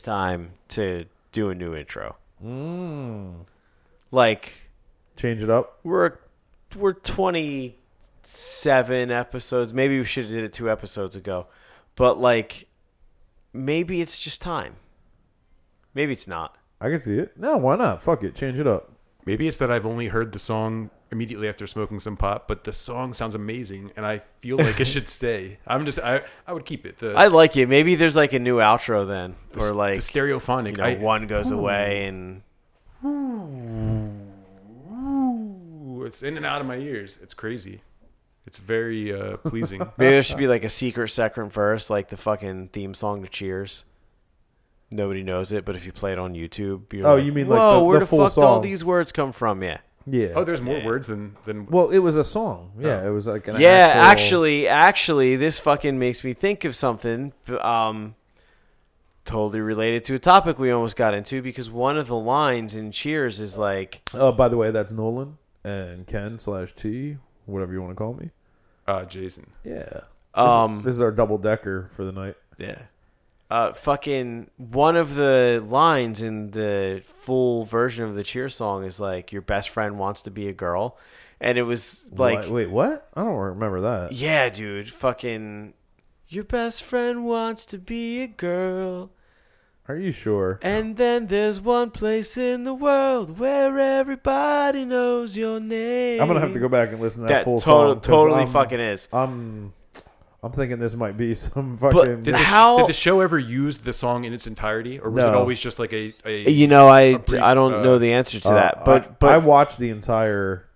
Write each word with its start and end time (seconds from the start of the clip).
time 0.00 0.52
to 0.68 1.06
do 1.32 1.50
a 1.50 1.54
new 1.54 1.74
intro. 1.74 2.16
Mm. 2.44 3.46
Like 4.10 4.52
Change 5.16 5.42
it 5.42 5.50
up. 5.50 5.78
we're 5.84 6.18
we're 6.76 6.94
twenty 6.94 7.76
seven 8.22 9.10
episodes. 9.10 9.72
Maybe 9.72 9.98
we 9.98 10.04
should 10.04 10.24
have 10.24 10.32
did 10.32 10.44
it 10.44 10.52
two 10.52 10.70
episodes 10.70 11.14
ago, 11.16 11.46
but 11.96 12.20
like 12.20 12.66
maybe 13.52 14.00
it's 14.00 14.20
just 14.20 14.40
time. 14.40 14.76
Maybe 15.94 16.12
it's 16.12 16.26
not. 16.26 16.56
I 16.80 16.88
can 16.88 17.00
see 17.00 17.18
it. 17.18 17.36
No, 17.36 17.56
why 17.58 17.76
not? 17.76 18.02
Fuck 18.02 18.22
it. 18.24 18.34
Change 18.34 18.58
it 18.58 18.66
up. 18.66 18.92
Maybe 19.30 19.48
it's 19.48 19.58
that 19.58 19.70
I've 19.70 19.86
only 19.86 20.08
heard 20.08 20.32
the 20.32 20.38
song 20.38 20.90
immediately 21.12 21.48
after 21.48 21.66
smoking 21.66 22.00
some 22.00 22.16
pot, 22.16 22.46
but 22.48 22.64
the 22.64 22.72
song 22.72 23.14
sounds 23.14 23.34
amazing, 23.34 23.92
and 23.96 24.04
I 24.06 24.22
feel 24.40 24.56
like 24.56 24.80
it 24.80 24.86
should 24.86 25.08
stay. 25.20 25.58
I'm 25.66 25.84
just 25.84 25.98
I 25.98 26.22
I 26.46 26.52
would 26.52 26.64
keep 26.64 26.84
it. 26.84 26.98
The 26.98 27.12
I 27.12 27.28
like 27.28 27.56
it. 27.56 27.66
Maybe 27.66 27.94
there's 27.94 28.16
like 28.16 28.32
a 28.32 28.38
new 28.38 28.56
outro 28.56 29.06
then, 29.06 29.36
the, 29.52 29.60
or 29.60 29.72
like 29.72 29.96
the 29.96 30.00
stereophonic. 30.00 30.72
you 30.72 30.76
know, 30.78 30.84
I, 30.84 30.96
one 30.96 31.26
goes 31.26 31.50
away 31.50 32.06
and 32.06 32.42
it's 36.10 36.24
in 36.24 36.36
and 36.36 36.44
out 36.44 36.60
of 36.60 36.66
my 36.66 36.76
ears. 36.76 37.18
It's 37.22 37.34
crazy. 37.34 37.82
It's 38.46 38.58
very 38.58 39.14
uh, 39.14 39.36
pleasing. 39.36 39.78
maybe 39.96 40.10
there 40.10 40.22
should 40.24 40.38
be 40.38 40.48
like 40.48 40.64
a 40.64 40.68
secret 40.68 41.08
second 41.10 41.52
verse, 41.52 41.88
like 41.88 42.08
the 42.08 42.16
fucking 42.16 42.70
theme 42.72 42.94
song 42.94 43.22
to 43.22 43.28
Cheers. 43.28 43.84
Nobody 44.90 45.22
knows 45.22 45.52
it, 45.52 45.64
but 45.64 45.76
if 45.76 45.86
you 45.86 45.92
play 45.92 46.12
it 46.12 46.18
on 46.18 46.34
YouTube, 46.34 46.92
you're 46.92 47.06
Oh, 47.06 47.14
like, 47.16 47.24
you 47.24 47.32
mean 47.32 47.48
like 47.48 47.58
Whoa, 47.58 47.78
the- 47.78 47.84
where 47.84 47.98
the 47.98 48.04
the, 48.04 48.06
full 48.08 48.26
fuck 48.26 48.34
do 48.34 48.40
all 48.42 48.60
these 48.60 48.82
words 48.84 49.12
come 49.12 49.32
from? 49.32 49.62
Yeah, 49.62 49.78
Yeah. 50.06 50.30
oh, 50.34 50.42
there's 50.44 50.60
more 50.60 50.78
Yeah. 50.78 50.86
words 50.86 51.06
than 51.06 51.36
than. 51.44 51.66
well, 51.66 51.90
it 51.90 51.98
was 52.00 52.16
a 52.16 52.24
song. 52.24 52.72
Yeah, 52.78 53.06
it 53.06 53.10
was 53.10 53.28
like 53.28 53.46
an 53.46 53.60
yeah. 53.60 53.68
actual- 53.68 54.02
Actually, 54.04 54.68
actually, 54.68 55.36
this 55.36 55.58
fucking 55.60 55.98
makes 55.98 56.24
me 56.24 56.34
think 56.34 56.64
of 56.64 56.74
something. 56.74 57.32
Um, 57.60 58.16
totally 59.24 59.60
related 59.60 60.02
to 60.04 60.14
a 60.14 60.18
topic 60.18 60.58
we 60.58 60.70
almost 60.72 60.96
got 60.96 61.14
into 61.14 61.40
because 61.42 61.70
one 61.70 61.96
of 61.96 62.08
the 62.08 62.16
lines 62.16 62.74
in 62.74 62.90
Cheers 62.90 63.38
is 63.38 63.56
like, 63.58 64.00
Oh, 64.14 64.32
by 64.32 64.48
the 64.48 64.56
way, 64.56 64.70
that's 64.72 64.92
Nolan 64.92 65.38
and 65.62 66.06
Ken 66.06 66.38
slash 66.40 66.74
T, 66.74 67.18
whatever 67.46 67.72
you 67.72 67.80
want 67.80 67.92
to 67.92 67.96
call 67.96 68.14
me. 68.14 68.30
Uh, 68.88 69.04
Jason. 69.04 69.50
Yeah. 69.62 70.00
um, 70.34 70.82
This 70.82 70.94
is 70.96 71.00
our 71.00 71.12
double 71.12 71.38
decker 71.38 71.88
for 71.92 72.02
the 72.04 72.10
night. 72.12 72.34
Yeah. 72.58 72.78
Uh, 73.50 73.72
fucking 73.72 74.48
one 74.58 74.96
of 74.96 75.16
the 75.16 75.64
lines 75.68 76.22
in 76.22 76.52
the 76.52 77.02
full 77.22 77.64
version 77.64 78.04
of 78.04 78.14
the 78.14 78.22
cheer 78.22 78.48
song 78.48 78.84
is 78.84 79.00
like, 79.00 79.32
"Your 79.32 79.42
best 79.42 79.70
friend 79.70 79.98
wants 79.98 80.20
to 80.22 80.30
be 80.30 80.46
a 80.48 80.52
girl," 80.52 80.96
and 81.40 81.58
it 81.58 81.64
was 81.64 82.00
like, 82.12 82.38
What? 82.40 82.50
wait, 82.50 82.70
what? 82.70 83.08
I 83.14 83.24
don't 83.24 83.34
remember 83.34 83.80
that. 83.80 84.12
yeah, 84.12 84.48
dude, 84.50 84.92
fucking, 84.92 85.74
your 86.28 86.44
best 86.44 86.84
friend 86.84 87.24
wants 87.24 87.66
to 87.66 87.78
be 87.78 88.22
a 88.22 88.28
girl, 88.28 89.10
Are 89.88 89.96
you 89.96 90.12
sure? 90.12 90.60
and 90.62 90.96
then 90.96 91.26
there's 91.26 91.58
one 91.60 91.90
place 91.90 92.36
in 92.36 92.62
the 92.62 92.74
world 92.74 93.40
where 93.40 93.76
everybody 93.80 94.84
knows 94.84 95.36
your 95.36 95.58
name. 95.58 96.20
I'm 96.20 96.28
gonna 96.28 96.38
have 96.38 96.52
to 96.52 96.60
go 96.60 96.68
back 96.68 96.92
and 96.92 97.00
listen 97.00 97.22
to 97.22 97.28
that, 97.28 97.34
That 97.38 97.44
full 97.44 97.60
total- 97.60 97.94
song. 97.94 98.00
totally 98.02 98.40
I'm- 98.42 98.52
fucking 98.52 98.78
is. 98.78 99.08
I'm, 99.12 99.72
I'm 100.42 100.52
thinking 100.52 100.78
this 100.78 100.94
might 100.96 101.16
be 101.16 101.34
some 101.34 101.76
fucking. 101.76 102.22
Did 102.22 102.34
the, 102.34 102.38
How- 102.38 102.78
did 102.78 102.88
the 102.88 102.92
show 102.94 103.20
ever 103.20 103.38
use 103.38 103.78
the 103.78 103.92
song 103.92 104.24
in 104.24 104.32
its 104.32 104.46
entirety, 104.46 104.98
or 104.98 105.10
was 105.10 105.24
it 105.24 105.28
No. 105.32 105.38
always 105.38 105.60
just 105.60 105.78
like 105.78 105.92
a? 105.92 106.14
a 106.24 106.50
You 106.50 106.66
know, 106.66 106.88
I 106.88 107.14
brief, 107.16 107.42
I 107.42 107.54
don't 107.54 107.74
uh, 107.74 107.82
know 107.82 107.98
the 107.98 108.12
answer 108.12 108.40
to 108.40 108.48
Uh, 108.48 108.54
that, 108.54 108.84
but 108.84 109.02
I, 109.04 109.08
but 109.20 109.32
I 109.32 109.38
watched 109.38 109.78
the 109.78 109.90
entire, 109.90 110.66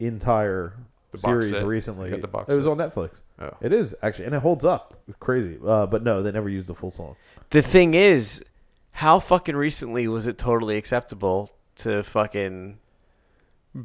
entire 0.00 0.74
The 1.12 1.18
box 1.18 1.22
series 1.24 1.50
set? 1.50 1.66
recently. 1.66 2.08
You 2.08 2.16
got 2.16 2.22
the 2.22 2.28
box 2.28 2.48
it 2.48 2.54
was 2.54 2.64
set? 2.64 2.70
on 2.70 2.78
Netflix. 2.78 3.20
Oh. 3.38 3.50
It 3.60 3.72
is 3.72 3.94
actually, 4.02 4.26
and 4.26 4.34
it 4.34 4.40
holds 4.42 4.64
up. 4.64 4.94
It's 5.08 5.16
crazy. 5.18 5.58
Uh, 5.64 5.86
but 5.86 6.02
no, 6.02 6.22
they 6.22 6.32
never 6.32 6.48
used 6.48 6.66
the 6.66 6.74
full 6.74 6.90
song. 6.90 7.16
The 7.50 7.60
thing 7.62 7.92
is, 7.94 8.42
how 8.92 9.18
fucking 9.18 9.56
recently 9.56 10.08
was 10.08 10.26
it 10.26 10.38
totally 10.38 10.76
acceptable 10.76 11.50
to 11.76 12.02
fucking 12.02 12.78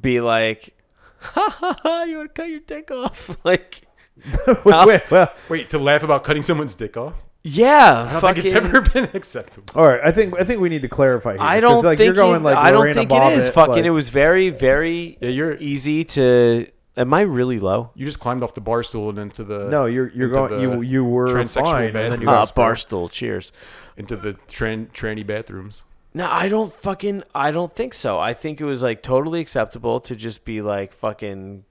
be 0.01 0.21
like, 0.21 0.73
ha 1.19 1.49
ha 1.59 1.75
ha, 1.81 2.03
you 2.03 2.17
want 2.17 2.33
to 2.35 2.41
cut 2.41 2.49
your 2.49 2.59
dick 2.61 2.91
off? 2.91 3.35
like, 3.43 3.86
Wait, 4.65 5.01
well, 5.11 5.33
Wait, 5.49 5.69
to 5.69 5.77
laugh 5.79 6.03
about 6.03 6.23
cutting 6.23 6.43
someone's 6.43 6.75
dick 6.75 6.97
off? 6.97 7.13
yeah, 7.43 8.05
I 8.07 8.11
don't 8.13 8.21
fucking. 8.21 8.43
think 8.43 8.55
it's 8.55 8.65
ever 8.65 8.81
been 8.81 9.09
acceptable. 9.13 9.67
all 9.79 9.87
right. 9.87 10.01
I 10.03 10.11
think 10.11 10.39
I 10.39 10.43
think 10.43 10.59
we 10.59 10.69
need 10.69 10.81
to 10.81 10.89
clarify 10.89 11.33
here. 11.33 11.41
I 11.41 11.61
'cause, 11.61 11.69
don't 11.83 11.85
like 11.85 11.97
think 11.97 12.07
you're 12.07 12.15
going 12.15 12.43
like 12.43 12.57
I 12.57 12.71
don't 12.71 12.79
Lorena 12.81 12.95
think 12.95 13.11
it 13.11 13.33
is 13.37 13.49
Bobbitt, 13.49 13.53
fucking. 13.53 13.73
like- 13.75 13.85
it 13.85 13.89
was 13.91 14.09
very 14.09 14.49
very 14.49 15.17
Yeah, 15.21 15.29
you're 15.29 15.55
easy 15.57 16.03
to. 16.05 16.67
Am 16.97 17.13
I 17.13 17.21
really 17.21 17.59
low? 17.59 17.91
you 17.93 18.05
just 18.07 18.19
climbed 18.19 18.41
off 18.43 18.53
the 18.55 18.59
bar 18.61 18.81
stool 18.83 19.09
and 19.09 19.19
into 19.19 19.43
the 19.43 19.69
No, 19.69 19.85
you're 19.85 20.09
you're 20.09 20.27
into 20.35 20.47
going. 20.55 20.61
You 20.61 20.69
the 20.77 20.79
you 20.85 21.05
were 21.05 21.43
fine, 21.45 21.95
and 21.95 22.11
then 22.11 22.21
you 22.21 22.27
Ah, 22.27 22.43
got 22.45 22.55
barstool. 22.55 23.09
Cheers. 23.11 23.51
into 23.95 24.15
the 24.17 24.33
tran, 24.51 24.87
tranny 24.91 25.25
bathrooms. 25.25 25.83
No, 26.13 26.27
I 26.29 26.49
don't 26.49 26.73
fucking. 26.73 27.23
I 27.35 27.51
don't 27.51 27.73
think 27.75 27.93
so. 27.93 28.17
I 28.19 28.33
think 28.33 28.59
it 28.59 28.65
was 28.65 28.81
like 28.81 29.03
totally 29.03 29.39
acceptable 29.39 29.99
to 30.01 30.15
just 30.15 30.43
be 30.43 30.61
like 30.63 30.91
fucking 30.91 31.63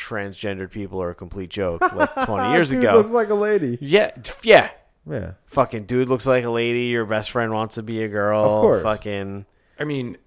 transgendered 0.00 0.70
people 0.70 1.00
are 1.02 1.10
a 1.10 1.14
complete 1.14 1.50
joke 1.50 1.80
like 1.94 2.14
20 2.24 2.52
years 2.52 2.70
Dude 2.70 2.84
ago. 2.84 2.92
looks 2.96 3.10
like 3.10 3.28
a 3.30 3.34
lady. 3.34 3.78
yeah, 3.80 4.10
yeah. 4.42 4.70
Yeah. 5.08 5.32
Fucking 5.46 5.84
dude 5.86 6.08
looks 6.08 6.26
like 6.26 6.44
a 6.44 6.50
lady. 6.50 6.82
Your 6.84 7.04
best 7.06 7.30
friend 7.30 7.52
wants 7.52 7.76
to 7.76 7.82
be 7.82 8.02
a 8.02 8.08
girl. 8.08 8.44
Of 8.44 8.50
course. 8.60 8.82
Fucking. 8.82 9.46
I 9.78 9.84
mean, 9.84 10.18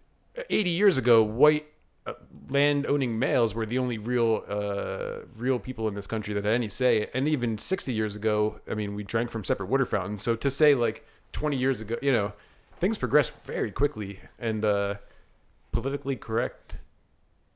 80 0.50 0.69
years 0.72 0.97
ago, 0.97 1.22
white 1.22 1.67
uh, 2.07 2.13
land 2.50 2.88
owning 2.88 3.17
males 3.19 3.53
were 3.53 3.67
the 3.67 3.78
only 3.78 3.97
real 4.00 4.44
uh, 4.50 5.25
real 5.38 5.59
people 5.59 5.88
in 5.88 5.94
this 5.94 6.07
country 6.07 6.34
that 6.34 6.44
had 6.44 6.53
any 6.55 6.69
say. 6.69 7.07
And 7.13 7.28
even 7.28 7.57
60 7.59 7.94
years 7.94 8.16
ago, 8.16 8.59
I 8.69 8.73
mean, 8.73 8.95
we 8.95 9.03
drank 9.03 9.29
from 9.29 9.44
separate 9.44 9.67
water 9.69 9.85
fountains. 9.85 10.23
So 10.23 10.35
to 10.35 10.50
say 10.50 10.73
like 10.73 11.05
20 11.34 11.55
years 11.55 11.79
ago, 11.79 11.95
you 12.01 12.11
know, 12.11 12.34
things 12.79 12.97
progress 12.97 13.31
very 13.45 13.72
quickly, 13.72 14.19
and 14.40 14.66
uh, 14.66 14.95
politically 15.72 16.16
correct 16.16 16.75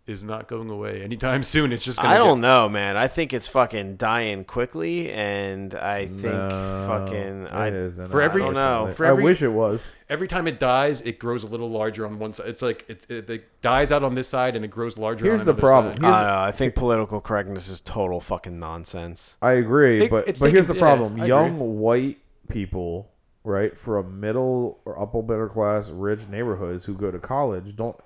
is 0.08 0.24
not 0.24 0.48
going 0.48 0.70
away 0.70 1.04
anytime 1.04 1.44
soon. 1.54 1.72
It's 1.74 1.84
just 1.84 1.98
gonna 2.00 2.10
I 2.14 2.18
don't 2.18 2.38
get- 2.40 2.48
know, 2.48 2.70
man. 2.70 2.96
I 2.98 3.08
think 3.10 3.34
it's 3.34 3.48
fucking 3.48 3.98
dying 3.98 4.46
quickly, 4.46 5.12
and 5.12 5.76
I 5.76 6.06
think 6.08 6.22
No, 6.24 6.86
fucking. 6.88 7.48
I 7.48 7.68
it 7.68 7.74
isn't, 7.74 8.10
for 8.10 8.22
every- 8.22 8.42
I 8.42 8.46
don't 8.46 8.54
know. 8.54 8.86
unfortunately. 8.86 8.96
for 8.96 9.06
I 9.06 9.12
wish 9.12 9.42
it 9.42 9.50
was. 9.52 9.92
Every 10.10 10.28
time 10.30 10.48
it 10.48 10.60
dies, 10.60 11.02
it 11.02 11.20
grows 11.20 11.44
a 11.44 11.48
little 11.48 11.70
larger 11.70 12.06
on 12.06 12.18
one 12.20 12.34
side. 12.34 12.48
It's 12.48 12.62
like 12.62 12.86
it, 12.88 13.06
it, 13.10 13.30
it 13.30 13.62
dies 13.62 13.92
out 13.92 14.04
on 14.04 14.16
this 14.16 14.30
side 14.30 14.56
and 14.56 14.64
it 14.64 14.70
grows 14.70 14.98
larger. 14.98 15.26
Here's 15.26 15.42
on 15.42 15.46
the 15.48 15.54
problem. 15.54 15.98
side. 15.98 16.04
I, 16.06 16.08
Here's- 16.08 16.22
don't. 16.22 16.30
I 16.32 16.52
think 16.54 16.76
political 16.76 17.20
correctness 17.22 17.68
is 17.68 17.82
total 17.82 18.22
fucking 18.22 18.58
nonsense. 18.58 19.36
I 19.42 19.52
agree, 19.54 20.04
It- 20.06 20.10
but 20.10 20.28
it's 20.28 20.40
but 20.40 20.52
here's 20.52 20.68
the 20.70 20.74
taken- 20.74 20.88
yeah, 20.88 20.96
problem: 20.96 21.22
I 21.22 21.26
young 21.26 21.80
white 21.80 22.20
people, 22.48 23.12
right, 23.44 23.78
from 23.78 24.20
middle 24.22 24.80
or 24.86 24.98
upper 25.02 25.22
middle 25.22 25.50
class, 25.50 25.90
rich 25.90 26.28
neighborhoods 26.30 26.86
who 26.86 26.94
go 26.94 27.12
to 27.12 27.20
college 27.20 27.76
don't 27.76 27.98
n- 27.98 28.02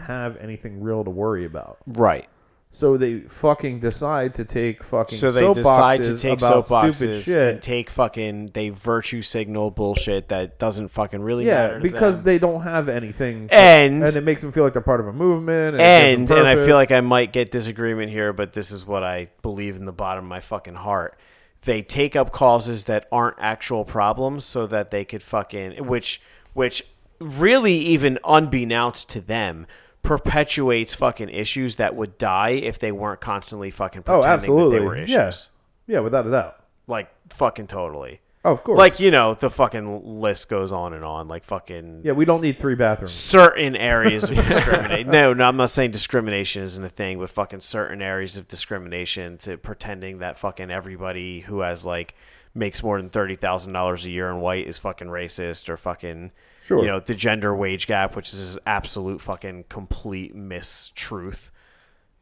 have 0.00 0.36
anything 0.38 0.80
real 0.80 1.04
to 1.04 1.10
worry 1.10 1.44
about. 1.44 1.78
Right. 1.86 2.28
So 2.70 2.96
they 2.96 3.20
fucking 3.20 3.78
decide 3.78 4.34
to 4.34 4.44
take 4.44 4.82
fucking 4.82 5.16
So 5.16 5.30
they 5.30 5.52
decide 5.54 5.98
to 6.02 6.18
take 6.18 6.38
about 6.40 6.66
stupid 6.66 7.14
shit. 7.22 7.52
and 7.54 7.62
take 7.62 7.88
fucking 7.88 8.50
they 8.52 8.70
virtue 8.70 9.22
signal 9.22 9.70
bullshit 9.70 10.28
that 10.30 10.58
doesn't 10.58 10.88
fucking 10.88 11.22
really 11.22 11.44
matter. 11.44 11.74
yeah, 11.74 11.78
to 11.78 11.82
because 11.82 12.16
them. 12.18 12.24
they 12.24 12.38
don't 12.40 12.62
have 12.62 12.88
anything, 12.88 13.46
to- 13.46 13.54
And- 13.54 14.02
and 14.02 14.16
it 14.16 14.22
makes 14.24 14.40
them 14.42 14.50
feel 14.50 14.64
like 14.64 14.72
they're 14.72 14.82
part 14.82 14.98
of 14.98 15.06
a 15.06 15.12
movement. 15.12 15.76
And, 15.76 16.28
and 16.28 16.30
and 16.32 16.48
I 16.48 16.56
feel 16.66 16.74
like 16.74 16.90
I 16.90 17.00
might 17.00 17.32
get 17.32 17.52
disagreement 17.52 18.10
here, 18.10 18.32
but 18.32 18.54
this 18.54 18.72
is 18.72 18.84
what 18.84 19.04
I 19.04 19.28
believe 19.42 19.76
in 19.76 19.84
the 19.84 19.92
bottom 19.92 20.24
of 20.24 20.28
my 20.28 20.40
fucking 20.40 20.74
heart. 20.74 21.16
They 21.62 21.80
take 21.80 22.16
up 22.16 22.32
causes 22.32 22.84
that 22.86 23.06
aren't 23.12 23.36
actual 23.38 23.84
problems 23.84 24.44
so 24.44 24.66
that 24.66 24.90
they 24.90 25.04
could 25.04 25.22
fucking 25.22 25.86
which 25.86 26.20
which 26.54 26.84
really 27.24 27.74
even 27.74 28.18
unbeknownst 28.24 29.08
to 29.10 29.20
them 29.20 29.66
perpetuates 30.02 30.94
fucking 30.94 31.30
issues 31.30 31.76
that 31.76 31.96
would 31.96 32.18
die 32.18 32.50
if 32.50 32.78
they 32.78 32.92
weren't 32.92 33.20
constantly 33.20 33.70
fucking 33.70 34.02
oh, 34.06 34.22
absolutely, 34.22 34.76
that 34.76 34.80
they 34.80 34.86
were 34.86 34.96
issues. 34.96 35.10
yes, 35.10 35.48
yeah, 35.86 36.00
without 36.00 36.26
a 36.26 36.30
doubt. 36.30 36.56
Like 36.86 37.10
fucking 37.32 37.66
totally. 37.66 38.20
Oh, 38.46 38.52
of 38.52 38.62
course, 38.62 38.76
Like, 38.78 39.00
you 39.00 39.10
know, 39.10 39.32
the 39.32 39.48
fucking 39.48 40.20
list 40.20 40.50
goes 40.50 40.70
on 40.70 40.92
and 40.92 41.02
on. 41.02 41.28
Like 41.28 41.44
fucking 41.44 42.02
yeah, 42.04 42.12
we 42.12 42.26
don't 42.26 42.42
need 42.42 42.58
three 42.58 42.74
bathrooms. 42.74 43.14
certain 43.14 43.74
areas 43.74 44.24
of 44.24 44.36
discrimination. 44.48 45.06
No, 45.10 45.32
no, 45.32 45.48
I'm 45.48 45.56
not 45.56 45.70
saying 45.70 45.92
discrimination 45.92 46.62
isn't 46.62 46.84
a 46.84 46.90
thing, 46.90 47.18
but 47.18 47.30
fucking 47.30 47.60
certain 47.60 48.02
areas 48.02 48.36
of 48.36 48.46
discrimination 48.46 49.38
to 49.38 49.56
pretending 49.56 50.18
that 50.18 50.38
fucking 50.38 50.70
everybody 50.70 51.40
who 51.40 51.60
has 51.60 51.86
like 51.86 52.14
makes 52.54 52.82
more 52.82 53.00
than 53.00 53.10
thirty 53.10 53.36
thousand 53.36 53.72
dollars 53.72 54.04
a 54.04 54.10
year 54.10 54.30
in 54.30 54.40
white 54.40 54.66
is 54.66 54.78
fucking 54.78 55.08
racist 55.08 55.68
or 55.68 55.76
fucking 55.76 56.30
Sure. 56.60 56.80
you 56.80 56.86
know 56.86 57.00
the 57.00 57.14
gender 57.14 57.54
wage 57.54 57.86
gap, 57.86 58.16
which 58.16 58.32
is 58.32 58.58
absolute 58.66 59.20
fucking 59.20 59.64
complete 59.68 60.34
mistruth. 60.36 61.50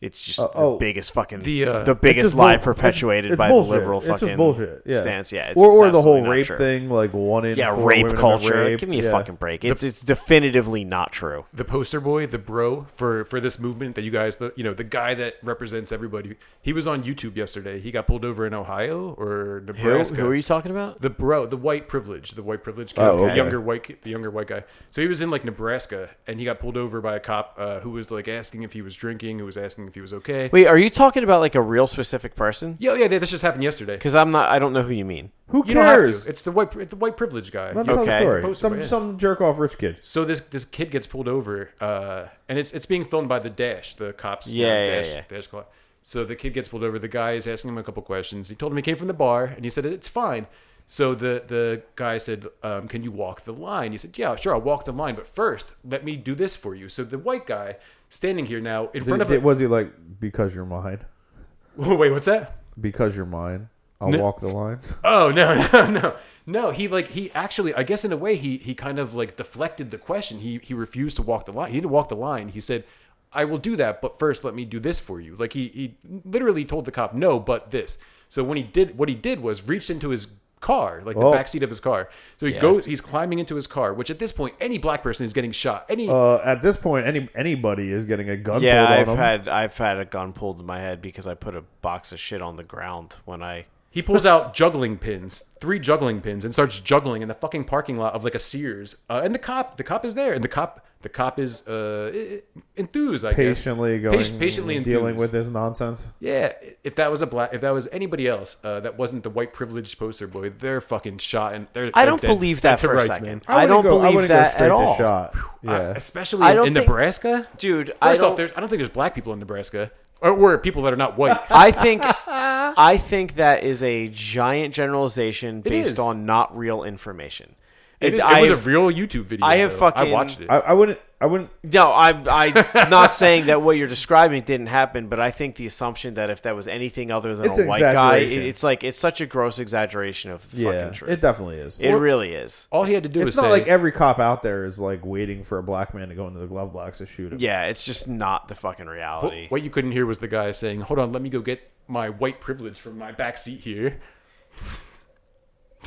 It's 0.02 0.20
just 0.20 0.38
Uh, 0.40 0.48
the 0.48 0.52
oh. 0.56 0.78
biggest 0.78 1.12
fucking 1.12 1.40
The, 1.40 1.64
uh, 1.64 1.82
the 1.84 1.94
biggest 1.94 2.24
just 2.26 2.34
lie 2.34 2.56
bull- 2.56 2.64
perpetuated 2.64 3.30
it's 3.32 3.38
by 3.38 3.48
bullshit. 3.48 3.70
the 3.72 3.78
liberal 3.78 3.98
It's 4.00 4.08
fucking 4.08 4.28
just 4.28 4.36
bullshit. 4.36 4.82
Yeah. 4.84 5.00
stance. 5.02 5.30
Yeah, 5.32 5.50
it's, 5.50 5.56
or 5.58 5.70
or 5.70 5.90
the 5.90 6.02
whole 6.02 6.26
rape 6.28 6.48
true. 6.48 6.56
thing, 6.58 6.90
like 6.90 7.12
one 7.14 7.44
in 7.44 7.56
Yeah, 7.56 7.74
four 7.74 7.88
rape 7.88 8.02
women 8.04 8.18
culture. 8.18 8.64
raped. 8.64 8.80
Give 8.80 8.90
me 8.90 9.00
a 9.00 9.04
yeah. 9.04 9.10
fucking 9.12 9.36
break. 9.36 9.64
It's 9.64 9.82
it's 9.82 10.02
definitively 10.02 10.84
not 10.84 11.12
true. 11.12 11.44
the 11.54 11.64
poster 11.64 12.00
boy, 12.00 12.26
the 12.26 12.38
bro 12.38 12.86
for 12.96 13.24
for 13.26 13.40
this 13.40 13.58
movement 13.58 13.94
that 13.94 14.02
you 14.02 14.10
guys, 14.10 14.36
the 14.36 14.52
you 14.56 14.64
know, 14.64 14.74
the 14.74 14.84
guy 14.84 15.14
that 15.14 15.36
represents 15.42 15.92
everybody. 15.92 16.36
He 16.60 16.72
was 16.72 16.86
on 16.88 17.04
YouTube 17.04 17.36
yesterday. 17.36 17.80
He 17.80 17.90
got 17.92 18.06
pulled 18.08 18.24
over 18.24 18.44
in 18.46 18.54
Ohio 18.54 19.14
or 19.18 19.62
Nebraska. 19.64 20.16
who 20.16 20.26
are 20.26 20.34
you 20.34 20.42
talking 20.42 20.70
about? 20.72 21.00
The 21.00 21.10
bro, 21.10 21.46
the 21.46 21.56
white 21.56 21.86
privilege, 21.88 22.32
the 22.32 22.42
white 22.42 22.64
privilege 22.64 22.94
kid, 22.94 23.02
Oh, 23.02 23.26
the 23.28 23.36
younger 23.36 23.60
white, 23.60 24.02
the 24.02 24.10
younger 24.10 24.30
white 24.30 24.48
guy. 24.48 24.64
So 24.90 25.00
he 25.00 25.06
was 25.06 25.20
in 25.20 25.30
like 25.30 25.44
Nebraska, 25.44 26.10
and 26.26 26.38
he 26.40 26.44
got 26.44 26.58
pulled 26.58 26.76
over 26.76 27.00
by 27.00 27.14
a 27.16 27.20
cop 27.20 27.54
uh, 27.56 27.80
who 27.80 27.90
was 27.90 28.10
like 28.10 28.26
asking 28.26 28.64
if 28.64 28.72
he 28.72 28.82
was 28.82 28.96
drinking, 28.96 29.38
who 29.38 29.44
was 29.44 29.56
asking 29.56 29.86
if 29.92 29.94
he 29.94 30.00
was 30.00 30.14
okay. 30.14 30.48
Wait, 30.52 30.66
are 30.66 30.78
you 30.78 30.88
talking 30.88 31.22
about 31.22 31.40
like 31.40 31.54
a 31.54 31.60
real 31.60 31.86
specific 31.86 32.34
person? 32.34 32.76
Yeah, 32.80 32.94
yeah, 32.94 33.08
this 33.08 33.30
just 33.30 33.42
happened 33.42 33.62
yesterday. 33.62 33.96
Because 33.96 34.14
I'm 34.14 34.30
not. 34.30 34.48
I 34.48 34.58
don't 34.58 34.72
know 34.72 34.82
who 34.82 34.92
you 34.94 35.04
mean. 35.04 35.30
Who 35.48 35.58
You 35.66 35.74
don't 35.74 35.84
have 35.84 35.94
cares? 35.96 36.24
to. 36.24 36.30
It's 36.30 36.42
the 36.42 36.50
white, 36.50 36.90
the 36.90 36.96
white 36.96 37.16
privilege 37.18 37.52
guy. 37.52 37.72
Let 37.72 37.86
me 37.86 37.92
You- 37.92 37.96
tell 37.96 38.06
the 38.06 38.12
Okay. 38.12 38.20
story. 38.20 38.42
Post 38.42 38.60
Some 38.62 38.74
yeah. 38.76 38.80
some 38.80 39.18
jerk 39.18 39.40
off 39.42 39.58
rich 39.58 39.76
kid. 39.76 40.00
So 40.02 40.24
this 40.24 40.40
this 40.40 40.64
kid 40.64 40.90
gets 40.90 41.06
pulled 41.06 41.28
over, 41.28 41.70
uh, 41.80 42.28
and 42.48 42.58
it's 42.58 42.72
it's 42.72 42.86
being 42.86 43.04
filmed 43.04 43.28
by 43.28 43.38
the 43.38 43.50
Dash, 43.50 43.94
the 43.96 44.12
cops. 44.14 44.48
you 44.48 44.64
Yeah, 44.66 44.72
know, 44.72 44.84
yeah, 44.84 44.96
Dash, 45.02 45.06
yeah. 45.08 45.22
Dash 45.28 45.46
Club. 45.46 45.66
So 46.02 46.24
the 46.24 46.34
kid 46.34 46.54
gets 46.54 46.68
pulled 46.68 46.82
over. 46.82 46.98
The 46.98 47.06
guy 47.08 47.32
is 47.32 47.46
asking 47.46 47.68
him 47.68 47.78
a 47.78 47.82
couple 47.84 48.02
questions. 48.02 48.48
He 48.48 48.54
told 48.54 48.72
him 48.72 48.76
he 48.78 48.82
came 48.82 48.96
from 48.96 49.06
the 49.08 49.14
bar, 49.14 49.44
and 49.44 49.62
he 49.64 49.70
said 49.70 49.84
it's 49.86 50.08
fine. 50.08 50.46
So 50.86 51.14
the 51.14 51.42
the 51.46 51.82
guy 51.96 52.18
said, 52.18 52.46
um, 52.62 52.88
"Can 52.88 53.02
you 53.04 53.12
walk 53.12 53.44
the 53.44 53.52
line?" 53.52 53.92
He 53.92 53.98
said, 53.98 54.18
"Yeah, 54.18 54.34
sure, 54.36 54.54
I'll 54.54 54.60
walk 54.60 54.84
the 54.84 54.92
line, 54.92 55.14
but 55.14 55.28
first, 55.28 55.72
let 55.88 56.02
me 56.04 56.16
do 56.16 56.34
this 56.34 56.56
for 56.56 56.74
you." 56.74 56.88
So 56.88 57.04
the 57.04 57.18
white 57.18 57.46
guy 57.46 57.76
standing 58.12 58.44
here 58.46 58.60
now 58.60 58.88
in 58.92 59.04
front 59.04 59.22
of 59.22 59.30
it. 59.32 59.42
was 59.42 59.58
he 59.58 59.66
like 59.66 59.90
because 60.20 60.54
you're 60.54 60.66
mine? 60.66 61.00
wait, 61.76 62.10
what's 62.10 62.26
that? 62.26 62.58
Because 62.80 63.16
you're 63.16 63.26
mine, 63.26 63.68
I'll 64.00 64.10
No. 64.10 64.20
walk 64.22 64.40
the 64.40 64.48
lines. 64.48 64.94
Oh 65.04 65.30
no 65.30 65.54
no 65.72 65.86
no 66.00 66.16
no! 66.46 66.70
He 66.70 66.88
like 66.88 67.08
he 67.08 67.30
actually 67.32 67.74
I 67.74 67.82
guess 67.82 68.04
in 68.04 68.12
a 68.12 68.16
way 68.16 68.36
he 68.36 68.58
he 68.58 68.74
kind 68.74 68.98
of 68.98 69.14
like 69.14 69.36
deflected 69.36 69.90
the 69.90 69.98
question. 69.98 70.38
He 70.40 70.60
he 70.62 70.74
refused 70.74 71.16
to 71.16 71.22
walk 71.22 71.46
the 71.46 71.52
line. 71.52 71.70
He 71.72 71.78
didn't 71.78 71.90
walk 71.90 72.08
the 72.08 72.16
line. 72.16 72.48
He 72.48 72.60
said, 72.60 72.84
"I 73.32 73.44
will 73.44 73.58
do 73.58 73.76
that, 73.76 74.00
but 74.02 74.18
first 74.18 74.44
let 74.44 74.54
me 74.54 74.64
do 74.64 74.80
this 74.80 75.00
for 75.00 75.20
you." 75.20 75.36
Like 75.36 75.52
he 75.54 75.68
he 75.68 75.96
literally 76.24 76.64
told 76.64 76.84
the 76.84 76.92
cop 76.92 77.14
no, 77.14 77.38
but 77.40 77.70
this. 77.70 77.96
So 78.28 78.42
when 78.44 78.56
he 78.56 78.62
did 78.62 78.98
what 78.98 79.08
he 79.08 79.14
did 79.14 79.40
was 79.40 79.62
reached 79.66 79.90
into 79.90 80.08
his 80.10 80.26
car, 80.62 81.02
like 81.04 81.16
the 81.16 81.22
Oh. 81.26 81.32
back 81.32 81.48
seat 81.48 81.62
of 81.62 81.68
his 81.68 81.80
car. 81.80 82.08
So 82.40 82.46
he 82.46 82.54
Yeah. 82.54 82.60
goes. 82.60 82.86
He's 82.86 83.02
climbing 83.02 83.38
into 83.38 83.54
his 83.56 83.66
car, 83.66 83.92
which 83.92 84.08
at 84.08 84.18
this 84.18 84.32
point 84.32 84.54
any 84.60 84.78
black 84.78 85.02
person 85.02 85.26
is 85.26 85.34
getting 85.34 85.52
shot. 85.52 85.84
Any 85.90 86.08
Uh, 86.08 86.36
at 86.38 86.62
this 86.62 86.78
point, 86.78 87.06
any 87.06 87.28
anybody 87.34 87.92
is 87.92 88.06
getting 88.06 88.30
a 88.30 88.36
gun 88.38 88.62
Yeah, 88.62 88.86
pulled 88.86 88.98
I've 88.98 89.08
on 89.10 89.16
them. 89.16 89.24
had 89.24 89.48
I've 89.48 89.76
had 89.76 89.98
a 89.98 90.06
gun 90.06 90.32
pulled 90.32 90.60
in 90.60 90.64
my 90.64 90.80
head 90.80 91.02
because 91.02 91.26
I 91.26 91.34
put 91.34 91.54
a 91.54 91.64
box 91.82 92.12
of 92.12 92.18
shit 92.18 92.40
on 92.40 92.56
the 92.56 92.62
ground 92.64 93.16
when 93.26 93.42
I. 93.42 93.66
He 93.90 94.00
pulls 94.00 94.24
out 94.24 94.54
juggling 94.54 94.96
pins, 94.96 95.44
three 95.60 95.78
juggling 95.78 96.22
pins, 96.22 96.46
and 96.46 96.54
starts 96.54 96.80
juggling 96.80 97.20
in 97.20 97.28
the 97.28 97.34
fucking 97.34 97.64
parking 97.64 97.98
lot 97.98 98.14
of 98.14 98.24
like 98.24 98.34
a 98.34 98.38
Sears. 98.38 98.96
Uh, 99.10 99.20
and 99.22 99.34
the 99.34 99.38
cop, 99.38 99.76
the 99.76 99.84
cop 99.84 100.02
is 100.06 100.14
there, 100.14 100.32
and 100.32 100.42
the 100.42 100.48
cop, 100.48 100.80
the 101.02 101.08
cop 101.08 101.38
is 101.38 101.66
uh, 101.68 102.10
i- 102.14 102.18
i- 102.36 102.42
enthused. 102.76 103.24
I 103.24 103.34
patiently 103.34 103.98
guess. 103.98 104.02
going, 104.04 104.18
Patient- 104.18 104.38
patiently 104.40 104.78
dealing 104.80 105.14
enthused. 105.14 105.18
with 105.18 105.32
this 105.32 105.48
nonsense. 105.50 106.08
Yeah, 106.20 106.52
if 106.84 106.94
that 106.96 107.10
was 107.10 107.22
a 107.22 107.26
black, 107.26 107.50
if 107.52 107.60
that 107.60 107.70
was 107.70 107.88
anybody 107.92 108.26
else, 108.28 108.56
uh, 108.64 108.80
that 108.80 108.96
wasn't 108.98 109.22
the 109.22 109.30
white 109.30 109.52
privileged 109.52 109.98
poster 109.98 110.26
boy, 110.26 110.50
they're 110.50 110.80
fucking 110.80 111.18
shot 111.18 111.54
and 111.54 111.66
they're. 111.72 111.90
I 111.94 112.02
they're 112.02 112.06
don't 112.10 112.20
dead- 112.20 112.28
believe 112.28 112.60
that 112.62 112.78
to 112.78 112.86
for 112.86 112.96
a 112.96 113.06
second. 113.06 113.26
man. 113.26 113.42
I, 113.48 113.66
don't 113.66 113.82
go, 113.82 113.98
believe 113.98 114.14
wouldn't 114.14 114.28
that 114.28 114.44
go 114.44 114.54
straight 114.54 114.66
at 114.66 114.68
to 114.68 114.74
all. 114.74 114.96
shot. 114.96 115.34
Yeah, 115.62 115.70
Uh, 115.72 115.92
especially 115.96 116.42
I 116.42 116.50
in, 116.50 116.56
don't 116.56 116.66
in 116.68 116.74
think- 116.74 116.86
Nebraska, 116.88 117.46
Dude, 117.58 117.94
I 118.00 118.10
First 118.10 118.20
don't. 118.20 118.30
off, 118.32 118.36
there's, 118.36 118.50
I 118.56 118.60
don't 118.60 118.68
think 118.68 118.80
there's 118.80 118.90
black 118.90 119.14
people 119.14 119.32
in 119.32 119.38
Nebraska, 119.38 119.90
or, 120.20 120.30
or 120.30 120.58
people 120.58 120.82
that 120.82 120.92
are 120.92 120.96
not 120.96 121.16
white. 121.18 121.36
I 121.50 121.70
think 121.72 122.02
I 122.04 122.96
think 122.96 123.36
that 123.36 123.64
is 123.64 123.82
a 123.82 124.08
giant 124.08 124.74
generalization 124.74 125.60
based 125.62 125.92
is. 125.92 125.98
on 125.98 126.24
not 126.26 126.56
real 126.56 126.82
information. 126.84 127.54
It, 128.02 128.14
is, 128.14 128.20
it 128.20 128.24
I 128.26 128.40
was 128.40 128.50
a 128.50 128.56
real 128.56 128.88
YouTube 128.90 129.24
video. 129.26 129.46
I 129.46 129.56
have 129.56 129.72
though. 129.72 129.78
fucking- 129.78 130.08
I 130.08 130.12
watched 130.12 130.40
it. 130.40 130.50
I, 130.50 130.58
I 130.58 130.72
wouldn't. 130.72 130.98
I 131.20 131.26
wouldn't. 131.26 131.50
No, 131.62 131.92
I'm 131.92 132.28
I'm 132.28 132.52
not 132.90 133.14
saying 133.14 133.46
that 133.46 133.62
what 133.62 133.76
you're 133.76 133.86
describing 133.86 134.42
didn't 134.42 134.66
happen, 134.66 135.06
but 135.06 135.20
I 135.20 135.30
think 135.30 135.54
the 135.54 135.66
assumption 135.66 136.14
that 136.14 136.30
if 136.30 136.42
that 136.42 136.56
was 136.56 136.66
anything 136.66 137.12
other 137.12 137.36
than 137.36 137.46
It's 137.46 137.60
a 137.60 137.64
white 137.64 137.78
guy, 137.78 138.16
it- 138.16 138.32
it's 138.32 138.64
like 138.64 138.82
it's 138.82 138.98
such 138.98 139.20
a 139.20 139.26
gross 139.26 139.60
exaggeration 139.60 140.32
of 140.32 140.50
the 140.50 140.56
Yeah, 140.62 140.72
fucking 140.72 140.94
truth. 140.98 141.10
it 141.12 141.20
definitely 141.20 141.58
is. 141.58 141.78
It 141.78 141.90
really 141.92 142.32
is. 142.34 142.66
All 142.72 142.82
he 142.82 142.92
had 142.92 143.04
to 143.04 143.08
do 143.08 143.20
it's 143.20 143.26
was 143.26 143.36
not 143.36 143.44
say, 143.44 143.50
like 143.50 143.68
every 143.68 143.92
cop 143.92 144.18
out 144.18 144.42
there 144.42 144.64
is 144.64 144.80
like 144.80 145.04
waiting 145.04 145.44
for 145.44 145.58
a 145.58 145.62
black 145.62 145.94
man 145.94 146.08
to 146.08 146.16
go 146.16 146.26
into 146.26 146.40
the 146.40 146.48
glove 146.48 146.72
box 146.72 146.98
to 146.98 147.06
shoot 147.06 147.32
him. 147.32 147.38
Yeah, 147.38 147.66
it's 147.66 147.84
just 147.84 148.08
not 148.08 148.48
the 148.48 148.56
fucking 148.56 148.86
reality. 148.86 149.42
What, 149.42 149.50
what 149.52 149.62
you 149.62 149.70
couldn't 149.70 149.92
hear 149.92 150.06
was 150.06 150.18
the 150.18 150.26
guy 150.28 150.50
saying, 150.50 150.80
"Hold 150.80 150.98
on, 150.98 151.12
let 151.12 151.22
me 151.22 151.30
go 151.30 151.40
get 151.40 151.60
my 151.86 152.08
white 152.08 152.40
privilege 152.40 152.80
from 152.80 152.98
my 152.98 153.12
back 153.12 153.38
seat 153.38 153.60
here." 153.60 154.00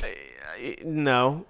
Uh, 0.02 0.06
no. 0.84 1.44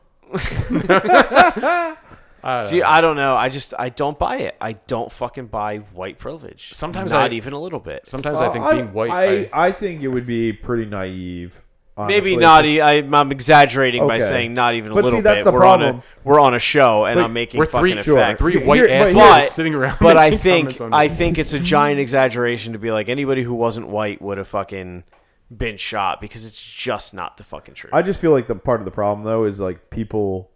Uh, 2.42 2.66
See, 2.66 2.82
I 2.82 3.00
don't 3.00 3.16
know. 3.16 3.34
I 3.36 3.48
just 3.48 3.74
I 3.78 3.88
don't 3.88 4.18
buy 4.18 4.36
it. 4.38 4.56
I 4.60 4.72
don't 4.74 5.10
fucking 5.10 5.46
buy 5.46 5.78
white 5.78 6.18
privilege. 6.18 6.70
Sometimes 6.72 7.10
not 7.12 7.32
I- 7.32 7.34
even 7.34 7.52
a 7.52 7.60
little 7.60 7.80
bit. 7.80 8.06
sometimes 8.08 8.38
I 8.38 8.50
think 8.52 8.70
being 8.70 8.92
white. 8.92 9.10
I, 9.10 9.24
I, 9.52 9.66
I 9.68 9.72
think 9.72 10.02
it 10.02 10.08
would 10.08 10.26
be 10.26 10.52
pretty 10.52 10.86
naive. 10.86 11.62
Maybe 11.98 12.36
not. 12.36 12.40
not. 12.40 12.60
'cause- 12.64 12.68
e- 12.68 12.80
I, 12.82 12.92
I'm 12.98 13.32
exaggerating 13.32 14.06
by 14.06 14.16
Okay. 14.16 14.28
saying 14.28 14.52
not 14.54 14.74
even 14.74 14.92
a 14.92 14.94
But 14.94 15.04
little 15.06 15.18
see, 15.18 15.22
that's 15.22 15.44
bit. 15.44 15.50
the 15.50 15.52
we're 15.52 15.64
On 15.64 15.78
problem. 15.80 16.02
a, 16.24 16.28
we're 16.28 16.40
on 16.40 16.54
a 16.54 16.58
show, 16.58 17.06
and 17.06 17.16
But 17.16 17.24
I'm 17.24 17.32
making 17.32 17.58
we're 17.58 17.64
fucking 17.64 17.94
three, 17.94 18.02
Sure. 18.02 18.18
effect. 18.18 18.38
three 18.38 18.52
Here- 18.52 18.66
white 18.66 18.76
here- 18.76 18.88
assholes 18.90 19.14
but 19.16 19.48
sitting 19.52 19.74
around. 19.74 19.96
But 20.00 20.18
I 20.18 20.24
making 20.30 20.38
think 20.40 20.64
comments 20.66 20.80
on 20.82 20.92
I 20.92 21.08
this. 21.08 21.16
think 21.16 21.38
it's 21.38 21.54
a 21.54 21.58
giant 21.58 21.98
exaggeration 22.06 22.74
to 22.74 22.78
be 22.78 22.90
like 22.92 23.08
anybody 23.08 23.42
who 23.44 23.54
wasn't 23.54 23.88
white 23.88 24.20
would 24.20 24.36
have 24.36 24.46
fucking 24.46 25.04
been 25.54 25.76
shot 25.76 26.20
because 26.20 26.44
it's 26.44 26.60
just 26.60 27.14
not 27.14 27.36
the 27.36 27.44
fucking 27.44 27.74
truth. 27.74 27.94
I 27.94 28.02
just 28.02 28.20
feel 28.20 28.32
like 28.32 28.46
the 28.48 28.56
part 28.56 28.80
of 28.80 28.84
the 28.84 28.90
problem 28.90 29.24
though 29.24 29.44
is 29.44 29.60
like 29.60 29.90
people, 29.90 30.50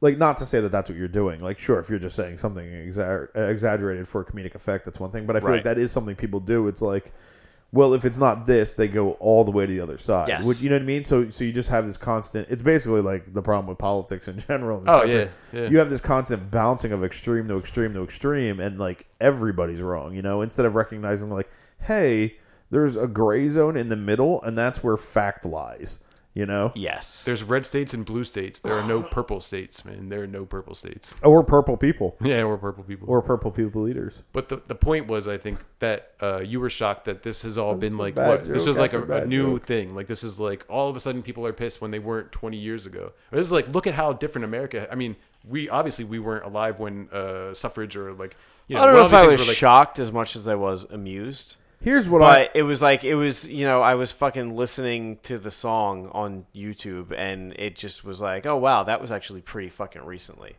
like 0.00 0.18
not 0.18 0.36
to 0.38 0.46
say 0.46 0.60
that 0.60 0.70
that's 0.70 0.90
what 0.90 0.98
you're 0.98 1.08
doing. 1.08 1.40
Like 1.40 1.58
sure, 1.58 1.78
if 1.78 1.88
you're 1.88 1.98
just 1.98 2.16
saying 2.16 2.38
something 2.38 2.64
exa- 2.66 3.34
exaggerated 3.34 4.06
for 4.08 4.20
a 4.20 4.24
comedic 4.24 4.54
effect, 4.54 4.84
that's 4.84 5.00
one 5.00 5.10
thing. 5.10 5.26
But 5.26 5.36
I 5.36 5.40
feel 5.40 5.50
like 5.50 5.64
that 5.64 5.78
is 5.78 5.92
something 5.92 6.14
people 6.16 6.40
do. 6.40 6.68
It's 6.68 6.82
like, 6.82 7.12
well, 7.72 7.94
if 7.94 8.04
it's 8.04 8.18
not 8.18 8.44
this, 8.44 8.74
they 8.74 8.86
go 8.86 9.12
all 9.12 9.44
the 9.44 9.50
way 9.50 9.64
to 9.64 9.72
the 9.72 9.80
other 9.80 9.96
side. 9.96 10.28
Yes. 10.28 10.44
Which, 10.44 10.60
you 10.60 10.68
know 10.68 10.76
what 10.76 10.82
I 10.82 10.84
mean? 10.84 11.04
So 11.04 11.30
so 11.30 11.42
you 11.44 11.52
just 11.52 11.70
have 11.70 11.86
this 11.86 11.96
constant. 11.96 12.48
It's 12.50 12.60
basically 12.60 13.00
like 13.00 13.32
the 13.32 13.40
problem 13.40 13.66
with 13.66 13.78
politics 13.78 14.28
in 14.28 14.38
general. 14.46 14.80
This 14.80 14.90
Oh, 14.92 15.00
constant- 15.00 15.30
yeah, 15.54 15.60
yeah. 15.62 15.68
You 15.70 15.78
have 15.78 15.88
this 15.88 16.02
constant 16.02 16.50
bouncing 16.50 16.92
of 16.92 17.02
extreme 17.02 17.48
to 17.48 17.56
extreme 17.56 17.94
to 17.94 18.02
extreme, 18.04 18.60
and 18.60 18.78
like 18.78 19.06
everybody's 19.22 19.80
wrong. 19.80 20.14
You 20.14 20.20
know, 20.20 20.42
instead 20.42 20.66
of 20.66 20.74
recognizing 20.74 21.30
like, 21.30 21.48
hey. 21.80 22.36
There's 22.72 22.96
a 22.96 23.06
gray 23.06 23.50
zone 23.50 23.76
in 23.76 23.90
the 23.90 23.96
middle, 23.96 24.40
and 24.42 24.56
that's 24.56 24.82
where 24.82 24.96
fact 24.96 25.44
lies. 25.44 25.98
You 26.34 26.46
know, 26.46 26.72
yes. 26.74 27.24
There's 27.26 27.42
red 27.42 27.66
states 27.66 27.92
and 27.92 28.06
blue 28.06 28.24
states. 28.24 28.58
There 28.60 28.72
are 28.72 28.88
no 28.88 29.02
purple 29.10 29.42
states, 29.42 29.84
man. 29.84 30.08
There 30.08 30.22
are 30.22 30.26
no 30.26 30.46
purple 30.46 30.74
states. 30.74 31.12
Oh, 31.22 31.30
we're 31.30 31.42
purple 31.42 31.76
people. 31.76 32.16
Yeah, 32.22 32.44
we're 32.44 32.56
purple 32.56 32.84
people. 32.84 33.06
We're 33.06 33.20
purple 33.20 33.50
people 33.50 33.82
leaders. 33.82 34.22
But 34.32 34.48
the, 34.48 34.62
the 34.66 34.74
point 34.74 35.08
was, 35.08 35.28
I 35.28 35.36
think 35.36 35.58
that 35.80 36.12
uh, 36.22 36.40
you 36.40 36.58
were 36.58 36.70
shocked 36.70 37.04
that 37.04 37.22
this 37.22 37.42
has 37.42 37.58
all 37.58 37.74
been 37.74 37.98
like 37.98 38.14
bad 38.14 38.28
what 38.28 38.44
this 38.44 38.62
joke 38.62 38.66
was 38.68 38.78
like 38.78 38.94
a, 38.94 39.00
after 39.00 39.12
a 39.12 39.18
bad 39.20 39.28
new 39.28 39.58
joke. 39.58 39.66
thing. 39.66 39.94
Like 39.94 40.06
this 40.06 40.24
is 40.24 40.40
like 40.40 40.64
all 40.70 40.88
of 40.88 40.96
a 40.96 41.00
sudden 41.00 41.22
people 41.22 41.46
are 41.46 41.52
pissed 41.52 41.82
when 41.82 41.90
they 41.90 41.98
weren't 41.98 42.32
20 42.32 42.56
years 42.56 42.86
ago. 42.86 43.12
This 43.30 43.44
is 43.44 43.52
like 43.52 43.68
look 43.68 43.86
at 43.86 43.92
how 43.92 44.14
different 44.14 44.46
America. 44.46 44.88
I 44.90 44.94
mean, 44.94 45.16
we 45.46 45.68
obviously 45.68 46.06
we 46.06 46.18
weren't 46.18 46.46
alive 46.46 46.78
when 46.78 47.10
uh, 47.10 47.52
suffrage 47.52 47.94
or 47.94 48.14
like 48.14 48.34
you 48.68 48.76
know. 48.76 48.82
I 48.82 48.86
don't 48.86 48.94
when 48.94 49.00
know 49.00 49.00
all 49.00 49.06
if 49.06 49.10
these 49.10 49.18
I 49.18 49.26
things 49.26 49.32
was 49.32 49.40
were, 49.48 49.50
like, 49.50 49.58
shocked 49.58 49.98
as 49.98 50.10
much 50.10 50.34
as 50.34 50.48
I 50.48 50.54
was 50.54 50.84
amused. 50.84 51.56
Here's 51.82 52.08
what 52.08 52.20
but 52.20 52.38
I 52.38 52.48
it 52.54 52.62
was 52.62 52.80
like 52.80 53.04
it 53.04 53.14
was 53.16 53.46
you 53.46 53.64
know 53.66 53.82
I 53.82 53.94
was 53.94 54.12
fucking 54.12 54.54
listening 54.56 55.18
to 55.24 55.38
the 55.38 55.50
song 55.50 56.08
on 56.12 56.46
YouTube 56.54 57.12
and 57.16 57.52
it 57.54 57.76
just 57.76 58.04
was 58.04 58.20
like 58.20 58.46
oh 58.46 58.56
wow 58.56 58.82
that 58.84 59.00
was 59.00 59.10
actually 59.12 59.40
pretty 59.40 59.68
fucking 59.68 60.04
recently 60.04 60.54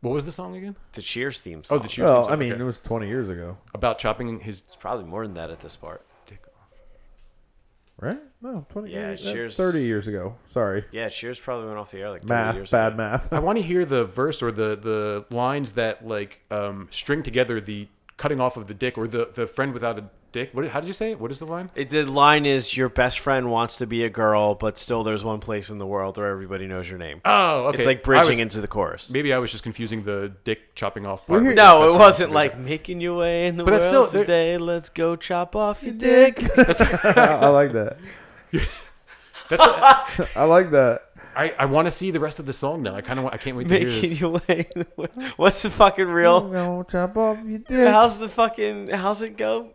What 0.00 0.12
was 0.14 0.24
the 0.24 0.32
song 0.32 0.56
again? 0.56 0.76
the 0.92 1.02
Cheers 1.02 1.40
theme 1.40 1.64
song 1.64 1.78
Oh, 1.78 1.82
the 1.82 1.88
Cheers. 1.88 2.04
well, 2.06 2.24
song, 2.24 2.32
I 2.32 2.36
mean, 2.36 2.52
okay. 2.52 2.62
it 2.62 2.64
was 2.64 2.78
20 2.78 3.08
years 3.08 3.28
ago, 3.28 3.58
about 3.74 3.98
chopping 3.98 4.40
his 4.40 4.60
it's 4.66 4.76
probably 4.76 5.04
more 5.04 5.26
than 5.26 5.34
that 5.34 5.50
at 5.50 5.60
this 5.60 5.74
part 5.76 6.04
dick 6.26 6.42
off. 6.46 6.68
right? 7.98 8.20
No, 8.40 8.64
20 8.70 8.92
Yeah, 8.92 9.08
years. 9.08 9.26
uh, 9.26 9.32
Cheers- 9.32 9.56
30 9.56 9.80
years 9.82 10.06
ago. 10.06 10.36
Sorry, 10.46 10.84
yeah 10.92 11.08
Cheers 11.08 11.40
probably 11.40 11.66
went 11.66 11.78
off 11.78 11.90
the 11.90 11.98
air 11.98 12.10
like 12.10 12.22
30 12.22 12.28
math, 12.32 12.54
years 12.54 12.70
bad 12.70 12.92
ago. 12.92 12.96
math. 12.98 13.32
I 13.32 13.40
want 13.40 13.58
to 13.58 13.62
hear 13.64 13.84
the 13.84 14.04
verse 14.04 14.40
or 14.40 14.52
the 14.52 14.76
the 14.80 15.24
lines 15.34 15.72
that 15.72 16.06
like 16.06 16.40
um, 16.52 16.86
string 16.92 17.24
together 17.24 17.60
the 17.60 17.88
cutting 18.18 18.40
off 18.40 18.56
of 18.58 18.66
the 18.68 18.74
dick 18.74 18.98
or 18.98 19.08
the 19.08 19.30
the 19.34 19.46
friend 19.46 19.72
without 19.72 19.98
a 19.98 20.04
dick. 20.32 20.50
What? 20.52 20.68
How 20.68 20.80
did 20.80 20.86
you 20.88 20.92
say 20.92 21.12
it? 21.12 21.18
What 21.20 21.30
is 21.30 21.38
the 21.38 21.46
line? 21.46 21.70
It, 21.74 21.88
the 21.88 22.04
line 22.04 22.44
is 22.44 22.76
your 22.76 22.90
best 22.90 23.18
friend 23.18 23.50
wants 23.50 23.76
to 23.76 23.86
be 23.86 24.04
a 24.04 24.10
girl 24.10 24.54
but 24.54 24.76
still 24.76 25.02
there's 25.02 25.24
one 25.24 25.40
place 25.40 25.70
in 25.70 25.78
the 25.78 25.86
world 25.86 26.18
where 26.18 26.26
everybody 26.30 26.66
knows 26.66 26.86
your 26.88 26.98
name 26.98 27.22
Oh, 27.24 27.68
okay. 27.68 27.78
it's 27.78 27.86
like 27.86 28.02
bridging 28.02 28.28
was- 28.28 28.38
into 28.40 28.60
the 28.60 28.68
chorus 28.68 29.08
Maybe 29.08 29.32
I 29.32 29.38
was 29.38 29.50
just 29.50 29.62
confusing 29.62 30.04
the 30.04 30.32
dick 30.44 30.74
chopping 30.74 31.06
off 31.06 31.26
part. 31.26 31.42
here- 31.42 31.54
no 31.54 31.84
it 31.88 31.94
wasn't 31.94 32.32
friend. 32.32 32.34
like 32.34 32.58
making 32.58 33.00
your 33.00 33.16
way 33.16 33.46
in 33.46 33.56
the 33.56 33.64
But 33.64 33.70
world 33.70 33.82
that's 33.82 33.88
still- 33.90 34.06
there- 34.08 34.24
today 34.24 34.58
let's 34.58 34.90
go 34.90 35.16
chop 35.16 35.56
off 35.56 35.82
your 35.82 35.94
dick 35.94 36.38
I 36.58 37.48
like 37.48 37.72
that. 37.72 37.96
That's 39.48 39.64
a, 39.64 40.28
I 40.40 40.44
like 40.44 40.72
that. 40.72 41.07
I, 41.38 41.54
I 41.56 41.64
want 41.66 41.86
to 41.86 41.92
see 41.92 42.10
the 42.10 42.18
rest 42.18 42.40
of 42.40 42.46
the 42.46 42.52
song 42.52 42.82
now. 42.82 42.96
I 42.96 43.00
kind 43.00 43.18
of 43.20 43.26
I 43.26 43.36
can't 43.36 43.56
wait 43.56 43.68
to 43.68 43.78
hear 43.78 43.86
making 43.88 44.10
this. 44.10 44.20
your 44.20 44.30
way 44.48 44.66
in 44.74 44.80
the 44.82 44.86
world. 44.96 45.32
what's 45.36 45.62
the 45.62 45.70
fucking 45.70 46.06
real 46.08 46.38
I'm 46.38 46.52
gonna 46.52 46.84
chop 46.84 47.16
off 47.16 47.38
your 47.44 47.60
dick. 47.60 47.86
How's 47.88 48.18
the 48.18 48.28
fucking 48.28 48.88
how's 48.88 49.22
it 49.22 49.36
go? 49.36 49.70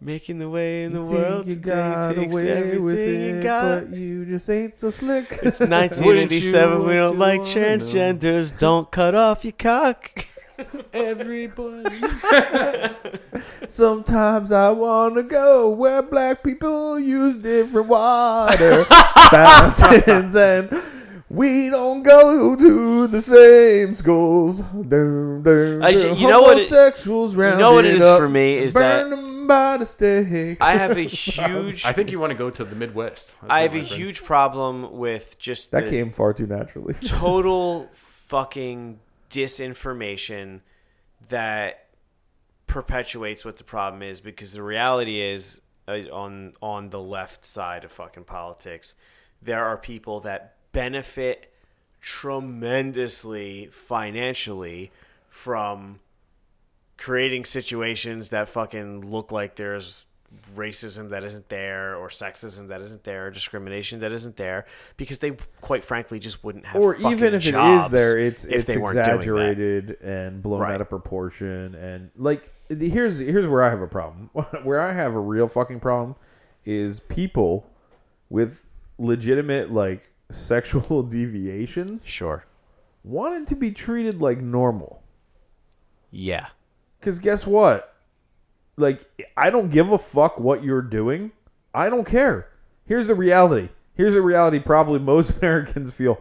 Making 0.00 0.38
the 0.38 0.48
way 0.48 0.84
in 0.84 0.94
the 0.94 1.02
you 1.02 1.10
world. 1.10 1.46
you 1.46 1.56
today 1.56 1.68
got 1.68 2.14
takes 2.14 2.32
away 2.32 2.78
with 2.78 2.96
everything 2.98 3.20
you 3.28 3.40
it, 3.40 3.42
got. 3.42 3.90
but 3.90 3.98
you 3.98 4.24
just 4.24 4.48
ain't 4.48 4.76
so 4.76 4.90
slick. 4.90 5.32
It's 5.42 5.58
1987. 5.60 6.78
We 6.78 6.84
Wouldn't 6.84 6.96
don't 6.96 7.12
you 7.14 7.18
like 7.18 7.40
wanna 7.40 7.54
transgenders. 7.54 8.56
Don't 8.58 8.90
cut 8.90 9.14
off 9.16 9.44
your 9.44 9.52
cock. 9.52 10.26
Everybody. 10.92 12.00
Sometimes 13.66 14.52
I 14.52 14.70
wanna 14.70 15.22
go 15.22 15.68
where 15.70 16.02
black 16.02 16.42
people 16.44 16.98
use 17.00 17.36
different 17.38 17.88
water 17.88 18.84
fountains 18.84 20.34
and 20.36 20.70
we 21.30 21.70
don't 21.70 22.02
go 22.02 22.56
to 22.56 23.06
the 23.06 23.22
same 23.22 23.94
schools. 23.94 24.58
Dun, 24.60 25.42
dun, 25.42 25.82
Actually, 25.82 26.02
dun. 26.10 26.18
you 26.18 26.28
know 26.28 26.40
what 26.42 26.58
it- 26.58 26.68
Homosexuals 26.68 27.34
You 27.34 27.40
know 27.40 27.72
what 27.72 27.84
it 27.84 27.88
rounded 27.90 27.94
is 27.96 28.02
up, 28.02 28.18
for 28.18 28.28
me 28.28 28.54
is 28.58 28.74
burn 28.74 29.10
that 29.10 29.16
them 29.16 29.46
by 29.46 29.76
the 29.78 29.86
stake. 29.86 30.58
I 30.60 30.76
have 30.76 30.96
a 30.96 31.02
huge, 31.04 31.84
I 31.84 31.92
think 31.92 32.10
you 32.10 32.18
want 32.20 32.32
to 32.32 32.36
go 32.36 32.50
to 32.50 32.64
the 32.64 32.74
Midwest. 32.76 33.34
That's 33.40 33.50
I 33.50 33.62
have 33.62 33.74
a 33.74 33.78
my 33.78 33.84
friend- 33.84 34.00
huge 34.02 34.24
problem 34.24 34.98
with 34.98 35.38
just 35.38 35.70
that 35.70 35.84
the 35.86 35.90
came 35.90 36.10
far 36.12 36.32
too 36.32 36.46
naturally. 36.46 36.94
total 37.04 37.88
fucking 38.28 38.98
disinformation 39.30 40.60
that 41.28 41.86
perpetuates 42.66 43.44
what 43.44 43.56
the 43.56 43.64
problem 43.64 44.02
is 44.02 44.20
because 44.20 44.52
the 44.52 44.62
reality 44.62 45.20
is 45.20 45.60
uh, 45.88 45.92
on 46.12 46.52
on 46.62 46.90
the 46.90 47.00
left 47.00 47.44
side 47.44 47.82
of 47.84 47.90
fucking 47.90 48.22
politics 48.24 48.94
there 49.42 49.64
are 49.64 49.76
people 49.76 50.20
that 50.20 50.54
benefit 50.72 51.52
tremendously 52.00 53.68
financially 53.72 54.90
from 55.28 56.00
creating 56.96 57.44
situations 57.44 58.30
that 58.30 58.48
fucking 58.48 59.10
look 59.10 59.32
like 59.32 59.56
there's 59.56 60.04
racism 60.54 61.10
that 61.10 61.24
isn't 61.24 61.48
there 61.48 61.96
or 61.96 62.08
sexism 62.08 62.68
that 62.68 62.80
isn't 62.80 63.02
there 63.02 63.26
or 63.26 63.30
discrimination 63.30 63.98
that 63.98 64.12
isn't 64.12 64.36
there 64.36 64.64
because 64.96 65.18
they 65.18 65.32
quite 65.60 65.82
frankly 65.84 66.20
just 66.20 66.44
wouldn't 66.44 66.64
have 66.66 66.80
or 66.80 66.94
even 66.96 67.34
if 67.34 67.44
it 67.44 67.54
is 67.54 67.88
there, 67.90 68.16
it's 68.16 68.44
it's 68.44 68.64
they 68.66 68.76
weren't 68.76 68.92
doing 68.94 69.04
that. 69.06 69.16
exaggerated 69.16 70.00
and 70.00 70.40
blown 70.40 70.60
Right. 70.60 70.74
out 70.74 70.80
of 70.80 70.88
proportion. 70.88 71.74
And 71.74 72.10
like, 72.16 72.46
the- 72.68 72.88
here's 72.88 73.18
here's 73.18 73.48
where 73.48 73.64
I 73.64 73.70
have 73.70 73.80
a 73.80 73.88
problem. 73.88 74.30
where 74.62 74.80
I 74.80 74.92
have 74.92 75.14
a 75.14 75.20
real 75.20 75.48
fucking 75.48 75.80
problem 75.80 76.14
is 76.64 77.00
people 77.00 77.68
with 78.28 78.66
legitimate 78.98 79.72
like 79.72 80.12
sexual 80.30 81.02
deviations 81.18 82.06
Sure. 82.06 82.44
wanted 83.04 83.46
to 83.48 83.56
be 83.56 83.70
treated 83.70 84.20
like 84.20 84.40
normal. 84.40 85.02
Yeah. 86.10 86.48
Because 86.98 87.18
guess 87.18 87.46
what? 87.46 87.94
Like, 88.76 89.06
I 89.36 89.50
don't 89.50 89.70
give 89.70 89.90
a 89.92 89.98
fuck 89.98 90.38
what 90.38 90.62
you're 90.64 90.82
doing. 90.82 91.32
I 91.74 91.88
don't 91.90 92.04
care. 92.06 92.48
Here's 92.86 93.06
the 93.06 93.14
reality. 93.14 93.68
Here's 93.94 94.14
the 94.14 94.22
reality 94.22 94.58
probably 94.58 94.98
most 94.98 95.30
Americans 95.38 95.90
feel. 95.92 96.20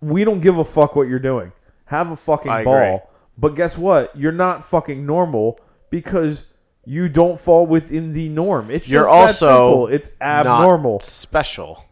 We 0.00 0.24
don't 0.24 0.40
give 0.40 0.58
a 0.58 0.64
fuck 0.64 0.94
what 0.96 1.08
you're 1.08 1.18
doing. 1.18 1.52
Have 1.86 2.10
a 2.10 2.16
fucking 2.16 2.50
I 2.50 2.60
agree. 2.60 2.72
ball. 2.72 3.10
But 3.36 3.54
guess 3.54 3.78
what? 3.78 4.16
You're 4.16 4.32
not 4.32 4.64
fucking 4.64 5.04
normal 5.06 5.58
because 5.90 6.44
you 6.84 7.08
don't 7.08 7.38
fall 7.38 7.66
within 7.66 8.12
the 8.12 8.28
norm. 8.28 8.70
It's 8.70 8.88
You're 8.88 9.02
just 9.02 9.10
that 9.40 9.46
also 9.46 9.68
simple. 9.68 9.86
It's 9.88 10.10
abnormal. 10.20 10.92
Not 10.94 11.04
special 11.04 11.84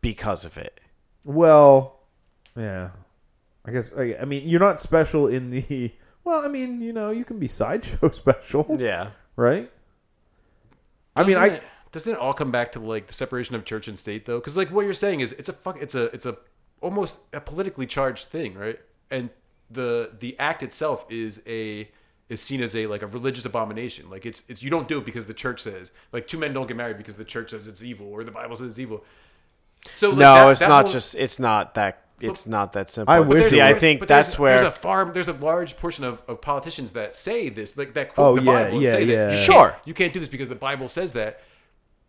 because 0.00 0.44
of 0.44 0.56
it. 0.56 0.80
Well, 1.24 2.00
yeah. 2.56 2.90
I 3.64 3.70
guess 3.72 3.92
I, 3.96 4.16
I 4.20 4.24
mean 4.24 4.48
you're 4.48 4.60
not 4.60 4.80
special 4.80 5.26
in 5.26 5.50
the 5.50 5.92
well, 6.24 6.44
I 6.44 6.48
mean, 6.48 6.80
you 6.80 6.92
know, 6.92 7.10
you 7.10 7.24
can 7.24 7.38
be 7.38 7.48
sideshow 7.48 8.10
special, 8.12 8.76
Yeah. 8.80 9.10
right? 9.36 9.70
I 11.16 11.22
mean, 11.24 11.36
Doesn't 11.36 11.52
I 11.52 11.56
it- 11.56 11.62
doesn't 11.92 12.12
it 12.12 12.18
all 12.18 12.32
come 12.32 12.52
back 12.52 12.70
to 12.72 12.78
like 12.78 13.08
the 13.08 13.12
separation 13.12 13.56
of 13.56 13.64
church 13.64 13.88
and 13.88 13.98
state 13.98 14.24
though? 14.24 14.38
Because 14.38 14.56
like 14.56 14.70
what 14.70 14.84
you're 14.84 14.94
saying 14.94 15.20
is 15.20 15.32
it's 15.32 15.48
a 15.48 15.52
fuck, 15.52 15.76
it's 15.82 15.94
a 15.96 16.04
it's 16.14 16.24
a 16.24 16.36
almost 16.80 17.16
a 17.32 17.40
politically 17.40 17.86
charged 17.86 18.28
thing, 18.28 18.54
right? 18.54 18.78
And 19.10 19.28
the 19.70 20.12
the 20.20 20.38
act 20.38 20.62
itself 20.62 21.04
is 21.10 21.42
a 21.48 21.90
is 22.28 22.40
seen 22.40 22.62
as 22.62 22.76
a 22.76 22.86
like 22.86 23.02
a 23.02 23.08
religious 23.08 23.44
abomination. 23.44 24.08
Like 24.08 24.24
it's 24.24 24.44
it's 24.48 24.62
you 24.62 24.70
don't 24.70 24.86
do 24.86 24.98
it 24.98 25.04
because 25.04 25.26
the 25.26 25.34
church 25.34 25.60
says 25.62 25.90
like 26.12 26.28
two 26.28 26.38
men 26.38 26.52
don't 26.54 26.68
get 26.68 26.76
married 26.76 26.96
because 26.96 27.16
the 27.16 27.24
church 27.24 27.50
says 27.50 27.66
it's 27.66 27.82
evil 27.82 28.06
or 28.08 28.22
the 28.22 28.30
Bible 28.30 28.54
says 28.56 28.70
it's 28.70 28.78
evil. 28.78 29.04
So 29.94 30.10
like, 30.10 30.18
no, 30.18 30.34
that- 30.34 30.50
it's 30.50 30.60
that 30.60 30.68
not 30.68 30.84
whole- 30.84 30.92
just 30.92 31.14
it's 31.14 31.38
not 31.38 31.74
that 31.74 32.04
it's 32.20 32.46
not 32.46 32.74
that 32.74 32.90
simple. 32.90 33.12
I 33.14 33.18
But 33.20 33.28
wish 33.28 33.46
see, 33.48 33.62
I 33.62 33.72
think 33.72 34.00
but 34.00 34.08
that's 34.08 34.28
there's, 34.28 34.38
where 34.38 34.56
there's 34.58 34.68
a 34.68 34.72
farm. 34.78 35.12
There's 35.14 35.28
a 35.28 35.32
large 35.32 35.78
portion 35.78 36.04
of, 36.04 36.20
of 36.28 36.42
politicians 36.42 36.92
that 36.92 37.16
say 37.16 37.48
this, 37.48 37.78
like 37.78 37.94
that 37.94 38.14
quote 38.14 38.26
Oh, 38.26 38.36
the 38.36 38.42
yeah, 38.42 38.52
Bible 38.64 38.74
and 38.74 38.82
yeah, 38.82 38.92
say 38.92 39.04
that 39.06 39.12
yeah. 39.12 39.24
you 39.30 39.34
can't- 39.36 39.44
Sure. 39.46 39.76
you 39.86 39.94
can't 39.94 40.12
do 40.12 40.20
this 40.20 40.28
because 40.28 40.48
the 40.50 40.54
Bible 40.54 40.88
says 40.90 41.14
that. 41.14 41.40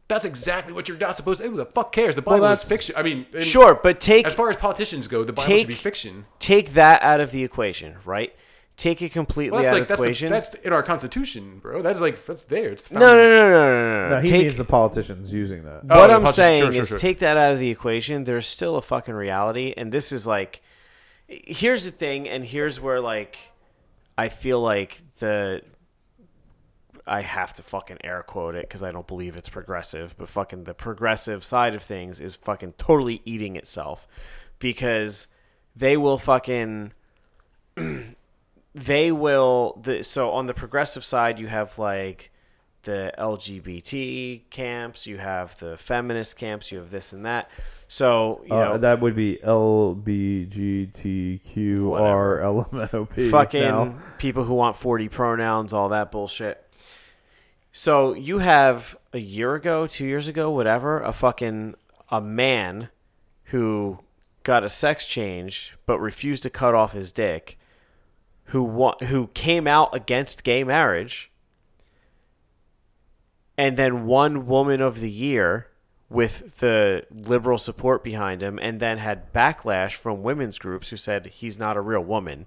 That's 0.09 0.25
exactly 0.25 0.73
what 0.73 0.89
you're 0.89 0.97
not 0.97 1.15
supposed 1.15 1.39
to. 1.39 1.47
Who 1.49 1.55
the 1.55 1.65
fuck 1.65 1.93
cares? 1.93 2.15
The 2.17 2.21
Bible 2.21 2.43
is 2.43 2.59
that's- 2.59 2.67
fiction. 2.67 2.95
I 2.97 3.01
mean, 3.03 3.25
Sure, 3.43 3.79
but 3.81 4.01
take 4.01 4.25
As 4.27 4.33
far 4.33 4.49
as 4.49 4.57
politicians 4.57 5.07
go, 5.07 5.23
the 5.23 5.31
Bible 5.31 5.47
take 5.47 5.59
should 5.59 5.67
be 5.69 5.75
fiction. 5.75 6.25
take 6.39 6.73
that 6.73 7.01
out 7.01 7.21
of 7.21 7.31
the 7.31 7.45
equation, 7.45 7.95
right? 8.03 8.35
Take 8.81 9.03
it 9.03 9.11
completely 9.11 9.51
Well, 9.51 9.61
that's 9.61 9.73
out 9.73 9.73
like 9.73 9.81
of 9.83 9.87
the 9.89 9.91
that's, 9.91 9.99
the, 9.99 10.05
equation. 10.05 10.31
that's 10.31 10.53
in 10.65 10.73
our 10.73 10.81
Constitution, 10.81 11.59
bro. 11.59 11.83
That's 11.83 12.01
like 12.01 12.25
that's 12.25 12.41
there. 12.45 12.69
It's 12.69 12.89
no, 12.89 12.99
no, 12.99 13.05
no, 13.05 13.13
no, 13.13 13.49
no, 13.51 13.51
no, 13.51 14.09
no. 14.09 14.15
no, 14.15 14.21
he 14.21 14.31
take, 14.31 14.41
means 14.41 14.57
the 14.57 14.63
politicians 14.65 15.31
using 15.31 15.65
that. 15.65 15.81
Oh, 15.87 15.99
what 15.99 16.09
yeah, 16.09 16.15
I'm 16.15 16.33
saying 16.33 16.63
Sure, 16.63 16.71
sure, 16.71 16.81
is 16.81 16.87
sure. 16.87 16.97
take 16.97 17.19
that 17.19 17.37
out 17.37 17.53
of 17.53 17.59
the 17.59 17.69
equation. 17.69 18.23
There's 18.23 18.47
still 18.47 18.77
a 18.77 18.81
fucking 18.81 19.13
reality, 19.13 19.71
and 19.77 19.91
this 19.91 20.11
is 20.11 20.25
like, 20.25 20.63
here's 21.27 21.83
the 21.83 21.91
thing, 21.91 22.27
and 22.27 22.43
here's 22.43 22.79
where 22.81 22.99
like, 22.99 23.37
I 24.17 24.29
feel 24.29 24.59
like 24.59 24.99
the, 25.19 25.61
I 27.05 27.21
have 27.21 27.53
to 27.53 27.61
fucking 27.61 27.99
air 28.03 28.23
quote 28.23 28.55
it 28.55 28.67
because 28.67 28.81
I 28.81 28.91
don't 28.91 29.05
believe 29.05 29.35
it's 29.35 29.47
progressive, 29.47 30.15
but 30.17 30.27
fucking 30.27 30.63
the 30.63 30.73
progressive 30.73 31.45
side 31.45 31.75
of 31.75 31.83
things 31.83 32.19
is 32.19 32.35
fucking 32.35 32.73
totally 32.79 33.21
eating 33.25 33.57
itself, 33.57 34.07
because 34.57 35.27
they 35.75 35.97
will 35.97 36.17
fucking. 36.17 36.93
they 38.73 39.11
will 39.11 39.79
the 39.83 40.03
so 40.03 40.31
on 40.31 40.45
the 40.45 40.53
progressive 40.53 41.03
side 41.03 41.37
you 41.39 41.47
have 41.47 41.77
like 41.77 42.31
the 42.83 43.13
LGBT 43.19 44.41
camps, 44.49 45.05
you 45.05 45.17
have 45.19 45.57
the 45.59 45.77
feminist 45.77 46.35
camps, 46.35 46.71
you 46.71 46.79
have 46.79 46.89
this 46.89 47.13
and 47.13 47.23
that. 47.25 47.49
So 47.87 48.41
you 48.47 48.55
Uh, 48.55 48.63
know, 48.65 48.77
that 48.77 48.99
would 49.01 49.15
be 49.15 49.41
L 49.43 49.93
B 49.93 50.45
G 50.45 50.87
T 50.87 51.39
Q 51.43 51.93
R 51.93 52.41
L 52.41 52.67
M 52.73 52.81
N 52.81 52.89
O 52.93 53.05
P. 53.05 53.29
fucking 53.29 53.61
now. 53.61 53.95
people 54.17 54.45
who 54.45 54.53
want 54.55 54.77
40 54.77 55.09
pronouns, 55.09 55.73
all 55.73 55.89
that 55.89 56.11
bullshit. 56.11 56.65
So 57.73 58.13
you 58.13 58.39
have 58.39 58.97
a 59.13 59.19
year 59.19 59.55
ago, 59.55 59.87
two 59.87 60.05
years 60.05 60.27
ago, 60.27 60.49
whatever, 60.51 61.01
a 61.01 61.13
fucking 61.13 61.75
a 62.09 62.19
man 62.19 62.89
who 63.45 63.99
got 64.43 64.63
a 64.63 64.69
sex 64.69 65.05
change 65.05 65.75
but 65.85 65.99
refused 65.99 66.43
to 66.43 66.49
cut 66.49 66.73
off 66.73 66.93
his 66.93 67.11
dick, 67.11 67.57
who 68.51 68.63
wa- 68.63 68.97
who 69.03 69.27
came 69.27 69.67
out 69.67 69.93
against 69.95 70.43
gay 70.43 70.63
marriage, 70.63 71.31
and 73.57 73.77
then 73.77 74.05
won 74.05 74.45
Woman 74.47 74.81
of 74.81 74.99
the 74.99 75.09
Year 75.11 75.67
with 76.09 76.57
the 76.59 77.05
liberal 77.09 77.57
support 77.57 78.03
behind 78.03 78.41
him, 78.41 78.59
and 78.61 78.79
then 78.79 78.97
had 78.97 79.31
backlash 79.33 79.93
from 79.93 80.23
women's 80.23 80.57
groups 80.57 80.89
who 80.89 80.97
said 80.97 81.25
he's 81.27 81.57
not 81.57 81.77
a 81.77 81.81
real 81.81 82.03
woman. 82.03 82.45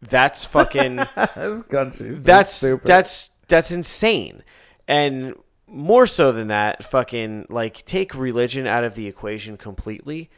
That's 0.00 0.44
fucking. 0.44 0.96
this 1.36 1.62
country 1.62 2.08
is 2.10 2.24
so 2.24 2.26
that's 2.26 2.54
stupid. 2.54 2.86
that's 2.86 3.30
that's 3.48 3.70
insane 3.70 4.42
and 4.90 5.34
more 5.66 6.06
so 6.06 6.32
than 6.32 6.48
that 6.48 6.84
fucking 6.84 7.46
like 7.48 7.84
take 7.84 8.14
religion 8.14 8.66
out 8.66 8.84
of 8.84 8.94
the 8.94 9.06
equation 9.06 9.56
completely 9.56 10.30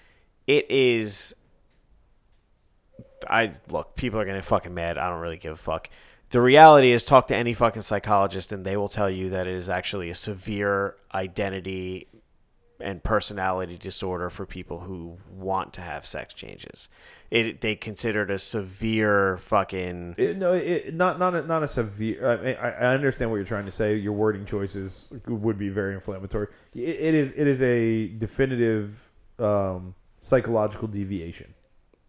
it 0.47 0.71
is 0.71 1.35
i 3.29 3.53
look 3.71 3.97
people 3.97 4.19
are 4.21 4.25
gonna 4.25 4.43
fucking 4.43 4.75
mad 4.75 4.99
i 4.99 5.09
don't 5.09 5.21
really 5.21 5.37
give 5.37 5.53
a 5.53 5.57
fuck 5.57 5.89
the 6.31 6.41
reality 6.41 6.93
is 6.93 7.05
talk 7.05 7.29
to 7.29 7.37
any 7.37 7.53
fucking 7.53 7.83
psychologist 7.83 8.53
and 8.53 8.65
they 8.65 8.77
will 8.77 8.89
tell 8.89 9.11
you 9.11 9.31
that 9.31 9.47
it 9.47 9.55
is 9.55 9.69
actually 9.69 10.09
a 10.09 10.15
severe 10.15 10.97
identity 11.15 12.07
and 12.83 13.03
personality 13.03 13.79
disorder 13.79 14.29
for 14.29 14.45
people 14.45 14.81
who 14.81 15.19
want 15.31 15.73
to 15.75 15.81
have 15.81 16.05
sex 16.05 16.35
changes. 16.35 16.89
It 17.31 17.61
they 17.61 17.77
consider 17.77 18.23
it 18.23 18.31
a 18.31 18.39
severe 18.39 19.39
fucking 19.39 20.17
It, 20.19 20.37
no, 20.37 20.53
it, 20.53 20.95
not 20.95 21.19
not 21.19 21.35
a, 21.35 21.43
not 21.43 21.63
a 21.63 21.69
severe. 21.69 22.27
I 22.29 22.53
I 22.53 22.95
understand 22.95 23.31
what 23.31 23.37
you're 23.37 23.47
trying 23.47 23.65
to 23.65 23.71
say. 23.71 23.97
Your 23.97 24.13
wording 24.13 24.45
choices 24.45 25.09
would 25.27 25.57
be 25.57 25.71
very 25.71 25.95
inflammatory. 25.95 26.49
It, 26.75 26.81
it 26.81 27.15
is 27.15 27.33
it 27.37 27.47
is 27.47 27.63
a 27.63 28.09
definitive 28.09 29.11
um, 29.39 29.95
psychological 30.19 30.89
deviation. 30.89 31.55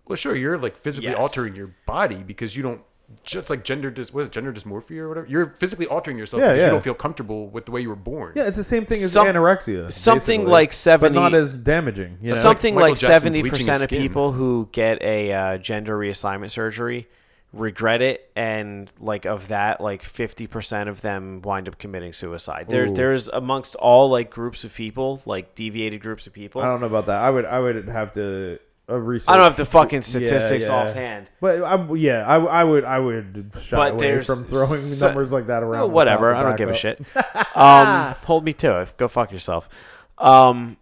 Well, 0.08 0.16
sure, 0.16 0.36
you're 0.36 0.58
like 0.58 0.78
physically 0.78 1.12
Yes. 1.12 1.22
altering 1.22 1.56
your 1.56 1.74
body 1.86 2.18
because 2.24 2.56
you 2.56 2.64
don't. 2.64 2.82
Just 3.24 3.50
like 3.50 3.64
gender, 3.64 3.92
dis, 3.92 4.12
what 4.12 4.22
is 4.22 4.28
it, 4.28 4.32
gender 4.32 4.52
dysmorphia 4.52 5.00
or 5.00 5.10
whatever. 5.10 5.28
You're 5.28 5.54
physically 5.60 5.86
altering 5.86 6.18
yourself 6.18 6.42
Yeah, 6.42 6.48
because 6.50 6.60
yeah. 6.60 6.66
you 6.66 6.72
don't 6.72 6.84
feel 6.84 6.94
comfortable 6.96 7.48
with 7.48 7.66
the 7.66 7.72
way 7.72 7.82
you 7.82 7.90
were 7.90 7.96
born. 7.96 8.34
Yeah, 8.36 8.48
it's 8.48 8.58
the 8.58 8.64
same 8.64 8.86
thing 8.86 9.04
as 9.04 9.12
Some- 9.12 9.28
anorexia. 9.28 9.92
something 9.92 10.46
basically, 10.46 10.52
like 10.96 11.00
but 11.02 11.12
not 11.14 11.36
as 11.36 11.54
damaging. 11.56 12.18
You 12.22 12.32
know? 12.32 12.42
something 12.42 12.76
like 12.76 12.98
seventy 12.98 13.42
bleaching 13.42 13.60
his 13.60 13.68
percent 13.68 13.84
of 13.84 13.90
people 13.90 14.32
who 14.32 14.68
get 14.72 15.02
a 15.04 15.32
uh, 15.32 15.58
gender 15.58 15.98
reassignment 15.98 16.50
surgery 16.52 17.08
regret 17.52 18.02
it 18.02 18.32
and 18.36 18.92
like 19.00 19.26
of 19.26 19.50
that 19.50 19.80
like 19.80 20.02
50% 20.02 20.88
of 20.90 21.02
them 21.02 21.40
wind 21.44 21.68
up 21.68 21.78
committing 21.78 22.12
suicide 22.12 22.66
there 22.68 22.88
Ooh. 22.88 22.96
there's 22.96 23.28
amongst 23.28 23.76
all 23.76 24.10
like 24.10 24.32
groups 24.32 24.64
of 24.64 24.74
people 24.74 25.22
like 25.28 25.54
deviated 25.54 26.02
groups 26.02 26.26
of 26.26 26.34
people 26.34 26.64
I 26.64 26.66
don't 26.66 26.80
know 26.82 26.88
about 26.88 27.06
that. 27.06 27.22
I 27.22 27.30
would 27.30 27.46
I 27.46 27.60
would 27.60 27.88
have 27.90 28.12
to 28.14 28.58
uh, 28.90 28.98
research. 29.00 29.30
I 29.30 29.38
don't 29.38 29.46
have 29.46 29.56
the 29.56 29.66
fucking 29.66 30.02
statistics 30.02 30.66
yeah. 30.66 30.72
offhand 30.72 31.28
But 31.40 31.64
I, 31.64 31.94
yeah, 31.94 32.26
I, 32.28 32.36
I 32.36 32.64
would 32.64 32.84
I 32.84 33.00
would 33.00 33.52
shy 33.60 33.78
But 33.78 33.94
away 33.94 34.20
from 34.22 34.44
throwing 34.44 34.82
so- 34.82 35.08
numbers 35.08 35.32
like 35.32 35.48
that 35.48 35.64
around. 35.64 35.82
Well, 35.82 35.90
whatever. 35.92 36.34
I 36.36 36.44
don't 36.44 36.58
give 36.58 36.70
a 36.70 36.76
shit. 36.76 37.02
Um, 37.56 38.16
hold 38.26 38.44
me 38.44 38.54
to 38.54 38.82
it. 38.82 38.98
Go 38.98 39.08
fuck 39.08 39.32
yourself. 39.32 39.70
Um, 40.18 40.78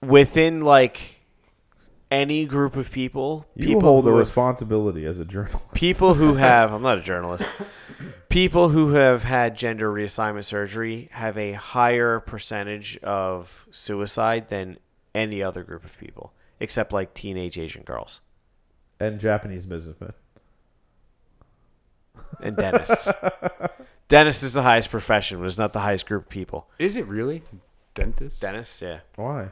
within 0.00 0.62
like 0.62 1.20
any 2.10 2.44
group 2.46 2.74
of 2.76 2.90
people, 2.90 3.46
You 3.54 3.66
people 3.68 3.80
hold 3.82 4.04
the 4.04 4.12
responsibility 4.12 5.06
as 5.06 5.18
a 5.20 5.24
journalist. 5.24 5.72
people 5.72 6.14
who 6.14 6.34
have 6.48 6.72
I'm 6.72 6.82
not 6.82 6.98
a 6.98 7.02
journalist. 7.02 7.46
People 8.28 8.70
who 8.70 8.94
have 8.94 9.22
had 9.22 9.56
gender 9.56 9.92
reassignment 9.92 10.44
surgery 10.44 11.08
have 11.12 11.36
a 11.38 11.52
higher 11.52 12.18
percentage 12.20 12.98
of 13.02 13.66
suicide 13.70 14.48
than 14.48 14.78
any 15.14 15.42
other 15.42 15.62
group 15.62 15.84
of 15.84 15.96
people, 15.98 16.32
except 16.62 16.92
like 16.92 17.12
teenage 17.14 17.58
Asian 17.58 17.82
girls 17.82 18.20
and 19.00 19.20
Japanese 19.20 19.66
businessmen. 19.66 20.12
and 22.42 22.56
dentists. 22.56 23.08
dentists 24.08 24.42
is 24.42 24.52
the 24.54 24.62
highest 24.62 24.90
profession, 24.90 25.38
but 25.38 25.46
it's 25.46 25.58
not 25.58 25.72
the 25.72 25.80
highest 25.80 26.06
group 26.06 26.24
of 26.24 26.28
people. 26.28 26.68
Is 26.78 26.96
it 26.96 27.06
really? 27.06 27.42
Dentist? 27.94 28.40
Dentists, 28.40 28.80
yeah. 28.80 29.00
Why? 29.16 29.48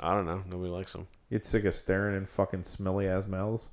I 0.00 0.14
don't 0.14 0.26
know. 0.26 0.42
Nobody 0.48 0.70
likes 0.70 0.92
them. 0.92 1.06
You 1.30 1.38
get 1.38 1.46
sick 1.46 1.64
of 1.64 1.74
staring 1.74 2.16
in 2.16 2.26
fucking 2.26 2.64
smelly 2.64 3.06
ass 3.08 3.26
mouths. 3.26 3.70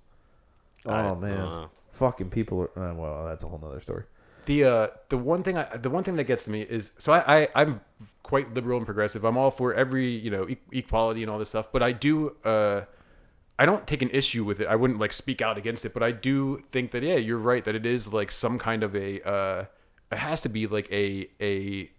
Oh 0.86 0.92
I- 0.92 1.12
I 1.12 1.16
man, 1.16 1.38
don't 1.38 1.70
fucking 1.92 2.30
people 2.30 2.62
are. 2.76 2.92
Uh, 2.92 2.94
well, 2.94 3.26
that's 3.26 3.44
a 3.44 3.48
whole 3.48 3.60
nother 3.60 3.82
story. 3.82 4.04
The 4.46 4.64
uh, 4.64 4.88
the 5.10 5.18
one 5.18 5.44
thing 5.44 5.58
I 5.58 5.76
the 5.78 5.90
one 5.90 6.04
thing 6.04 6.16
that 6.16 6.24
gets 6.24 6.46
to 6.46 6.50
me 6.52 6.62
is 6.62 6.92
so 6.98 7.12
I, 7.14 7.42
I 7.44 7.48
I'm 7.56 7.82
quite 8.30 8.54
liberal 8.54 8.78
and 8.78 8.86
progressive. 8.86 9.24
I'm 9.26 9.38
all 9.38 9.50
for 9.52 9.74
every 9.74 10.08
you 10.26 10.30
know 10.30 10.48
e- 10.48 10.58
equality 10.72 11.22
and 11.24 11.32
all 11.32 11.40
this 11.40 11.50
stuff, 11.50 11.68
but 11.74 11.82
I 11.82 11.92
do 11.92 12.36
uh, 12.46 12.82
I 13.58 13.66
don't 13.66 13.86
take 13.88 14.02
an 14.04 14.12
issue 14.12 14.44
with 14.46 14.62
it. 14.62 14.68
I 14.68 14.76
wouldn't 14.76 15.00
like 15.00 15.14
speak 15.14 15.42
out 15.42 15.58
against 15.58 15.84
it, 15.84 15.94
but 15.96 16.04
I 16.04 16.12
do 16.12 16.64
think 16.72 16.92
that 16.92 17.02
yeah, 17.04 17.16
you're 17.16 17.44
right 17.52 17.66
that 17.66 17.76
it 17.76 17.86
is 17.86 18.14
like 18.14 18.32
some 18.32 18.60
kind 18.60 18.84
of 18.84 18.96
a 18.96 19.08
uh, 19.28 19.66
it 20.12 20.20
has 20.20 20.42
to 20.42 20.50
be 20.50 20.68
like 20.68 20.88
a 20.92 21.28
a 21.42 21.90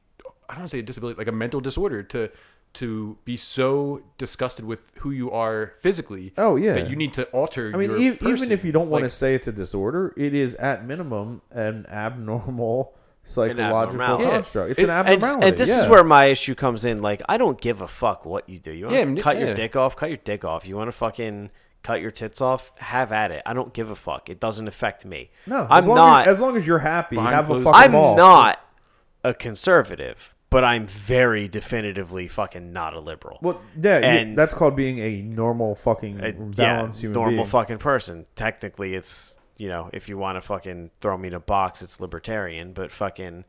I 0.48 0.52
don't 0.54 0.60
want 0.60 0.70
to 0.70 0.76
say 0.76 0.78
a 0.78 0.82
disability 0.82 1.18
like 1.18 1.26
a 1.28 1.32
mental 1.44 1.60
disorder 1.60 2.02
to 2.14 2.30
to 2.72 3.18
be 3.24 3.36
so 3.36 4.00
disgusted 4.16 4.64
with 4.64 4.92
who 5.00 5.10
you 5.10 5.28
are 5.32 5.72
physically. 5.82 6.32
Oh, 6.38 6.54
yeah. 6.54 6.74
that 6.74 6.88
you 6.88 6.94
need 6.94 7.12
to 7.14 7.24
alter. 7.32 7.72
I 7.74 7.76
mean, 7.76 7.90
e- 7.90 8.16
even 8.32 8.52
if 8.52 8.64
you 8.64 8.70
don't 8.70 8.88
want 8.88 9.02
Like, 9.02 9.10
to 9.10 9.16
say 9.16 9.34
it's 9.34 9.48
a 9.48 9.52
disorder, 9.52 10.14
it 10.16 10.34
is 10.34 10.54
at 10.54 10.86
minimum 10.86 11.42
an 11.50 11.84
abnormal 11.88 12.94
psychological 13.22 13.76
abnormality. 14.02 14.24
construct. 14.24 14.70
It's 14.72 14.80
It- 14.82 14.84
an 14.84 14.90
And, 14.90 15.08
abnormality. 15.08 15.46
and 15.48 15.56
this 15.58 15.68
yeah. 15.68 15.82
is 15.82 15.86
where 15.88 16.04
my 16.04 16.26
issue 16.26 16.54
comes 16.54 16.84
in. 16.84 17.02
Like, 17.02 17.22
I 17.28 17.36
don't 17.36 17.60
give 17.60 17.80
a 17.80 17.88
fuck 17.88 18.24
what 18.24 18.48
you 18.48 18.58
do. 18.58 18.72
You 18.72 18.86
want 18.86 18.96
Yeah, 18.96 19.04
to 19.04 19.10
m- 19.10 19.16
cut 19.18 19.38
your 19.38 19.54
dick 19.54 19.76
off? 19.76 19.96
Cut 19.96 20.08
your 20.10 20.18
dick 20.24 20.44
off. 20.44 20.66
You 20.66 20.76
want 20.76 20.88
to 20.88 20.92
fucking 20.92 21.50
cut 21.82 22.00
your 22.00 22.10
tits 22.10 22.40
off? 22.40 22.72
Have 22.78 23.12
at 23.12 23.30
it. 23.30 23.42
I 23.46 23.52
don't 23.52 23.72
give 23.72 23.90
a 23.90 23.96
fuck. 23.96 24.28
It 24.28 24.40
doesn't 24.40 24.68
affect 24.68 25.04
me. 25.04 25.30
no. 25.46 25.66
I'm 25.70 25.78
as 25.78 25.86
long 25.86 25.96
not. 25.96 26.26
as, 26.26 26.36
as 26.36 26.40
long 26.40 26.56
as 26.56 26.66
you're 26.66 26.78
happy, 26.80 27.16
Behind 27.16 27.34
have 27.34 27.44
a 27.46 27.54
closed- 27.54 27.64
fucking 27.64 27.80
I'm 27.80 27.92
ball. 27.92 28.16
not 28.16 28.58
a 29.22 29.34
conservative, 29.34 30.34
but 30.48 30.64
I'm 30.64 30.86
very 30.86 31.46
definitively 31.46 32.26
fucking 32.26 32.72
not 32.72 32.94
a 32.94 33.00
liberal. 33.00 33.38
Well, 33.42 33.60
yeah, 33.76 33.98
you- 33.98 34.04
And- 34.04 34.36
that's 34.38 34.54
called 34.54 34.74
being 34.76 34.98
a 34.98 35.22
normal 35.22 35.74
fucking 35.74 36.20
uh, 36.20 36.26
A- 36.28 36.32
balanced 36.32 37.02
human 37.02 37.14
normal 37.14 37.32
being. 37.36 37.46
fucking 37.46 37.78
person. 37.78 38.26
Technically, 38.34 38.94
it's 38.94 39.34
you 39.60 39.68
know, 39.68 39.90
if 39.92 40.08
you 40.08 40.16
want 40.18 40.36
to 40.36 40.40
fucking 40.40 40.90
throw 41.00 41.16
me 41.18 41.28
in 41.28 41.34
a 41.34 41.40
box, 41.40 41.82
it's 41.82 42.00
libertarian. 42.00 42.72
But 42.72 42.90
fucking, 42.90 43.44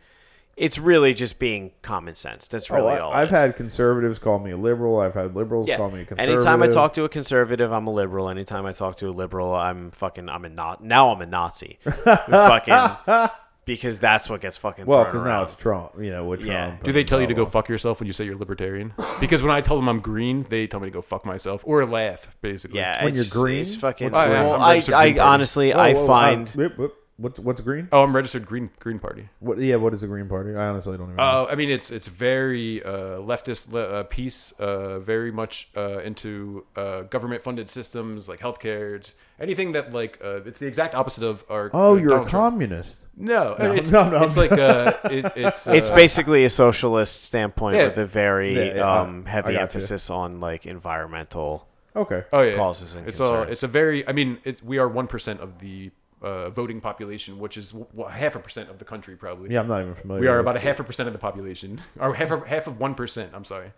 it's 0.57 0.77
really 0.77 1.13
just 1.13 1.39
being 1.39 1.71
common 1.81 2.15
sense. 2.15 2.47
That's 2.47 2.69
Oh, 2.69 2.75
really 2.75 2.93
I, 2.93 2.97
all. 2.97 3.13
I've 3.13 3.29
had 3.29 3.55
conservatives 3.55 4.19
call 4.19 4.37
me 4.39 4.51
a 4.51 4.57
liberal. 4.57 4.99
I've 4.99 5.13
had 5.13 5.35
liberals 5.35 5.67
Yeah. 5.69 5.77
call 5.77 5.89
me 5.91 6.01
a 6.01 6.05
conservative. 6.05 6.35
Anytime 6.45 6.61
I 6.61 6.67
talk 6.67 6.93
to 6.93 7.03
a 7.05 7.09
conservative, 7.09 7.71
I'm 7.71 7.87
a 7.87 7.93
liberal. 7.93 8.29
Anytime 8.29 8.65
I 8.65 8.73
talk 8.73 8.97
to 8.97 9.07
a 9.09 9.11
liberal, 9.11 9.55
I'm 9.55 9.91
fucking. 9.91 10.27
I'm 10.29 10.45
a 10.45 10.49
not. 10.49 10.83
Now 10.83 11.11
I'm 11.11 11.21
a 11.21 11.25
Nazi. 11.25 11.79
fucking 11.85 12.73
because 13.65 13.99
that's 13.99 14.27
what 14.29 14.41
gets 14.41 14.57
fucking. 14.57 14.85
well, 14.85 15.03
because 15.05 15.21
because 15.21 15.27
now 15.27 15.43
it's 15.43 15.55
Trump. 15.55 15.91
You 15.99 16.11
know, 16.11 16.25
with 16.25 16.43
Yeah. 16.43 16.67
Trump. 16.67 16.83
Do 16.83 16.91
they 16.91 17.01
and 17.01 17.09
tell 17.09 17.21
you 17.21 17.27
to 17.27 17.35
blah, 17.35 17.45
go 17.45 17.49
fuck 17.51 17.69
yourself 17.69 17.99
when 17.99 18.07
you 18.07 18.13
say 18.13 18.25
you're 18.25 18.35
libertarian? 18.37 18.93
Because 19.19 19.41
when 19.41 19.51
I 19.51 19.61
tell 19.61 19.75
them 19.75 19.87
I'm 19.87 19.99
green, 19.99 20.45
they 20.49 20.67
tell 20.67 20.79
me 20.79 20.87
to 20.87 20.91
go 20.93 21.01
fuck 21.01 21.25
myself 21.25 21.61
or 21.65 21.85
laugh, 21.85 22.27
basically. 22.41 22.79
yeah. 22.79 23.03
When 23.03 23.13
you're 23.13 23.21
it's- 23.21 23.33
green? 23.33 23.61
it's 23.61 23.75
fucking. 23.75 24.11
What's 24.11 24.17
green? 24.17 24.31
well, 24.31 24.53
I'm 24.55 24.61
I, 24.61 24.69
registered 24.73 24.93
I 24.95 25.03
Green 25.05 25.15
Party. 25.17 25.29
honestly, 25.29 25.71
blah. 25.73 25.81
I 25.81 25.93
Whoa, 25.93 25.99
whoa, 26.01 26.07
find. 26.07 26.47
uh, 26.47 26.51
whip, 26.55 26.77
whip. 26.77 26.93
what's 27.17 27.39
what's 27.39 27.61
green? 27.61 27.87
Oh, 27.91 28.01
I'm 28.03 28.15
registered 28.15 28.47
Green 28.47 28.71
Green 28.79 28.97
Party. 28.97 29.29
What? 29.39 29.59
Yeah, 29.59 29.75
what 29.75 29.93
is 29.93 30.01
the 30.01 30.07
Green 30.07 30.27
Party? 30.27 30.55
I 30.55 30.67
honestly 30.69 30.97
don't 30.97 31.07
even. 31.07 31.17
know. 31.17 31.23
Uh, 31.23 31.47
I 31.51 31.55
mean, 31.55 31.69
it's 31.69 31.91
it's 31.91 32.07
very 32.07 32.83
uh, 32.83 33.19
leftist 33.21 33.71
le- 33.71 33.81
uh, 33.99 34.03
piece, 34.03 34.53
uh, 34.53 34.99
very 34.99 35.31
much 35.31 35.69
uh, 35.77 35.99
into 35.99 36.65
uh, 36.75 37.01
government 37.03 37.43
funded 37.43 37.69
systems 37.69 38.27
like 38.27 38.39
healthcare, 38.39 38.95
it's 38.95 39.13
anything 39.39 39.73
that 39.73 39.93
like 39.93 40.17
uh, 40.23 40.41
it's 40.45 40.59
the 40.59 40.65
exact 40.67 40.95
opposite 40.95 41.23
of 41.23 41.43
our. 41.49 41.69
oh, 41.73 41.93
uh, 41.93 41.97
you're 41.99 42.09
Donald 42.09 42.27
a 42.27 42.29
Trump. 42.31 42.53
communist. 42.55 42.97
No, 43.17 43.55
No, 43.59 43.71
it's, 43.73 43.91
no, 43.91 44.09
no. 44.09 44.23
it's 44.23 44.37
like 44.37 44.51
uh, 44.53 44.93
it, 45.05 45.31
it's 45.35 45.67
uh, 45.67 45.71
It's 45.71 45.89
basically 45.89 46.45
a 46.45 46.49
socialist 46.49 47.23
standpoint 47.23 47.75
Yeah. 47.77 47.87
with 47.87 47.97
a 47.97 48.05
very 48.05 48.55
Yeah, 48.55 48.75
yeah, 48.75 49.01
um, 49.01 49.23
I- 49.25 49.29
I 49.29 49.31
heavy 49.33 49.45
got 49.47 49.53
you. 49.53 49.59
emphasis 49.59 50.09
on 50.09 50.39
like 50.39 50.65
environmental. 50.65 51.67
Okay. 51.95 52.23
oh 52.31 52.41
yeah, 52.41 52.55
causes 52.55 52.95
and 52.95 53.05
it's 53.07 53.19
all 53.19 53.29
concerns. 53.31 53.51
it's 53.51 53.63
a 53.63 53.67
very. 53.67 54.07
I 54.07 54.13
mean, 54.13 54.37
it, 54.45 54.63
we 54.63 54.77
are 54.77 54.87
one 54.87 55.07
percent 55.07 55.41
of 55.41 55.59
the 55.59 55.91
uh, 56.21 56.49
voting 56.49 56.79
population, 56.79 57.37
which 57.37 57.57
is 57.57 57.71
w- 57.71 58.07
half 58.09 58.35
a 58.35 58.39
percent 58.39 58.69
of 58.69 58.79
the 58.79 58.85
country, 58.85 59.17
probably. 59.17 59.51
Yeah, 59.53 59.59
I'm 59.59 59.67
not 59.67 59.81
even 59.81 59.93
familiar. 59.95 60.21
We 60.21 60.27
are 60.29 60.37
with 60.37 60.45
about 60.45 60.55
a 60.55 60.61
half 60.61 60.79
a 60.79 60.83
percent 60.85 61.07
of 61.07 61.13
the 61.13 61.19
population, 61.19 61.81
or 61.99 62.13
half 62.13 62.31
of 62.31 62.45
half 62.47 62.65
of 62.67 62.79
one 62.79 62.95
percent. 62.95 63.31
I'm 63.33 63.43
sorry. 63.43 63.73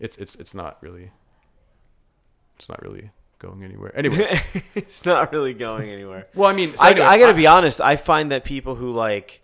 It's 0.00 0.16
it's 0.16 0.34
it's 0.34 0.52
not 0.52 0.78
really. 0.82 1.12
It's 2.58 2.68
not 2.68 2.82
really 2.82 3.10
going 3.38 3.62
anywhere. 3.62 3.96
Anyway, 3.96 4.40
it's 4.74 5.04
not 5.04 5.32
really 5.32 5.54
going 5.54 5.90
anywhere. 5.90 6.26
well, 6.34 6.48
I 6.48 6.52
mean, 6.52 6.76
so 6.76 6.84
I, 6.84 6.90
anyway, 6.90 7.06
I 7.06 7.18
got 7.18 7.26
to 7.28 7.34
be 7.34 7.46
honest. 7.46 7.80
I 7.80 7.96
find 7.96 8.30
that 8.32 8.44
people 8.44 8.74
who 8.76 8.92
like, 8.92 9.42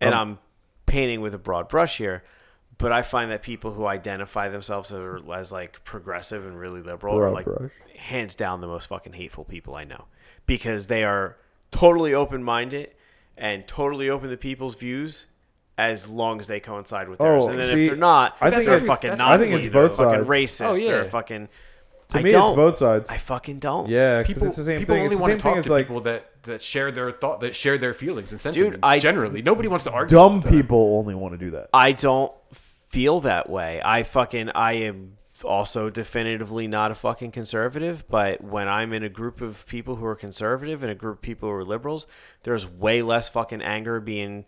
and 0.00 0.14
Um, 0.14 0.20
I'm 0.30 0.38
painting 0.86 1.20
with 1.20 1.34
a 1.34 1.38
broad 1.38 1.68
brush 1.68 1.98
here, 1.98 2.22
but 2.78 2.92
I 2.92 3.02
find 3.02 3.30
that 3.30 3.42
people 3.42 3.72
who 3.72 3.86
identify 3.86 4.48
themselves 4.48 4.92
as, 4.92 5.04
as 5.34 5.52
like 5.52 5.84
progressive 5.84 6.44
and 6.46 6.58
really 6.58 6.82
liberal 6.82 7.18
are 7.18 7.30
like 7.30 7.44
brush. 7.46 7.70
hands 7.96 8.34
down 8.34 8.60
the 8.60 8.66
most 8.66 8.86
fucking 8.88 9.12
hateful 9.12 9.44
people 9.44 9.74
I 9.74 9.84
know 9.84 10.04
because 10.46 10.86
they 10.88 11.04
are 11.04 11.36
totally 11.70 12.12
open 12.14 12.42
minded 12.42 12.90
and 13.36 13.66
totally 13.66 14.10
open 14.10 14.30
to 14.30 14.36
people's 14.36 14.74
views. 14.74 15.26
As 15.78 16.06
long 16.06 16.38
as 16.38 16.46
they 16.48 16.60
coincide 16.60 17.08
with 17.08 17.18
theirs, 17.18 17.44
Oh, 17.44 17.48
and 17.48 17.58
then 17.58 17.66
see, 17.66 17.84
if 17.86 17.90
they're 17.90 17.96
not, 17.96 18.36
I 18.42 18.50
think 18.50 18.66
they're 18.66 18.74
it's- 18.76 18.88
fucking 18.88 19.12
I 19.12 19.38
think 19.38 19.52
it's 19.54 19.64
they're 19.64 19.72
both 19.72 19.96
fucking 19.96 20.26
sides. 20.26 20.28
racist. 20.28 20.66
Oh, 20.66 20.74
yeah. 20.76 20.86
They're 20.90 21.10
fucking. 21.10 21.48
To 22.12 22.18
I 22.18 22.22
me, 22.22 22.30
it's 22.30 22.38
don't. 22.38 22.56
both 22.56 22.76
sides. 22.76 23.10
I 23.10 23.18
fucking 23.18 23.58
don't. 23.58 23.88
yeah, 23.88 24.22
because 24.22 24.42
it's 24.44 24.56
the 24.56 24.62
same 24.62 24.80
people 24.80 24.94
thing. 24.94 25.04
only 25.04 25.12
It's 25.16 25.18
the 25.18 25.22
want 25.22 25.30
same 25.32 25.38
to 25.38 25.42
talk 25.42 25.52
thing. 25.52 25.58
It's 25.60 25.66
to 25.68 25.72
like 25.74 25.86
people 25.88 26.00
that 26.02 26.28
that 26.44 26.62
share 26.62 26.90
their 26.92 27.12
thought, 27.12 27.40
that 27.40 27.54
share 27.54 27.78
their 27.78 27.94
feelings 27.94 28.32
and 28.32 28.40
sentiments. 28.40 28.74
Dude, 28.76 28.80
I- 28.82 28.98
generally, 28.98 29.42
nobody 29.42 29.68
wants 29.68 29.84
to 29.84 29.92
argue. 29.92 30.16
dumb 30.16 30.34
all 30.34 30.40
the 30.40 30.50
people 30.50 30.96
only 30.98 31.14
want 31.14 31.34
to 31.34 31.38
do 31.38 31.50
that. 31.52 31.68
I 31.74 31.92
don't 31.92 32.32
feel 32.88 33.20
that 33.20 33.48
way. 33.50 33.80
I 33.84 34.02
fucking 34.02 34.50
I 34.50 34.72
am 34.74 35.16
also 35.44 35.90
definitively 35.90 36.68
not 36.68 36.90
a 36.92 36.94
fucking 36.94 37.32
conservative, 37.32 38.04
but 38.08 38.42
when 38.44 38.68
I'm 38.68 38.92
in 38.92 39.02
a 39.02 39.08
group 39.08 39.40
of 39.40 39.66
people 39.66 39.96
who 39.96 40.04
are 40.06 40.14
conservative 40.14 40.82
and 40.82 40.92
a 40.92 40.94
group 40.94 41.18
of 41.18 41.22
people 41.22 41.48
who 41.48 41.54
are 41.56 41.64
liberals, 41.64 42.06
there's 42.44 42.64
way 42.66 43.02
less 43.02 43.28
fucking 43.28 43.60
anger 43.62 43.98
being 44.00 44.44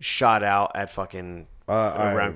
shot 0.00 0.42
out 0.44 0.70
at 0.76 0.90
fucking 0.90 1.46
Uh, 1.68 1.72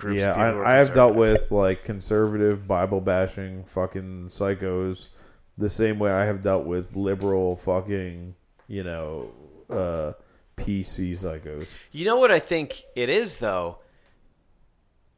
I, 0.06 0.10
yeah, 0.12 0.32
I, 0.34 0.74
I 0.74 0.76
have 0.76 0.92
dealt 0.92 1.14
with 1.14 1.50
like 1.50 1.84
conservative 1.84 2.68
Bible 2.68 3.00
bashing 3.00 3.64
fucking 3.64 4.28
psychos 4.28 5.08
the 5.56 5.70
same 5.70 5.98
way 5.98 6.10
I 6.10 6.24
have 6.26 6.42
dealt 6.42 6.64
with 6.66 6.96
liberal 6.96 7.56
fucking 7.56 8.34
you 8.68 8.82
know 8.84 9.30
uh, 9.70 10.12
PC 10.56 11.12
psychos. 11.12 11.68
You 11.92 12.04
know 12.04 12.16
what 12.16 12.30
I 12.30 12.38
think 12.40 12.82
it 12.94 13.08
is 13.08 13.36
though. 13.38 13.78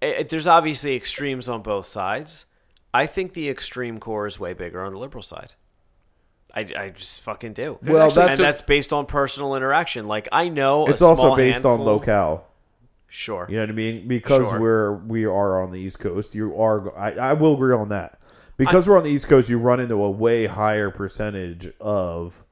It, 0.00 0.06
it- 0.20 0.28
there's 0.28 0.46
obviously 0.46 0.94
extremes 0.94 1.48
on 1.48 1.62
both 1.62 1.86
sides. 1.86 2.44
I 2.92 3.06
think 3.06 3.32
the 3.34 3.48
extreme 3.48 3.98
core 3.98 4.26
is 4.28 4.38
way 4.38 4.52
bigger 4.52 4.80
on 4.84 4.92
the 4.92 4.98
liberal 4.98 5.22
side. 5.22 5.54
I, 6.54 6.60
I 6.78 6.88
just 6.90 7.20
fucking 7.22 7.54
do. 7.54 7.78
Well, 7.82 8.10
that's 8.10 8.16
and 8.16 8.22
that's- 8.22 8.38
that's 8.38 8.62
based 8.62 8.92
on 8.92 9.06
personal 9.06 9.56
interaction. 9.56 10.06
Like 10.06 10.28
I 10.30 10.48
know 10.48 10.86
It's 10.86 11.02
a 11.02 11.06
also 11.06 11.34
based 11.34 11.64
on 11.64 11.80
locale. 11.80 12.46
Sure. 13.16 13.46
You 13.48 13.56
know 13.58 13.62
what 13.62 13.70
I 13.70 13.74
mean? 13.74 14.08
Because 14.08 14.48
Sure. 14.50 14.58
we're 14.60 14.92
we 15.06 15.24
are 15.24 15.62
on 15.62 15.70
the 15.70 15.78
East 15.78 16.00
Coast, 16.00 16.34
you 16.34 16.60
are. 16.60 16.80
go- 16.80 16.90
I, 16.96 17.12
I 17.12 17.32
will 17.34 17.54
agree 17.54 17.72
on 17.72 17.88
that. 17.90 18.18
Because 18.56 18.88
we're 18.88 18.98
on 18.98 19.04
the 19.04 19.10
East 19.10 19.28
Coast, 19.28 19.48
you 19.48 19.56
run 19.58 19.78
into 19.78 20.02
a 20.02 20.10
way 20.10 20.46
higher 20.46 20.90
percentage 20.90 21.72
of 21.80 22.42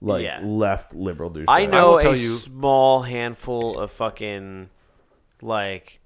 like 0.00 0.24
Yeah. 0.24 0.40
left 0.42 0.92
liberal 0.94 1.30
douchebags. 1.30 1.44
I 1.46 1.66
know 1.66 1.92
will 1.92 2.00
tell 2.00 2.12
a 2.14 2.16
you- 2.16 2.34
small 2.36 3.02
handful 3.02 3.78
of 3.78 3.92
fucking 3.92 4.70
like 5.40 6.00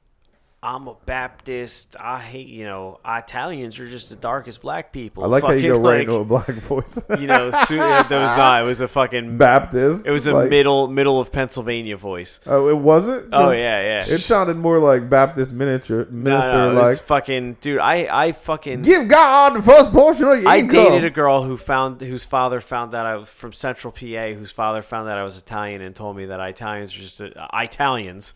I'm 0.62 0.88
a 0.88 0.94
Baptist. 1.04 1.94
I 2.00 2.18
hate, 2.18 2.48
you 2.48 2.64
know, 2.64 2.98
Italians 3.06 3.78
are 3.78 3.88
just 3.88 4.08
the 4.08 4.16
darkest 4.16 4.62
black 4.62 4.90
people. 4.90 5.22
I 5.22 5.26
like 5.28 5.44
how 5.44 5.52
you 5.52 5.62
go 5.68 5.74
Fucking, 5.74 5.82
right 5.82 5.92
like, 5.98 6.00
into 6.08 6.14
a 6.14 6.24
black 6.24 6.48
voice. 6.62 6.98
you 7.20 7.26
know, 7.26 7.50
su- 7.66 7.74
it 7.74 7.78
was 7.78 8.10
not. 8.10 8.62
It 8.62 8.64
was 8.64 8.80
a 8.80 8.88
fucking. 8.88 9.36
Baptist. 9.38 10.06
It 10.06 10.10
was 10.10 10.26
a 10.26 10.32
like- 10.32 10.50
middle 10.50 10.88
middle 10.88 11.20
of 11.20 11.30
Pennsylvania 11.30 11.96
voice. 11.96 12.40
Oh, 12.46 12.68
it 12.68 12.78
wasn't. 12.78 13.28
Oh 13.32 13.50
yeah, 13.50 13.82
yeah. 13.82 14.06
It 14.14 14.24
sounded 14.24 14.56
more 14.56 14.80
like 14.80 15.08
Baptist 15.10 15.52
minister 15.52 16.06
No, 16.10 16.30
minister, 16.30 16.52
no, 16.52 16.68
was 16.80 16.98
like 16.98 17.06
fucking 17.06 17.58
dude. 17.60 17.78
I 17.78 18.08
I 18.10 18.32
fucking 18.32 18.80
give 18.80 19.08
God 19.08 19.56
the 19.56 19.62
first 19.62 19.92
portion 19.92 20.24
of 20.24 20.40
your 20.40 20.48
I 20.48 20.58
income. 20.60 20.76
dated 20.84 21.04
a 21.04 21.10
girl 21.10 21.44
who 21.44 21.56
found 21.58 22.00
whose 22.00 22.24
father 22.24 22.60
found 22.60 22.92
that 22.92 23.06
I 23.06 23.16
was 23.16 23.28
from 23.28 23.52
Central 23.52 23.92
PA, 23.92 24.32
whose 24.32 24.50
father 24.52 24.82
found 24.82 25.06
that 25.08 25.18
I 25.18 25.22
was 25.22 25.36
Italian 25.38 25.82
and 25.82 25.94
told 25.94 26.16
me 26.16 26.26
that 26.26 26.40
Italians 26.40 26.94
are 26.94 26.98
just 26.98 27.20
uh, 27.20 27.28
Italians 27.54 28.32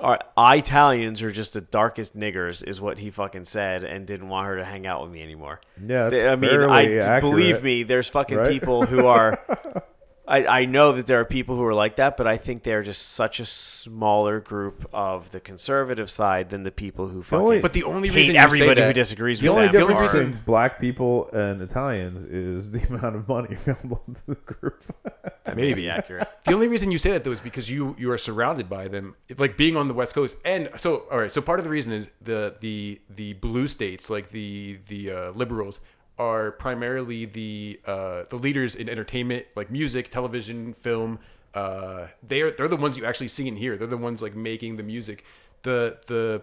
are 0.00 0.18
Italians 0.38 1.22
are 1.22 1.30
just 1.30 1.52
the 1.52 1.60
darkest 1.60 2.16
niggers 2.16 2.66
is 2.66 2.80
what 2.80 2.98
he 2.98 3.10
fucking 3.10 3.44
said 3.44 3.84
and 3.84 4.06
didn't 4.06 4.28
want 4.28 4.46
her 4.46 4.56
to 4.56 4.64
hang 4.64 4.86
out 4.86 5.02
with 5.02 5.10
me 5.10 5.22
anymore. 5.22 5.60
Yeah, 5.80 6.08
that's 6.08 6.20
I 6.20 6.36
mean, 6.36 6.60
I 6.62 6.96
accurate. 6.96 7.20
believe 7.22 7.62
me. 7.62 7.82
There's 7.82 8.08
fucking 8.08 8.36
right? 8.36 8.50
people 8.50 8.82
who 8.82 9.06
are. 9.06 9.38
I, 10.30 10.60
I 10.60 10.64
know 10.64 10.92
that 10.92 11.06
there 11.08 11.18
are 11.18 11.24
people 11.24 11.56
who 11.56 11.64
are 11.64 11.74
like 11.74 11.96
that, 11.96 12.16
but 12.16 12.26
I 12.26 12.36
think 12.36 12.62
they're 12.62 12.84
just 12.84 13.08
such 13.10 13.40
a 13.40 13.44
smaller 13.46 14.38
group 14.38 14.88
of 14.92 15.32
the 15.32 15.40
conservative 15.40 16.08
side 16.10 16.50
than 16.50 16.62
the 16.62 16.70
people 16.70 17.08
who 17.08 17.22
fucking 17.24 17.44
only- 17.44 17.60
But 17.60 17.72
the 17.72 17.82
only 17.82 18.08
hate 18.08 18.16
reason 18.16 18.34
you 18.36 18.40
say 18.40 18.44
everybody 18.44 18.80
who 18.80 18.86
that- 18.86 18.94
disagrees 18.94 19.40
The 19.40 19.48
with 19.48 19.56
only 19.56 19.66
them. 19.66 19.72
difference 19.72 19.98
only 20.00 20.08
are- 20.08 20.12
reason- 20.14 20.26
between 20.30 20.44
black 20.44 20.80
people 20.80 21.28
and 21.32 21.60
Italians 21.60 22.24
is 22.24 22.70
the 22.70 22.80
amount 22.94 23.16
of 23.16 23.28
money 23.28 23.48
available 23.54 24.04
to 24.14 24.26
the 24.28 24.34
group. 24.36 24.84
Maybe 25.56 25.90
accurate. 25.90 26.28
The 26.46 26.52
only 26.54 26.68
reason 26.68 26.92
you 26.92 26.98
say 26.98 27.10
that 27.10 27.24
though 27.24 27.32
is 27.32 27.40
because 27.40 27.68
you 27.68 27.96
you 27.98 28.08
are 28.12 28.18
surrounded 28.18 28.68
by 28.70 28.86
them, 28.86 29.16
like 29.36 29.56
being 29.56 29.76
on 29.76 29.88
the 29.88 29.94
West 29.94 30.14
Coast. 30.14 30.36
And 30.44 30.70
so, 30.76 31.04
all 31.10 31.18
right. 31.18 31.32
So 31.32 31.40
part 31.40 31.58
of 31.58 31.64
the 31.64 31.70
reason 31.70 31.92
is 31.92 32.06
the 32.22 32.54
the 32.60 33.00
the 33.10 33.32
blue 33.32 33.66
states, 33.66 34.08
like 34.10 34.30
the 34.30 34.78
the 34.86 35.10
uh, 35.10 35.30
liberals, 35.32 35.80
are 36.28 36.50
primarily 36.52 37.24
the 37.24 37.80
uh, 37.86 38.24
the 38.28 38.36
leaders 38.36 38.74
in 38.74 38.88
entertainment, 38.88 39.46
like 39.56 39.70
music, 39.70 40.10
television, 40.12 40.74
film. 40.74 41.18
Uh, 41.54 42.08
they 42.26 42.42
are 42.42 42.50
they're 42.52 42.68
the 42.68 42.76
ones 42.76 42.96
you 42.98 43.04
actually 43.06 43.28
see 43.28 43.48
and 43.48 43.56
hear. 43.58 43.76
They're 43.78 43.86
the 43.96 43.96
ones 44.10 44.20
like 44.22 44.36
making 44.36 44.76
the 44.76 44.82
music. 44.82 45.24
The 45.62 45.98
the 46.06 46.42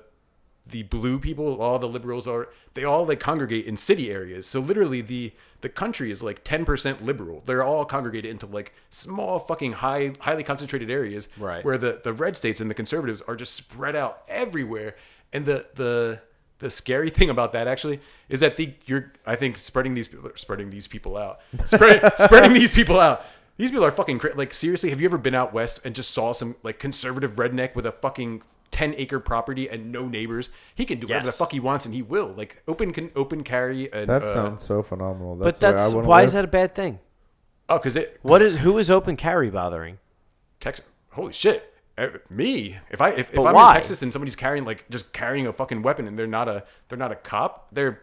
the 0.69 0.83
blue 0.83 1.17
people, 1.17 1.61
all 1.61 1.79
the 1.79 1.87
liberals 1.87 2.27
are 2.27 2.49
they 2.73 2.83
all 2.83 3.05
like 3.05 3.19
congregate 3.21 3.65
in 3.67 3.77
city 3.77 4.11
areas. 4.11 4.47
So 4.47 4.59
literally 4.59 5.01
the 5.01 5.31
the 5.61 5.69
country 5.69 6.11
is 6.11 6.21
like 6.21 6.43
10% 6.43 7.01
liberal. 7.03 7.41
They're 7.45 7.63
all 7.63 7.85
congregated 7.85 8.29
into 8.29 8.45
like 8.47 8.73
small 8.89 9.39
fucking 9.39 9.73
high 9.73 10.13
highly 10.19 10.43
concentrated 10.43 10.89
areas 10.91 11.29
Right. 11.37 11.63
where 11.63 11.77
the 11.77 12.01
the 12.03 12.13
red 12.13 12.35
states 12.35 12.59
and 12.59 12.69
the 12.69 12.75
conservatives 12.75 13.21
are 13.27 13.35
just 13.35 13.53
spread 13.53 13.95
out 13.95 14.23
everywhere. 14.27 14.95
And 15.31 15.45
the 15.45 15.65
the 15.75 16.19
the 16.59 16.69
scary 16.69 17.09
thing 17.17 17.29
about 17.29 17.53
that 17.53 17.67
actually 17.67 17.99
is 18.29 18.39
that 18.39 18.57
the 18.57 18.73
you're 18.85 19.11
I 19.25 19.35
think 19.35 19.57
spreading 19.57 19.93
these 19.93 20.09
spreading 20.35 20.69
these 20.69 20.87
people 20.87 21.17
out. 21.17 21.39
Spreading 21.65 22.09
spreading 22.17 22.53
these 22.53 22.71
people 22.71 22.99
out. 22.99 23.23
These 23.57 23.71
people 23.71 23.85
are 23.85 23.91
fucking 23.91 24.19
cra- 24.19 24.35
like 24.35 24.53
seriously. 24.53 24.89
Have 24.91 25.01
you 25.01 25.07
ever 25.07 25.17
been 25.17 25.33
out 25.35 25.53
west 25.53 25.79
and 25.83 25.95
just 25.95 26.11
saw 26.11 26.31
some 26.33 26.55
like 26.63 26.79
conservative 26.79 27.33
redneck 27.35 27.73
with 27.75 27.85
a 27.85 27.91
fucking 27.91 28.43
ten 28.69 28.93
acre 28.97 29.19
property 29.19 29.67
and 29.67 29.91
no 29.91 30.07
neighbors? 30.07 30.49
He 30.75 30.85
can 30.85 30.99
do 30.99 31.07
whatever 31.07 31.25
Yes. 31.25 31.35
the 31.35 31.39
fuck 31.39 31.51
he 31.51 31.59
wants 31.59 31.85
and 31.85 31.93
he 31.95 32.01
will. 32.03 32.33
Like 32.37 32.61
open 32.67 32.93
can 32.93 33.11
open 33.15 33.43
carry 33.43 33.91
and 33.91 34.07
That 34.07 34.23
uh, 34.23 34.25
sounds 34.27 34.61
so 34.63 34.83
phenomenal. 34.83 35.35
But 35.35 35.45
That's 35.45 35.59
the 35.59 35.65
way 35.67 35.71
that's 35.73 35.91
I 35.91 35.95
wanna 35.95 36.07
why 36.07 36.19
live. 36.19 36.27
is 36.27 36.33
that 36.33 36.43
a 36.45 36.47
bad 36.47 36.75
thing? 36.75 36.99
oh 37.69 37.77
because 37.77 37.95
it 37.95 38.19
What 38.21 38.41
is 38.43 38.59
who 38.59 38.77
is 38.77 38.89
open 38.91 39.15
carry 39.17 39.49
bothering? 39.49 39.97
Texas. 40.59 40.85
Holy 41.11 41.33
shit. 41.33 41.73
Me, 42.29 42.77
if 42.91 43.01
i 43.01 43.09
if, 43.09 43.33
if 43.33 43.39
i'm 43.39 43.53
why? 43.55 43.69
in 43.69 43.75
Texas 43.75 44.01
and 44.03 44.13
somebody's 44.13 44.35
carrying 44.35 44.65
like 44.65 44.85
just 44.89 45.11
carrying 45.13 45.47
a 45.47 45.53
fucking 45.53 45.81
weapon 45.81 46.07
and 46.07 46.17
they're 46.17 46.27
not 46.27 46.47
a 46.47 46.63
they're 46.89 46.97
not 46.97 47.11
a 47.11 47.15
cop, 47.15 47.67
they're 47.71 48.01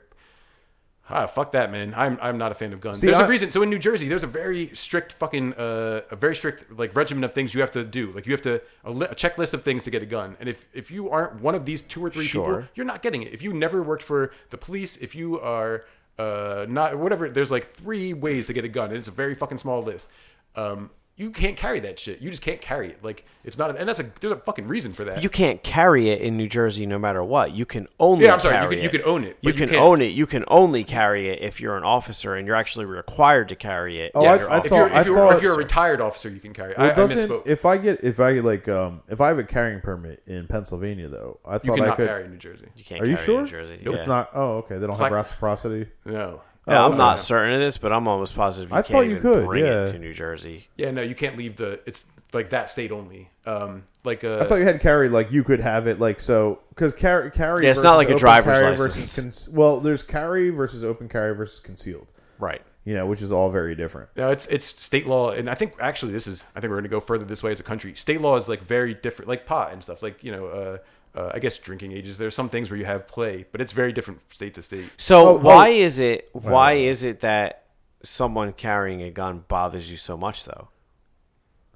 ah 1.10 1.26
fuck 1.26 1.52
that 1.52 1.70
man. 1.70 1.94
I'm 1.96 2.18
I'm 2.20 2.36
not 2.38 2.50
a 2.50 2.54
fan 2.54 2.72
of 2.72 2.80
guns. 2.80 2.98
See, 3.00 3.06
there's 3.06 3.18
I- 3.20 3.26
a 3.26 3.28
reason. 3.28 3.52
So 3.52 3.62
in 3.62 3.70
New 3.70 3.78
Jersey, 3.78 4.08
there's 4.08 4.24
a 4.24 4.26
very 4.28 4.70
strict 4.74 5.12
fucking 5.12 5.54
uh 5.54 6.00
a 6.10 6.16
very 6.16 6.34
strict 6.34 6.72
like 6.76 6.96
regimen 6.96 7.22
of 7.24 7.34
things 7.34 7.54
you 7.54 7.60
have 7.60 7.70
to 7.72 7.84
do. 7.84 8.10
Like 8.12 8.26
you 8.26 8.32
have 8.32 8.42
to 8.42 8.60
a, 8.84 8.90
li- 8.90 9.06
a 9.10 9.14
checklist 9.14 9.54
of 9.54 9.62
things 9.62 9.84
to 9.84 9.90
get 9.90 10.02
a 10.02 10.06
gun. 10.06 10.36
And 10.40 10.48
if 10.48 10.64
if 10.72 10.90
you 10.90 11.10
aren't 11.10 11.40
one 11.40 11.54
of 11.54 11.64
these 11.64 11.82
two 11.82 12.04
or 12.04 12.10
three 12.10 12.26
Sure. 12.26 12.46
people, 12.56 12.68
you're 12.74 12.86
not 12.86 13.02
getting 13.02 13.22
it. 13.22 13.32
If 13.32 13.42
you 13.42 13.52
never 13.52 13.82
worked 13.82 14.02
for 14.02 14.32
the 14.50 14.56
police, 14.58 14.96
if 14.96 15.14
you 15.14 15.38
are 15.40 15.84
uh 16.18 16.66
not 16.68 16.96
whatever, 16.98 17.28
there's 17.28 17.50
like 17.50 17.74
three 17.74 18.12
ways 18.12 18.46
to 18.48 18.52
get 18.52 18.64
a 18.64 18.68
gun, 18.68 18.88
and 18.88 18.96
it's 18.98 19.08
a 19.08 19.12
very 19.12 19.34
fucking 19.34 19.58
small 19.58 19.82
list. 19.82 20.10
Um, 20.56 20.90
you 21.16 21.30
can't 21.30 21.56
carry 21.56 21.78
that 21.80 21.98
shit. 22.00 22.20
You 22.20 22.28
just 22.30 22.42
can't 22.42 22.60
carry 22.60 22.90
it. 22.90 22.98
Like 23.04 23.24
it's 23.44 23.56
not, 23.56 23.76
and 23.78 23.88
that's 23.88 24.00
a 24.00 24.10
there's 24.20 24.32
a 24.32 24.36
fucking 24.36 24.66
reason 24.66 24.92
for 24.94 25.04
that. 25.04 25.22
You 25.22 25.28
can't 25.28 25.62
carry 25.62 26.10
it 26.10 26.20
in 26.20 26.36
New 26.36 26.48
Jersey 26.48 26.86
no 26.86 26.98
matter 26.98 27.22
what. 27.22 27.52
You 27.52 27.64
can 27.66 27.86
only 28.00 28.24
Yeah, 28.24 28.34
I'm 28.34 28.40
sorry, 28.40 28.60
you 28.64 28.68
can- 28.70 28.78
you 28.82 28.88
can 28.90 29.02
own 29.04 29.22
it, 29.24 29.36
You 29.40 29.52
you 29.52 29.52
can 29.52 29.68
can't- 29.68 29.80
own 29.80 30.02
it. 30.02 30.06
You 30.12 30.26
can 30.26 30.44
only 30.48 30.82
carry 30.82 31.28
it 31.30 31.40
if 31.40 31.60
you're 31.60 31.76
an 31.76 31.84
officer 31.84 32.34
and 32.34 32.46
you're 32.48 32.56
actually 32.56 32.86
required 32.86 33.48
to 33.50 33.54
carry 33.54 34.00
it. 34.00 34.10
Oh, 34.14 34.24
if 34.24 34.28
I- 34.28 34.36
you're 34.38 34.50
I 34.50 34.56
off- 34.58 34.64
if 34.64 34.70
thought- 34.70 34.76
you're 34.90 35.00
if, 35.00 35.06
you're, 35.06 35.16
thought- 35.16 35.36
if 35.36 35.42
you're 35.42 35.54
a 35.54 35.58
retired 35.58 36.00
officer, 36.00 36.28
you 36.30 36.40
can 36.40 36.52
carry. 36.52 36.72
it. 36.72 36.78
Well, 36.78 36.88
I, 36.88 36.90
I 36.90 36.94
doesn't 36.94 37.30
misspoke. 37.30 37.42
if 37.46 37.64
I 37.64 37.78
get 37.78 38.02
if 38.02 38.18
I 38.18 38.32
like 38.40 38.68
um 38.68 39.02
if 39.08 39.20
I 39.20 39.28
have 39.28 39.38
a 39.38 39.44
carrying 39.44 39.80
permit 39.82 40.22
in 40.26 40.48
Pennsylvania 40.48 41.08
though 41.08 41.38
I 41.44 41.54
you 41.54 41.58
thought 41.60 41.80
I 41.80 41.94
could. 41.94 42.06
carry 42.08 42.24
in 42.24 42.32
New 42.32 42.38
Jersey. 42.38 42.66
you 42.74 42.82
can't 42.84 43.02
Are 43.02 43.06
you 43.06 43.16
sure? 43.16 43.38
in 43.40 43.44
New 43.44 43.50
Jersey. 43.50 43.78
Nope. 43.84 43.92
Yeah. 43.94 43.98
It's 43.98 44.08
not. 44.08 44.30
Oh, 44.34 44.56
okay. 44.58 44.78
They 44.78 44.86
don't 44.86 44.98
Like- 44.98 45.10
have 45.10 45.12
reciprocity. 45.12 45.86
No. 46.04 46.40
Yeah, 46.66 46.80
Oh, 46.80 46.84
I'm 46.86 46.92
okay. 46.92 46.98
not 46.98 47.18
certain 47.18 47.54
of 47.54 47.60
this, 47.60 47.76
but 47.76 47.92
I'm 47.92 48.08
almost 48.08 48.34
positive 48.34 48.70
you 48.70 48.76
I 48.76 48.82
can't 48.82 48.92
thought 48.92 49.00
you 49.02 49.10
even 49.18 49.22
could, 49.22 49.46
bring 49.46 49.64
yeah. 49.64 49.84
it 49.84 49.92
to 49.92 49.98
New 49.98 50.14
Jersey. 50.14 50.68
Yeah, 50.76 50.90
no, 50.90 51.02
you 51.02 51.14
can't 51.14 51.36
leave 51.36 51.56
the. 51.56 51.80
It's 51.86 52.04
like 52.32 52.50
that 52.50 52.70
state 52.70 52.90
only. 52.90 53.30
Um, 53.46 53.84
like 54.04 54.24
uh, 54.24 54.38
I 54.40 54.44
thought 54.44 54.56
you 54.56 54.64
had 54.64 54.80
carry 54.80 55.08
like 55.08 55.30
you 55.30 55.44
could 55.44 55.60
have 55.60 55.86
it 55.86 56.00
like 56.00 56.20
so 56.20 56.60
because 56.70 56.94
carry 56.94 57.30
carry. 57.30 57.64
Yeah, 57.64 57.70
it's 57.70 57.82
not 57.82 57.96
versus 57.96 57.98
like 57.98 58.08
a 58.08 58.12
open 58.12 58.18
driver's 58.20 58.58
carry 58.60 58.76
license. 58.76 58.96
Versus 59.16 59.46
con- 59.46 59.54
well, 59.56 59.80
there's 59.80 60.02
carry 60.02 60.50
versus 60.50 60.82
open 60.84 61.08
carry 61.08 61.34
versus 61.34 61.60
concealed. 61.60 62.06
Right. 62.38 62.62
You 62.86 62.94
know, 62.94 63.06
which 63.06 63.22
is 63.22 63.32
all 63.32 63.50
very 63.50 63.74
different. 63.74 64.10
No, 64.16 64.30
it's 64.30 64.46
it's 64.48 64.66
state 64.66 65.06
law, 65.06 65.30
and 65.30 65.48
I 65.48 65.54
think 65.54 65.74
actually 65.80 66.12
this 66.12 66.26
is. 66.26 66.44
I 66.54 66.60
think 66.60 66.68
we're 66.70 66.76
going 66.76 66.84
to 66.84 66.90
go 66.90 67.00
further 67.00 67.24
this 67.24 67.42
way 67.42 67.50
as 67.50 67.60
a 67.60 67.62
country. 67.62 67.94
State 67.94 68.20
law 68.20 68.36
is 68.36 68.46
like 68.46 68.62
very 68.66 68.92
different, 68.92 69.28
like 69.28 69.46
pot 69.46 69.72
and 69.72 69.82
stuff. 69.82 70.02
Like 70.02 70.22
you 70.22 70.30
know, 70.32 70.46
uh, 70.46 70.78
uh, 71.14 71.30
I 71.32 71.38
guess 71.38 71.56
drinking 71.58 71.92
ages. 71.92 72.18
There's 72.18 72.34
some 72.34 72.48
things 72.48 72.70
where 72.70 72.78
you 72.78 72.86
have 72.86 73.06
play, 73.06 73.46
but 73.52 73.60
it's 73.60 73.72
very 73.72 73.92
different 73.92 74.20
state 74.32 74.54
to 74.54 74.62
state. 74.62 74.90
So 74.96 75.28
Oh, 75.28 75.32
why 75.34 75.70
oh. 75.70 75.74
is 75.74 75.98
it 75.98 76.28
why 76.32 76.74
is 76.74 77.02
it 77.04 77.20
that 77.20 77.64
someone 78.02 78.52
carrying 78.52 79.02
a 79.02 79.10
gun 79.10 79.44
bothers 79.48 79.90
you 79.90 79.96
so 79.96 80.16
much 80.16 80.44
though? 80.44 80.68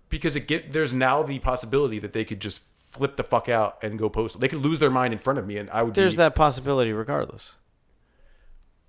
Because 0.09 0.37
it 0.37 0.49
get 0.49 0.73
there's 0.73 0.93
now 0.93 1.23
the 1.23 1.39
possibility 1.39 1.99
that 1.99 2.13
they 2.13 2.25
could 2.25 2.41
just 2.41 2.61
flip 2.91 3.17
the 3.17 3.25
fuck 3.25 3.49
out 3.49 3.79
and 3.83 3.99
go 3.99 4.09
postal. 4.09 4.41
They 4.41 4.49
could 4.49 4.61
lose 4.61 4.79
their 4.79 4.91
mind 4.91 5.13
in 5.13 5.19
front 5.19 5.39
of 5.39 5.47
me, 5.47 5.59
and 5.59 5.71
I 5.71 5.83
would. 5.83 5.95
There's 5.95 6.15
be, 6.15 6.19
that 6.19 6.35
possibility 6.35 6.93
regardless. 6.93 7.57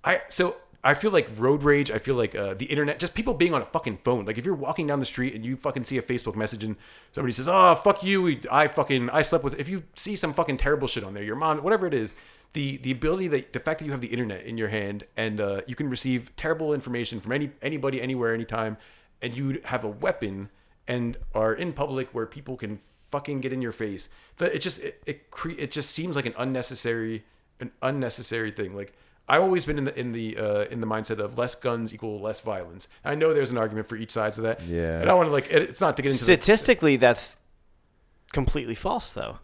I 0.02 0.22
so 0.28 0.56
I 0.82 0.94
feel 0.94 1.10
like 1.10 1.28
road 1.36 1.62
rage. 1.62 1.90
I 1.90 1.98
feel 1.98 2.14
like 2.14 2.34
uh, 2.34 2.54
the 2.54 2.64
internet, 2.66 2.98
just 2.98 3.14
people 3.14 3.34
being 3.34 3.52
on 3.52 3.60
a 3.60 3.66
fucking 3.66 3.98
phone. 3.98 4.24
Like 4.24 4.38
if 4.38 4.46
you're 4.46 4.54
walking 4.54 4.86
down 4.86 4.98
the 4.98 5.06
street 5.06 5.34
and 5.34 5.44
you 5.44 5.56
fucking 5.56 5.84
see 5.84 5.98
a 5.98 6.02
Facebook 6.02 6.36
message 6.36 6.64
and 6.64 6.76
somebody 7.12 7.32
says, 7.32 7.46
"Oh 7.48 7.78
fuck 7.84 8.02
you," 8.02 8.40
I 8.50 8.68
fucking 8.68 9.10
I 9.10 9.22
slept 9.22 9.44
with. 9.44 9.58
If 9.58 9.68
you 9.68 9.82
see 9.94 10.16
some 10.16 10.32
fucking 10.32 10.56
terrible 10.56 10.88
shit 10.88 11.04
on 11.04 11.12
there, 11.12 11.22
your 11.22 11.36
mom, 11.36 11.62
whatever 11.62 11.86
it 11.86 11.92
is, 11.92 12.14
the 12.54 12.78
the 12.78 12.92
ability 12.92 13.28
that 13.28 13.52
the 13.52 13.60
fact 13.60 13.80
that 13.80 13.84
you 13.84 13.92
have 13.92 14.00
the 14.00 14.08
internet 14.08 14.44
in 14.44 14.56
your 14.56 14.68
hand 14.68 15.04
and 15.16 15.40
uh, 15.40 15.60
you 15.66 15.74
can 15.74 15.90
receive 15.90 16.34
terrible 16.36 16.72
information 16.72 17.20
from 17.20 17.32
any 17.32 17.50
anybody 17.60 18.00
anywhere 18.00 18.32
anytime, 18.32 18.78
and 19.20 19.36
you 19.36 19.60
have 19.64 19.84
a 19.84 19.88
weapon 19.88 20.48
and 20.88 21.18
are 21.34 21.52
in 21.52 21.72
public 21.72 22.08
where 22.12 22.26
people 22.26 22.56
can 22.56 22.80
fucking 23.10 23.40
get 23.40 23.52
in 23.52 23.60
your 23.60 23.72
face. 23.72 24.08
That 24.38 24.54
it 24.54 24.60
just 24.60 24.80
it 24.80 25.02
it, 25.04 25.30
cre- 25.30 25.58
it 25.58 25.70
just 25.70 25.90
seems 25.90 26.16
like 26.16 26.26
an 26.26 26.34
unnecessary 26.38 27.24
an 27.60 27.70
unnecessary 27.82 28.50
thing. 28.50 28.74
Like 28.74 28.94
I've 29.32 29.42
always 29.42 29.64
been 29.64 29.78
in 29.78 29.84
the 29.84 29.98
in 29.98 30.12
the 30.12 30.36
uh, 30.36 30.64
in 30.72 30.80
the 30.80 30.86
mindset 30.86 31.18
of 31.18 31.38
less 31.38 31.54
guns 31.54 31.94
equal 31.94 32.20
less 32.20 32.40
violence. 32.40 32.88
I 33.04 33.14
know 33.14 33.32
there's 33.32 33.50
an 33.52 33.58
argument 33.58 33.88
for 33.88 33.96
each 33.96 34.10
sides 34.10 34.38
of 34.38 34.44
that. 34.44 34.62
Yeah. 34.66 35.00
and 35.00 35.08
I 35.08 35.14
want 35.14 35.28
to 35.28 35.32
like 35.32 35.48
it's 35.50 35.80
not 35.80 35.96
to 35.96 36.02
get 36.02 36.12
into 36.12 36.24
the, 36.24 36.32
Statistically, 36.34 36.96
that's 36.96 37.36
completely 38.32 38.74
false, 38.74 39.12
though. 39.12 39.38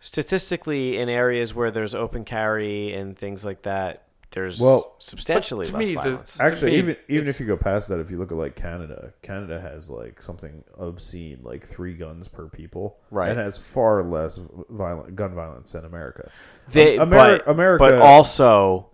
Statistically, 0.00 0.96
in 0.98 1.08
areas 1.08 1.54
where 1.54 1.70
there's 1.70 1.94
open 1.94 2.24
carry 2.24 2.92
and 2.94 3.16
things 3.18 3.44
like 3.44 3.62
that, 3.62 4.04
there's 4.32 4.58
Well, 4.58 4.94
substantially 4.98 5.66
to 5.66 5.72
less 5.72 5.78
me, 5.78 5.86
the- 5.88 5.94
violence. 5.94 6.36
To 6.36 6.42
Actually, 6.42 6.70
me, 6.72 6.76
even 6.78 6.96
even 7.08 7.28
if 7.28 7.38
you 7.40 7.46
go 7.46 7.56
past 7.56 7.88
that, 7.88 8.00
if 8.00 8.10
you 8.10 8.16
look 8.18 8.30
at 8.32 8.38
like 8.38 8.56
Canada, 8.56 9.12
Canada 9.22 9.60
has 9.60 9.90
like 9.90 10.22
something 10.22 10.64
obscene, 10.78 11.40
like 11.42 11.64
three 11.64 11.94
guns 11.94 12.28
per 12.28 12.46
people, 12.48 12.98
Right. 13.10 13.28
and 13.30 13.38
has 13.38 13.58
far 13.58 14.02
less 14.02 14.40
violent 14.70 15.16
gun 15.16 15.34
violence 15.34 15.72
than 15.72 15.84
America. 15.84 16.30
They, 16.72 16.96
Um, 16.98 17.10
Ameri- 17.10 17.38
but, 17.44 17.48
America- 17.48 17.84
but 17.84 17.94
also, 18.00 18.86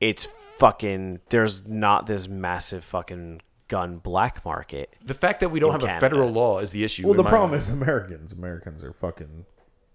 it's 0.00 0.28
fucking. 0.58 1.20
There's 1.30 1.66
not 1.66 2.06
this 2.06 2.28
massive 2.28 2.84
fucking 2.84 3.40
gun 3.68 3.98
black 3.98 4.44
market. 4.44 4.94
the 5.04 5.12
fact 5.14 5.40
that 5.40 5.50
we 5.50 5.60
don't 5.60 5.74
in 5.74 5.80
have 5.86 5.96
a 5.98 6.00
federal 6.00 6.30
law 6.30 6.58
is 6.60 6.70
the 6.70 6.84
issue. 6.84 7.04
Well, 7.06 7.14
the 7.14 7.22
problem 7.24 7.50
mind. 7.50 7.60
is 7.60 7.70
Americans. 7.70 8.32
Americans 8.32 8.82
are 8.82 8.94
fucking 8.94 9.44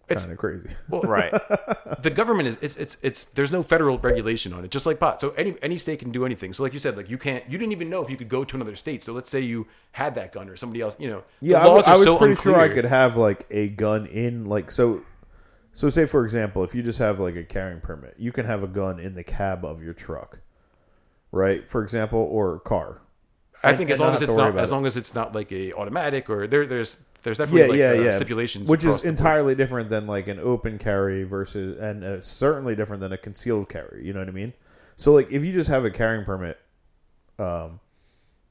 It's- 0.10 0.22
kind 0.24 0.32
of 0.32 0.38
crazy. 0.38 0.70
Well, 0.90 1.02
Right. 1.08 1.32
the 2.04 2.12
government 2.12 2.50
is 2.50 2.58
it's 2.62 2.76
it's 2.76 2.98
it's 3.02 3.24
there's 3.26 3.52
no 3.52 3.64
federal 3.64 3.98
regulation 3.98 4.54
on 4.54 4.64
it, 4.64 4.70
just 4.70 4.86
like 4.86 5.00
pot. 5.00 5.20
So 5.22 5.32
any 5.32 5.56
any 5.64 5.78
state 5.80 5.98
can 6.00 6.12
do 6.12 6.24
anything. 6.24 6.54
So 6.54 6.62
like 6.62 6.74
you 6.74 6.80
said, 6.80 6.96
like 6.98 7.10
you 7.10 7.18
can't 7.18 7.44
you 7.50 7.58
didn't 7.58 7.72
even 7.72 7.90
know 7.90 8.04
if 8.04 8.10
you 8.12 8.18
could 8.18 8.30
go 8.30 8.44
to 8.44 8.56
another 8.56 8.76
state. 8.76 9.02
So 9.02 9.12
let's 9.12 9.32
say 9.32 9.40
you 9.40 9.66
had 9.94 10.14
that 10.16 10.34
gun 10.34 10.50
or 10.50 10.56
somebody 10.56 10.82
else, 10.82 10.96
you 11.00 11.10
know. 11.10 11.24
Yeah, 11.42 11.60
the 11.60 11.64
I 11.64 11.68
laws 11.68 11.78
was, 11.78 11.88
I 11.88 11.96
was 11.96 12.06
so 12.06 12.18
pretty 12.18 12.36
sure 12.36 12.60
I 12.60 12.70
could 12.70 12.86
have 12.86 13.18
like 13.18 13.48
a 13.50 13.70
gun 13.70 14.06
in 14.06 14.46
like 14.46 14.70
so. 14.70 15.02
So, 15.74 15.90
say 15.90 16.06
for 16.06 16.24
example, 16.24 16.64
if 16.64 16.76
you 16.76 16.84
just 16.84 17.00
have 17.00 17.20
like 17.20 17.36
a 17.36 17.44
carrying 17.44 17.82
permit, 17.82 18.16
you 18.18 18.32
can 18.32 18.46
have 18.46 18.62
a 18.64 18.68
gun 18.68 19.00
in 19.00 19.16
the 19.16 19.24
cab 19.24 19.66
of 19.66 19.82
your 19.84 19.94
truck, 19.94 20.40
right? 21.32 21.68
For 21.70 21.84
example, 21.84 22.20
or 22.20 22.60
car. 22.60 23.02
I 23.64 23.70
And- 23.70 23.78
think 23.80 23.90
as 23.90 24.00
long 24.00 24.14
as 24.14 24.22
it's 24.22 24.32
not 24.34 24.58
as 24.58 24.70
it. 24.70 24.74
long 24.74 24.86
as 24.86 24.96
it's 24.98 25.16
not 25.16 25.34
like 25.34 25.52
a 25.52 25.74
automatic 25.74 26.30
or 26.30 26.48
there 26.48 26.66
there's 26.68 26.98
there's 27.24 27.40
Yeah, 27.40 27.46
definitely 27.46 27.70
like 27.70 27.80
yeah, 27.80 27.90
uh, 27.92 27.94
yeah. 28.04 28.16
stipulations 28.18 28.70
which 28.70 28.84
is 28.84 29.06
entirely 29.06 29.56
different 29.56 29.90
than 29.90 30.06
like 30.06 30.28
an 30.28 30.40
open 30.40 30.78
carry 30.78 31.24
versus, 31.24 31.80
and 31.80 32.04
uh, 32.04 32.22
certainly 32.22 32.76
different 32.76 33.00
than 33.02 33.12
a 33.14 33.18
concealed 33.18 33.70
carry. 33.70 34.06
You 34.06 34.14
know 34.14 34.20
what 34.20 34.28
I 34.28 34.32
mean? 34.34 34.54
So, 34.98 35.14
like, 35.14 35.32
if 35.32 35.44
you 35.44 35.54
just 35.54 35.70
have 35.70 35.86
a 35.86 35.90
carrying 35.90 36.24
permit, 36.26 36.60
um, 37.40 37.80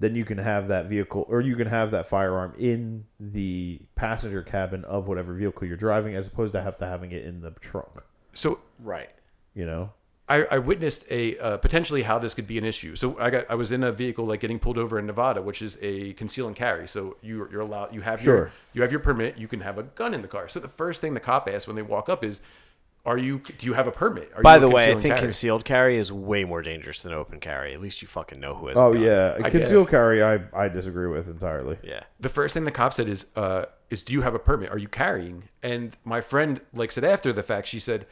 then 0.02 0.16
you 0.16 0.24
can 0.24 0.38
have 0.38 0.66
that 0.66 0.86
vehicle 0.86 1.24
or 1.28 1.40
you 1.40 1.54
can 1.54 1.68
have 1.68 1.92
that 1.92 2.06
firearm 2.06 2.52
in 2.58 3.04
the 3.20 3.80
passenger 3.94 4.42
cabin 4.42 4.84
of 4.84 5.06
whatever 5.06 5.32
vehicle 5.32 5.64
you're 5.66 5.76
driving, 5.76 6.16
as 6.16 6.26
opposed 6.26 6.52
to 6.52 6.60
have 6.60 6.76
to 6.76 6.86
having 6.86 7.12
it 7.12 7.24
in 7.24 7.40
the 7.40 7.52
trunk. 7.52 8.02
So 8.34 8.58
Right. 8.80 9.10
You 9.54 9.64
know? 9.64 9.92
I, 10.28 10.44
I 10.50 10.58
witnessed 10.58 11.04
a 11.08 11.38
uh, 11.38 11.56
potentially 11.58 12.02
how 12.02 12.18
this 12.18 12.34
could 12.34 12.48
be 12.48 12.58
an 12.58 12.64
issue. 12.64 12.96
So 12.96 13.16
I 13.20 13.30
got 13.30 13.44
I 13.48 13.54
was 13.54 13.70
in 13.70 13.84
a 13.84 13.92
vehicle 13.92 14.24
like 14.24 14.40
getting 14.40 14.58
pulled 14.58 14.78
over 14.78 14.98
in 14.98 15.06
Nevada, 15.06 15.40
which 15.40 15.62
is 15.62 15.78
a 15.80 16.14
conceal 16.14 16.48
and 16.48 16.56
carry. 16.56 16.88
So 16.88 17.16
you 17.22 17.46
you're 17.52 17.60
allowed 17.60 17.94
you 17.94 18.00
have 18.00 18.24
your 18.24 18.50
you 18.72 18.82
have 18.82 18.90
your 18.90 19.00
permit. 19.00 19.38
You 19.38 19.46
can 19.46 19.60
have 19.60 19.78
a 19.78 19.84
gun 19.84 20.14
in 20.14 20.22
the 20.22 20.28
car. 20.28 20.48
So 20.48 20.58
the 20.58 20.68
first 20.68 21.00
thing 21.00 21.14
the 21.14 21.20
cop 21.20 21.48
asks 21.48 21.68
when 21.68 21.76
they 21.76 21.82
walk 21.82 22.08
up 22.08 22.24
is, 22.24 22.40
"Are 23.04 23.18
you 23.18 23.40
do 23.58 23.66
you 23.66 23.74
have 23.74 23.86
a 23.86 23.92
permit?" 23.92 24.30
Are 24.36 24.42
By 24.42 24.54
you 24.54 24.60
the 24.60 24.68
way, 24.68 24.90
I 24.90 24.94
think 24.94 25.14
carry? 25.16 25.18
concealed 25.18 25.64
carry 25.64 25.98
is 25.98 26.10
way 26.12 26.44
more 26.44 26.62
dangerous 26.62 27.02
than 27.02 27.12
open 27.12 27.40
carry. 27.40 27.74
At 27.74 27.80
least 27.80 28.00
you 28.02 28.08
fucking 28.08 28.38
know 28.40 28.54
who 28.54 28.68
has. 28.68 28.76
a 28.76 28.80
Oh 28.80 28.92
gun. 28.92 29.02
yeah, 29.02 29.34
I 29.42 29.50
concealed 29.50 29.86
guess. 29.86 29.90
carry. 29.90 30.22
I 30.22 30.40
I 30.54 30.68
disagree 30.68 31.08
with 31.08 31.28
entirely. 31.28 31.78
Yeah. 31.82 32.02
the 32.20 32.28
first 32.28 32.54
thing 32.54 32.64
the 32.64 32.70
cop 32.70 32.94
said 32.94 33.08
is 33.08 33.26
uh 33.36 33.64
is 33.90 34.02
do 34.02 34.12
you 34.12 34.22
have 34.22 34.34
a 34.34 34.38
permit 34.38 34.70
are 34.70 34.78
you 34.78 34.88
carrying 34.88 35.44
and 35.62 35.96
my 36.04 36.20
friend 36.20 36.60
like 36.72 36.90
said 36.92 37.04
after 37.04 37.30
the 37.32 37.42
fact 37.42 37.66
she 37.68 37.78
said 37.78 38.06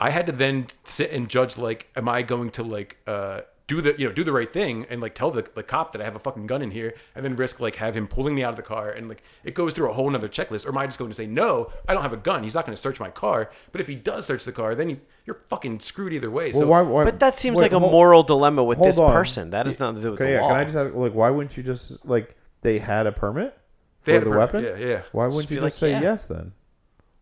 i 0.00 0.10
had 0.10 0.26
to 0.26 0.32
then 0.32 0.66
sit 0.86 1.12
and 1.12 1.28
judge 1.28 1.56
like 1.56 1.86
am 1.94 2.08
i 2.08 2.20
going 2.22 2.50
to 2.50 2.64
like 2.64 2.96
uh 3.06 3.42
do 3.66 3.80
the 3.80 3.94
you 3.98 4.06
know 4.06 4.12
do 4.12 4.22
the 4.22 4.32
right 4.32 4.52
thing 4.52 4.84
and 4.90 5.00
like 5.00 5.14
tell 5.14 5.30
the, 5.30 5.42
the 5.54 5.62
cop 5.62 5.92
that 5.92 6.02
i 6.02 6.04
have 6.04 6.14
a 6.14 6.18
fucking 6.18 6.46
gun 6.46 6.60
in 6.60 6.70
here 6.70 6.92
and 7.14 7.24
then 7.24 7.34
risk 7.34 7.60
like 7.60 7.76
have 7.76 7.96
him 7.96 8.06
pulling 8.06 8.34
me 8.34 8.42
out 8.44 8.50
of 8.50 8.56
the 8.56 8.62
car 8.62 8.90
and 8.90 9.08
like 9.08 9.22
it 9.42 9.54
goes 9.54 9.72
through 9.72 9.88
a 9.88 9.92
whole 9.94 10.10
nother 10.10 10.28
checklist 10.28 10.66
or 10.66 10.68
am 10.68 10.76
i 10.76 10.84
just 10.86 10.98
going 10.98 11.10
to 11.10 11.14
say 11.14 11.26
no 11.26 11.72
i 11.88 11.94
don't 11.94 12.02
have 12.02 12.12
a 12.12 12.16
gun 12.18 12.42
he's 12.42 12.54
not 12.54 12.66
going 12.66 12.76
to 12.76 12.80
search 12.82 13.00
my 13.00 13.08
car 13.10 13.50
but 13.72 13.80
if 13.80 13.88
he 13.88 13.94
does 13.94 14.26
search 14.26 14.44
the 14.44 14.52
car 14.52 14.74
then 14.74 14.90
you, 14.90 15.00
you're 15.24 15.40
fucking 15.48 15.80
screwed 15.80 16.12
either 16.12 16.30
way 16.30 16.50
Well, 16.52 16.60
so 16.62 16.66
why, 16.68 16.82
why, 16.82 17.04
But 17.04 17.20
that 17.20 17.38
seems 17.38 17.56
wait, 17.56 17.62
like 17.64 17.72
a 17.72 17.78
hold- 17.78 17.92
moral 17.92 18.22
dilemma 18.22 18.62
with 18.62 18.78
this 18.80 18.98
on. 18.98 19.10
person. 19.10 19.48
that 19.50 19.66
is 19.66 19.74
has 19.74 19.80
nothing 19.80 19.96
to 19.96 20.02
do 20.02 20.10
with 20.10 20.20
Okay, 20.20 20.32
the 20.32 20.36
yeah. 20.36 20.42
law. 20.42 20.48
Can 20.48 20.56
I 20.58 20.64
just 20.64 20.76
ask, 20.76 20.94
like, 20.94 21.14
why 21.14 21.30
wouldn't 21.30 21.56
you 21.56 21.62
just 21.62 22.04
like 22.04 22.36
they 22.60 22.78
had 22.80 23.06
a 23.06 23.12
permit 23.12 23.56
for 24.00 24.04
They 24.10 24.12
had 24.12 24.22
a 24.22 24.24
the 24.26 24.30
permit, 24.32 24.52
weapon? 24.52 24.64
yeah, 24.82 24.86
yeah. 24.86 25.02
Why 25.12 25.26
wouldn't 25.26 25.48
be 25.48 25.54
you 25.54 25.60
like, 25.62 25.68
just 25.70 25.78
say 25.78 25.92
yeah. 25.92 26.02
yes 26.02 26.26
then? 26.26 26.52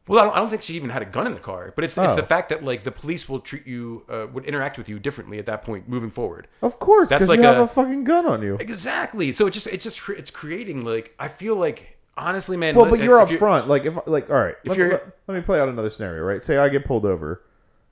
Well, 0.09 0.19
I 0.21 0.25
don't, 0.25 0.33
I 0.35 0.37
don't 0.41 0.51
think 0.51 0.63
she 0.63 0.75
even 0.75 0.91
had 0.91 1.01
a 1.03 1.07
gun 1.07 1.27
in 1.29 1.35
the 1.35 1.41
car, 1.41 1.73
but 1.77 1.85
it's, 1.85 1.97
it's 1.97 2.13
Oh. 2.13 2.17
the 2.17 2.25
fact 2.25 2.49
that 2.49 2.65
like 2.65 2.83
the 2.83 2.91
police 2.91 3.29
will 3.29 3.39
treat 3.39 3.67
you, 3.67 4.03
uh, 4.09 4.27
would 4.33 4.45
interact 4.45 4.77
with 4.77 4.89
you 4.89 4.99
differently 4.99 5.39
at 5.39 5.47
that 5.47 5.63
point 5.63 5.89
moving 5.89 6.11
forward. 6.11 6.49
Of 6.61 6.79
course, 6.81 7.09
That's 7.09 7.21
because 7.21 7.29
like 7.29 7.39
you 7.39 7.45
have 7.47 7.59
a- 7.59 7.63
a 7.63 7.67
fucking 7.69 8.03
gun 8.05 8.27
on 8.27 8.43
you. 8.43 8.57
Exactly. 8.57 9.33
So 9.33 9.47
it 9.47 9.53
just 9.53 9.69
it's 9.69 9.85
just 9.85 10.01
it's 10.09 10.31
creating 10.31 10.85
like 10.85 11.15
I 11.21 11.29
feel 11.29 11.55
like 11.55 11.99
honestly, 12.17 12.57
man. 12.57 12.75
Well, 12.75 12.87
but 12.91 12.99
you're 12.99 13.21
if 13.23 13.31
up 13.31 13.37
front. 13.39 13.69
Like 13.69 13.85
if 13.87 13.97
like 14.09 14.29
all 14.29 14.37
right, 14.37 14.57
let, 14.65 14.77
me, 14.77 14.83
you're- 14.85 14.93
let, 14.95 15.07
let 15.29 15.35
me 15.37 15.41
play 15.43 15.61
out 15.61 15.69
another 15.69 15.89
scenario. 15.91 16.23
Right, 16.25 16.43
say 16.43 16.59
I 16.59 16.69
get 16.69 16.85
pulled 16.85 17.07
over, 17.07 17.43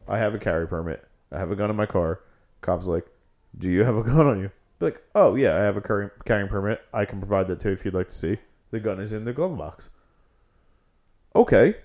I 0.08 0.18
have 0.18 0.34
a 0.34 0.38
carry 0.38 0.66
permit, 0.66 1.04
I 1.30 1.38
have 1.38 1.52
a 1.52 1.56
gun 1.56 1.70
in 1.70 1.76
my 1.76 1.86
car. 1.86 2.20
Cops 2.60 2.86
like, 2.86 3.06
do 3.56 3.70
you 3.70 3.84
have 3.84 3.96
a 3.96 4.02
gun 4.10 4.26
on 4.26 4.40
you? 4.40 4.50
Be 4.80 4.86
like, 4.86 5.02
oh 5.14 5.36
yeah, 5.36 5.54
I 5.54 5.60
have 5.60 5.76
a 5.76 5.80
carrying 5.80 6.10
carrying 6.24 6.48
permit. 6.48 6.80
I 6.92 7.04
can 7.04 7.20
provide 7.20 7.46
that 7.48 7.60
too 7.60 7.70
if 7.70 7.84
you'd 7.84 7.94
like 7.94 8.08
to 8.08 8.14
see. 8.14 8.38
The 8.72 8.80
gun 8.80 8.98
is 8.98 9.12
in 9.12 9.24
the 9.26 9.32
glove 9.32 9.56
box. 9.56 9.90
Okay, 11.36 11.76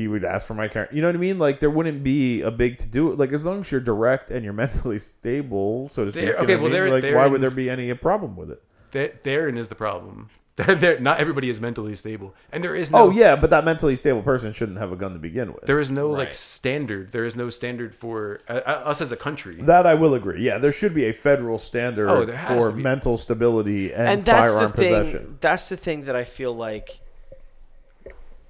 he 0.00 0.08
would 0.08 0.24
ask 0.24 0.46
for 0.46 0.54
my 0.54 0.66
carry. 0.66 0.88
You 0.92 1.02
know 1.02 1.08
what 1.08 1.14
I 1.14 1.18
mean? 1.18 1.38
Like 1.38 1.60
there 1.60 1.70
wouldn't 1.70 2.02
be 2.02 2.40
a 2.40 2.50
big 2.50 2.78
to 2.78 2.88
do. 2.88 3.14
Like 3.14 3.32
as 3.32 3.44
long 3.44 3.60
as 3.60 3.70
you're 3.70 3.80
direct 3.80 4.30
and 4.30 4.42
you're 4.44 4.52
mentally 4.64 4.98
stable, 4.98 5.88
so 5.88 6.06
to 6.06 6.10
speak. 6.10 6.22
There- 6.24 6.30
you 6.30 6.36
know 6.36 6.42
okay, 6.44 6.56
what 6.56 6.72
I 6.72 6.74
well, 6.74 6.84
mean? 6.84 6.92
like 6.94 7.02
there 7.02 7.16
why 7.16 7.26
in- 7.26 7.32
would 7.32 7.40
there 7.42 7.50
be 7.50 7.68
any 7.68 7.92
problem 7.94 8.36
with 8.36 8.50
it? 8.50 8.62
That 8.92 9.22
therein 9.24 9.56
is 9.58 9.68
the 9.68 9.74
problem. 9.74 10.30
not 11.00 11.18
everybody 11.18 11.48
is 11.48 11.58
mentally 11.60 11.94
stable, 11.96 12.34
and 12.52 12.62
there 12.62 12.74
is 12.76 12.90
no. 12.90 12.98
Oh 12.98 13.10
yeah, 13.10 13.34
but 13.36 13.48
that 13.50 13.64
mentally 13.64 13.96
stable 13.96 14.20
person 14.20 14.52
shouldn't 14.52 14.76
have 14.78 14.92
a 14.92 14.96
gun 14.96 15.12
to 15.14 15.18
begin 15.18 15.54
with. 15.54 15.64
There 15.64 15.80
is 15.80 15.90
no 15.90 16.10
like 16.10 16.34
standard. 16.34 17.12
There 17.12 17.24
is 17.24 17.34
no 17.34 17.48
standard 17.48 17.94
for 17.94 18.40
uh, 18.48 18.60
uh, 18.66 18.82
us 18.90 19.00
as 19.00 19.10
a 19.10 19.16
country. 19.16 19.54
That 19.62 19.86
I 19.86 19.94
will 19.94 20.12
agree. 20.12 20.42
Yeah, 20.42 20.58
there 20.58 20.72
should 20.72 20.92
be 20.92 21.06
a 21.06 21.12
federal 21.12 21.56
standard 21.58 22.08
Oh, 22.10 22.26
for 22.48 22.72
mental 22.72 23.16
stability 23.16 23.92
and, 23.92 24.08
and 24.08 24.24
that's 24.24 24.52
firearm 24.52 24.72
the 24.72 24.76
thing. 24.76 24.94
possession. 24.98 25.38
That's 25.40 25.68
the 25.70 25.76
thing 25.78 26.04
that 26.06 26.16
I 26.16 26.24
feel 26.24 26.54
like, 26.54 27.00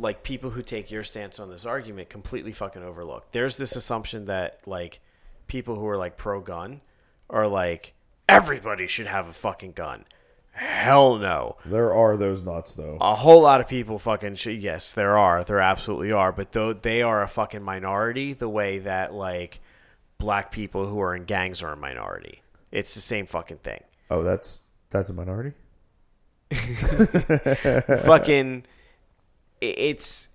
like 0.00 0.22
people 0.22 0.50
who 0.50 0.62
take 0.62 0.90
your 0.90 1.04
stance 1.04 1.38
on 1.38 1.50
this 1.50 1.64
argument 1.64 2.08
completely 2.08 2.52
fucking 2.52 2.82
overlook. 2.82 3.30
There's 3.32 3.56
this 3.56 3.76
assumption 3.76 4.26
that 4.26 4.60
like 4.66 5.00
people 5.46 5.76
who 5.76 5.86
are 5.86 5.96
like 5.96 6.16
pro 6.16 6.40
gun 6.40 6.80
are 7.28 7.46
like 7.46 7.94
everybody 8.28 8.86
should 8.86 9.06
have 9.06 9.28
a 9.28 9.32
fucking 9.32 9.72
gun. 9.72 10.04
Hell 10.52 11.16
no. 11.16 11.56
There 11.64 11.92
are 11.94 12.16
those 12.16 12.42
nuts 12.42 12.74
though. 12.74 12.98
A 13.00 13.14
whole 13.14 13.42
lot 13.42 13.60
of 13.60 13.68
people 13.68 13.98
fucking 13.98 14.34
should. 14.36 14.62
Yes, 14.62 14.92
there 14.92 15.16
are. 15.16 15.44
There 15.44 15.60
absolutely 15.60 16.12
are. 16.12 16.32
But 16.32 16.52
though 16.52 16.72
they 16.72 17.02
are 17.02 17.22
a 17.22 17.28
fucking 17.28 17.62
minority, 17.62 18.32
the 18.32 18.48
way 18.48 18.78
that 18.80 19.14
like 19.14 19.60
black 20.18 20.50
people 20.50 20.86
who 20.86 21.00
are 21.00 21.14
in 21.14 21.24
gangs 21.24 21.62
are 21.62 21.72
a 21.72 21.76
minority. 21.76 22.42
It's 22.72 22.94
the 22.94 23.00
same 23.00 23.26
fucking 23.26 23.58
thing. 23.58 23.82
Oh, 24.10 24.22
that's 24.22 24.60
that's 24.90 25.10
a 25.10 25.12
minority. 25.12 25.52
fucking 28.04 28.64
it's 29.60 30.28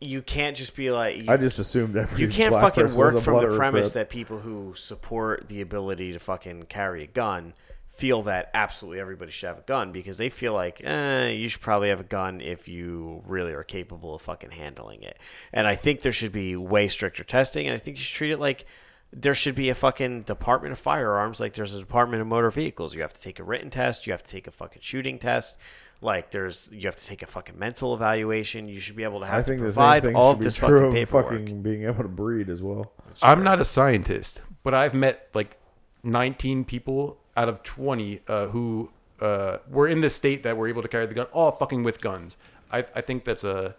you 0.00 0.22
can't 0.22 0.56
just 0.56 0.76
be 0.76 0.90
like 0.90 1.16
you, 1.16 1.24
I 1.28 1.36
just 1.36 1.58
assumed 1.58 1.96
every 1.96 2.20
you 2.20 2.28
can't 2.28 2.52
fucking 2.52 2.94
work 2.94 3.12
from 3.12 3.24
the 3.24 3.30
blood 3.30 3.44
or 3.44 3.54
a 3.54 3.56
premise 3.56 3.90
that 3.92 4.10
people 4.10 4.38
who 4.38 4.74
support 4.76 5.48
the 5.48 5.60
ability 5.60 6.12
to 6.12 6.18
fucking 6.18 6.64
carry 6.64 7.04
a 7.04 7.06
gun 7.06 7.54
feel 7.96 8.22
that 8.24 8.50
absolutely 8.54 9.00
everybody 9.00 9.30
should 9.30 9.46
have 9.46 9.58
a 9.58 9.62
gun 9.62 9.92
because 9.92 10.16
they 10.16 10.28
feel 10.28 10.52
like 10.52 10.82
eh, 10.84 11.28
you 11.28 11.48
should 11.48 11.60
probably 11.60 11.90
have 11.90 12.00
a 12.00 12.04
gun 12.04 12.40
if 12.40 12.66
you 12.66 13.22
really 13.26 13.52
are 13.52 13.62
capable 13.62 14.14
of 14.14 14.22
fucking 14.22 14.50
handling 14.50 15.02
it. 15.02 15.16
And 15.52 15.66
I 15.66 15.76
think 15.76 16.02
there 16.02 16.12
should 16.12 16.32
be 16.32 16.56
way 16.56 16.88
stricter 16.88 17.22
testing, 17.22 17.68
and 17.68 17.74
I 17.74 17.78
think 17.78 17.96
you 17.96 18.02
should 18.02 18.16
treat 18.16 18.32
it 18.32 18.40
like 18.40 18.66
there 19.12 19.34
should 19.34 19.54
be 19.54 19.68
a 19.68 19.76
fucking 19.76 20.22
department 20.22 20.72
of 20.72 20.78
firearms, 20.80 21.38
like 21.38 21.54
there's 21.54 21.72
a 21.72 21.78
department 21.78 22.20
of 22.20 22.26
motor 22.26 22.50
vehicles. 22.50 22.94
You 22.94 23.02
have 23.02 23.14
to 23.14 23.20
take 23.20 23.38
a 23.38 23.44
written 23.44 23.70
test, 23.70 24.06
you 24.06 24.12
have 24.12 24.24
to 24.24 24.30
take 24.30 24.48
a 24.48 24.50
fucking 24.50 24.82
shooting 24.82 25.20
test. 25.20 25.56
Like 26.00 26.30
there's, 26.30 26.68
you 26.70 26.86
have 26.86 26.96
to 26.96 27.06
take 27.06 27.22
a 27.22 27.26
fucking 27.26 27.58
mental 27.58 27.94
evaluation. 27.94 28.68
You 28.68 28.78
should 28.80 28.96
be 28.96 29.04
able 29.04 29.20
to 29.20 29.26
have 29.26 29.40
I 29.40 29.42
think 29.42 29.60
to 29.60 29.66
the 29.66 29.72
same 29.72 30.00
thing 30.00 30.16
all 30.16 30.32
should 30.32 30.34
of 30.34 30.38
be 30.40 30.44
this 30.44 30.56
true 30.56 30.68
fucking 30.68 30.86
of 30.86 30.92
paperwork. 30.94 31.30
fucking 31.30 31.62
being 31.62 31.84
able 31.84 32.02
to 32.02 32.08
breed 32.08 32.50
as 32.50 32.62
well. 32.62 32.92
I'm 33.22 33.42
not 33.42 33.60
a 33.60 33.64
scientist, 33.64 34.42
but 34.62 34.74
I've 34.74 34.94
met 34.94 35.28
like 35.34 35.56
19 36.02 36.64
people 36.64 37.18
out 37.36 37.48
of 37.48 37.62
20 37.62 38.20
uh, 38.28 38.46
who 38.48 38.90
uh, 39.20 39.58
were 39.70 39.88
in 39.88 40.00
this 40.00 40.14
state 40.14 40.42
that 40.42 40.56
were 40.56 40.68
able 40.68 40.82
to 40.82 40.88
carry 40.88 41.06
the 41.06 41.14
gun, 41.14 41.26
all 41.32 41.52
fucking 41.52 41.82
with 41.82 42.00
guns. 42.00 42.36
I, 42.70 42.84
I 42.94 43.00
think 43.00 43.24
that's 43.24 43.44
a 43.44 43.76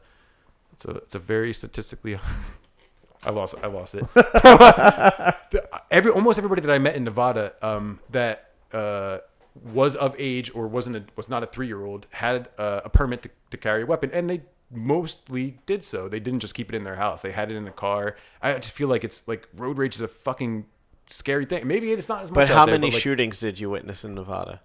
it's 0.74 0.86
a 0.86 0.92
it's 0.92 1.16
a 1.16 1.20
very 1.20 1.54
statistically. 1.54 2.18
I 3.24 3.30
lost 3.32 3.56
I 3.64 3.68
lost 3.68 3.96
it. 3.96 4.06
Every 5.92 6.12
almost 6.12 6.38
everybody 6.38 6.62
that 6.62 6.72
I 6.72 6.78
met 6.78 6.96
in 6.96 7.04
Nevada 7.04 7.54
um, 7.62 8.00
that 8.12 8.52
uh, 8.72 9.20
was 9.64 9.96
of 9.96 10.16
age 10.20 10.52
or 10.54 10.68
wasn't 10.68 10.96
a, 10.96 11.04
was 11.16 11.30
not 11.30 11.44
a 11.44 11.48
three 11.48 11.68
year 11.68 11.84
old 11.84 12.08
had 12.12 12.50
uh, 12.58 12.82
a 12.86 12.90
permit 12.90 13.24
to, 13.24 13.30
to 13.52 13.58
carry 13.58 13.84
a 13.84 13.86
weapon, 13.86 14.10
and 14.14 14.30
they 14.30 14.42
mostly 14.72 15.58
did 15.66 15.86
so. 15.86 16.10
They 16.10 16.20
didn't 16.20 16.42
just 16.42 16.54
keep 16.54 16.70
it 16.70 16.76
in 16.76 16.84
their 16.84 16.96
house; 16.96 17.22
they 17.22 17.32
had 17.32 17.52
it 17.52 17.56
in 17.56 17.66
the 17.66 17.72
car. 17.72 18.18
I 18.42 18.54
just 18.54 18.72
feel 18.72 18.88
like 18.88 19.04
it's 19.04 19.28
like 19.28 19.48
road 19.56 19.78
rage 19.78 19.96
is 19.96 20.02
a 20.02 20.08
fucking 20.08 20.66
scary 21.08 21.46
thing. 21.46 21.68
Maybe 21.68 21.92
it's 21.92 22.10
not 22.10 22.24
as 22.24 22.32
much. 22.32 22.36
But 22.36 22.50
how 22.50 22.66
there, 22.66 22.76
many 22.76 22.92
like, 22.92 23.02
shootings 23.02 23.40
did 23.40 23.60
you 23.60 23.70
witness 23.70 24.04
in 24.04 24.16
Nevada? 24.16 24.62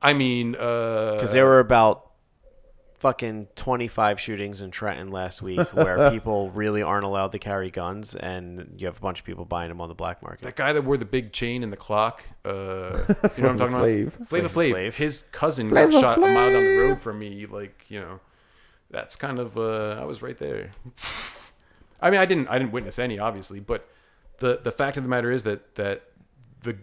I 0.00 0.12
mean, 0.12 0.52
because 0.52 1.14
Because 1.16 1.32
there 1.32 1.44
were 1.44 1.60
about 1.60 2.07
fucking 2.98 3.48
25 3.56 4.18
shootings 4.20 4.60
in 4.60 4.70
Trenton 4.70 5.10
last 5.10 5.40
week 5.40 5.60
where 5.74 6.10
people 6.12 6.50
really 6.50 6.82
aren't 6.82 7.04
allowed 7.04 7.32
to 7.32 7.38
carry 7.38 7.70
guns 7.70 8.14
and 8.14 8.74
you 8.76 8.86
have 8.86 8.96
a 8.96 9.00
bunch 9.00 9.20
of 9.20 9.24
people 9.24 9.44
buying 9.44 9.68
them 9.68 9.80
on 9.80 9.88
the 9.88 9.94
black 9.94 10.22
market. 10.22 10.42
that 10.44 10.56
guy 10.56 10.72
that 10.72 10.82
wore 10.82 10.96
the 10.96 11.04
big 11.04 11.32
chain 11.32 11.62
and 11.62 11.72
the 11.72 11.76
clock. 11.76 12.22
Uh, 12.44 12.50
you 12.50 12.54
know 12.54 12.92
what 12.92 13.44
I'm 13.44 13.58
talking 13.58 13.76
Flav. 13.76 14.16
about? 14.16 14.28
Flavor 14.28 14.48
Flav. 14.48 14.72
Flav. 14.72 14.94
His 14.94 15.22
cousin 15.32 15.68
Flavor 15.68 15.92
got 15.92 16.00
shot 16.00 16.18
a 16.18 16.20
mile 16.22 16.52
down 16.52 16.64
the 16.64 16.78
road 16.78 16.98
from 17.00 17.18
me. 17.18 17.46
Like 17.46 17.84
you 17.88 18.00
know, 18.00 18.20
that's 18.90 19.16
kind 19.16 19.38
of. 19.38 19.56
Uh, 19.56 19.96
I 20.00 20.04
was 20.04 20.20
right 20.22 20.38
there. 20.38 20.72
I 22.00 22.10
mean, 22.10 22.20
I 22.20 22.24
didn't. 22.26 22.48
I 22.48 22.58
didn't 22.58 22.72
witness 22.72 22.98
any, 22.98 23.18
obviously, 23.18 23.60
but 23.60 23.88
the 24.38 24.60
the 24.62 24.72
fact 24.72 24.96
of 24.96 25.02
the 25.02 25.08
matter 25.08 25.30
is 25.32 25.42
that 25.44 25.74
that 25.76 26.02
the 26.62 26.76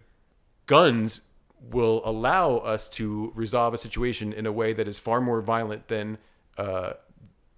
guns 0.66 1.22
will 1.72 2.02
allow 2.06 2.58
us 2.58 2.88
to 2.90 3.32
resolve 3.36 3.74
a 3.74 3.78
situation 3.78 4.32
in 4.34 4.46
a 4.46 4.52
way 4.52 4.74
that 4.74 4.88
is 4.88 5.00
far 5.00 5.20
more 5.22 5.42
violent 5.42 5.88
than 5.88 6.18
uh, 6.58 6.94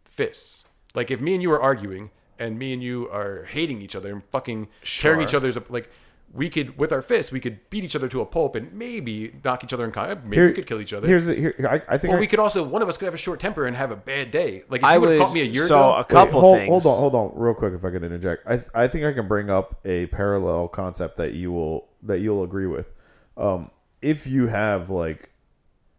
fists. 0.06 0.65
Like 0.96 1.12
if 1.12 1.22
me 1.22 1.34
and 1.34 1.41
you 1.41 1.52
are 1.52 1.62
arguing 1.62 2.10
and 2.39 2.58
me 2.58 2.74
and 2.74 2.82
you 2.82 3.10
are 3.12 3.46
hating 3.46 3.82
each 3.82 3.96
other 3.96 4.12
and 4.12 4.24
fucking 4.32 4.67
tearing 4.84 5.22
each 5.22 5.34
other's 5.34 5.58
like 5.70 5.89
we 6.34 6.50
could 6.50 6.78
with 6.78 6.91
our 6.91 7.02
fists 7.02 7.32
we 7.32 7.39
could 7.39 7.58
beat 7.70 7.84
each 7.86 7.96
other 7.96 8.08
to 8.10 8.20
a 8.22 8.26
pulp 8.26 8.56
and 8.56 8.72
maybe 8.74 9.34
knock 9.46 9.63
each 9.63 9.72
other 9.74 9.86
in 9.86 9.91
con- 9.91 10.22
maybe 10.26 10.36
Here- 10.36 10.48
we 10.48 10.54
could 10.54 10.67
kill 10.67 10.82
each 10.82 10.91
other. 10.93 11.08
Here's 11.08 11.28
the- 11.28 11.36
here. 11.36 11.56
I, 11.70 11.93
I 11.93 11.98
think. 11.98 12.13
or 12.13 12.17
I, 12.17 12.20
we 12.20 12.28
could 12.28 12.39
also 12.39 12.63
one 12.63 12.82
of 12.82 12.89
us 12.89 12.98
could 12.98 13.06
have 13.06 13.13
a 13.13 13.17
short 13.17 13.39
temper 13.39 13.65
and 13.65 13.76
have 13.78 13.91
a 13.91 13.96
bad 13.96 14.32
day. 14.32 14.63
Like 14.70 14.82
if 14.82 14.86
I 14.86 14.96
you 14.96 15.02
would 15.02 15.10
have 15.10 15.20
would- 15.20 15.26
caught 15.26 15.34
me 15.34 15.41
a 15.41 15.46
year 15.46 15.67
so 15.67 15.78
ago, 15.78 15.93
a 15.93 15.98
Wait, 16.00 16.08
couple 16.10 16.41
hold, 16.41 16.58
things. 16.58 16.70
hold 16.70 16.86
on, 16.86 17.00
hold 17.00 17.15
on, 17.15 17.32
real 17.41 17.54
quick. 17.54 17.74
If 17.74 17.86
I 17.86 17.91
could 17.91 18.04
interject, 18.04 18.43
I 18.46 18.56
th- 18.58 18.70
I 18.76 18.88
think 18.88 19.06
I 19.06 19.13
can 19.13 19.28
bring 19.28 19.50
up 19.50 19.80
a 19.86 20.08
parallel 20.08 20.67
concept 20.67 21.15
that 21.17 21.34
you 21.34 21.52
will 21.52 21.88
that 22.04 22.20
you'll 22.20 22.43
agree 22.43 22.67
with. 22.67 22.91
Um, 23.38 23.72
if 24.08 24.26
you 24.26 24.48
have 24.48 24.89
like 24.89 25.30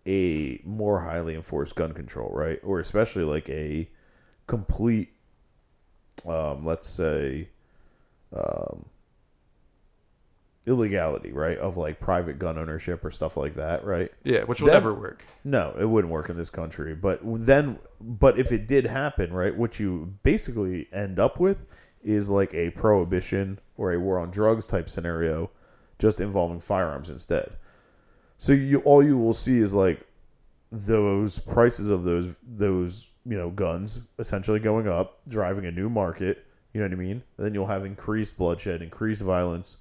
a 0.06 0.62
more 0.64 1.00
highly 1.00 1.34
enforced 1.34 1.74
gun 1.74 1.92
control, 1.92 2.30
right, 2.32 2.58
or 2.62 2.80
especially 2.80 3.22
like 3.24 3.46
a 3.50 3.86
complete, 4.46 5.10
um, 6.26 6.64
let's 6.64 6.88
say, 6.88 7.48
um, 8.34 8.86
illegality, 10.66 11.32
right, 11.32 11.58
of 11.58 11.76
like 11.76 12.00
private 12.00 12.38
gun 12.38 12.56
ownership 12.56 13.04
or 13.04 13.10
stuff 13.10 13.36
like 13.36 13.54
that, 13.56 13.84
right? 13.84 14.10
yeah, 14.24 14.44
which 14.44 14.60
will 14.62 14.68
Then- 14.68 14.76
never 14.76 14.94
work. 14.94 15.22
No, 15.44 15.74
it 15.78 15.84
wouldn't 15.84 16.10
work 16.12 16.30
in 16.30 16.36
this 16.38 16.48
country. 16.50 16.94
But 16.94 17.20
then, 17.22 17.78
but 18.00 18.38
if 18.38 18.50
it 18.52 18.66
did 18.66 18.86
happen, 18.86 19.34
right, 19.34 19.54
what 19.54 19.78
you 19.78 20.14
basically 20.22 20.88
end 20.92 21.18
up 21.18 21.38
with 21.38 21.58
is 22.02 22.30
like 22.30 22.54
a 22.54 22.70
prohibition 22.70 23.58
or 23.76 23.92
a 23.92 24.00
war 24.00 24.18
on 24.18 24.30
drugs 24.30 24.66
type 24.66 24.88
scenario, 24.88 25.50
just 25.98 26.20
involving 26.20 26.60
firearms 26.60 27.10
instead. 27.10 27.50
So 28.38 28.52
you 28.52 28.78
all 28.80 29.02
you 29.02 29.18
will 29.18 29.32
see 29.32 29.58
is 29.58 29.74
like 29.74 30.06
those 30.70 31.38
prices 31.40 31.90
of 31.90 32.04
those 32.04 32.34
those 32.42 33.06
you 33.26 33.36
know 33.36 33.50
guns 33.50 34.00
essentially 34.18 34.60
going 34.60 34.88
up, 34.88 35.20
driving 35.28 35.66
a 35.66 35.72
new 35.72 35.90
market. 35.90 36.46
You 36.72 36.80
know 36.80 36.86
what 36.86 36.92
I 36.92 37.00
mean? 37.00 37.22
And 37.36 37.46
then 37.46 37.54
you'll 37.54 37.66
have 37.66 37.84
increased 37.84 38.38
bloodshed, 38.38 38.80
increased 38.80 39.22
violence 39.22 39.78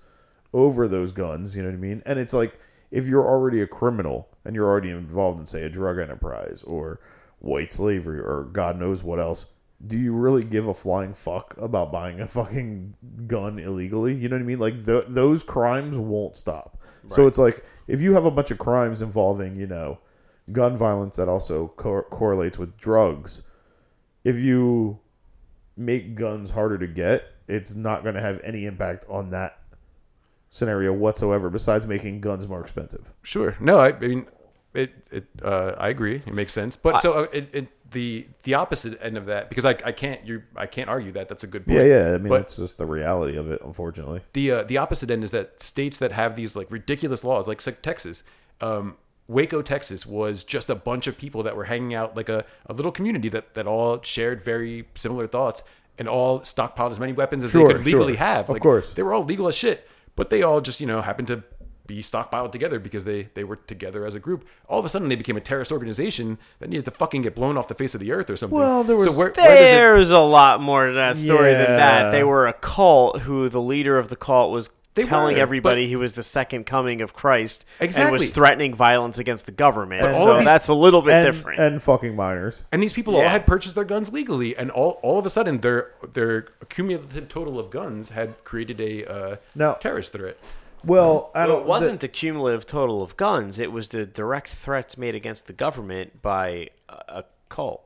over 0.54 0.88
those 0.88 1.12
guns. 1.12 1.56
You 1.56 1.62
know 1.62 1.70
what 1.70 1.76
I 1.76 1.80
mean? 1.80 2.02
And 2.06 2.18
it's 2.18 2.34
like 2.34 2.60
if 2.90 3.08
you're 3.08 3.28
already 3.28 3.62
a 3.62 3.68
criminal 3.68 4.30
and 4.44 4.56
you're 4.56 4.68
already 4.68 4.90
involved 4.90 5.40
in 5.40 5.46
say 5.46 5.64
a 5.64 5.70
drug 5.70 6.00
enterprise 6.00 6.64
or 6.66 7.00
white 7.40 7.72
slavery 7.72 8.20
or 8.20 8.50
God 8.52 8.80
knows 8.80 9.04
what 9.04 9.20
else. 9.20 9.46
Do 9.86 9.96
you 9.96 10.14
really 10.14 10.44
give 10.44 10.68
a 10.68 10.74
flying 10.74 11.14
fuck 11.14 11.56
about 11.60 11.92
buying 11.92 12.20
a 12.20 12.28
fucking 12.28 12.96
gun 13.28 13.60
illegally? 13.60 14.16
You 14.16 14.30
know 14.30 14.38
what 14.38 14.42
I 14.42 14.46
mean? 14.46 14.60
Like 14.60 14.84
th- 14.84 15.06
those 15.10 15.44
crimes 15.44 15.98
won't 15.98 16.36
stop. 16.36 16.80
So 17.08 17.28
it's 17.28 17.38
like 17.38 17.64
if 17.88 18.02
you 18.02 18.14
have 18.14 18.26
a 18.26 18.32
bunch 18.32 18.52
of 18.52 18.58
crimes 18.58 19.02
involving, 19.02 19.56
you 19.56 19.68
know, 19.68 20.00
gun 20.52 20.78
violence 20.78 21.18
that 21.18 21.28
also 21.28 21.70
co- 21.76 22.04
correlates 22.04 22.58
with 22.58 22.78
drugs, 22.78 23.42
if 24.24 24.36
you 24.36 25.00
make 25.76 26.16
guns 26.16 26.52
harder 26.52 26.78
to 26.78 26.88
get, 26.88 27.26
it's 27.48 27.74
not 27.76 28.04
going 28.04 28.16
to 28.16 28.22
have 28.22 28.40
any 28.44 28.66
impact 28.66 29.06
on 29.10 29.30
that 29.32 29.60
scenario 30.50 30.92
whatsoever. 30.94 31.50
Besides 31.50 31.88
making 31.88 32.22
guns 32.22 32.48
more 32.48 32.62
expensive. 32.62 33.14
Sure. 33.24 33.56
No, 33.60 33.80
I, 33.80 33.90
I 33.90 34.00
mean, 34.00 34.28
it. 34.74 34.92
It. 35.12 35.26
Uh, 35.42 35.74
I 35.78 35.90
agree. 35.90 36.22
It 36.26 36.34
makes 36.34 36.54
sense. 36.54 36.76
But 36.76 37.02
so 37.02 37.14
uh, 37.14 37.28
it, 37.32 37.50
it, 37.54 37.68
the 37.92 38.28
the 38.44 38.54
opposite 38.56 39.00
end 39.02 39.18
of 39.18 39.28
that, 39.28 39.50
because 39.50 39.66
I, 39.66 39.72
I 39.86 39.92
can't 39.92 40.26
you 40.26 40.44
I 40.56 40.66
can't 40.66 40.90
argue 40.90 41.12
that. 41.14 41.30
That's 41.30 41.44
a 41.44 41.48
good 41.48 41.66
point. 41.66 41.78
Yeah, 41.78 41.84
yeah. 41.86 42.14
I 42.14 42.18
mean, 42.18 42.30
But- 42.30 42.40
that's 42.40 42.56
just 42.58 42.78
the 42.78 42.86
reality 42.86 43.38
of 43.38 43.50
it, 43.52 43.62
unfortunately. 43.64 44.22
The 44.34 44.52
uh, 44.52 44.64
the 44.64 44.78
opposite 44.78 45.10
end 45.10 45.24
is 45.24 45.32
that 45.32 45.62
states 45.64 45.98
that 46.00 46.12
have 46.12 46.36
these 46.36 46.56
like 46.56 46.70
ridiculous 46.72 47.24
laws, 47.24 47.48
like, 47.48 47.66
like 47.66 47.82
Texas, 47.82 48.24
um, 48.62 48.96
Waco, 49.28 49.62
Texas, 49.62 50.06
was 50.06 50.44
just 50.44 50.70
a 50.70 50.76
bunch 50.76 51.08
of 51.08 51.18
people 51.18 51.44
that 51.44 51.56
were 51.56 51.66
hanging 51.66 51.94
out 51.94 52.16
like 52.16 52.30
a, 52.30 52.46
a 52.66 52.74
little 52.74 52.92
community 52.92 53.30
that 53.30 53.54
that 53.56 53.68
all 53.68 54.02
shared 54.02 54.44
very 54.44 54.88
similar 54.96 55.28
thoughts 55.28 55.64
and 55.98 56.08
all 56.08 56.42
stockpiled 56.42 56.92
as 56.92 57.00
many 57.00 57.12
weapons 57.14 57.44
as 57.44 57.52
Sure, 57.52 57.68
they 57.70 57.74
could 57.76 57.86
legally 57.86 58.14
sure. 58.14 58.18
have. 58.26 58.50
Of 58.50 58.60
course. 58.60 58.94
they 58.94 59.02
were 59.04 59.14
all 59.14 59.24
legal 59.26 59.48
as 59.48 59.56
shit, 59.56 59.88
but 60.16 60.30
they 60.30 60.44
all 60.44 60.62
just 60.62 60.80
you 60.80 60.88
know 60.88 61.02
happened 61.02 61.28
to 61.30 61.44
be 61.88 62.04
stockpiled 62.04 62.52
together 62.52 62.78
because 62.80 63.06
they 63.06 63.30
they 63.34 63.44
were 63.44 63.56
together 63.56 64.06
as 64.06 64.14
a 64.14 64.20
group. 64.20 64.46
All 64.68 64.78
of 64.80 64.86
a 64.86 64.90
sudden, 64.90 65.08
they 65.10 65.16
became 65.16 65.38
a 65.38 65.42
terrorist 65.42 65.72
organization 65.72 66.38
that 66.60 66.70
needed 66.70 66.86
to 66.86 66.92
fucking 66.92 67.22
get 67.24 67.34
blown 67.34 67.58
off 67.58 67.68
the 67.68 67.76
face 67.76 67.96
of 67.96 68.02
the 68.02 68.12
earth 68.12 68.30
or 68.30 68.38
something. 68.38 68.58
Well, 68.60 68.84
there 68.84 68.96
was- 68.96 69.06
so 69.06 69.12
where, 69.12 69.30
where 69.30 69.30
it, 69.30 69.36
There's 69.36 70.10
a 70.10 70.20
lot 70.20 70.62
more 70.62 70.88
to 70.88 70.94
that 70.94 71.18
story 71.18 71.54
than 71.54 71.78
that. 71.78 72.12
They 72.12 72.24
were 72.24 72.48
a 72.48 72.54
cult 72.54 73.22
who 73.22 73.50
the 73.50 73.62
leader 73.62 73.98
of 73.98 74.10
the 74.10 74.16
cult 74.18 74.52
was 74.52 74.70
They 74.96 75.04
telling 75.04 75.36
were, 75.38 75.42
everybody 75.42 75.84
but- 75.86 75.90
he 75.90 75.96
was 75.96 76.14
the 76.14 76.24
second 76.24 76.66
coming 76.66 77.02
of 77.02 77.14
Christ 77.14 77.64
and 77.80 77.86
Exactly. 77.88 78.12
was 78.20 78.30
threatening 78.32 78.74
violence 78.74 79.18
against 79.20 79.46
the 79.46 79.52
government. 79.52 80.02
But 80.02 80.16
all 80.16 80.26
so 80.26 80.38
these- 80.38 80.46
that's 80.46 80.68
a 80.68 80.74
little 80.74 81.02
bit 81.02 81.14
And, 81.14 81.26
different. 81.36 81.60
and 81.60 81.82
fucking 81.82 82.16
minors. 82.16 82.64
And 82.72 82.82
these 82.84 82.94
people 82.94 83.16
all 83.16 83.28
had 83.28 83.46
purchased 83.46 83.76
their 83.76 83.84
guns 83.86 84.12
legally, 84.12 84.58
and 84.58 84.70
all, 84.72 85.00
all 85.04 85.20
of 85.20 85.26
a 85.26 85.30
sudden 85.30 85.62
their 85.62 85.92
their 86.14 86.48
cumulative 86.70 87.30
total 87.30 87.60
of 87.60 87.70
guns 87.70 88.10
had 88.10 88.44
created 88.44 88.82
a 88.82 89.06
uh, 89.06 89.36
Now- 89.56 89.74
terrorist 89.74 90.12
threat. 90.14 90.38
Well, 90.88 91.32
I 91.36 91.46
don't. 91.46 91.62
it 91.62 91.68
wasn't 91.68 92.00
the 92.00 92.08
cumulative 92.08 92.66
total 92.66 93.02
of 93.04 93.18
guns. 93.18 93.60
It 93.60 93.72
was 93.72 93.90
the 93.90 94.06
direct 94.06 94.52
threats 94.54 94.98
made 94.98 95.16
against 95.16 95.48
the 95.48 95.54
government 95.54 96.22
by 96.22 96.70
a, 96.90 96.94
a 97.20 97.26
cult. 97.50 97.84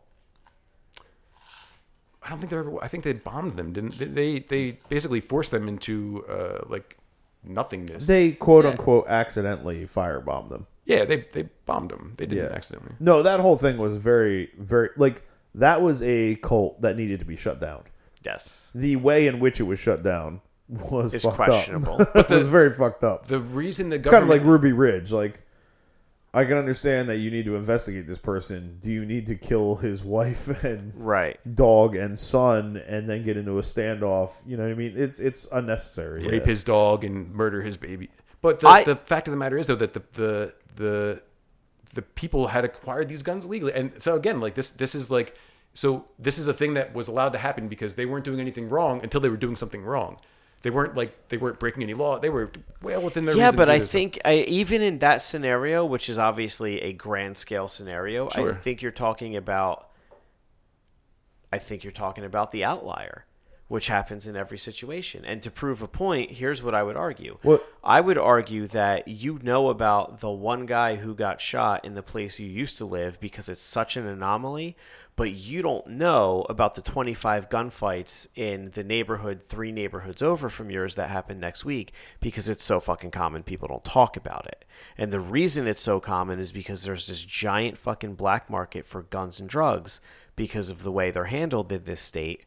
I 2.24 2.30
don't 2.30 2.40
think 2.40 2.52
they 2.52 2.58
ever. 2.58 2.84
I 2.84 2.88
think 2.88 3.04
they 3.04 3.14
bombed 3.14 3.58
them. 3.58 3.74
Didn't 3.74 3.98
they? 3.98 4.06
They, 4.06 4.40
they 4.40 4.78
basically 4.90 5.22
forced 5.22 5.52
them 5.52 5.68
into 5.68 6.24
uh, 6.30 6.60
like 6.70 6.98
nothingness. 7.44 8.06
they 8.06 8.32
quote 8.34 8.66
unquote 8.66 9.08
accidentally 9.08 9.86
firebombed 9.86 10.50
them. 10.50 10.68
yeah, 10.86 11.04
they 11.06 11.26
they 11.34 11.50
bombed 11.66 11.90
them. 11.90 12.14
They 12.18 12.28
didn't 12.28 12.46
Yeah. 12.50 12.56
accidentally. 12.56 12.94
No, 13.00 13.24
that 13.24 13.40
whole 13.40 13.58
thing 13.58 13.78
was 13.80 13.98
very, 13.98 14.52
very 14.58 14.90
like 14.98 15.24
that 15.56 15.82
was 15.82 16.04
a 16.04 16.36
cult 16.36 16.82
that 16.82 16.96
needed 16.96 17.20
to 17.20 17.26
be 17.26 17.36
shut 17.36 17.60
down. 17.60 17.84
Yes. 18.24 18.70
The 18.76 18.98
way 18.98 19.26
in 19.26 19.40
which 19.40 19.60
it 19.60 19.64
was 19.64 19.80
shut 19.80 20.04
down 20.04 20.42
was 20.72 21.14
It's 21.14 21.24
fucked 21.24 21.36
questionable. 21.38 22.02
up. 22.16 22.16
it 22.16 22.30
was 22.30 22.48
very 22.48 22.72
fucked 22.72 23.04
up. 23.04 23.28
The 23.28 23.40
reason 23.40 23.90
the 23.90 23.98
It's 23.98 24.08
kind 24.08 24.24
of 24.24 24.30
like 24.30 24.44
Ruby 24.44 24.72
Ridge. 24.72 25.12
Like, 25.12 25.42
I 26.34 26.46
can 26.46 26.56
understand 26.58 27.10
that 27.10 27.18
you 27.18 27.30
need 27.30 27.44
to 27.46 27.56
investigate 27.58 28.08
this 28.08 28.18
person. 28.18 28.78
Do 28.80 28.90
you 28.90 29.06
need 29.06 29.28
to 29.28 29.36
kill 29.36 29.76
his 29.76 30.02
wife 30.04 30.48
and 30.64 30.94
Right. 30.96 31.38
dog 31.56 31.96
and 31.96 32.18
son 32.18 32.78
and 32.88 33.10
then 33.10 33.24
get 33.24 33.36
into 33.36 33.58
a 33.58 33.62
standoff? 33.62 34.42
You 34.46 34.56
know 34.56 34.64
what 34.64 34.72
I 34.72 34.76
mean? 34.76 34.94
It's 34.96 35.20
it's 35.20 35.46
unnecessary. 35.52 36.24
rape 36.26 36.42
yeah. 36.44 36.48
his 36.48 36.64
dog 36.64 37.04
and 37.04 37.34
murder 37.34 37.62
his 37.62 37.76
baby. 37.76 38.10
But 38.42 38.62
the, 38.62 38.68
I- 38.70 38.84
the 38.86 38.96
fact 38.96 39.28
of 39.28 39.32
the 39.34 39.38
matter 39.38 39.58
is 39.58 39.68
though 39.68 39.76
that 39.76 39.94
the 39.94 40.04
the 40.14 40.54
the 40.78 41.22
the 41.94 42.02
people 42.02 42.48
had 42.48 42.64
acquired 42.64 43.10
these 43.10 43.22
guns 43.24 43.46
legally, 43.46 43.74
and 43.74 43.92
so 44.00 44.16
again, 44.16 44.40
like 44.40 44.56
this 44.56 44.70
this 44.70 44.96
is 44.96 45.12
like 45.12 45.36
so 45.74 46.06
this 46.18 46.38
is 46.38 46.48
a 46.48 46.54
thing 46.54 46.76
that 46.76 46.94
was 46.94 47.10
allowed 47.10 47.34
to 47.34 47.40
happen 47.40 47.68
because 47.68 47.96
they 47.96 48.06
weren't 48.06 48.24
doing 48.24 48.40
anything 48.40 48.70
wrong 48.70 49.02
until 49.04 49.20
they 49.20 49.28
were 49.28 49.36
doing 49.38 49.58
something 49.58 49.84
wrong. 49.84 50.18
They 50.64 50.70
weren't 50.70 50.96
like 50.96 51.30
they 51.30 51.38
weren't 51.38 51.60
breaking 51.60 51.84
any 51.84 51.96
law. 51.96 52.20
They 52.20 52.30
were 52.30 52.52
well 52.82 53.02
within 53.02 53.26
their 53.26 53.36
Yeah, 53.36 53.52
but 53.52 53.70
I 53.70 53.80
think 53.80 54.20
I, 54.24 54.36
even 54.48 54.82
in 54.82 55.00
that 55.00 55.24
scenario, 55.24 55.84
which 55.86 56.08
is 56.08 56.20
obviously 56.20 56.82
a 56.82 56.94
grand 56.94 57.38
scale 57.38 57.68
scenario, 57.68 58.30
I 58.30 58.54
think 58.54 58.82
you're 58.82 58.92
talking 58.92 59.36
about. 59.36 59.88
I 61.52 61.58
think 61.60 61.84
you're 61.84 61.92
talking 61.92 62.24
about 62.24 62.52
the 62.52 62.64
outlier, 62.64 63.26
which 63.72 63.88
happens 63.88 64.28
in 64.28 64.36
every 64.36 64.58
situation. 64.58 65.24
And 65.24 65.42
to 65.44 65.50
prove 65.50 65.82
a 65.82 65.88
point, 65.88 66.32
here's 66.32 66.62
what 66.62 66.76
I 66.76 66.84
would 66.84 66.98
argue. 66.98 67.38
What- 67.42 67.66
I 67.86 68.02
would 68.02 68.18
argue 68.18 68.68
that 68.68 69.08
you 69.08 69.40
know 69.42 69.70
about 69.70 70.20
the 70.20 70.30
one 70.30 70.66
guy 70.66 70.98
who 70.98 71.16
got 71.16 71.40
shot 71.40 71.86
in 71.86 71.94
the 71.94 72.04
place 72.04 72.38
you 72.38 72.48
used 72.48 72.78
to 72.80 72.86
live 72.86 73.18
because 73.22 73.48
it's 73.48 73.64
such 73.64 73.96
an 73.96 74.06
anomaly, 74.06 74.76
but 75.16 75.32
you 75.32 75.62
don't 75.62 75.88
know 75.88 76.46
about 76.50 76.76
the 76.76 76.82
25 76.82 77.48
gunfights 77.48 78.28
in 78.36 78.72
the 78.72 78.84
neighborhood, 78.84 79.44
three 79.48 79.72
neighborhoods 79.72 80.22
over 80.22 80.50
from 80.50 80.70
yours 80.70 80.96
that 80.96 81.10
happened 81.10 81.40
next 81.40 81.64
week 81.64 81.94
because 82.20 82.50
it's 82.50 82.66
so 82.66 82.82
fucking 82.82 83.12
common. 83.12 83.42
People 83.42 83.70
don't 83.70 83.86
talk 83.86 84.18
about 84.18 84.48
it. 84.48 84.66
And 84.98 85.14
the 85.14 85.22
reason 85.22 85.66
it's 85.66 85.82
so 85.82 86.02
common 86.02 86.42
is 86.42 86.52
because 86.52 86.84
there's 86.84 87.08
this 87.08 87.24
giant 87.24 87.78
fucking 87.78 88.16
black 88.16 88.50
market 88.50 88.86
for 88.86 89.02
guns 89.02 89.40
and 89.40 89.48
drugs 89.48 90.02
because 90.36 90.68
of 90.68 90.84
the 90.84 90.92
way 90.92 91.10
they're 91.10 91.26
handled 91.26 91.72
in 91.72 91.86
this 91.86 92.02
state 92.02 92.44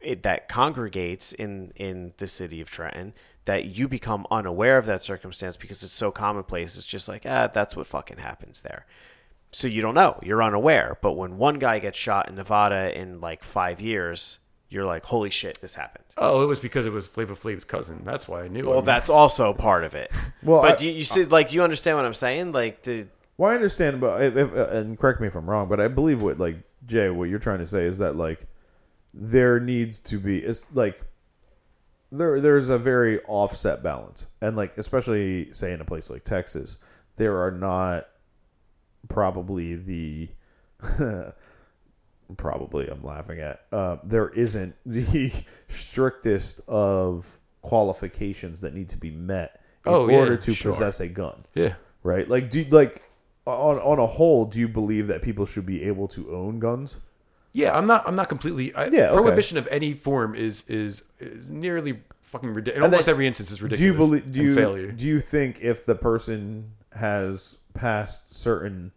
it, 0.00 0.22
that 0.22 0.48
congregates 0.48 1.32
in 1.32 1.72
in 1.76 2.12
the 2.18 2.28
city 2.28 2.60
of 2.60 2.70
Trenton 2.70 3.12
that 3.44 3.64
you 3.64 3.88
become 3.88 4.26
unaware 4.30 4.76
of 4.78 4.86
that 4.86 5.02
circumstance 5.02 5.56
because 5.56 5.82
it's 5.82 5.92
so 5.92 6.10
commonplace. 6.10 6.76
It's 6.76 6.86
just 6.86 7.08
like 7.08 7.22
ah, 7.26 7.48
that's 7.48 7.74
what 7.76 7.86
fucking 7.86 8.18
happens 8.18 8.60
there. 8.62 8.86
So 9.50 9.66
you 9.66 9.80
don't 9.80 9.94
know. 9.94 10.18
You're 10.22 10.42
unaware. 10.42 10.98
But 11.00 11.12
when 11.12 11.38
one 11.38 11.58
guy 11.58 11.78
gets 11.78 11.98
shot 11.98 12.28
in 12.28 12.34
Nevada 12.34 12.96
in 12.98 13.20
like 13.20 13.42
five 13.42 13.80
years, 13.80 14.38
you're 14.68 14.84
like, 14.84 15.06
holy 15.06 15.30
shit, 15.30 15.58
this 15.62 15.74
happened. 15.74 16.04
oh, 16.18 16.42
it 16.42 16.46
was 16.46 16.58
because 16.58 16.84
it 16.84 16.92
was 16.92 17.06
Flavor 17.06 17.34
Flav's 17.34 17.64
cousin. 17.64 18.02
That's 18.04 18.28
why 18.28 18.42
I 18.42 18.48
knew. 18.48 18.68
Well, 18.68 18.80
him. 18.80 18.84
that's 18.84 19.08
also 19.08 19.54
part 19.54 19.84
of 19.84 19.94
it. 19.94 20.10
Well, 20.42 20.60
but 20.62 20.80
I- 20.80 20.84
you, 20.84 20.92
you 20.92 21.04
see, 21.04 21.24
like, 21.24 21.52
you 21.52 21.62
understand 21.62 21.96
what 21.96 22.04
I'm 22.06 22.14
saying? 22.14 22.52
Like, 22.52 22.82
the 22.82 23.06
Well, 23.38 23.50
I 23.50 23.54
understand, 23.54 24.00
but 24.00 24.22
if, 24.22 24.36
if, 24.36 24.52
and 24.52 24.98
correct 24.98 25.20
me 25.20 25.26
if 25.26 25.34
I'm 25.34 25.48
wrong, 25.48 25.68
but 25.68 25.80
I 25.80 25.88
believe 25.88 26.20
what 26.20 26.38
like 26.38 26.58
Jay, 26.86 27.08
what 27.10 27.28
you're 27.30 27.38
trying 27.38 27.58
to 27.60 27.66
say 27.66 27.84
is 27.86 27.98
that 27.98 28.14
like 28.16 28.46
there 29.14 29.58
needs 29.60 29.98
to 30.00 30.18
be 30.18 30.38
it's 30.38 30.66
like 30.74 31.00
there 32.10 32.40
there's 32.40 32.68
a 32.68 32.78
very 32.78 33.20
offset 33.24 33.82
balance, 33.82 34.26
and 34.40 34.56
like 34.56 34.76
especially 34.78 35.52
say 35.52 35.72
in 35.72 35.80
a 35.80 35.84
place 35.84 36.08
like 36.10 36.24
Texas, 36.24 36.78
there 37.16 37.36
are 37.42 37.50
not 37.50 38.08
probably 39.08 39.74
the 39.76 40.28
probably 42.36 42.88
I'm 42.88 43.02
laughing 43.02 43.40
at 43.40 43.60
uh, 43.72 43.96
there 44.04 44.28
isn't 44.30 44.74
the 44.86 45.32
strictest 45.68 46.60
of 46.68 47.38
qualifications 47.62 48.60
that 48.60 48.74
need 48.74 48.88
to 48.90 48.98
be 48.98 49.10
met 49.10 49.60
in 49.86 49.92
Oh, 49.92 50.08
yeah, 50.08 50.16
order 50.18 50.36
to 50.36 50.54
sure. 50.54 50.72
possess 50.72 51.00
a 51.00 51.08
gun, 51.08 51.44
Yeah. 51.54 51.74
right? 52.02 52.28
Like, 52.28 52.50
do 52.50 52.64
like 52.64 53.02
on 53.46 53.78
on 53.78 53.98
a 53.98 54.06
whole, 54.06 54.44
do 54.44 54.60
you 54.60 54.68
believe 54.68 55.06
that 55.06 55.22
people 55.22 55.46
should 55.46 55.64
be 55.66 55.82
able 55.84 56.08
to 56.08 56.34
own 56.34 56.58
guns? 56.58 56.98
Yeah, 57.58 57.76
I'm 57.76 57.86
not. 57.86 58.06
I'm 58.06 58.16
not 58.16 58.28
completely. 58.28 58.74
I, 58.74 58.86
Yeah, 58.86 59.10
okay. 59.10 59.20
prohibition 59.20 59.58
of 59.58 59.66
any 59.68 59.92
form 59.94 60.34
is 60.34 60.64
is 60.68 61.02
is 61.18 61.50
nearly 61.50 62.00
fucking 62.22 62.50
ridiculous. 62.54 62.76
In 62.78 62.82
almost 62.92 63.06
then- 63.06 63.12
every 63.14 63.26
instance 63.26 63.50
is 63.50 63.60
ridiculous. 63.60 63.80
Do 63.80 63.84
you 63.86 63.94
believe? 63.94 64.32
Do 64.32 64.42
you 64.42 64.54
failure? 64.54 64.92
do 64.92 65.06
you 65.06 65.20
think 65.20 65.60
if 65.60 65.84
the 65.84 65.94
person 65.94 66.72
has 66.92 67.56
passed 67.74 68.34
certain 68.34 68.92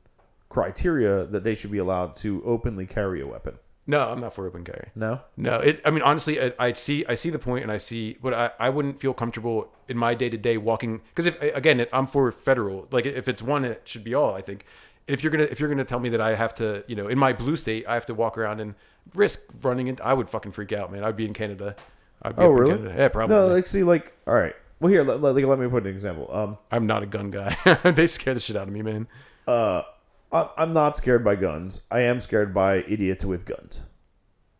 criteria 0.50 1.26
that 1.26 1.44
they 1.44 1.56
should 1.56 1.72
be 1.72 1.78
allowed 1.78 2.16
to 2.18 2.42
openly 2.46 2.86
carry 2.86 3.22
a 3.22 3.28
weapon? 3.28 3.58
No, 3.88 4.10
I'm 4.10 4.22
not 4.22 4.36
for 4.36 4.46
open 4.46 4.64
carry. 4.64 4.90
No. 4.96 5.22
No, 5.36 5.56
it. 5.60 5.82
I 5.84 5.90
mean, 5.90 6.04
honestly, 6.04 6.40
I, 6.42 6.54
I 6.60 6.74
see. 6.74 7.04
I 7.10 7.16
see 7.16 7.30
the 7.32 7.40
point, 7.40 7.64
and 7.64 7.72
I 7.72 7.78
see, 7.78 8.18
but 8.22 8.34
I, 8.34 8.52
I 8.60 8.70
wouldn't 8.70 9.02
feel 9.02 9.14
comfortable 9.14 9.74
in 9.88 9.98
my 9.98 10.14
day 10.14 10.30
to 10.30 10.38
day 10.38 10.58
walking 10.58 11.02
because 11.10 11.26
if 11.26 11.42
again, 11.42 11.80
it, 11.80 11.90
I'm 11.92 12.06
for 12.08 12.32
federal. 12.32 12.88
Like 12.92 13.06
if 13.06 13.28
it's 13.28 13.42
one, 13.42 13.66
it 13.66 13.82
should 13.86 14.04
be 14.04 14.14
all. 14.14 14.34
I 14.36 14.42
think. 14.42 14.66
If 15.12 15.24
you're 15.24 15.32
gonna 15.32 15.44
if 15.46 15.60
you're 15.60 15.70
gonna 15.70 15.86
tell 15.86 16.00
me 16.00 16.10
that 16.10 16.22
I 16.22 16.36
have 16.36 16.54
to, 16.56 16.84
you 16.88 16.96
know, 16.96 17.08
in 17.08 17.18
my 17.18 17.34
blue 17.34 17.56
state, 17.58 17.86
I 17.88 17.94
have 17.96 18.06
to 18.08 18.14
walk 18.14 18.38
around 18.38 18.60
and 18.62 18.76
risk 19.16 19.40
running 19.62 19.88
into, 19.88 20.04
I 20.06 20.14
would 20.14 20.30
fucking 20.30 20.52
freak 20.52 20.72
out, 20.72 20.92
man. 20.92 21.04
I'd 21.04 21.18
be 21.18 21.26
in 21.26 21.34
Canada. 21.34 21.76
I'd 22.22 22.36
be 22.36 22.44
Oh, 22.44 22.50
really? 22.50 22.76
Canada. 22.78 22.96
Yeah, 22.98 23.08
probably. 23.10 23.36
No, 23.36 23.48
like 23.48 23.68
see, 23.68 23.84
like 23.84 24.14
all 24.28 24.34
right. 24.34 24.56
Well, 24.80 24.92
here, 24.92 25.04
let, 25.04 25.22
let, 25.22 25.36
let 25.36 25.60
me 25.60 25.68
put 25.68 25.84
an 25.86 25.92
example. 25.92 26.28
Um, 26.34 26.58
I'm 26.72 26.88
not 26.88 27.04
a 27.04 27.06
gun 27.06 27.30
guy. 27.30 27.56
they 27.92 28.08
scare 28.08 28.34
the 28.34 28.40
shit 28.40 28.56
out 28.56 28.68
of 28.68 28.74
me, 28.74 28.82
man. 28.82 29.08
uh, 29.48 29.84
I'm 30.32 30.72
not 30.74 30.96
scared 30.98 31.24
by 31.26 31.36
guns. 31.36 31.82
I 31.92 32.00
am 32.02 32.20
scared 32.22 32.54
by 32.54 32.78
idiots 32.88 33.26
with 33.26 33.46
guns. 33.46 33.82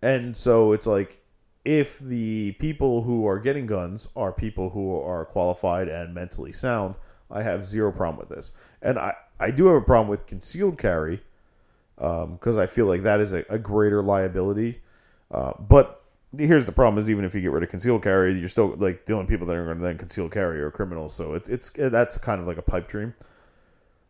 And 0.02 0.36
so 0.36 0.74
it's 0.74 0.86
like 0.86 1.24
if 1.64 1.98
the 2.00 2.52
people 2.60 3.04
who 3.04 3.26
are 3.26 3.40
getting 3.40 3.68
guns 3.68 4.08
are 4.16 4.32
people 4.34 4.72
who 4.72 5.00
are 5.00 5.26
qualified 5.26 5.88
and 5.88 6.14
mentally 6.14 6.52
sound, 6.52 6.96
I 7.30 7.44
have 7.44 7.66
zero 7.66 7.92
problem 7.92 8.20
with 8.28 8.36
this. 8.36 8.52
And 8.82 8.98
I, 8.98 9.16
I 9.40 9.52
do 9.52 9.68
have 9.68 9.76
a 9.76 9.82
problem 9.82 10.08
with 10.08 10.26
concealed 10.26 10.78
carry 10.78 11.22
because 11.96 12.58
I 12.58 12.66
feel 12.66 12.86
like 12.86 13.04
that 13.04 13.20
is 13.20 13.34
a, 13.34 13.46
a 13.50 13.60
greater 13.60 14.02
liability. 14.02 14.82
Uh, 15.30 15.54
but 15.60 16.04
here's 16.38 16.66
the 16.66 16.72
problem: 16.72 16.98
is 16.98 17.10
even 17.10 17.26
if 17.26 17.36
you 17.36 17.42
get 17.42 17.52
rid 17.52 17.64
of 17.64 17.70
concealed 17.70 18.04
carry, 18.04 18.38
you're 18.38 18.50
still 18.50 18.76
like 18.78 19.06
the 19.06 19.14
only 19.14 19.28
people 19.28 19.46
that 19.48 19.56
are 19.56 19.66
going 19.66 19.78
to 19.78 19.84
then 19.84 19.98
conceal 19.98 20.30
carry 20.30 20.62
are 20.62 20.72
criminals. 20.72 21.14
So 21.14 21.34
it's 21.34 21.50
it's 21.50 21.70
that's 21.70 22.18
kind 22.18 22.42
of 22.42 22.48
like 22.48 22.58
a 22.58 22.64
pipe 22.64 22.88
dream. 22.88 23.14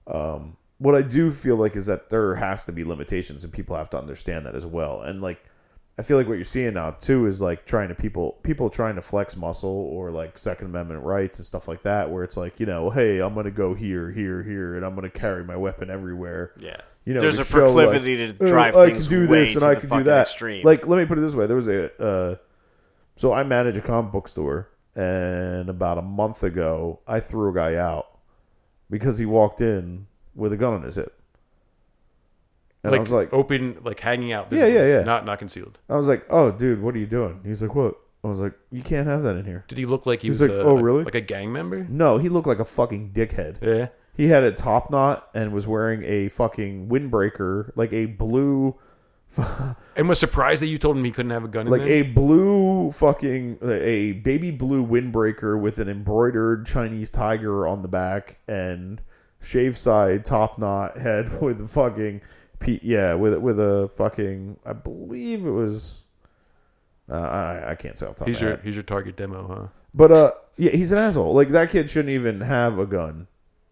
Um, 0.07 0.57
what 0.77 0.95
I 0.95 1.03
do 1.03 1.31
feel 1.31 1.57
like 1.57 1.75
is 1.75 1.85
that 1.85 2.09
there 2.09 2.35
has 2.35 2.65
to 2.65 2.71
be 2.71 2.83
limitations, 2.83 3.43
and 3.43 3.53
people 3.53 3.75
have 3.75 3.89
to 3.91 3.99
understand 3.99 4.45
that 4.45 4.55
as 4.55 4.65
well. 4.65 5.01
And 5.01 5.21
like, 5.21 5.43
I 6.01 6.03
feel 6.03 6.17
like 6.17 6.27
what 6.27 6.33
you're 6.33 6.43
seeing 6.45 6.73
now 6.73 6.89
too 6.89 7.27
is 7.27 7.41
like 7.41 7.67
trying 7.67 7.89
to 7.89 7.93
people 7.93 8.39
people 8.41 8.71
trying 8.71 8.95
to 8.95 9.03
flex 9.03 9.37
muscle 9.37 9.69
or 9.69 10.09
like 10.09 10.35
Second 10.35 10.65
Amendment 10.65 11.03
rights 11.03 11.37
and 11.37 11.45
stuff 11.45 11.67
like 11.67 11.83
that, 11.83 12.09
where 12.09 12.23
it's 12.23 12.35
like 12.35 12.59
you 12.59 12.65
know, 12.65 12.89
hey, 12.89 13.19
I'm 13.19 13.35
going 13.35 13.43
to 13.43 13.51
go 13.51 13.75
here, 13.75 14.09
here, 14.09 14.41
here, 14.41 14.75
and 14.75 14.83
I'm 14.83 14.95
going 14.95 15.07
to 15.07 15.15
carry 15.15 15.43
my 15.43 15.55
weapon 15.55 15.91
everywhere. 15.91 16.53
Yeah. 16.59 16.81
You 17.05 17.13
know, 17.13 17.21
There's 17.21 17.37
a 17.37 17.45
show, 17.45 17.65
proclivity 17.65 18.17
like, 18.17 18.39
to 18.39 18.45
"Oh, 18.45 18.49
drive 18.49 18.75
I 18.75 18.89
can 18.89 19.03
do 19.03 19.27
this 19.27 19.53
and 19.53 19.63
I 19.63 19.75
can 19.75 19.89
do 19.89 20.01
that. 20.05 20.23
extreme. 20.23 20.65
Like, 20.65 20.87
let 20.87 20.97
me 20.97 21.05
put 21.05 21.19
it 21.19 21.21
this 21.21 21.35
way: 21.35 21.45
there 21.45 21.55
was 21.55 21.67
a 21.67 22.03
uh, 22.03 22.35
so 23.15 23.31
I 23.31 23.43
manage 23.43 23.77
a 23.77 23.81
comic 23.81 24.11
book 24.11 24.27
store, 24.27 24.69
and 24.95 25.69
about 25.69 25.99
a 25.99 26.01
month 26.01 26.41
ago, 26.41 27.01
I 27.05 27.19
threw 27.19 27.51
a 27.51 27.53
guy 27.53 27.75
out 27.75 28.17
because 28.89 29.19
he 29.19 29.27
walked 29.27 29.61
in 29.61 30.07
with 30.33 30.51
a 30.51 30.57
gun 30.57 30.73
on 30.73 30.81
his 30.81 30.95
hip, 30.95 31.20
and 32.83 32.91
like, 32.91 32.99
I 32.99 33.01
was 33.01 33.11
like, 33.11 33.33
open, 33.33 33.77
like 33.83 33.99
hanging 33.99 34.31
out. 34.31 34.47
Yeah, 34.51 34.65
yeah, 34.67 34.85
yeah. 34.85 35.03
Not 35.03 35.25
not 35.25 35.39
concealed. 35.39 35.77
I 35.89 35.95
was 35.95 36.07
like, 36.07 36.25
oh, 36.29 36.51
dude, 36.51 36.81
what 36.81 36.95
are 36.95 36.99
you 36.99 37.07
doing? 37.07 37.41
He's 37.45 37.61
like, 37.61 37.75
what? 37.75 37.95
I 38.23 38.27
was 38.27 38.39
like, 38.39 38.53
you 38.71 38.83
can't 38.83 39.07
have 39.07 39.23
that 39.23 39.35
in 39.35 39.45
here. 39.45 39.65
Did 39.67 39.79
he 39.79 39.85
look 39.85 40.05
like 40.05 40.21
he 40.21 40.27
He's 40.27 40.39
was 40.39 40.49
like, 40.49 40.57
a, 40.57 40.61
"Oh, 40.61 40.75
really?" 40.75 41.03
like 41.03 41.15
a 41.15 41.21
gang 41.21 41.51
member? 41.51 41.87
No, 41.89 42.17
he 42.17 42.29
looked 42.29 42.47
like 42.47 42.59
a 42.59 42.65
fucking 42.65 43.13
dickhead. 43.13 43.57
Yeah. 43.61 43.87
He 44.15 44.27
had 44.27 44.43
a 44.43 44.51
top 44.51 44.91
knot 44.91 45.27
and 45.33 45.53
was 45.53 45.65
wearing 45.65 46.03
a 46.03 46.29
fucking 46.29 46.87
windbreaker, 46.89 47.71
like 47.75 47.91
a 47.93 48.05
blue 48.05 48.77
And 49.95 50.09
was 50.09 50.19
surprised 50.19 50.61
that 50.61 50.67
you 50.67 50.77
told 50.77 50.97
him 50.97 51.03
he 51.03 51.11
couldn't 51.11 51.31
have 51.31 51.43
a 51.43 51.47
gun 51.47 51.65
in 51.65 51.71
like 51.71 51.83
a 51.83 52.01
blue 52.03 52.91
fucking 52.91 53.59
a 53.63 54.13
baby 54.13 54.51
blue 54.51 54.85
windbreaker 54.85 55.59
with 55.59 55.79
an 55.79 55.87
embroidered 55.89 56.65
Chinese 56.65 57.09
tiger 57.09 57.65
on 57.67 57.81
the 57.81 57.87
back 57.87 58.39
and 58.47 59.01
shave 59.39 59.77
side 59.77 60.25
top 60.25 60.59
knot 60.59 60.97
head 60.97 61.41
with 61.41 61.61
a 61.61 61.67
fucking 61.67 62.21
pe- 62.61 62.79
yeah 62.81 63.13
with 63.15 63.35
with 63.39 63.59
a 63.59 63.89
fucking 63.95 64.57
I 64.65 64.73
believe 64.73 65.45
it 65.45 65.51
was 65.51 66.01
uh, 67.09 67.15
I 67.15 67.71
I 67.71 67.75
can't 67.75 67.97
say 67.97 68.05
off 68.05 68.15
the 68.15 68.19
top 68.19 68.27
he's 68.27 68.37
of 68.37 68.41
your 68.41 68.51
head. 68.51 68.61
he's 68.63 68.75
your 68.75 68.83
target 68.83 69.17
demo, 69.17 69.47
huh? 69.47 69.67
but 69.93 70.11
uh 70.11 70.31
yeah 70.57 70.71
he's 70.71 70.91
an 70.91 70.97
asshole. 70.99 71.33
Like 71.33 71.49
that 71.49 71.69
kid 71.71 71.89
shouldn't 71.89 72.13
even 72.13 72.41
have 72.41 72.79
a 72.79 72.85
gun 72.85 73.27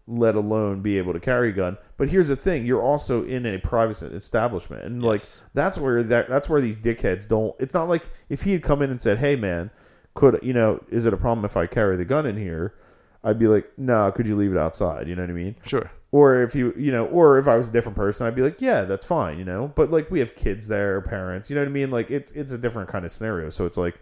let 0.06 0.34
alone 0.34 0.80
be 0.82 0.98
able 0.98 1.12
to 1.12 1.20
carry 1.20 1.50
a 1.50 1.52
gun. 1.52 1.78
But 1.96 2.08
here's 2.08 2.26
the 2.28 2.34
thing 2.36 2.66
you're 2.66 2.82
also 2.82 3.24
in 3.24 3.46
a 3.46 3.58
private 3.58 4.02
establishment. 4.02 4.82
And 4.84 5.02
like 5.02 5.22
that's 5.54 5.78
where 5.78 6.02
that 6.02 6.28
that's 6.28 6.48
where 6.48 6.60
these 6.60 6.76
dickheads 6.76 7.28
don't 7.28 7.54
it's 7.58 7.74
not 7.74 7.88
like 7.88 8.08
if 8.28 8.42
he 8.42 8.52
had 8.52 8.62
come 8.62 8.82
in 8.82 8.90
and 8.90 9.00
said 9.00 9.18
hey 9.18 9.36
man 9.36 9.70
could 10.14 10.40
you 10.42 10.52
know 10.52 10.82
is 10.90 11.06
it 11.06 11.14
a 11.14 11.16
problem 11.16 11.44
if 11.44 11.56
i 11.56 11.66
carry 11.66 11.96
the 11.96 12.04
gun 12.04 12.26
in 12.26 12.36
here? 12.36 12.74
I'd 13.22 13.38
be 13.38 13.46
like 13.46 13.70
no 13.78 14.10
could 14.10 14.26
you 14.26 14.34
leave 14.36 14.50
it 14.52 14.58
outside? 14.58 15.06
You 15.06 15.14
know 15.14 15.22
what 15.22 15.30
i 15.30 15.34
mean? 15.34 15.54
Sure. 15.64 15.90
Or 16.12 16.42
if 16.42 16.54
you 16.54 16.74
you 16.76 16.90
know 16.90 17.06
or 17.06 17.38
if 17.38 17.46
i 17.46 17.56
was 17.56 17.68
a 17.68 17.72
different 17.72 17.96
person 17.96 18.26
i'd 18.26 18.34
be 18.34 18.42
like 18.42 18.60
yeah 18.60 18.82
that's 18.82 19.06
fine 19.06 19.38
you 19.38 19.44
know? 19.44 19.72
But 19.74 19.90
like 19.90 20.10
we 20.10 20.20
have 20.20 20.34
kids 20.34 20.68
there 20.68 21.00
parents 21.00 21.50
you 21.50 21.56
know 21.56 21.62
what 21.62 21.68
i 21.68 21.72
mean? 21.72 21.90
Like 21.90 22.10
it's 22.10 22.32
it's 22.32 22.52
a 22.52 22.58
different 22.58 22.88
kind 22.88 23.04
of 23.04 23.12
scenario. 23.12 23.50
So 23.50 23.66
it's 23.66 23.76
like 23.76 24.00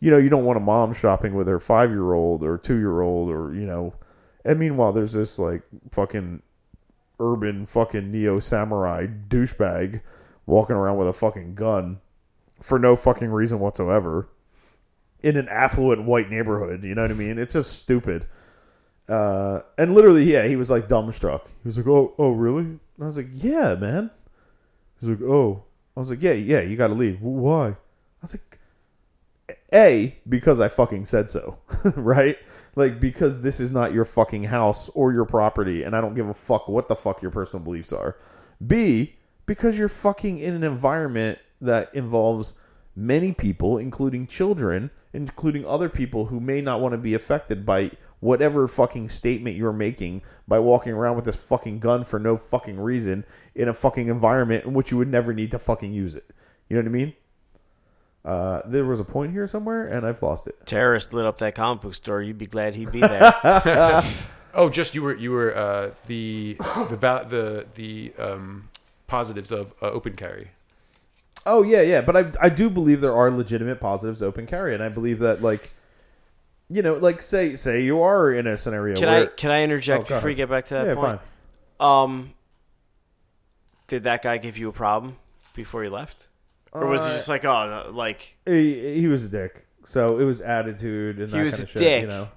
you 0.00 0.10
know 0.10 0.18
you 0.18 0.28
don't 0.28 0.44
want 0.44 0.56
a 0.56 0.60
mom 0.60 0.94
shopping 0.94 1.34
with 1.34 1.46
her 1.46 1.60
five 1.60 1.90
year 1.90 2.12
old 2.12 2.42
or 2.42 2.58
two 2.58 2.78
year 2.78 3.00
old 3.02 3.30
or 3.30 3.54
you 3.54 3.66
know 3.66 3.94
and 4.44 4.58
meanwhile 4.58 4.92
there's 4.92 5.12
this 5.12 5.38
like 5.38 5.62
fucking 5.90 6.42
urban 7.18 7.66
fucking 7.66 8.10
neo 8.10 8.38
samurai 8.38 9.06
douchebag 9.06 10.00
walking 10.46 10.74
around 10.74 10.96
with 10.96 11.06
a 11.06 11.12
fucking 11.12 11.54
gun 11.54 12.00
for 12.60 12.78
no 12.78 12.96
fucking 12.96 13.30
reason 13.30 13.60
whatsoever 13.60 14.28
in 15.22 15.36
an 15.36 15.48
affluent 15.48 16.04
white 16.04 16.30
neighborhood 16.30 16.82
you 16.82 16.94
know 16.94 17.02
what 17.02 17.10
i 17.10 17.14
mean? 17.14 17.38
It's 17.38 17.52
just 17.52 17.78
stupid 17.78 18.26
uh, 19.10 19.62
and 19.76 19.94
literally, 19.94 20.30
yeah, 20.30 20.46
he 20.46 20.54
was 20.54 20.70
like 20.70 20.88
dumbstruck. 20.88 21.46
He 21.62 21.68
was 21.68 21.76
like, 21.76 21.86
"Oh, 21.88 22.14
oh, 22.16 22.30
really?" 22.30 22.62
And 22.62 22.80
I 23.00 23.06
was 23.06 23.16
like, 23.16 23.28
"Yeah, 23.32 23.74
man." 23.74 24.10
He's 25.00 25.08
like, 25.10 25.22
"Oh," 25.22 25.64
I 25.96 26.00
was 26.00 26.10
like, 26.10 26.22
"Yeah, 26.22 26.32
yeah, 26.32 26.60
you 26.60 26.76
got 26.76 26.88
to 26.88 26.94
leave." 26.94 27.20
Why? 27.20 27.68
I 27.70 27.76
was 28.22 28.36
like, 28.36 29.56
"A, 29.72 30.16
because 30.28 30.60
I 30.60 30.68
fucking 30.68 31.06
said 31.06 31.28
so, 31.28 31.58
right? 31.96 32.38
Like 32.76 33.00
because 33.00 33.42
this 33.42 33.58
is 33.58 33.72
not 33.72 33.92
your 33.92 34.04
fucking 34.04 34.44
house 34.44 34.88
or 34.90 35.12
your 35.12 35.24
property, 35.24 35.82
and 35.82 35.96
I 35.96 36.00
don't 36.00 36.14
give 36.14 36.28
a 36.28 36.34
fuck 36.34 36.68
what 36.68 36.86
the 36.86 36.94
fuck 36.94 37.20
your 37.20 37.32
personal 37.32 37.64
beliefs 37.64 37.92
are. 37.92 38.16
B, 38.64 39.16
because 39.44 39.76
you're 39.76 39.88
fucking 39.88 40.38
in 40.38 40.54
an 40.54 40.62
environment 40.62 41.40
that 41.60 41.92
involves 41.94 42.54
many 42.94 43.32
people, 43.32 43.76
including 43.76 44.28
children, 44.28 44.90
including 45.12 45.66
other 45.66 45.88
people 45.88 46.26
who 46.26 46.38
may 46.38 46.60
not 46.60 46.80
want 46.80 46.92
to 46.92 46.98
be 46.98 47.14
affected 47.14 47.66
by 47.66 47.90
whatever 48.20 48.68
fucking 48.68 49.08
statement 49.08 49.56
you're 49.56 49.72
making 49.72 50.22
by 50.46 50.58
walking 50.58 50.92
around 50.92 51.16
with 51.16 51.24
this 51.24 51.36
fucking 51.36 51.80
gun 51.80 52.04
for 52.04 52.18
no 52.18 52.36
fucking 52.36 52.78
reason 52.78 53.24
in 53.54 53.68
a 53.68 53.74
fucking 53.74 54.08
environment 54.08 54.64
in 54.64 54.74
which 54.74 54.90
you 54.90 54.96
would 54.96 55.08
never 55.08 55.32
need 55.32 55.50
to 55.50 55.58
fucking 55.58 55.92
use 55.92 56.14
it. 56.14 56.30
You 56.68 56.76
know 56.76 56.82
what 56.82 56.88
I 56.88 56.92
mean? 56.92 57.14
Uh, 58.24 58.60
there 58.66 58.84
was 58.84 59.00
a 59.00 59.04
point 59.04 59.32
here 59.32 59.46
somewhere, 59.46 59.86
and 59.86 60.06
I've 60.06 60.22
lost 60.22 60.46
it. 60.46 60.66
Terrorist 60.66 61.12
lit 61.12 61.24
up 61.24 61.38
that 61.38 61.54
comic 61.54 61.80
book 61.82 61.94
store. 61.94 62.20
You'd 62.20 62.36
be 62.38 62.46
glad 62.46 62.74
he'd 62.74 62.92
be 62.92 63.00
there. 63.00 64.04
Oh, 64.52 64.68
just 64.68 64.96
you 64.96 65.02
were 65.02 65.14
you 65.14 65.30
were 65.30 65.56
uh, 65.56 65.90
the 66.08 66.56
the 66.88 66.96
val- 66.96 67.24
the 67.24 67.66
the 67.76 68.12
um, 68.18 68.68
positives 69.06 69.52
of 69.52 69.72
uh, 69.80 69.86
open 69.86 70.16
carry. 70.16 70.50
Oh 71.46 71.62
yeah, 71.62 71.82
yeah, 71.82 72.00
but 72.00 72.16
I 72.16 72.32
I 72.40 72.48
do 72.48 72.68
believe 72.68 73.00
there 73.00 73.14
are 73.14 73.30
legitimate 73.30 73.80
positives 73.80 74.18
to 74.18 74.26
open 74.26 74.46
carry, 74.46 74.74
and 74.74 74.82
I 74.82 74.88
believe 74.88 75.20
that 75.20 75.40
like, 75.40 75.72
you 76.72 76.82
know, 76.82 76.94
like 76.94 77.20
say 77.20 77.56
say 77.56 77.82
you 77.82 78.00
are 78.00 78.32
in 78.32 78.46
a 78.46 78.56
scenario 78.56 78.96
can 78.96 79.08
where 79.08 79.22
I 79.24 79.26
can 79.26 79.50
I 79.50 79.62
interject 79.62 80.04
Oh, 80.10 80.14
before 80.14 80.30
you 80.30 80.36
ahead. 80.36 80.36
get 80.36 80.50
back 80.50 80.64
to 80.66 80.74
that 80.74 80.86
yeah 80.86 80.94
point? 80.94 81.20
fine. 81.78 82.04
Um, 82.04 82.34
did 83.88 84.04
that 84.04 84.22
guy 84.22 84.38
give 84.38 84.56
you 84.56 84.68
a 84.68 84.72
problem 84.72 85.16
before 85.54 85.82
he 85.82 85.88
left, 85.88 86.28
or 86.72 86.86
was 86.86 87.04
he 87.04 87.10
Uh, 87.10 87.14
just 87.14 87.28
like, 87.28 87.44
oh, 87.44 87.84
no, 87.88 87.90
like? 87.96 88.36
He, 88.46 89.00
he 89.00 89.08
was 89.08 89.24
a 89.24 89.28
dick, 89.28 89.66
so 89.84 90.18
it 90.18 90.24
was 90.24 90.40
attitude 90.40 91.18
and 91.18 91.32
He 91.32 91.38
that 91.38 91.44
was 91.44 91.54
kind 91.54 91.60
a 91.60 91.64
of 91.64 91.70
shit. 91.70 91.82
dick. 91.82 92.00
You 92.02 92.06
know, 92.08 92.28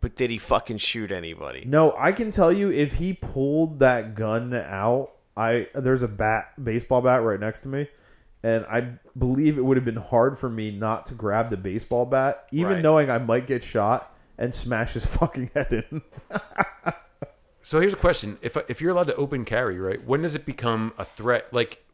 But 0.00 0.16
did 0.16 0.30
he 0.30 0.38
fucking 0.38 0.78
shoot 0.78 1.10
anybody? 1.10 1.64
no, 1.66 1.94
I 1.96 2.12
can 2.12 2.30
tell 2.30 2.52
you 2.52 2.70
if 2.70 2.94
he 2.94 3.12
pulled 3.14 3.78
that 3.78 4.14
gun 4.14 4.52
out, 4.52 5.12
I 5.36 5.68
there's 5.74 6.02
a 6.02 6.08
bat 6.08 6.62
baseball 6.62 7.00
bat 7.00 7.22
right 7.22 7.40
next 7.40 7.62
to 7.62 7.68
me. 7.68 7.88
And 8.44 8.64
I 8.68 8.94
believe 9.16 9.56
it 9.56 9.64
would 9.64 9.76
have 9.76 9.84
been 9.84 9.96
hard 9.96 10.36
for 10.38 10.48
me 10.48 10.70
not 10.72 11.06
to 11.06 11.14
grab 11.14 11.48
the 11.50 11.56
baseball 11.56 12.06
bat, 12.06 12.46
even 12.50 12.74
Right. 12.74 12.82
knowing 12.82 13.10
I 13.10 13.18
might 13.18 13.46
get 13.46 13.62
shot 13.62 14.12
and 14.36 14.52
smash 14.54 14.94
his 14.94 15.06
fucking 15.16 15.50
head 15.54 15.72
in. 15.72 16.02
So 17.62 17.80
here's 17.80 17.92
a 17.92 17.96
question: 17.96 18.38
If 18.42 18.56
if 18.68 18.80
you're 18.80 18.90
allowed 18.90 19.06
to 19.06 19.14
open 19.14 19.44
carry, 19.44 19.78
right? 19.78 20.04
When 20.04 20.22
does 20.22 20.34
it 20.34 20.44
become 20.44 20.92
a 20.98 21.04
threat? 21.04 21.46
Like, 21.52 21.84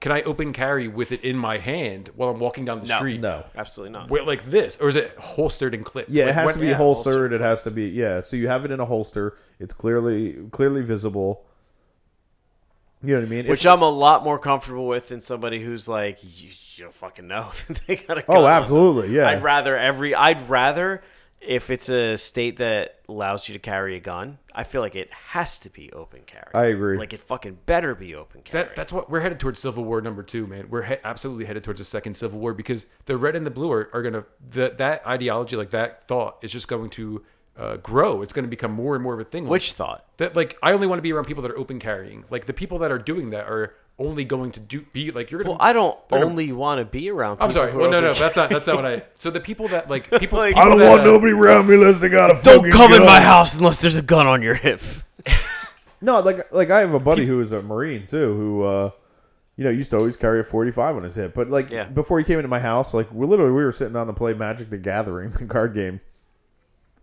can 0.00 0.10
I 0.12 0.22
open 0.22 0.54
carry 0.54 0.88
with 0.88 1.12
it 1.12 1.22
in 1.22 1.36
my 1.36 1.58
hand 1.58 2.08
while 2.16 2.30
I'm 2.30 2.40
walking 2.40 2.64
down 2.64 2.80
the 2.80 2.86
No. 2.86 2.96
street? 2.96 3.20
No. 3.20 3.44
Absolutely 3.54 3.92
not. 3.92 4.08
Wait, 4.10 4.24
like 4.26 4.50
this, 4.50 4.78
or 4.80 4.88
is 4.88 4.96
it 4.96 5.14
holstered 5.18 5.74
and 5.74 5.84
clipped? 5.84 6.08
Yeah, 6.08 6.24
it 6.24 6.26
Like, 6.28 6.34
has 6.36 6.46
when- 6.46 6.54
to 6.54 6.60
be 6.62 6.66
yeah, 6.68 6.74
holstered. 6.74 7.32
It 7.34 7.42
has 7.42 7.62
to 7.64 7.70
be 7.70 7.84
yeah. 7.88 8.20
So 8.22 8.36
you 8.36 8.48
have 8.48 8.64
it 8.64 8.70
in 8.70 8.80
a 8.80 8.86
holster. 8.86 9.36
It's 9.60 9.74
clearly 9.74 10.38
clearly 10.52 10.80
visible. 10.80 11.44
You 13.02 13.14
know 13.14 13.20
what 13.20 13.26
I 13.26 13.30
mean? 13.30 13.46
Which 13.46 13.60
It's- 13.60 13.72
I'm 13.72 13.82
a 13.82 13.88
lot 13.88 14.24
more 14.24 14.38
comfortable 14.38 14.86
with 14.86 15.08
than 15.08 15.20
somebody 15.20 15.62
who's 15.62 15.86
like, 15.86 16.18
you, 16.22 16.50
you 16.74 16.84
don't 16.84 16.94
fucking 16.94 17.26
know. 17.26 17.50
they 17.86 17.96
got 17.96 18.18
a 18.18 18.22
gun 18.22 18.24
oh, 18.28 18.36
on 18.38 18.42
them. 18.42 18.52
absolutely, 18.52 19.14
yeah. 19.14 19.28
I'd 19.28 19.42
rather 19.42 19.76
every. 19.76 20.14
I'd 20.14 20.48
rather 20.48 21.02
if 21.40 21.70
it's 21.70 21.88
a 21.88 22.16
state 22.16 22.58
that 22.58 22.96
allows 23.08 23.48
you 23.48 23.52
to 23.52 23.58
carry 23.58 23.96
a 23.96 24.00
gun. 24.00 24.38
I 24.54 24.64
feel 24.64 24.80
like 24.80 24.96
it 24.96 25.08
has 25.12 25.58
to 25.60 25.70
be 25.70 25.92
open 25.92 26.22
carry. 26.26 26.50
I 26.52 26.66
agree. 26.66 26.98
Like 26.98 27.12
it 27.12 27.20
fucking 27.20 27.58
better 27.64 27.94
be 27.94 28.14
open 28.14 28.42
carry. 28.42 28.64
That, 28.64 28.76
that's 28.76 28.92
what 28.92 29.08
we're 29.08 29.20
headed 29.20 29.38
towards 29.38 29.60
Civil 29.60 29.84
War 29.84 30.00
number 30.00 30.22
two, 30.22 30.46
man. 30.46 30.68
We're 30.68 30.82
he- 30.82 30.96
absolutely 31.04 31.44
headed 31.44 31.62
towards 31.62 31.80
a 31.80 31.84
second 31.84 32.16
Civil 32.16 32.40
War 32.40 32.54
because 32.54 32.86
the 33.06 33.16
red 33.16 33.36
and 33.36 33.46
the 33.46 33.50
blue 33.50 33.70
are, 33.70 33.88
are 33.92 34.02
gonna 34.02 34.24
the, 34.50 34.74
that 34.78 35.06
ideology, 35.06 35.56
like 35.56 35.70
that 35.70 36.08
thought, 36.08 36.38
is 36.42 36.50
just 36.50 36.66
going 36.66 36.90
to 36.90 37.24
uh, 37.58 37.76
grow. 37.78 38.22
It's 38.22 38.32
going 38.32 38.44
to 38.44 38.48
become 38.48 38.72
more 38.72 38.94
and 38.94 39.02
more 39.02 39.14
of 39.14 39.20
a 39.20 39.24
thing. 39.24 39.44
Like, 39.44 39.50
Which 39.50 39.72
thought? 39.72 40.04
that 40.18 40.36
like 40.36 40.56
I 40.62 40.72
only 40.72 40.86
want 40.86 40.98
to 40.98 41.02
be 41.02 41.12
around 41.12 41.24
people 41.26 41.42
that 41.42 41.50
are 41.50 41.58
open 41.58 41.78
carrying. 41.80 42.24
Like 42.30 42.46
the 42.46 42.52
people 42.52 42.78
that 42.78 42.90
are 42.90 42.98
doing 42.98 43.30
that 43.30 43.46
are 43.48 43.74
only 44.00 44.22
going 44.24 44.52
to 44.52 44.60
do 44.60 44.86
be 44.92 45.10
like 45.10 45.30
you're 45.30 45.40
gonna. 45.42 45.50
Well, 45.50 45.58
I 45.60 45.72
don't 45.72 45.96
they're 46.08 46.20
gonna- 46.20 46.30
only 46.30 46.52
want 46.52 46.78
to 46.80 46.84
be 46.84 47.10
around. 47.10 47.36
People 47.36 47.46
I'm 47.46 47.52
sorry. 47.52 47.72
who 47.72 47.78
Well, 47.78 47.88
are 47.88 47.90
no, 47.90 48.00
no, 48.00 48.08
open 48.10 48.20
that's 48.20 48.36
not 48.36 48.48
that's 48.50 48.66
not 48.68 48.76
what 48.76 48.86
I. 48.86 49.02
So 49.16 49.30
the 49.30 49.40
people 49.40 49.66
that 49.68 49.90
like 49.90 50.08
people. 50.20 50.38
Like- 50.38 50.54
people 50.54 50.62
I 50.62 50.68
don't 50.68 50.78
that, 50.78 50.88
want 50.88 51.00
uh, 51.02 51.04
nobody 51.04 51.32
around 51.32 51.66
me 51.66 51.74
unless 51.74 51.98
they 51.98 52.08
got 52.08 52.30
a 52.30 52.40
Don't 52.42 52.58
fucking 52.60 52.72
come 52.72 52.92
in 52.92 53.04
my 53.04 53.20
house 53.20 53.56
unless 53.56 53.78
there's 53.78 53.96
a 53.96 54.02
gun 54.02 54.26
on 54.26 54.40
your 54.42 54.54
hip. 54.54 54.80
No, 56.00 56.20
like 56.20 56.52
like 56.52 56.70
I 56.70 56.78
have 56.78 56.94
a 56.94 57.00
buddy 57.00 57.26
who 57.26 57.40
is 57.40 57.50
a 57.50 57.60
marine 57.60 58.06
too, 58.06 58.32
who 58.36 58.62
uh, 58.62 58.90
you 59.56 59.64
know 59.64 59.70
used 59.70 59.90
to 59.90 59.96
always 59.98 60.16
carry 60.16 60.38
a 60.38 60.44
forty 60.44 60.70
five 60.70 60.94
on 60.94 61.02
his 61.02 61.16
hip. 61.16 61.34
But 61.34 61.48
like 61.50 61.70
Yeah. 61.72 61.84
before 61.86 62.18
he 62.20 62.24
came 62.24 62.38
into 62.38 62.48
my 62.48 62.60
house, 62.60 62.94
like 62.94 63.12
we 63.12 63.26
literally 63.26 63.50
we 63.50 63.64
were 63.64 63.72
sitting 63.72 63.94
down 63.94 64.06
to 64.06 64.12
play 64.12 64.32
Magic 64.32 64.70
the 64.70 64.78
Gathering, 64.78 65.30
the 65.38 65.44
card 65.46 65.74
game. 65.74 66.00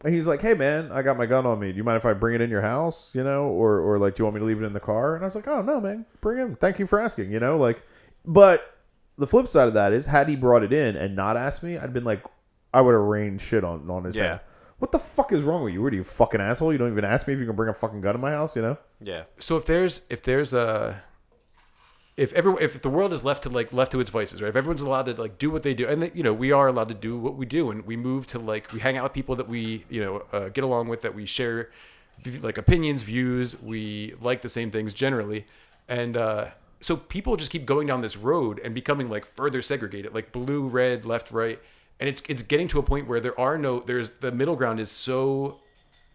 And 0.06 0.14
he's 0.14 0.28
like, 0.28 0.42
"Hey 0.42 0.54
man, 0.54 0.92
I 0.92 1.02
got 1.02 1.18
my 1.18 1.26
gun 1.26 1.46
on 1.48 1.60
me. 1.60 1.72
Do 1.72 1.78
you 1.78 1.84
mind 1.84 1.98
if 1.98 2.06
I 2.06 2.14
bring 2.14 2.36
it 2.36 2.42
in 2.42 2.50
your 2.52 2.62
house? 2.62 3.10
You 3.16 3.24
know, 3.24 3.46
or 3.48 3.80
or 3.80 3.98
like, 4.00 4.16
do 4.16 4.22
you 4.22 4.26
want 4.26 4.36
me 4.36 4.40
to 4.40 4.46
leave 4.46 4.62
it 4.62 4.66
in 4.66 4.72
the 4.74 4.80
car?" 4.80 5.16
And 5.16 5.24
I 5.24 5.28
was 5.28 5.36
like, 5.36 5.48
"Oh 5.48 5.62
no, 5.64 5.82
man, 5.82 6.06
bring 6.22 6.38
it. 6.38 6.42
in. 6.44 6.56
Thank 6.56 6.78
you 6.80 6.86
for 6.88 7.00
asking. 7.02 7.32
You 7.32 7.40
know, 7.40 7.58
like, 7.58 7.82
but 8.24 8.78
the 9.18 9.28
flip 9.28 9.48
side 9.48 9.68
of 9.68 9.74
that 9.74 9.92
is, 9.94 10.06
had 10.06 10.30
he 10.30 10.36
brought 10.36 10.62
it 10.64 10.72
in 10.72 10.96
and 10.96 11.16
not 11.16 11.36
asked 11.38 11.64
me, 11.64 11.78
I'd 11.78 11.92
been 11.94 12.04
like, 12.04 12.24
I 12.74 12.82
would 12.82 12.94
have 12.94 13.02
rained 13.02 13.42
shit 13.42 13.64
on 13.64 13.90
on 13.90 14.04
his 14.04 14.16
Yeah. 14.16 14.24
head. 14.24 14.40
What 14.78 14.92
the 14.92 15.00
fuck 15.00 15.32
is 15.32 15.42
wrong 15.42 15.64
with 15.64 15.74
you? 15.74 15.82
What 15.82 15.94
are 15.94 15.96
you 15.96 16.04
fucking 16.04 16.42
asshole? 16.42 16.72
You 16.74 16.78
don't 16.78 16.92
even 16.92 17.06
ask 17.06 17.28
me 17.28 17.34
if 17.34 17.40
you 17.40 17.46
can 17.46 17.56
bring 17.56 17.70
a 17.70 17.74
fucking 17.74 18.02
gun 18.02 18.14
in 18.14 18.22
my 18.22 18.32
house. 18.32 18.56
You 18.56 18.62
know? 18.62 18.78
Yeah. 19.02 19.24
so 19.40 19.58
if 19.58 19.66
there's 19.66 20.02
if 20.10 20.22
there's 20.22 20.54
a 20.54 21.02
if 22.18 22.32
everyone 22.34 22.62
if 22.62 22.82
the 22.82 22.90
world 22.90 23.12
is 23.12 23.24
left 23.24 23.44
to 23.44 23.50
like 23.50 23.74
left 23.74 23.92
to 23.92 24.00
its 24.00 24.10
vices 24.10 24.42
right? 24.42 24.50
If 24.50 24.56
everyone's 24.56 24.82
allowed 24.82 25.06
to 25.08 25.14
like 25.14 25.38
do 25.38 25.52
what 25.52 25.64
they 25.64 25.74
do 25.74 25.88
and 25.88 26.04
they, 26.04 26.12
you 26.14 26.24
know 26.24 26.34
we 26.34 26.52
are 26.52 26.68
allowed 26.68 26.88
to 26.90 26.94
do 26.94 27.18
what 27.18 27.36
we 27.36 27.46
do 27.46 27.72
and 27.72 27.86
we 27.86 27.96
move 27.98 28.28
to 28.28 28.40
like 28.40 28.72
we 28.72 28.80
hang 28.80 28.98
out 28.98 29.04
with 29.04 29.14
people 29.14 29.36
that 29.36 29.50
we 29.50 29.86
you 29.90 30.04
know 30.04 30.24
uh, 30.32 30.50
get 30.50 30.64
along 30.64 30.88
with 30.88 31.02
that 31.02 31.14
we 31.14 31.26
share 31.26 31.70
like 32.42 32.58
opinions 32.58 33.04
views 33.04 33.62
we 33.62 34.14
like 34.22 34.42
the 34.42 34.50
same 34.50 34.72
things 34.72 34.94
generally 34.94 35.46
and 35.90 36.16
uh 36.16 36.48
so 36.80 36.96
people 36.96 37.36
just 37.36 37.52
keep 37.52 37.66
going 37.66 37.88
down 37.88 38.02
this 38.02 38.16
road 38.16 38.60
and 38.64 38.74
becoming 38.74 39.10
like 39.10 39.26
further 39.36 39.62
segregated 39.62 40.14
like 40.14 40.32
blue 40.32 40.68
red 40.68 41.06
left 41.06 41.32
right 41.32 41.60
and 42.00 42.08
it's 42.08 42.22
it's 42.30 42.42
getting 42.42 42.68
to 42.70 42.80
a 42.80 42.84
point 42.84 43.08
where 43.08 43.20
there 43.20 43.38
are 43.38 43.58
no 43.58 43.82
there's 43.82 44.12
the 44.22 44.32
middle 44.32 44.56
ground 44.56 44.80
is 44.80 44.90
so 44.90 45.60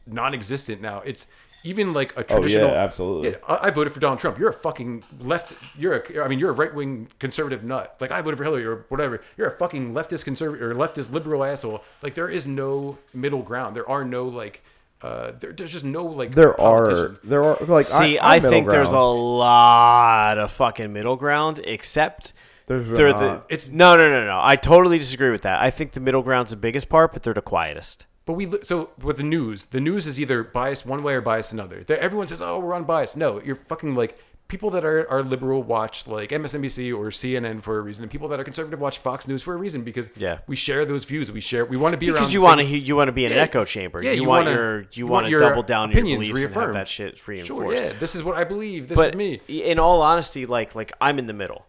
non-existent 0.07 0.81
now. 0.81 1.01
It's 1.01 1.27
even 1.63 1.93
like 1.93 2.13
a 2.13 2.25
traditional. 2.25 2.39
Oh, 2.39 2.47
yeah, 2.47 2.47
traditional 2.47 2.71
absolutely. 2.77 3.31
Yeah, 3.31 3.37
I 3.47 3.69
I 3.69 3.71
voted 3.71 3.93
for 3.93 4.01
Donald 4.01 4.21
Trump. 4.21 4.39
You're 4.39 4.51
a 4.51 4.55
fucking 4.55 5.05
left. 5.21 5.53
You're 5.77 5.97
a. 5.97 6.25
I 6.25 6.29
mean, 6.29 6.39
you're 6.39 6.51
a 6.51 6.55
right 6.55 6.75
wing 6.75 7.09
conservative 7.19 7.63
nut. 7.65 7.97
Like 8.01 8.11
I 8.11 8.21
voted 8.21 8.39
for 8.39 8.45
Hillary 8.45 8.65
or 8.65 8.87
whatever. 8.89 9.23
You're 9.37 9.49
a 9.49 9.57
fucking 9.57 9.93
leftist 9.93 10.25
conservative 10.25 10.63
or 10.63 10.75
leftist 10.75 11.13
liberal 11.13 11.45
asshole. 11.45 11.85
Like 12.03 12.15
there 12.15 12.29
is 12.29 12.47
no 12.47 12.99
middle 13.13 13.43
ground. 13.43 13.77
There 13.77 13.89
are 13.89 14.05
no 14.05 14.25
like. 14.25 14.63
Uh, 15.03 15.33
there, 15.41 15.53
there's 15.53 15.73
just 15.73 15.85
no 15.85 16.05
like. 16.05 16.35
There 16.35 16.59
are 16.61 17.17
there 17.25 17.43
are 17.43 17.57
like 17.65 17.87
See, 17.87 18.19
I, 18.19 18.37
I, 18.37 18.41
think 18.41 18.67
middle 18.67 18.73
there's 18.73 18.93
a 18.93 19.01
lot 19.01 20.37
of 20.37 20.53
fucking 20.53 20.93
middle 20.93 21.17
ground, 21.17 21.63
except 21.65 22.35
There's 22.67 22.87
they're 22.87 23.13
not. 23.13 23.49
the. 23.49 23.55
It's 23.55 23.69
no, 23.71 23.97
no, 23.97 24.11
no, 24.11 24.27
no. 24.27 24.41
I 24.43 24.57
totally 24.57 24.99
disagree 24.99 25.31
with 25.31 25.43
that. 25.43 25.61
I 25.61 25.71
think 25.71 25.93
the 25.93 26.01
middle 26.01 26.23
ground's 26.23 26.51
the 26.51 26.57
biggest 26.57 26.91
part, 26.91 27.15
but 27.15 27.23
they're 27.23 27.33
the 27.33 27.41
quietest. 27.41 28.05
But 28.31 28.37
we 28.37 28.49
so 28.63 28.91
with 29.03 29.17
the 29.17 29.25
news, 29.25 29.65
the 29.65 29.81
news 29.81 30.07
is 30.07 30.21
either 30.21 30.45
biased 30.45 30.87
one 30.87 31.03
way 31.03 31.15
or 31.15 31.21
biased 31.21 31.53
another. 31.53 31.83
There, 31.85 31.99
everyone 31.99 32.29
says, 32.29 32.41
"Oh, 32.41 32.61
we're 32.61 32.77
unbiased." 32.77 33.17
No, 33.17 33.41
you're 33.43 33.57
fucking 33.57 33.97
like 33.97 34.17
people 34.47 34.71
that 34.71 34.85
are, 34.85 35.09
are 35.11 35.25
liberal 35.25 35.65
watch 35.65 36.07
like 36.07 36.31
MSNBC 36.31 36.93
or 36.97 37.11
CNN 37.11 37.61
for 37.61 37.77
a 37.79 37.81
reason, 37.81 38.05
and 38.05 38.11
people 38.11 38.29
that 38.29 38.39
are 38.39 38.45
conservative 38.45 38.79
watch 38.79 38.99
Fox 38.99 39.27
News 39.27 39.43
for 39.43 39.53
a 39.55 39.57
reason 39.57 39.83
because 39.83 40.11
Yeah. 40.17 40.39
we 40.47 40.55
share 40.55 40.85
those 40.85 41.03
views. 41.05 41.33
We 41.33 41.41
share. 41.41 41.65
We 41.65 41.77
want 41.77 41.95
to 41.95 41.97
be 41.99 42.09
around 42.09 42.21
Because 42.21 42.33
you 42.33 42.41
want 42.41 42.61
to, 42.61 42.67
you 42.67 42.95
want 42.95 43.09
to 43.09 43.13
be 43.13 43.25
in 43.25 43.33
an 43.33 43.39
echo 43.39 43.65
chamber. 43.65 44.01
yeah, 44.01 44.13
you, 44.13 44.23
you 44.23 44.29
want 44.29 44.45
wanna- 44.47 44.57
your, 44.57 44.85
you, 44.93 45.07
want 45.09 45.27
to 45.27 45.39
double 45.39 45.65
down 45.65 45.91
your 45.91 45.99
opinions 45.99 46.29
beliefs 46.29 46.47
and 46.47 46.55
have 46.55 46.73
that 46.75 46.87
shit 46.87 47.27
reinforced. 47.27 47.49
Sure, 47.49 47.75
yeah, 47.75 47.93
this 47.99 48.15
is 48.15 48.23
what 48.23 48.37
I 48.37 48.45
believe. 48.45 48.87
This 48.89 48.97
but 48.97 49.11
is 49.11 49.17
me. 49.17 49.41
in 49.49 49.81
all 49.81 50.03
honesty, 50.03 50.47
like 50.47 50.77
like 50.77 50.93
I'm 51.01 51.19
in 51.19 51.27
the 51.27 51.33
middle. 51.33 51.67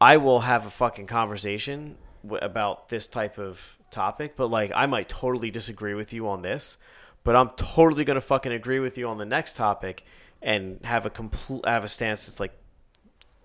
I 0.00 0.16
will 0.16 0.40
have 0.40 0.66
a 0.66 0.70
fucking 0.70 1.06
conversation 1.06 1.98
w- 2.24 2.42
about 2.44 2.88
this 2.88 3.06
type 3.06 3.38
of 3.38 3.60
topic, 3.90 4.36
but 4.36 4.48
like 4.48 4.70
I 4.74 4.86
might 4.86 5.08
totally 5.08 5.50
disagree 5.50 5.94
with 5.94 6.12
you 6.12 6.28
on 6.28 6.42
this, 6.42 6.76
but 7.24 7.36
I'm 7.36 7.50
totally 7.56 8.04
gonna 8.04 8.20
fucking 8.20 8.52
agree 8.52 8.80
with 8.80 8.98
you 8.98 9.08
on 9.08 9.18
the 9.18 9.26
next 9.26 9.56
topic 9.56 10.04
and 10.40 10.80
have 10.84 11.06
a 11.06 11.10
complete 11.10 11.64
have 11.64 11.84
a 11.84 11.88
stance 11.88 12.26
that's 12.26 12.40
like 12.40 12.52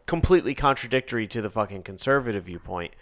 completely 0.06 0.54
contradictory 0.54 1.28
to 1.28 1.41
the 1.41 1.50
fucking 1.50 1.84
conservative 1.84 2.46
viewpoint. 2.46 2.94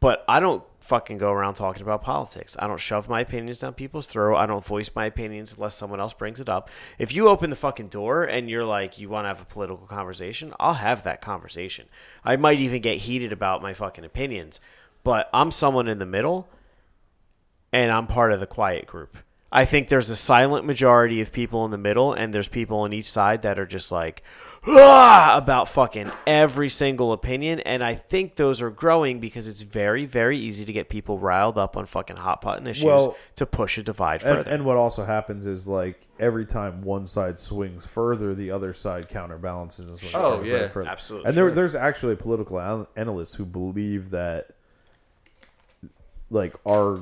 But 0.00 0.22
I 0.28 0.38
don't 0.38 0.62
fucking 0.80 1.16
go 1.16 1.30
around 1.30 1.54
talking 1.54 1.80
about 1.80 2.02
politics. 2.02 2.56
I 2.58 2.66
don't 2.66 2.78
shove 2.78 3.08
my 3.08 3.22
opinions 3.22 3.60
down 3.60 3.72
people's 3.72 4.06
throat. 4.06 4.36
I 4.36 4.44
don't 4.44 4.64
voice 4.64 4.90
my 4.94 5.06
opinions 5.06 5.54
unless 5.54 5.76
someone 5.76 5.98
else 5.98 6.12
brings 6.12 6.40
it 6.40 6.48
up. 6.48 6.68
If 6.98 7.14
you 7.14 7.28
open 7.28 7.48
the 7.48 7.56
fucking 7.56 7.88
door 7.88 8.22
and 8.22 8.50
you're 8.50 8.66
like, 8.66 8.98
you 8.98 9.08
want 9.08 9.24
to 9.24 9.28
have 9.28 9.40
a 9.40 9.46
political 9.46 9.86
conversation, 9.86 10.52
I'll 10.60 10.74
have 10.74 11.04
that 11.04 11.22
conversation. 11.22 11.86
I 12.22 12.36
might 12.36 12.60
even 12.60 12.82
get 12.82 12.98
heated 12.98 13.32
about 13.32 13.62
my 13.62 13.72
fucking 13.72 14.04
opinions. 14.04 14.60
But 15.04 15.28
I'm 15.32 15.50
someone 15.50 15.86
in 15.86 15.98
the 15.98 16.06
middle 16.06 16.48
and 17.72 17.92
I'm 17.92 18.06
part 18.06 18.32
of 18.32 18.40
the 18.40 18.46
quiet 18.46 18.86
group. 18.86 19.16
I 19.52 19.64
think 19.64 19.88
there's 19.88 20.10
a 20.10 20.16
silent 20.16 20.64
majority 20.64 21.20
of 21.20 21.30
people 21.30 21.64
in 21.64 21.70
the 21.70 21.78
middle, 21.78 22.12
and 22.12 22.34
there's 22.34 22.48
people 22.48 22.78
on 22.80 22.92
each 22.92 23.08
side 23.08 23.42
that 23.42 23.56
are 23.56 23.66
just 23.66 23.92
like 23.92 24.24
"Ah!" 24.66 25.36
about 25.36 25.68
fucking 25.68 26.10
every 26.26 26.68
single 26.68 27.12
opinion. 27.12 27.60
And 27.60 27.84
I 27.84 27.94
think 27.94 28.34
those 28.34 28.60
are 28.60 28.70
growing 28.70 29.20
because 29.20 29.46
it's 29.46 29.62
very, 29.62 30.06
very 30.06 30.38
easy 30.40 30.64
to 30.64 30.72
get 30.72 30.88
people 30.88 31.18
riled 31.20 31.56
up 31.56 31.76
on 31.76 31.86
fucking 31.86 32.16
hot 32.16 32.40
button 32.40 32.66
issues 32.66 32.82
Well, 32.84 33.16
to 33.36 33.46
push 33.46 33.78
a 33.78 33.84
divide 33.84 34.24
And, 34.24 34.38
further. 34.38 34.50
and 34.50 34.64
what 34.64 34.76
also 34.76 35.04
happens 35.04 35.46
is 35.46 35.68
like 35.68 36.00
every 36.18 36.46
time 36.46 36.82
one 36.82 37.06
side 37.06 37.38
swings 37.38 37.86
further, 37.86 38.34
the 38.34 38.50
other 38.50 38.72
side 38.72 39.08
counterbalances 39.08 39.86
and 39.88 39.98
swings 39.98 40.14
Oh, 40.16 40.38
further, 40.38 40.46
yeah, 40.46 40.52
further, 40.58 40.68
further. 40.68 40.88
absolutely. 40.88 41.28
And 41.28 41.36
there, 41.38 41.46
Sure. 41.48 41.54
there's 41.54 41.74
actually 41.76 42.16
political 42.16 42.86
analysts 42.96 43.36
who 43.36 43.44
believe 43.44 44.10
that 44.10 44.50
like 46.30 46.54
our 46.66 47.00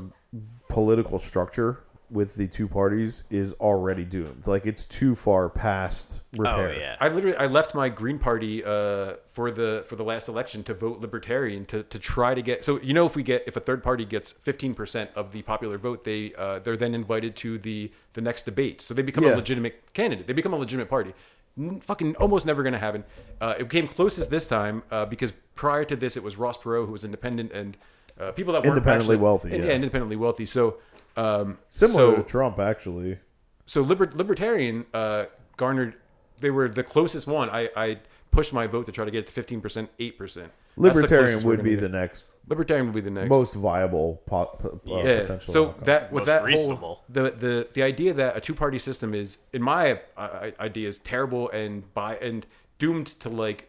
political 0.69 1.19
structure 1.19 1.81
with 2.11 2.35
the 2.35 2.47
two 2.47 2.69
parties 2.69 3.25
is 3.31 3.55
already 3.55 4.05
doomed. 4.05 4.47
Like 4.47 4.67
it's 4.67 4.85
too 4.85 5.15
far 5.15 5.49
past 5.49 6.21
repair. 6.37 6.55
oh 6.55 6.63
repair. 6.65 6.79
yeah, 6.79 6.97
I 7.01 7.09
literally 7.09 7.37
I 7.39 7.47
left 7.47 7.75
my 7.75 7.89
Green 7.89 8.19
Party 8.19 8.63
uh, 8.63 9.15
for 9.33 9.51
the 9.51 9.87
for 9.89 9.97
the 9.97 10.03
last 10.05 10.29
election 10.29 10.63
to 10.65 10.75
vote 10.75 11.01
Libertarian 11.01 11.65
to, 11.67 11.83
to 11.85 11.99
try 11.99 12.35
to 12.35 12.43
get 12.43 12.67
so 12.67 12.79
you 12.83 12.93
know 12.93 13.07
if 13.07 13.17
we 13.17 13.23
get 13.23 13.45
if 13.47 13.57
a 13.57 13.61
third 13.61 13.83
party 13.83 14.05
gets 14.05 14.31
fifteen 14.31 14.75
percent 14.75 15.09
of 15.17 15.33
the 15.33 15.41
popular 15.41 15.79
vote 15.79 16.05
they 16.05 16.35
uh, 16.37 16.59
they're 16.59 16.77
then 16.77 16.95
invited 16.95 17.35
to 17.37 17.59
the 17.59 17.91
the 18.13 18.21
next 18.21 18.43
debate 18.43 18.83
so 18.83 18.93
they 18.93 19.01
become 19.03 19.25
Yeah. 19.25 19.35
a 19.35 19.37
legitimate 19.37 19.81
candidate 19.95 20.27
they 20.27 20.35
become 20.35 20.53
a 20.53 20.59
legitimate 20.59 20.91
party 20.91 21.15
N- 21.59 21.81
fucking 21.81 22.17
almost 22.17 22.45
never 22.45 22.63
gonna 22.63 22.79
happen 22.79 23.05
uh, 23.41 23.55
it 23.59 23.71
came 23.71 23.89
closest 23.89 24.29
this 24.29 24.47
time 24.47 24.83
uh, 24.91 25.07
because 25.07 25.33
prior 25.55 25.87
to 25.87 25.97
this 25.97 26.19
it 26.19 26.23
was 26.23 26.37
Ross 26.37 26.59
Perot 26.59 26.85
who 26.85 26.93
was 26.93 27.05
independent 27.07 27.53
and 27.53 27.79
uh, 28.21 28.31
people 28.33 28.53
that 28.53 28.63
weren't 28.63 28.77
Independently 28.77 29.15
actually- 29.17 29.23
wealthy, 29.23 29.55
and- 29.55 29.65
yeah. 29.65 29.73
independently 29.73 30.17
wealthy 30.17 30.47
so 30.47 30.77
um, 31.17 31.59
Similar 31.71 31.99
so- 31.99 32.17
to 32.17 32.23
Trump, 32.23 32.59
actually. 32.59 33.19
so 33.67 33.83
liber- 33.83 34.11
libertarian 34.15 34.87
uh, 34.95 35.25
garnered 35.57 35.95
they 36.41 36.51
were 36.51 36.69
the 36.69 36.83
closest 36.83 37.27
one 37.27 37.49
i, 37.51 37.69
I 37.77 37.99
pushed 38.31 38.53
my 38.53 38.67
vote 38.67 38.87
to 38.87 38.93
try 38.93 39.05
to 39.05 39.11
get 39.11 39.29
it 39.29 39.35
to 39.35 39.43
15% 39.43 39.89
8% 40.01 40.49
Libertarian 40.77 41.43
would 41.45 41.63
be 41.63 41.75
the 41.75 41.89
next 41.89 41.93
next 41.93 42.27
libertarian 42.49 42.87
would 42.87 42.95
be 42.95 43.03
the 43.03 43.11
next 43.11 43.29
most 43.29 43.55
viable 43.55 44.23
po- 44.27 44.47
po- 44.59 44.81
uh, 44.91 45.03
yeah 45.05 45.21
potential. 45.21 45.53
so 45.53 45.67
outcome. 45.69 45.85
that 45.85 46.11
with 46.13 46.21
Most 46.23 46.27
that 46.29 46.45
reasonable. 46.45 46.77
whole 46.79 47.05
the, 47.11 47.23
the 47.31 47.69
the 47.75 47.83
idea 47.83 48.15
that 48.15 48.37
a 48.37 48.41
two-party 48.41 48.79
system 48.79 49.15
is 49.15 49.37
in 49.53 49.61
my 49.63 50.01
uh, 50.17 50.51
idea 50.59 50.89
is 50.89 50.97
terrible 50.99 51.51
and 51.51 51.93
by 51.93 52.17
and 52.17 52.47
doomed 52.79 53.07
to 53.21 53.29
like 53.29 53.69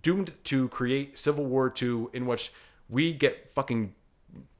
doomed 0.00 0.32
to 0.44 0.68
create 0.68 1.18
civil 1.18 1.44
war 1.44 1.68
2 1.68 2.10
in 2.12 2.24
which 2.26 2.52
we 2.88 3.12
get 3.12 3.52
fucking 3.54 3.94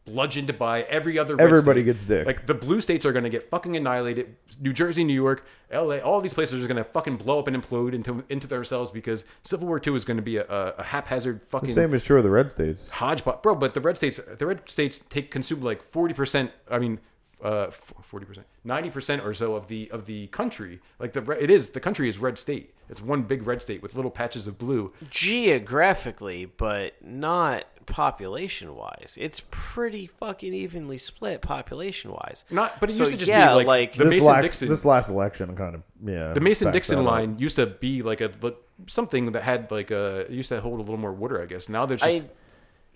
bludgeoned 0.05 0.59
by 0.59 0.83
every 0.83 1.19
other. 1.19 1.41
Everybody 1.41 1.83
state. 1.83 1.93
gets 1.93 2.05
dick. 2.05 2.27
Like 2.27 2.47
the 2.47 2.55
blue 2.55 2.81
states 2.81 3.05
are 3.05 3.13
going 3.13 3.25
to 3.25 3.31
get 3.31 3.51
fucking 3.51 3.77
annihilated. 3.77 4.37
New 4.61 4.73
Jersey, 4.73 5.05
New 5.05 5.15
York, 5.15 5.45
L.A. 5.71 6.01
All 6.01 6.21
these 6.21 6.35
places 6.35 6.63
are 6.63 6.69
going 6.69 6.83
to 6.83 6.85
fucking 6.85 7.17
blow 7.17 7.39
up 7.39 7.49
and 7.49 7.57
implode 7.57 7.95
into 7.95 8.25
into 8.29 8.47
themselves 8.47 8.91
because 8.91 9.25
Civil 9.43 9.67
War 9.67 9.81
Two 9.81 9.95
is 9.95 10.05
going 10.05 10.17
to 10.17 10.23
be 10.23 10.37
a, 10.37 10.45
a, 10.45 10.83
haphazard 10.83 11.43
fucking 11.49 11.69
The 11.69 11.75
same 11.75 11.95
is 11.95 12.05
true 12.05 12.19
of 12.19 12.25
the 12.25 12.31
red 12.31 12.51
states. 12.51 12.89
hodgepodge, 12.91 13.43
bro. 13.43 13.55
But 13.55 13.75
the 13.75 13.81
red 13.81 13.97
states, 13.97 14.21
the 14.39 14.47
red 14.47 14.69
states 14.69 15.01
take 15.11 15.31
consume 15.31 15.63
like 15.63 15.91
forty 15.91 16.15
percent. 16.15 16.51
I 16.71 16.79
mean, 16.79 17.01
Uh, 17.45 17.71
forty 18.03 18.25
percent, 18.25 18.47
ninety 18.65 18.89
percent 18.89 19.23
or 19.23 19.35
so 19.35 19.55
of 19.55 19.69
the 19.69 19.91
of 19.91 20.07
the 20.07 20.29
country. 20.29 20.81
Like 20.99 21.13
the 21.13 21.31
it 21.33 21.51
is 21.51 21.71
the 21.71 21.81
country 21.81 22.09
is 22.09 22.17
red 22.17 22.39
state. 22.39 22.73
It's 22.89 23.03
one 23.03 23.23
big 23.23 23.47
red 23.47 23.61
state 23.61 23.83
with 23.83 23.95
little 23.95 24.11
patches 24.11 24.47
of 24.47 24.57
blue. 24.59 24.93
geographically, 25.11 26.47
but 26.47 26.95
not 27.03 27.65
population 27.87 28.75
wise. 28.77 29.17
It's 29.21 29.43
pretty 29.51 30.07
fucking 30.07 30.53
evenly 30.55 30.99
split 30.99 31.43
population 31.43 32.13
wise. 32.13 32.45
Not, 32.51 32.81
but 32.81 32.91
it 32.91 32.95
So, 32.95 33.01
used 33.05 33.13
to 33.13 33.19
just 33.19 33.29
yeah, 33.29 33.57
be 33.59 33.65
like, 33.65 33.93
the 33.95 34.05
This 34.05 34.11
Mason 34.11 34.27
last 34.27 34.43
Dixon. 34.43 34.69
this 34.69 34.85
last 34.85 35.11
election 35.11 35.55
kind 35.57 35.75
of 35.75 35.83
yeah. 36.05 36.33
the 36.33 36.41
Mason 36.41 36.73
Dixon 36.73 36.97
that 36.97 37.03
up. 37.03 37.07
line 37.07 37.39
used 37.39 37.57
to 37.57 37.67
be 37.67 38.03
like 38.03 38.21
a 38.21 38.31
like, 38.41 38.57
something 38.87 39.33
that 39.33 39.43
had 39.43 39.71
like 39.71 39.91
uh, 39.91 40.25
a 40.29 40.33
used 40.33 40.49
to 40.49 40.61
hold 40.61 40.79
a 40.79 40.83
little 40.83 40.97
more 40.97 41.13
water, 41.13 41.43
I 41.43 41.47
guess. 41.47 41.69
Now 41.69 41.87
there's 41.87 42.01
just 42.01 42.25
I 42.25 42.29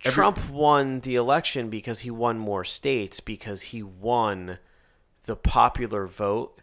Trump 0.01 0.51
won 0.51 1.01
the 1.01 1.17
election 1.17 1.71
because 1.71 2.01
he 2.01 2.11
won 2.11 2.39
more 2.39 2.65
states 2.65 3.21
because 3.21 3.63
he 3.63 3.83
won 3.83 4.59
the 5.25 5.37
popular 5.37 6.07
vote 6.07 6.61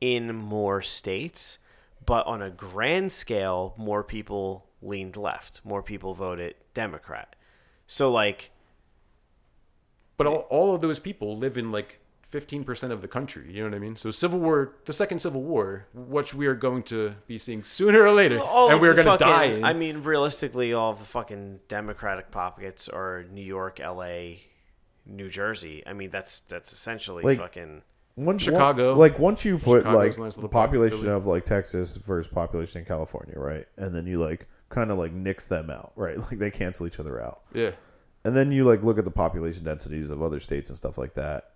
in 0.00 0.34
more 0.34 0.80
states, 0.82 1.58
but 2.04 2.26
on 2.26 2.42
a 2.42 2.50
grand 2.50 3.10
scale, 3.10 3.74
more 3.76 4.04
people 4.04 4.66
leaned 4.80 5.16
left. 5.16 5.60
More 5.64 5.82
people 5.82 6.14
voted 6.14 6.54
Democrat. 6.74 7.34
So 7.86 8.10
like 8.10 8.50
But 10.16 10.26
all, 10.26 10.46
all 10.50 10.74
of 10.74 10.80
those 10.80 10.98
people 10.98 11.36
live 11.36 11.56
in 11.56 11.72
like 11.72 11.98
15% 12.32 12.90
of 12.90 13.00
the 13.02 13.08
country. 13.08 13.50
You 13.52 13.62
know 13.62 13.70
what 13.70 13.76
I 13.76 13.78
mean? 13.78 13.96
So 13.96 14.10
Civil 14.10 14.38
War, 14.38 14.72
the 14.84 14.92
second 14.92 15.20
Civil 15.20 15.42
War, 15.42 15.86
which 15.94 16.34
we 16.34 16.46
are 16.46 16.54
going 16.54 16.82
to 16.84 17.14
be 17.26 17.38
seeing 17.38 17.62
sooner 17.64 18.02
or 18.02 18.12
later, 18.12 18.40
all 18.40 18.70
and 18.70 18.80
we're 18.80 18.94
going 18.94 19.06
to 19.06 19.16
die. 19.16 19.44
In. 19.44 19.64
I 19.64 19.72
mean, 19.72 20.02
realistically, 20.02 20.72
all 20.72 20.92
of 20.92 20.98
the 20.98 21.04
fucking 21.06 21.60
Democratic 21.68 22.30
pockets 22.30 22.88
are 22.88 23.24
New 23.32 23.44
York, 23.44 23.80
L.A., 23.80 24.42
New 25.06 25.30
Jersey. 25.30 25.82
I 25.86 25.94
mean, 25.94 26.10
that's 26.10 26.40
that's 26.48 26.72
essentially 26.72 27.22
Like- 27.22 27.38
fucking. 27.38 27.82
Once, 28.16 28.42
Chicago. 28.42 28.90
one- 28.90 28.98
like 28.98 29.18
once 29.20 29.44
you 29.44 29.58
put 29.58 29.84
Chicago's 29.84 29.94
like 29.96 30.18
a 30.18 30.20
nice 30.22 30.36
little 30.36 30.48
population 30.50 30.96
possibility. 30.98 31.16
of 31.16 31.26
like 31.26 31.44
Texas 31.44 31.96
versus 31.96 32.26
population 32.30 32.80
in 32.80 32.84
California, 32.84 33.38
right? 33.38 33.66
And 33.76 33.94
then 33.94 34.06
you 34.08 34.20
like 34.20 34.48
kind 34.70 34.90
of 34.90 34.98
like 34.98 35.12
nix 35.12 35.46
them 35.46 35.70
out, 35.70 35.92
right? 35.94 36.18
Like 36.30 36.38
they 36.40 36.50
cancel 36.50 36.86
each 36.88 36.98
other 36.98 37.22
out. 37.22 37.42
yeah. 37.54 37.70
And 38.24 38.36
then 38.36 38.50
you 38.50 38.64
like 38.64 38.82
look 38.82 38.98
at 38.98 39.04
the 39.04 39.12
population 39.12 39.62
densities 39.62 40.10
of 40.10 40.20
other 40.20 40.40
states 40.40 40.68
and 40.68 40.76
stuff 40.76 40.98
like 40.98 41.14
that. 41.14 41.52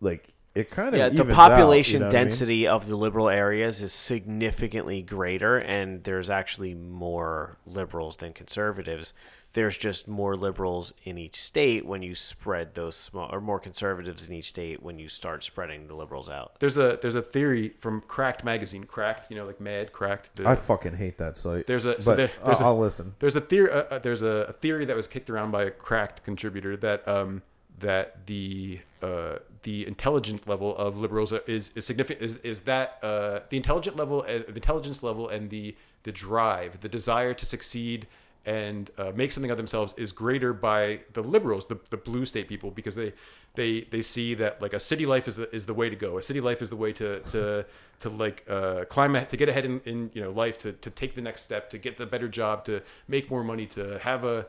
Like 0.00 0.34
it 0.54 0.70
kind 0.70 0.88
of 0.94 0.98
Yeah, 0.98 1.08
the 1.08 1.14
evens 1.16 1.30
out, 1.30 1.34
population 1.50 1.92
you 1.94 1.98
know 2.00 2.06
what 2.06 2.14
I 2.14 2.18
mean? 2.18 2.28
density 2.28 2.66
of 2.66 2.86
the 2.86 2.96
liberal 2.96 3.28
areas 3.28 3.82
is 3.82 3.92
significantly 3.92 5.02
greater, 5.02 5.56
and 5.58 6.02
there's 6.04 6.30
actually 6.30 6.74
more 6.74 7.56
liberals 7.66 8.16
than 8.18 8.32
conservatives. 8.32 9.12
There's 9.52 9.78
just 9.78 10.06
more 10.06 10.36
liberals 10.36 10.92
in 11.04 11.16
each 11.16 11.40
state 11.42 11.86
when 11.86 12.02
you 12.02 12.14
spread 12.14 12.74
those 12.74 12.94
small, 12.94 13.30
or 13.32 13.40
more 13.40 13.58
conservatives 13.58 14.28
in 14.28 14.34
each 14.34 14.48
state 14.48 14.82
when 14.82 14.98
you 14.98 15.08
start 15.08 15.44
spreading 15.44 15.86
the 15.88 15.94
liberals 15.94 16.28
out. 16.28 16.60
There's 16.60 16.76
a 16.76 16.98
there's 17.00 17.14
a 17.14 17.22
theory 17.22 17.70
from 17.80 18.02
Cracked 18.02 18.44
magazine, 18.44 18.84
Cracked, 18.84 19.30
you 19.30 19.36
know, 19.38 19.46
like 19.46 19.58
Mad 19.58 19.92
Cracked. 19.94 20.36
The, 20.36 20.46
I 20.46 20.56
fucking 20.56 20.96
hate 20.96 21.16
that 21.18 21.38
site. 21.38 21.66
There's 21.66 21.86
a- 21.86 21.94
but 21.94 22.02
so 22.02 22.14
there- 22.16 22.30
there's 22.44 22.60
I'll, 22.60 22.66
a- 22.66 22.70
I'll 22.74 22.78
listen. 22.78 23.14
There's 23.18 23.36
a 23.36 23.40
theory. 23.40 23.70
Uh, 23.70 23.76
uh, 23.84 23.98
there's 23.98 24.20
a, 24.20 24.46
a 24.48 24.52
theory 24.52 24.84
that 24.84 24.96
was 24.96 25.06
kicked 25.06 25.30
around 25.30 25.52
by 25.52 25.64
a 25.64 25.70
cracked 25.70 26.22
contributor 26.22 26.76
that 26.78 27.06
um, 27.08 27.40
that 27.78 28.26
the 28.26 28.80
uh, 29.02 29.36
the 29.66 29.84
intelligent 29.84 30.48
level 30.48 30.76
of 30.76 30.96
liberals 30.96 31.32
is 31.48 31.72
is 31.74 31.84
significant. 31.84 32.22
Is, 32.24 32.36
is 32.52 32.60
that 32.60 32.98
uh, 33.02 33.40
the 33.50 33.56
intelligent 33.56 33.96
level, 33.96 34.18
uh, 34.22 34.38
the 34.46 34.54
intelligence 34.54 35.02
level, 35.02 35.28
and 35.28 35.50
the 35.50 35.74
the 36.04 36.12
drive, 36.12 36.80
the 36.80 36.88
desire 36.88 37.34
to 37.34 37.44
succeed 37.44 38.06
and 38.46 38.92
uh, 38.96 39.10
make 39.16 39.32
something 39.32 39.50
of 39.50 39.56
themselves 39.56 39.92
is 39.96 40.12
greater 40.12 40.52
by 40.52 41.00
the 41.14 41.20
liberals, 41.20 41.66
the, 41.66 41.76
the 41.90 41.96
blue 41.96 42.24
state 42.24 42.46
people, 42.46 42.70
because 42.70 42.94
they 42.94 43.12
they 43.56 43.88
they 43.90 44.02
see 44.02 44.34
that 44.34 44.62
like 44.62 44.72
a 44.72 44.78
city 44.78 45.04
life 45.04 45.26
is 45.26 45.34
the 45.34 45.52
is 45.52 45.66
the 45.66 45.74
way 45.74 45.90
to 45.90 45.96
go. 45.96 46.16
A 46.16 46.22
city 46.22 46.40
life 46.40 46.62
is 46.62 46.70
the 46.70 46.76
way 46.76 46.92
to 46.92 47.20
to 47.32 47.64
to 48.02 48.08
like 48.08 48.44
uh, 48.48 48.84
climb 48.84 49.14
to 49.32 49.36
get 49.36 49.48
ahead 49.48 49.64
in, 49.64 49.80
in 49.84 50.10
you 50.14 50.22
know 50.22 50.30
life 50.30 50.58
to 50.58 50.72
to 50.74 50.90
take 50.90 51.16
the 51.16 51.22
next 51.22 51.42
step 51.42 51.68
to 51.70 51.78
get 51.78 51.96
the 51.96 52.06
better 52.06 52.28
job 52.28 52.64
to 52.66 52.82
make 53.08 53.28
more 53.32 53.42
money 53.42 53.66
to 53.66 53.98
have 53.98 54.22
a 54.22 54.46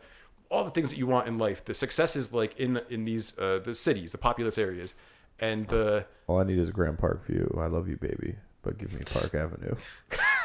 all 0.50 0.64
the 0.64 0.72
things 0.72 0.90
that 0.90 0.98
you 0.98 1.08
want 1.08 1.28
in 1.28 1.38
life. 1.38 1.64
The 1.66 1.74
success 1.74 2.16
is 2.16 2.34
like 2.34 2.58
in 2.60 2.82
in 2.90 3.06
these 3.06 3.38
uh, 3.38 3.60
the 3.64 3.76
cities, 3.76 4.12
the 4.12 4.18
populous 4.18 4.58
areas, 4.58 4.94
and 5.40 5.68
the 5.68 6.06
All 6.28 6.40
I 6.40 6.44
need 6.44 6.60
is 6.60 6.70
a 6.70 6.72
Grand 6.72 6.98
Park 6.98 7.26
view. 7.26 7.58
I 7.60 7.68
love 7.68 7.88
you, 7.88 7.98
baby, 7.98 8.36
but 8.64 8.78
give 8.78 8.94
me 8.94 9.02
Park 9.06 9.34
Avenue. 9.36 9.76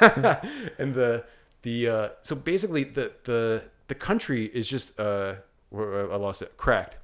and 0.78 0.94
the 0.94 1.24
the 1.62 1.88
uh, 1.88 2.08
so 2.22 2.34
basically 2.34 2.84
the 2.84 3.12
the 3.24 3.62
the 3.88 3.94
country 3.94 4.46
is 4.46 4.66
just 4.68 4.98
uh 4.98 5.34
I 5.74 6.16
lost 6.16 6.42
it 6.42 6.56
cracked. 6.56 6.96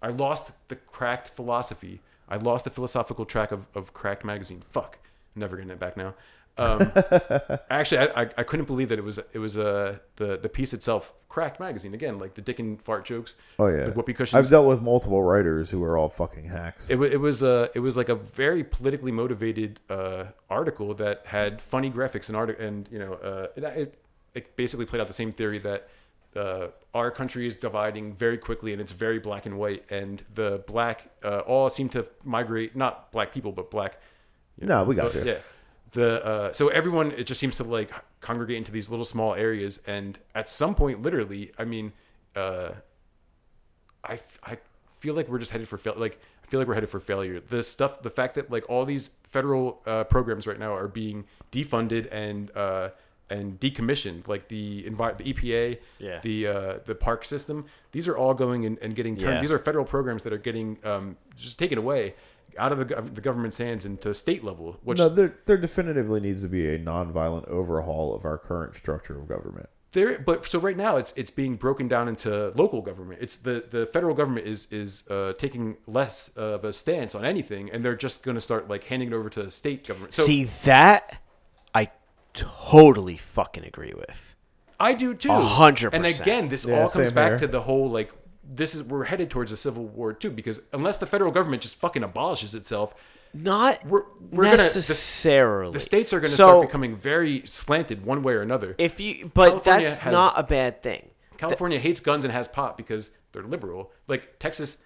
I 0.00 0.08
lost 0.08 0.52
the 0.68 0.76
cracked 0.76 1.30
philosophy. 1.30 2.00
I 2.28 2.36
lost 2.36 2.64
the 2.64 2.70
philosophical 2.70 3.24
track 3.24 3.52
of, 3.52 3.66
of 3.74 3.92
cracked 3.92 4.24
magazine. 4.24 4.62
Fuck, 4.70 4.98
I'm 5.34 5.40
never 5.40 5.56
getting 5.56 5.70
it 5.70 5.78
back 5.78 5.96
now. 5.96 6.14
Um, 6.58 6.92
actually, 7.70 7.98
I, 7.98 8.22
I 8.22 8.30
I 8.38 8.42
couldn't 8.42 8.66
believe 8.66 8.88
that 8.90 8.98
it 8.98 9.04
was 9.04 9.18
it 9.32 9.38
was 9.38 9.56
uh 9.56 9.98
the 10.16 10.36
the 10.36 10.48
piece 10.48 10.72
itself 10.72 11.12
cracked 11.28 11.58
magazine 11.58 11.94
again 11.94 12.18
like 12.18 12.34
the 12.34 12.42
dick 12.42 12.58
and 12.58 12.80
fart 12.82 13.06
jokes. 13.06 13.36
Oh 13.58 13.68
yeah, 13.68 13.84
the 13.84 13.92
whoopee 13.92 14.12
cushions. 14.12 14.38
I've 14.38 14.50
dealt 14.50 14.66
with 14.66 14.82
multiple 14.82 15.22
writers 15.22 15.70
who 15.70 15.82
are 15.82 15.96
all 15.96 16.10
fucking 16.10 16.44
hacks. 16.44 16.88
It, 16.90 17.00
it 17.00 17.16
was 17.16 17.42
uh, 17.42 17.68
it 17.74 17.80
was 17.80 17.96
like 17.96 18.10
a 18.10 18.14
very 18.14 18.64
politically 18.64 19.12
motivated 19.12 19.80
uh, 19.88 20.24
article 20.50 20.92
that 20.94 21.22
had 21.24 21.62
funny 21.62 21.90
graphics 21.90 22.28
and 22.28 22.36
art 22.36 22.58
and 22.60 22.86
you 22.92 22.98
know 22.98 23.14
uh, 23.14 23.46
it, 23.56 23.98
it 24.34 24.56
basically 24.56 24.84
played 24.84 25.00
out 25.00 25.06
the 25.06 25.12
same 25.14 25.32
theory 25.32 25.58
that 25.60 25.88
uh, 26.36 26.68
our 26.94 27.10
country 27.10 27.46
is 27.46 27.56
dividing 27.56 28.14
very 28.14 28.38
quickly 28.38 28.72
and 28.72 28.80
it's 28.80 28.92
very 28.92 29.18
black 29.18 29.46
and 29.46 29.58
white 29.58 29.84
and 29.90 30.22
the 30.34 30.62
black 30.66 31.08
uh, 31.24 31.38
all 31.40 31.68
seem 31.70 31.88
to 31.90 32.06
migrate 32.24 32.74
not 32.76 33.10
black 33.12 33.32
people 33.32 33.52
but 33.52 33.70
black 33.70 34.00
you 34.58 34.66
No, 34.66 34.84
we 34.84 34.94
got 34.94 35.14
uh, 35.14 35.18
you. 35.18 35.24
yeah 35.26 35.38
the 35.92 36.24
uh, 36.24 36.52
so 36.52 36.68
everyone 36.68 37.12
it 37.12 37.24
just 37.24 37.38
seems 37.40 37.56
to 37.56 37.64
like 37.64 37.90
congregate 38.20 38.56
into 38.56 38.72
these 38.72 38.88
little 38.88 39.04
small 39.04 39.34
areas 39.34 39.80
and 39.86 40.18
at 40.34 40.48
some 40.48 40.74
point 40.74 41.02
literally 41.02 41.52
I 41.58 41.64
mean 41.64 41.92
uh, 42.36 42.70
I, 44.04 44.18
I 44.42 44.58
feel 45.00 45.14
like 45.14 45.28
we're 45.28 45.38
just 45.38 45.52
headed 45.52 45.68
for 45.68 45.78
fail. 45.78 45.94
Like 45.96 46.20
I 46.44 46.46
feel 46.48 46.60
like 46.60 46.66
we're 46.68 46.74
headed 46.74 46.90
for 46.90 47.00
failure. 47.00 47.40
The 47.40 47.62
stuff, 47.62 48.02
the 48.02 48.10
fact 48.10 48.34
that 48.36 48.50
like 48.50 48.68
all 48.68 48.84
these 48.84 49.10
federal 49.30 49.80
uh, 49.86 50.04
programs 50.04 50.46
right 50.46 50.58
now 50.58 50.74
are 50.74 50.88
being 50.88 51.24
defunded 51.52 52.08
and 52.12 52.50
uh, 52.56 52.90
and 53.30 53.58
decommissioned, 53.60 54.28
like 54.28 54.48
the 54.48 54.84
envi- 54.84 55.16
the 55.16 55.32
EPA, 55.32 55.78
Yeah. 55.98 56.20
the 56.22 56.46
uh, 56.46 56.78
the 56.84 56.94
park 56.94 57.24
system. 57.24 57.66
These 57.92 58.08
are 58.08 58.16
all 58.16 58.34
going 58.34 58.66
and, 58.66 58.78
and 58.78 58.94
getting 58.96 59.16
turned. 59.16 59.34
Yeah. 59.36 59.40
These 59.40 59.52
are 59.52 59.58
federal 59.58 59.84
programs 59.84 60.22
that 60.24 60.32
are 60.32 60.38
getting 60.38 60.78
um, 60.84 61.16
just 61.36 61.58
taken 61.58 61.78
away 61.78 62.14
out 62.58 62.72
of 62.72 62.78
the, 62.78 62.84
gov- 62.84 63.14
the 63.14 63.20
government's 63.20 63.58
hands 63.58 63.84
into 63.86 64.14
state 64.14 64.42
level. 64.44 64.78
Which 64.82 64.98
no, 64.98 65.08
there 65.08 65.34
there 65.46 65.56
definitively 65.56 66.20
needs 66.20 66.42
to 66.42 66.48
be 66.48 66.68
a 66.68 66.78
nonviolent 66.78 67.48
overhaul 67.48 68.14
of 68.14 68.24
our 68.24 68.38
current 68.38 68.74
structure 68.76 69.18
of 69.18 69.28
government. 69.28 69.68
there 69.92 70.18
but 70.18 70.46
so 70.50 70.58
right 70.58 70.76
now 70.76 70.96
it's 70.96 71.12
it's 71.16 71.30
being 71.30 71.56
broken 71.56 71.86
down 71.88 72.08
into 72.08 72.50
local 72.56 72.80
government 72.80 73.20
it's 73.22 73.36
the 73.36 73.64
the 73.70 73.86
federal 73.92 74.14
government 74.14 74.46
is 74.46 74.66
is 74.72 75.06
uh, 75.10 75.32
taking 75.38 75.76
less 75.86 76.28
of 76.36 76.64
a 76.64 76.72
stance 76.72 77.14
on 77.14 77.24
anything 77.24 77.70
and 77.70 77.84
they're 77.84 77.94
just 77.96 78.22
going 78.22 78.34
to 78.34 78.40
start 78.40 78.68
like 78.68 78.84
handing 78.84 79.08
it 79.08 79.14
over 79.14 79.28
to 79.28 79.50
state 79.50 79.86
government 79.86 80.14
so 80.14 80.24
See 80.24 80.44
that 80.64 81.20
I 81.74 81.90
totally 82.32 83.16
fucking 83.16 83.64
agree 83.64 83.92
with. 83.96 84.34
i 84.80 84.92
do 84.94 85.14
too 85.14 85.30
A 85.30 85.40
hundred 85.40 85.92
and 85.94 86.04
percent. 86.04 86.20
And 86.20 86.26
again 86.28 86.48
this 86.48 86.64
Yeah, 86.64 86.80
all 86.82 86.88
comes 86.88 87.12
back 87.12 87.30
here. 87.32 87.38
to 87.40 87.46
the 87.46 87.60
whole 87.62 87.90
like 87.90 88.12
this 88.44 88.74
is 88.74 88.82
we're 88.82 89.04
headed 89.04 89.30
towards 89.30 89.52
a 89.52 89.56
civil 89.56 89.86
war 89.86 90.12
too 90.12 90.30
because 90.30 90.60
unless 90.72 90.96
the 90.98 91.06
federal 91.06 91.30
government 91.30 91.62
just 91.62 91.76
fucking 91.76 92.02
abolishes 92.02 92.54
itself 92.54 92.94
Not 93.34 93.84
We're- 93.86 94.04
we're 94.30 94.44
gonna- 94.44 94.56
the- 94.58 94.62
necessarily. 94.64 95.72
the 95.72 95.80
states 95.80 96.12
are 96.12 96.20
going 96.20 96.30
to 96.30 96.36
so, 96.36 96.48
start 96.48 96.66
becoming 96.68 96.96
very 96.96 97.42
slanted 97.46 98.04
one 98.04 98.22
way 98.22 98.34
or 98.34 98.42
another 98.42 98.74
If 98.78 99.00
you, 99.00 99.30
but 99.32 99.50
California 99.50 99.84
that's 99.88 99.98
has- 100.00 100.12
not 100.12 100.38
a 100.38 100.42
bad 100.42 100.82
thing. 100.82 101.08
California 101.38 101.78
hates 101.78 102.00
guns 102.00 102.24
and 102.24 102.32
has 102.32 102.46
pot 102.48 102.76
because 102.76 103.10
they're 103.32 103.42
liberal. 103.42 103.90
Like 104.06 104.38
Texas 104.38 104.76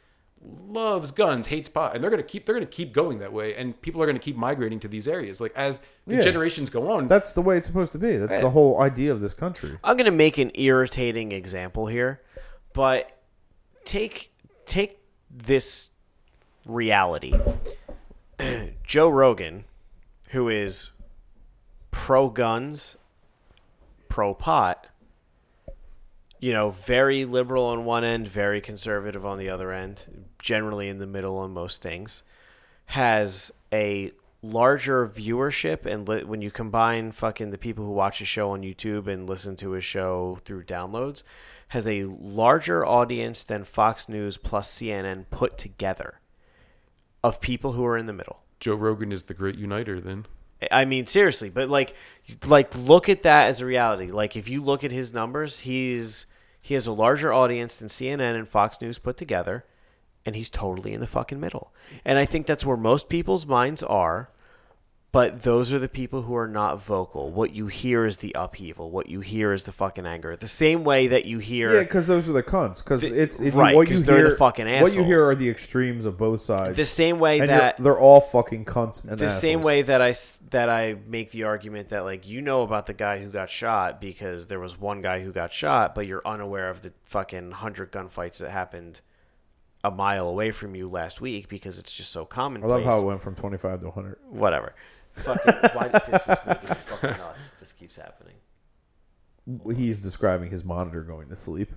loves 0.69 1.11
guns, 1.11 1.47
hates 1.49 1.69
pot, 1.69 1.95
and 1.95 2.03
they're 2.05 2.11
gonna 2.11 2.23
keep 2.23 2.47
they're 2.47 2.55
gonna 2.55 2.67
keep 2.67 2.93
going 2.93 3.19
that 3.19 3.33
way, 3.33 3.55
and 3.55 3.81
people 3.83 4.03
are 4.03 4.07
gonna 4.07 4.19
keep 4.19 4.37
migrating 4.37 4.79
to 4.81 4.89
these 4.89 5.09
areas. 5.09 5.41
Like 5.41 5.53
as 5.57 5.81
the 6.07 6.17
Yeah. 6.17 6.23
generations 6.23 6.71
go 6.71 6.91
on, 6.93 7.09
That's 7.09 7.33
the 7.33 7.43
way 7.43 7.57
it's 7.57 7.67
supposed 7.67 7.93
to 7.93 7.99
be. 7.99 8.17
That's 8.17 8.41
the 8.41 8.51
whole 8.51 8.81
idea 8.81 9.13
of 9.13 9.21
this 9.21 9.35
country. 9.35 9.79
I'm 9.83 9.97
gonna 9.97 10.11
make 10.11 10.39
an 10.39 10.51
irritating 10.55 11.33
example 11.33 11.87
here, 11.89 12.21
but 12.75 13.11
take 13.87 14.31
take 14.67 14.99
this 15.31 15.89
reality. 16.67 17.33
Joe 18.85 19.09
Rogan, 19.09 19.65
who 20.31 20.51
is 20.51 20.91
pro 21.91 22.29
guns, 22.29 22.97
pro 24.11 24.35
pot, 24.35 24.89
you 26.41 26.53
know, 26.53 26.71
very 26.71 27.25
liberal 27.25 27.65
on 27.65 27.85
one 27.87 28.05
end, 28.05 28.29
very 28.29 28.61
conservative 28.61 29.25
on 29.25 29.39
the 29.39 29.49
other 29.49 29.73
end, 29.73 30.03
generally 30.39 30.89
in 30.89 30.99
the 30.99 31.07
middle 31.07 31.39
on 31.39 31.53
most 31.53 31.81
things, 31.81 32.23
has 32.87 33.51
a 33.73 34.13
larger 34.43 35.09
viewership 35.09 35.87
and 35.87 36.07
li- 36.07 36.25
when 36.25 36.43
you 36.43 36.51
combine 36.51 37.11
fucking 37.11 37.51
the 37.51 37.59
people 37.59 37.85
who 37.85 37.91
watch 37.91 38.19
his 38.19 38.29
show 38.29 38.51
on 38.51 38.63
YouTube 38.63 39.07
and 39.09 39.29
listen 39.29 39.57
to 39.57 39.71
his 39.71 39.85
show 39.85 40.39
through 40.45 40.63
downloads 40.63 41.23
has 41.69 41.87
a 41.87 42.05
larger 42.05 42.87
audience 42.87 43.43
than 43.45 43.65
Fox 43.65 44.09
News 44.09 44.37
plus 44.37 44.73
CNN 44.73 45.27
put 45.31 45.59
together 45.59 46.21
of 47.25 47.41
people 47.41 47.73
who 47.73 47.85
are 47.85 47.99
in 47.99 48.07
the 48.07 48.13
middle. 48.13 48.41
Joe 48.61 48.75
Rogan 48.75 49.13
is 49.13 49.25
the 49.25 49.35
great 49.35 49.57
uniter. 49.57 50.01
Then 50.01 50.27
I 50.71 50.85
mean, 50.85 51.07
seriously, 51.07 51.51
but 51.51 51.69
like, 51.69 51.95
like 52.47 52.75
look 52.75 53.09
at 53.09 53.23
that 53.25 53.49
as 53.49 53.61
a 53.61 53.67
reality. 53.67 54.11
Like, 54.11 54.37
if 54.37 54.49
you 54.49 54.63
look 54.63 54.85
at 54.85 54.91
his 54.91 55.13
numbers, 55.13 55.61
he's 55.61 56.27
he 56.61 56.75
has 56.75 56.87
a 56.87 56.93
larger 56.93 57.33
audience 57.33 57.77
than 57.77 57.89
CNN 57.89 58.37
and 58.37 58.49
Fox 58.49 58.81
News 58.81 58.99
put 58.99 59.17
together, 59.17 59.65
and 60.25 60.35
he's 60.35 60.51
totally 60.51 60.95
in 60.95 61.01
the 61.01 61.07
fucking 61.07 61.39
middle. 61.39 61.73
And 62.05 62.19
I 62.19 62.25
think 62.25 62.47
that's 62.47 62.65
where 62.65 62.77
most 62.77 63.09
people's 63.09 63.47
minds 63.47 63.83
are. 63.83 64.31
But 65.17 65.45
those 65.45 65.73
are 65.73 65.79
the 65.79 65.89
people 65.89 66.21
who 66.21 66.37
are 66.37 66.47
not 66.47 66.83
vocal. 66.83 67.31
What 67.31 67.55
you 67.55 67.69
hear 67.69 68.05
is 68.05 68.19
the 68.19 68.33
upheaval. 68.35 68.91
What 68.91 69.09
you 69.09 69.21
hear 69.21 69.55
is 69.55 69.65
the 69.65 69.73
fucking 69.73 70.05
anger. 70.05 70.37
The 70.37 70.47
same 70.47 70.85
way 70.85 71.09
that 71.09 71.25
you 71.25 71.39
hear 71.39 71.73
Yeah, 71.73 71.85
because 71.85 72.07
those 72.07 72.29
are 72.29 72.35
the 72.35 72.43
cunts. 72.43 72.85
Because 72.85 73.03
it's 73.03 73.41
it, 73.41 73.55
right, 73.55 73.75
what 73.75 73.89
you 73.89 74.01
they're 74.01 74.25
the 74.25 74.29
hear. 74.29 74.37
fucking 74.37 74.67
what 74.83 74.93
you 74.93 75.05
hear 75.05 75.25
are 75.27 75.35
the 75.35 75.49
extremes 75.49 76.05
of 76.05 76.19
both 76.19 76.43
sides. 76.43 76.77
the 76.77 76.85
same 76.85 77.19
way 77.19 77.39
and 77.39 77.49
that 77.49 77.79
they're 77.79 77.99
all 77.99 78.21
fucking 78.21 78.67
cunts. 78.67 79.03
And 79.09 79.19
the 79.19 79.31
same 79.31 79.61
assholes. 79.61 79.65
way 79.65 79.83
that 79.85 80.03
I 80.03 80.15
that 80.51 80.69
I 80.69 80.97
make 81.07 81.31
the 81.31 81.45
argument 81.45 81.89
that 81.89 82.05
like 82.05 82.29
you 82.29 82.43
know 82.43 82.61
about 82.61 82.85
the 82.85 82.93
guy 82.93 83.19
who 83.19 83.31
got 83.31 83.49
shot 83.49 84.03
because 84.03 84.49
there 84.49 84.61
was 84.61 84.79
one 84.79 85.01
guy 85.01 85.23
who 85.23 85.33
got 85.33 85.51
shot, 85.51 85.95
but 85.95 86.07
you're 86.07 86.27
unaware 86.27 86.67
of 86.67 86.83
the 86.83 86.93
fucking 87.05 87.53
hundred 87.53 87.91
gunfights 87.91 88.37
that 88.37 88.51
happened 88.51 89.01
a 89.83 89.91
mile 89.91 90.29
away 90.29 90.51
from 90.51 90.75
you 90.75 90.89
last 90.89 91.23
week 91.23 91.49
because 91.49 91.79
it's 91.79 91.93
just 91.93 92.13
so 92.13 92.27
common. 92.27 92.63
I 92.63 92.67
love 92.67 92.85
how 92.85 93.01
it 93.01 93.05
went 93.05 93.23
from 93.23 93.35
twenty 93.35 93.57
five 93.57 93.81
to 93.81 93.87
one 93.87 93.95
hundred. 93.95 94.19
whatever. 94.29 94.75
Fucking, 95.17 95.55
why 95.73 95.89
this 95.89 96.23
is 96.23 96.37
making 96.47 96.69
me 96.69 96.77
fucking 96.89 97.11
nuts. 97.11 97.51
This 97.61 97.73
keeps 97.73 97.97
happening 97.97 98.35
He's 99.75 100.03
describing 100.03 100.51
his 100.51 100.65
monitor 100.65 101.03
going 101.03 101.29
to 101.29 101.37
sleep. 101.37 101.73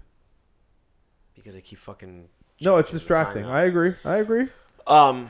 because 1.36 1.56
I 1.56 1.62
keep 1.62 1.80
fucking. 1.80 2.28
No, 2.62 2.78
it's 2.78 2.92
distracting. 2.92 3.46
I 3.46 3.62
agree. 3.64 3.96
I 4.04 4.18
agree. 4.18 4.48
Um, 4.88 5.30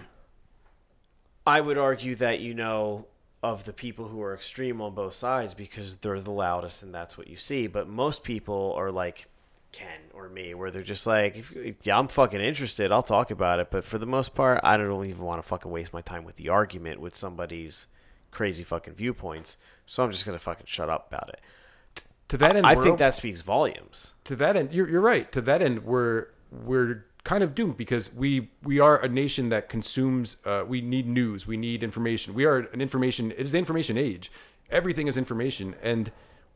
I 1.45 1.60
would 1.62 1.78
argue 1.78 2.16
that 2.16 2.39
you 2.39 2.53
know 2.53 3.05
of 3.43 3.66
the 3.66 3.74
people 3.74 4.07
who 4.07 4.22
are 4.22 4.34
extreme 4.34 4.82
on 4.82 4.93
both 4.95 5.14
sides 5.14 5.53
because 5.53 5.95
they're 5.97 6.20
the 6.22 6.32
loudest 6.32 6.82
and 6.84 6.93
that's 6.93 7.18
what 7.18 7.28
you 7.28 7.38
see. 7.38 7.68
But 7.68 7.88
most 7.88 8.24
people 8.24 8.74
are 8.78 8.91
like 8.91 9.28
Ken 9.72 9.99
or 10.14 10.30
me, 10.30 10.53
where 10.53 10.72
they're 10.72 10.82
just 10.82 11.05
like, 11.05 11.36
if, 11.36 11.53
"Yeah, 11.84 11.99
I'm 11.99 12.07
fucking 12.07 12.39
interested. 12.41 12.91
I'll 12.91 13.03
talk 13.03 13.32
about 13.32 13.60
it." 13.60 13.70
But 13.70 13.84
for 13.84 13.97
the 13.97 14.05
most 14.05 14.34
part, 14.34 14.62
I 14.64 14.78
don't 14.78 15.05
even 15.05 15.24
want 15.24 15.41
to 15.41 15.47
fucking 15.47 15.70
waste 15.72 15.91
my 15.93 16.01
time 16.01 16.24
with 16.24 16.38
the 16.38 16.49
argument 16.49 17.01
with 17.01 17.16
somebody's 17.16 17.86
crazy 18.32 18.63
fucking 18.63 18.93
viewpoints. 18.93 19.57
So 19.86 20.03
I'm 20.03 20.11
just 20.11 20.25
gonna 20.25 20.39
fucking 20.39 20.65
shut 20.67 20.89
up 20.89 21.07
about 21.07 21.30
it. 21.30 22.03
to 22.30 22.38
that 22.38 22.55
end, 22.55 22.65
I 22.65 22.75
we're 22.75 22.84
think 22.84 22.99
that 22.99 23.15
speaks 23.15 23.41
volumes. 23.41 24.11
to 24.25 24.36
that 24.38 24.55
end, 24.55 24.71
you're, 24.73 24.88
you're 24.89 25.01
right. 25.01 25.32
To 25.32 25.41
that 25.41 25.61
end, 25.61 25.84
we're 25.84 26.27
we're 26.51 27.05
kind 27.23 27.43
of 27.43 27.53
doomed 27.53 27.77
because 27.77 28.13
we 28.13 28.49
we 28.63 28.80
are 28.80 28.97
a 28.99 29.07
nation 29.09 29.49
that 29.49 29.69
consumes. 29.69 30.38
Uh, 30.45 30.63
we 30.67 30.82
need 30.82 31.07
news. 31.07 31.45
We 31.47 31.57
need 31.57 31.84
information. 31.84 32.34
We 32.34 32.45
are 32.45 32.57
an 32.57 32.82
information. 32.82 33.32
It 33.32 33.39
is 33.39 33.51
the 33.51 33.57
information 33.57 33.97
age. 33.97 34.32
Everything 34.71 35.07
is 35.07 35.17
information, 35.17 35.75
and 35.82 36.11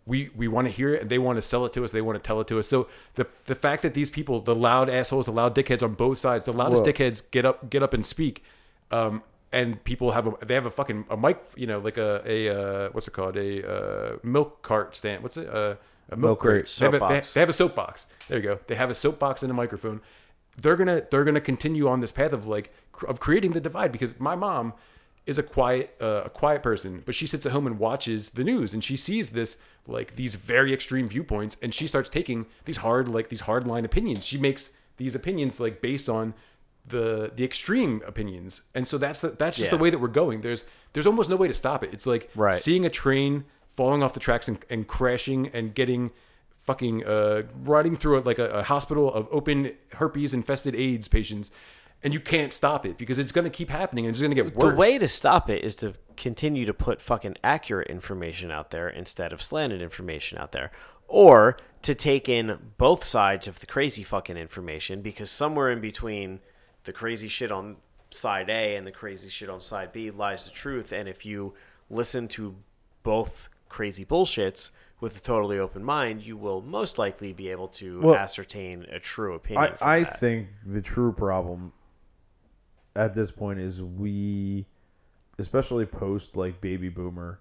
we 0.06 0.30
we 0.36 0.48
want 0.48 0.68
to 0.68 0.72
hear 0.72 0.94
it, 0.94 1.02
and 1.02 1.10
they 1.10 1.18
want 1.18 1.38
to 1.38 1.42
sell 1.42 1.66
it 1.66 1.74
to 1.74 1.84
us. 1.84 1.92
They 1.92 2.02
want 2.02 2.22
to 2.22 2.26
tell 2.26 2.40
it 2.42 2.48
to 2.50 2.60
us. 2.60 2.68
So 2.68 2.88
the 3.16 3.26
the 3.46 3.56
fact 3.56 3.82
that 3.82 3.94
these 3.96 4.10
people, 4.12 4.42
the 4.42 4.54
loud 4.56 4.90
assholes, 4.90 5.26
the 5.26 5.32
loud 5.32 5.56
dickheads 5.56 5.82
on 5.82 5.94
both 5.96 6.20
sides, 6.20 6.46
the 6.46 6.54
loudest 6.54 6.84
Well- 6.84 6.94
dickheads, 6.94 7.22
get 7.32 7.46
up 7.46 7.70
get 7.72 7.82
up 7.82 7.94
and 7.94 8.06
speak. 8.06 8.44
Um, 8.92 9.24
and 9.54 9.82
people 9.84 10.12
have 10.12 10.28
a 10.28 10.46
they 10.46 10.56
have 10.56 10.66
a 10.66 10.72
fucking 10.72 11.06
a 11.10 11.16
mic, 11.16 11.38
you 11.56 11.68
know, 11.68 11.80
like 11.80 11.98
a 11.98 12.22
a 12.26 12.50
uh, 12.50 12.90
what's 12.92 13.08
it 13.08 13.12
called 13.12 13.38
a 13.38 13.66
uh, 13.66 14.18
milk 14.24 14.64
cart 14.64 14.96
stand. 14.96 15.24
What's 15.24 15.38
it? 15.38 15.48
Uh, 15.48 15.76
a 16.10 16.18
milk, 16.18 16.20
Milk 16.20 16.40
crate. 16.40 16.76
They 16.78 16.86
have, 16.86 16.94
a, 16.96 17.00
they, 17.00 17.00
Soapbox. 17.00 17.34
they 17.34 17.40
have 17.40 17.50
a 17.50 17.54
soapbox. 17.54 18.06
There 18.28 18.38
you 18.38 18.44
go. 18.44 18.60
They 18.68 18.76
have 18.76 18.90
a 18.90 18.96
soapbox 18.96 19.42
and 19.42 19.50
a 19.50 19.54
microphone. 19.54 20.02
They're 20.58 20.76
gonna 20.76 21.04
they're 21.10 21.24
gonna 21.24 21.40
continue 21.40 21.88
on 21.88 22.02
this 22.02 22.12
path 22.12 22.34
of 22.34 22.46
like 22.46 22.74
of 23.08 23.20
creating 23.20 23.52
the 23.52 23.62
divide 23.62 23.92
because 23.92 24.20
my 24.20 24.36
mom 24.36 24.74
is 25.26 25.38
a 25.38 25.44
quiet 25.44 25.96
uh, 26.02 26.24
a 26.26 26.30
quiet 26.30 26.62
person, 26.64 27.04
but 27.06 27.16
she 27.16 27.28
sits 27.28 27.46
at 27.46 27.52
home 27.52 27.68
and 27.68 27.80
watches 27.80 28.30
the 28.30 28.44
news 28.44 28.74
and 28.74 28.84
she 28.84 28.98
sees 28.98 29.30
this 29.30 29.58
like 29.88 30.16
these 30.16 30.36
very 30.36 30.74
extreme 30.74 31.08
viewpoints 31.08 31.58
and 31.62 31.74
she 31.74 31.88
starts 31.88 32.10
taking 32.10 32.46
these 32.66 32.78
hard 32.78 33.08
like 33.08 33.30
these 33.30 33.42
hard 33.42 33.66
line 33.68 33.86
opinions. 33.86 34.26
She 34.26 34.38
makes 34.38 34.72
these 34.98 35.16
opinions 35.16 35.60
like 35.60 35.82
based 35.82 36.10
on 36.10 36.34
the 36.86 37.32
the 37.36 37.44
extreme 37.46 38.02
opinions 38.06 38.62
and 38.76 38.88
so 38.88 38.98
that's 38.98 39.20
the, 39.22 39.30
that's 39.30 39.58
just 39.58 39.72
Yeah. 39.72 39.78
the 39.78 39.82
way 39.82 39.90
that 39.90 40.00
we're 40.00 40.08
going 40.10 40.42
there's 40.42 40.66
there's 40.94 41.08
almost 41.08 41.30
no 41.30 41.36
way 41.38 41.48
to 41.48 41.54
stop 41.54 41.84
it 41.84 41.92
it's 41.94 42.06
like 42.06 42.30
Right. 42.36 42.62
seeing 42.62 42.86
a 42.86 42.90
train 42.90 43.46
falling 43.78 44.04
off 44.04 44.14
the 44.14 44.20
tracks 44.20 44.48
and, 44.50 44.60
and 44.70 44.88
crashing 44.88 45.48
and 45.54 45.74
getting 45.74 46.12
fucking 46.64 47.06
uh 47.06 47.44
riding 47.64 47.96
through 47.96 48.20
a, 48.20 48.22
like 48.22 48.40
a, 48.40 48.50
a 48.50 48.64
hospital 48.64 49.14
of 49.14 49.28
open 49.32 49.72
herpes 49.94 50.34
infested 50.34 50.76
AIDS 50.76 51.08
patients 51.08 51.52
and 52.04 52.14
you 52.14 52.20
can't 52.20 52.52
stop 52.52 52.86
it 52.86 52.98
because 52.98 53.18
it's 53.18 53.32
going 53.32 53.46
to 53.46 53.50
keep 53.50 53.70
happening 53.70 54.06
and 54.06 54.14
it's 54.14 54.22
going 54.22 54.36
to 54.36 54.36
get 54.44 54.56
worse 54.58 54.72
The 54.74 54.76
way 54.78 54.98
to 54.98 55.08
stop 55.08 55.50
it 55.50 55.64
is 55.64 55.76
to 55.78 55.94
continue 56.18 56.66
to 56.66 56.74
put 56.74 57.00
fucking 57.00 57.38
accurate 57.46 57.88
information 57.90 58.52
out 58.52 58.72
there 58.72 58.90
instead 58.90 59.32
of 59.32 59.42
slanted 59.42 59.82
information 59.82 60.38
out 60.38 60.52
there. 60.52 60.70
Or 61.08 61.56
to 61.84 61.96
take 61.96 62.28
in 62.28 62.58
both 62.78 63.06
sides 63.06 63.48
of 63.48 63.62
the 63.62 63.66
crazy 63.68 64.04
fucking 64.04 64.36
information 64.36 65.02
because 65.02 65.32
somewhere 65.32 65.72
in 65.72 65.80
between 65.80 66.42
the 66.84 66.94
crazy 66.94 67.28
shit 67.28 67.52
on 67.52 67.78
side 68.12 68.50
A 68.50 68.76
and 68.76 68.86
the 68.86 68.92
crazy 68.92 69.30
shit 69.30 69.50
on 69.50 69.62
side 69.62 69.92
B 69.92 70.12
lies 70.12 70.46
the 70.46 70.52
truth. 70.52 70.92
And 70.92 71.08
if 71.10 71.26
you 71.26 71.54
listen 71.90 72.28
to 72.30 72.56
both 73.04 73.50
crazy 73.70 74.06
bullshits 74.06 74.70
with 75.00 75.18
a 75.18 75.20
totally 75.20 75.58
open 75.60 75.84
mind, 75.84 76.22
you 76.22 76.38
will 76.38 76.62
most 76.62 76.98
likely 76.98 77.34
be 77.34 77.50
able 77.50 77.68
to 77.68 78.02
Well, 78.02 78.16
ascertain 78.16 78.86
a 78.92 79.00
true 79.00 79.34
opinion. 79.34 79.76
I, 79.82 79.98
I 80.00 80.04
think 80.04 80.50
the 80.66 80.82
true 80.82 81.12
problem 81.12 81.74
at 82.96 83.14
this 83.14 83.32
point 83.32 83.60
is 83.60 83.82
we, 83.82 84.66
especially 85.38 85.86
post 85.86 86.38
like 86.38 86.62
baby 86.62 86.90
boomer 86.90 87.40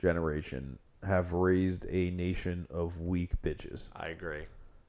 generation, 0.00 0.78
have 1.02 1.32
raised 1.32 1.86
a 1.90 2.10
nation 2.10 2.66
of 2.70 3.00
weak 3.00 3.42
bitches. 3.42 3.88
I 3.94 4.08
agree. 4.08 4.44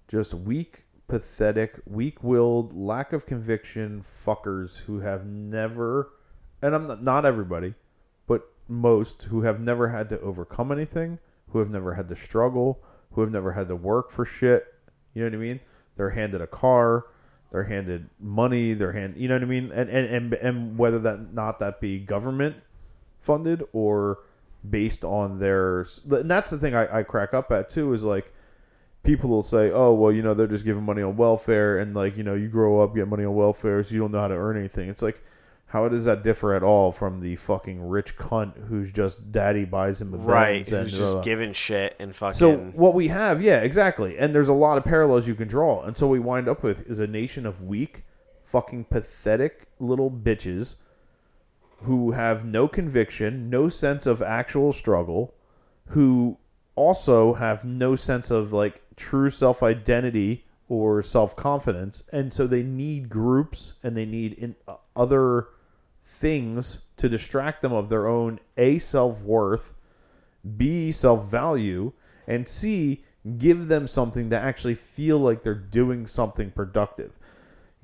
Just 0.08 0.34
weak, 0.34 0.85
pathetic, 1.08 1.80
weak 1.86 2.24
willed, 2.24 2.74
lack 2.74 3.14
of 3.14 3.26
conviction 3.26 4.02
fuckers 4.02 4.84
who 4.84 5.00
have 5.00 5.26
never, 5.26 6.12
and 6.62 6.74
I'm 6.74 6.88
not, 6.88 7.04
not 7.04 7.26
everybody, 7.26 7.76
but 8.28 8.52
most 8.68 9.24
who 9.24 9.42
have 9.42 9.60
never 9.60 9.90
had 9.90 10.10
to 10.10 10.20
overcome 10.22 10.72
anything, 10.72 11.20
who 11.50 11.60
have 11.60 11.70
never 11.70 11.94
had 11.94 12.10
to 12.10 12.16
struggle, 12.16 12.82
who 13.12 13.22
have 13.22 13.32
never 13.32 13.54
had 13.54 13.68
to 13.68 13.76
work 13.76 14.12
for 14.12 14.26
shit. 14.26 14.74
You 15.14 15.24
know 15.24 15.30
what 15.30 15.36
I 15.36 15.40
mean? 15.40 15.60
They're 15.96 16.10
handed 16.12 16.42
a 16.42 16.48
car, 16.48 17.06
they're 17.52 17.64
handed 17.64 18.10
money, 18.20 18.74
they're 18.74 18.92
hand, 18.92 19.16
you 19.18 19.28
know 19.28 19.36
what 19.36 19.44
I 19.44 19.46
mean? 19.46 19.72
And 19.72 19.90
and 19.90 20.08
and, 20.08 20.34
and 20.34 20.78
whether 20.78 21.00
that 21.00 21.34
not 21.34 21.60
that 21.60 21.80
be 21.80 22.00
government 22.00 22.58
funded 23.22 23.64
or 23.72 24.20
based 24.68 25.06
on 25.06 25.40
their 25.40 25.86
and 26.10 26.30
that's 26.30 26.50
the 26.50 26.58
thing 26.58 26.76
I, 26.76 27.00
I 27.00 27.04
crack 27.04 27.34
up 27.34 27.52
at 27.52 27.70
too 27.70 27.94
is 27.94 28.04
like 28.04 28.34
people 29.06 29.30
will 29.30 29.44
say 29.44 29.72
oh 29.72 29.94
well 29.94 30.12
you 30.12 30.22
know 30.22 30.34
they're 30.34 30.48
just 30.48 30.66
giving 30.66 30.84
money 30.84 31.02
on 31.02 31.16
welfare 31.16 31.78
and 31.78 31.94
like 31.96 32.18
you 32.18 32.24
know 32.24 32.34
you 32.34 32.48
grow 32.48 32.82
up 32.82 32.96
get 32.96 33.08
money 33.08 33.24
on 33.24 33.36
welfare 33.36 33.84
so 33.84 33.94
you 33.94 34.00
don't 34.00 34.12
know 34.12 34.20
how 34.20 34.28
to 34.28 34.34
earn 34.36 34.58
anything 34.58 34.90
it's 34.90 35.02
like 35.02 35.24
how 35.68 35.90
does 35.90 36.06
that 36.06 36.24
differ 36.24 36.54
at 36.54 36.64
all 36.64 36.92
from 36.92 37.20
the 37.20 37.36
fucking 37.36 37.86
rich 37.88 38.18
cunt 38.18 38.68
who's 38.68 38.92
just 38.92 39.32
daddy 39.32 39.66
buys 39.66 40.02
him 40.02 40.14
a 40.14 40.18
Right, 40.18 40.72
and 40.72 40.84
who's 40.84 40.98
just 40.98 41.14
blah. 41.16 41.22
giving 41.22 41.52
shit 41.54 41.96
and 42.00 42.16
fucking. 42.16 42.34
So 42.34 42.56
what 42.56 42.94
we 42.94 43.10
have, 43.10 43.42
yeah, 43.42 43.60
exactly. 43.60 44.18
And 44.18 44.34
there's 44.34 44.48
a 44.48 44.54
lot 44.54 44.78
of 44.78 44.86
parallels 44.86 45.28
you 45.28 45.36
can 45.36 45.48
draw. 45.50 45.82
And 45.84 45.98
so 45.98 46.08
we 46.08 46.20
wind 46.20 46.48
up 46.48 46.64
with 46.64 46.88
is 46.90 47.00
a 47.00 47.08
nation 47.08 47.46
of 47.46 47.62
weak, 47.62 48.06
fucking 48.44 48.86
pathetic 48.86 49.66
little 49.80 50.10
bitches 50.10 50.76
who 51.82 52.12
have 52.12 52.46
no 52.46 52.68
conviction, 52.70 53.50
no 53.50 53.68
sense 53.68 54.06
of 54.06 54.22
actual 54.22 54.72
struggle, 54.72 55.34
who 55.88 56.38
also 56.76 57.34
have 57.34 57.66
no 57.66 57.96
sense 57.96 58.32
of 58.32 58.54
like 58.54 58.82
true 58.96 59.30
self-identity 59.30 60.46
or 60.68 61.02
self-confidence, 61.02 62.04
and 62.12 62.34
so 62.34 62.48
they 62.48 62.64
need 62.64 63.10
groups 63.10 63.74
and 63.84 63.96
they 63.96 64.06
need 64.06 64.34
in 64.34 64.56
uh, 64.68 64.76
other 64.96 65.48
things 66.04 66.80
to 66.98 67.10
distract 67.10 67.62
them 67.62 67.74
of 67.74 67.90
their 67.90 68.08
own 68.08 68.40
a 68.58 68.80
self-worth 68.80 69.74
B, 70.58 70.92
self 70.92 71.30
value, 71.30 71.94
and 72.28 72.48
C, 72.48 73.04
give 73.38 73.68
them 73.68 73.88
something 73.88 74.30
to 74.30 74.40
actually 74.40 74.76
feel 74.76 75.18
like 75.18 75.44
they're 75.44 75.56
doing 75.56 76.06
something 76.06 76.52
productive. 76.52 77.12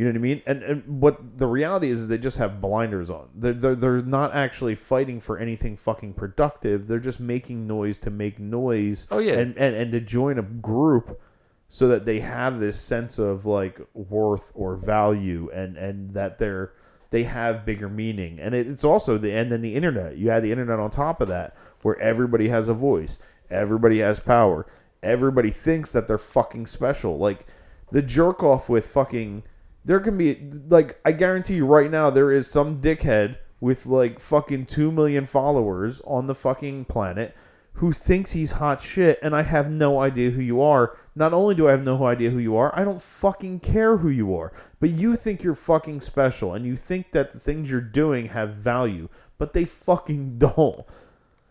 You 0.02 0.08
know 0.08 0.14
what 0.14 0.18
I 0.18 0.22
mean? 0.22 0.42
And 0.48 0.64
and 0.64 1.00
what 1.00 1.38
the 1.38 1.46
reality 1.46 1.92
is, 1.92 2.00
is 2.00 2.08
they 2.08 2.18
just 2.18 2.40
have 2.40 2.60
blinders 2.60 3.12
on. 3.12 3.30
They're, 3.36 3.54
they're 3.54 3.76
they're 3.76 4.02
not 4.02 4.34
actually 4.34 4.74
fighting 4.74 5.20
for 5.20 5.38
anything 5.38 5.78
fucking 5.78 6.16
productive. 6.16 6.88
They're 6.88 6.98
just 6.98 7.20
making 7.20 7.68
noise 7.68 8.00
to 8.00 8.10
make 8.10 8.40
noise. 8.40 9.06
Oh, 9.12 9.20
yeah. 9.20 9.34
and 9.34 9.56
and, 9.58 9.76
and 9.76 9.92
to 9.92 10.02
join 10.02 10.40
a 10.40 10.42
group 10.42 11.22
so 11.70 11.88
that 11.88 12.06
they 12.06 12.22
have 12.22 12.60
this 12.60 12.82
sense 12.82 13.20
of 13.20 13.46
like 13.46 13.80
worth 13.94 14.52
or 14.56 14.76
value 14.76 15.52
and 15.54 15.78
and 15.78 16.16
that 16.16 16.40
they're 16.40 16.74
they 17.12 17.26
have 17.26 17.64
bigger 17.64 17.88
meaning 17.88 18.40
and 18.40 18.56
it, 18.56 18.66
it's 18.66 18.84
also 18.84 19.20
the 19.20 19.32
and 19.32 19.52
then 19.52 19.62
the 19.62 19.76
internet 19.76 20.18
you 20.18 20.32
add 20.32 20.42
the 20.42 20.52
internet 20.52 20.80
on 20.80 20.90
top 20.90 21.22
of 21.22 21.28
that 21.28 21.56
where 21.84 22.00
everybody 22.00 22.50
has 22.50 22.68
a 22.68 22.74
voice 22.74 23.20
everybody 23.52 24.00
has 24.00 24.20
power 24.20 24.66
everybody 25.04 25.52
thinks 25.52 25.94
that 25.94 26.08
they're 26.08 26.18
fucking 26.18 26.66
special 26.66 27.20
like 27.20 27.46
the 27.92 28.02
jerk 28.02 28.42
off 28.42 28.68
with 28.68 28.88
fucking 28.88 29.44
there 29.84 30.00
can 30.00 30.18
be 30.18 30.40
like 30.68 31.00
I 31.06 31.12
guarantee 31.12 31.56
you 31.56 31.66
right 31.66 31.90
now 31.90 32.10
there 32.10 32.32
is 32.32 32.50
some 32.50 32.82
dickhead 32.82 33.38
with 33.60 33.86
like 33.86 34.20
fucking 34.20 34.66
2 34.66 34.92
million 34.92 35.26
followers 35.26 36.02
on 36.06 36.28
the 36.28 36.36
fucking 36.36 36.86
planet 36.86 37.36
who 37.74 37.92
thinks 37.92 38.34
he's 38.34 38.54
hot 38.54 38.82
shit 38.82 39.18
and 39.22 39.36
I 39.36 39.44
have 39.44 39.70
no 39.70 40.02
idea 40.02 40.32
who 40.32 40.42
you 40.42 40.62
are. 40.62 40.98
Not 41.16 41.34
only 41.34 41.56
do 41.56 41.68
I 41.68 41.72
have 41.72 41.84
no 41.84 42.06
idea 42.06 42.30
who 42.32 42.40
you 42.40 42.56
are, 42.58 42.78
I 42.78 42.84
don't 42.84 43.02
fucking 43.02 43.60
care 43.62 43.98
who 43.98 44.10
you 44.10 44.36
are. 44.36 44.52
But 44.80 44.90
you 44.90 45.16
think 45.16 45.44
you're 45.44 45.56
fucking 45.56 46.02
special 46.02 46.54
and 46.54 46.66
you 46.66 46.76
think 46.76 47.12
that 47.12 47.32
the 47.32 47.40
things 47.40 47.72
you're 47.72 47.82
doing 47.82 48.28
have 48.28 48.56
value, 48.56 49.10
but 49.38 49.54
they 49.54 49.66
fucking 49.66 50.38
don't. 50.38 50.86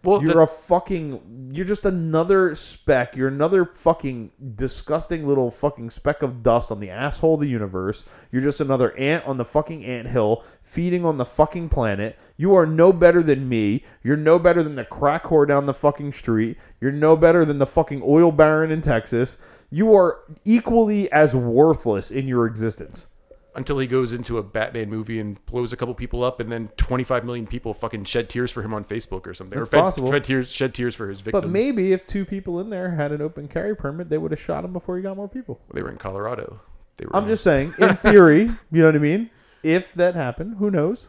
Well, 0.03 0.23
You're 0.23 0.33
the- 0.35 0.41
a 0.41 0.47
fucking. 0.47 1.51
You're 1.53 1.67
just 1.67 1.85
another 1.85 2.55
speck. 2.55 3.17
You're 3.17 3.29
another 3.29 3.67
fucking 3.67 4.31
disgusting 4.55 5.27
little 5.27 5.51
fucking 5.51 5.91
speck 5.91 6.23
of 6.23 6.43
dust 6.43 6.71
on 6.71 6.81
the 6.81 6.89
asshole 6.89 7.35
of 7.35 7.41
the 7.41 7.49
universe. 7.49 8.05
You're 8.33 8.41
just 8.43 8.61
another 8.61 8.97
ant 8.97 9.27
on 9.27 9.37
the 9.37 9.45
fucking 9.45 9.85
ant 9.85 10.09
hill 10.09 10.43
feeding 10.63 11.05
on 11.05 11.19
the 11.19 11.25
fucking 11.27 11.69
planet. 11.69 12.19
You 12.39 12.55
are 12.55 12.65
no 12.65 12.93
better 12.93 13.23
than 13.23 13.49
me. 13.49 13.85
You're 14.03 14.17
no 14.17 14.39
better 14.39 14.63
than 14.63 14.77
the 14.77 14.85
crack 14.85 15.25
whore 15.25 15.47
down 15.47 15.67
the 15.67 15.75
fucking 15.75 16.13
street. 16.15 16.57
You're 16.81 16.93
no 16.93 17.15
better 17.17 17.45
than 17.45 17.59
the 17.59 17.67
fucking 17.67 18.01
oil 18.03 18.33
baron 18.33 18.71
in 18.71 18.81
Texas. 18.81 19.37
You 19.71 19.95
are 19.95 20.21
equally 20.45 21.13
as 21.13 21.37
worthless 21.37 22.11
in 22.11 22.27
your 22.27 22.47
existence. 22.47 23.07
Until 23.55 23.79
he 23.79 23.87
goes 23.87 24.13
into 24.13 24.39
a 24.39 24.43
Batman 24.43 24.89
movie 24.89 25.19
and 25.19 25.45
blows 25.47 25.73
a 25.73 25.77
couple 25.77 25.95
people 25.95 26.23
up, 26.23 26.39
and 26.41 26.51
then 26.53 26.69
25 26.77 27.25
million 27.25 27.47
people 27.47 27.75
fucking 27.75 28.05
shed 28.05 28.29
tears 28.29 28.51
for 28.51 28.63
him 28.63 28.73
on 28.73 28.85
Facebook 28.85 29.27
or 29.27 29.35
something, 29.35 29.59
That's 29.59 29.69
or 29.69 29.71
fed, 29.71 29.81
possible. 29.81 30.11
fed 30.11 30.25
tears, 30.25 30.51
shed 30.51 30.75
tears 30.75 30.95
for 30.95 31.09
his 31.09 31.21
victims. 31.21 31.43
But 31.43 31.51
maybe 31.51 31.93
if 31.93 32.07
two 32.07 32.25
people 32.25 32.61
in 32.61 32.71
there 32.71 32.91
had 32.93 33.13
an 33.13 33.21
open 33.21 33.49
carry 33.49 33.75
permit, 33.75 34.09
they 34.09 34.19
would 34.19 34.31
have 34.31 34.41
shot 34.41 34.65
him 34.65 34.73
before 34.73 34.97
he 34.97 35.03
got 35.03 35.17
more 35.17 35.29
people. 35.29 35.61
they 35.75 35.83
were 35.83 35.91
in 35.91 35.99
Colorado. 35.99 36.61
They 36.97 37.07
were. 37.07 37.17
I'm 37.17 37.27
just 37.27 37.43
saying, 37.43 37.75
in 37.79 37.97
theory, 38.03 38.43
you 38.43 38.81
know 38.81 38.87
what 38.87 38.95
I 38.97 38.99
mean? 38.99 39.31
If 39.63 39.95
that 39.95 40.15
happened, 40.15 40.57
who 40.59 40.71
knows? 40.71 41.09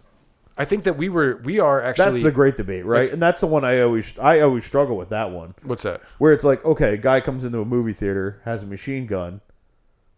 I 0.58 0.66
think 0.66 0.84
that 0.84 0.98
we 0.98 1.10
were. 1.10 1.42
We 1.44 1.60
are 1.60 1.82
actually. 1.82 2.06
That's 2.12 2.24
the 2.24 2.32
great 2.32 2.56
debate, 2.56 2.86
right? 2.86 3.12
And 3.12 3.22
that's 3.22 3.42
the 3.42 3.48
one 3.48 3.64
I 3.64 3.80
always 3.82 4.18
I 4.20 4.42
always 4.42 4.66
struggle 4.66 4.98
with 4.98 5.10
that 5.10 5.32
one. 5.32 5.56
What's 5.64 5.84
that? 5.84 6.02
Where 6.18 6.34
it's 6.34 6.44
like, 6.44 6.64
okay, 6.66 6.94
a 6.94 6.98
guy 6.98 7.22
comes 7.22 7.46
into 7.46 7.60
a 7.62 7.66
movie 7.66 7.94
theater, 7.94 8.42
has 8.46 8.62
a 8.64 8.66
machine 8.66 9.06
gun. 9.08 9.42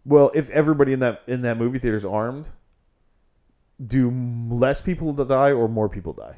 Well, 0.05 0.31
if 0.33 0.49
everybody 0.49 0.93
in 0.93 0.99
that 0.99 1.21
in 1.27 1.41
that 1.43 1.57
movie 1.57 1.79
theater 1.79 1.97
is 1.97 2.05
armed, 2.05 2.49
do 3.85 4.11
less 4.49 4.81
people 4.81 5.13
die 5.13 5.51
or 5.51 5.67
more 5.67 5.89
people 5.89 6.13
die? 6.13 6.37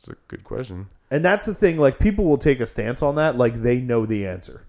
It's 0.00 0.08
a 0.08 0.16
good 0.28 0.44
question. 0.44 0.88
And 1.10 1.24
that's 1.24 1.46
the 1.46 1.54
thing. 1.54 1.78
Like 1.78 1.98
people 1.98 2.24
will 2.24 2.38
take 2.38 2.60
a 2.60 2.66
stance 2.66 3.02
on 3.02 3.14
that, 3.14 3.36
like 3.36 3.62
they 3.62 3.80
know 3.80 4.04
the 4.04 4.26
answer, 4.26 4.66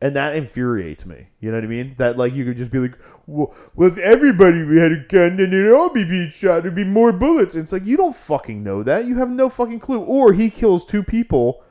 and 0.00 0.14
that 0.14 0.36
infuriates 0.36 1.04
me. 1.04 1.28
You 1.40 1.50
know 1.50 1.56
what 1.56 1.64
I 1.64 1.68
mean? 1.68 1.96
That 1.98 2.16
like 2.16 2.32
you 2.32 2.44
could 2.44 2.56
just 2.56 2.70
be 2.70 2.78
like, 2.78 2.96
well, 3.26 3.52
well 3.74 3.88
if 3.88 3.98
everybody 3.98 4.58
had 4.78 4.92
a 4.92 5.04
gun, 5.08 5.38
then 5.38 5.52
it'd 5.52 5.72
all 5.72 5.90
be 5.90 6.04
being 6.04 6.30
shot. 6.30 6.62
There'd 6.62 6.76
be 6.76 6.84
more 6.84 7.12
bullets. 7.12 7.54
And 7.54 7.62
it's 7.62 7.72
like 7.72 7.84
you 7.84 7.96
don't 7.96 8.14
fucking 8.14 8.62
know 8.62 8.84
that. 8.84 9.06
You 9.06 9.18
have 9.18 9.30
no 9.30 9.48
fucking 9.48 9.80
clue. 9.80 10.00
Or 10.00 10.32
he 10.32 10.48
kills 10.48 10.84
two 10.84 11.02
people, 11.02 11.63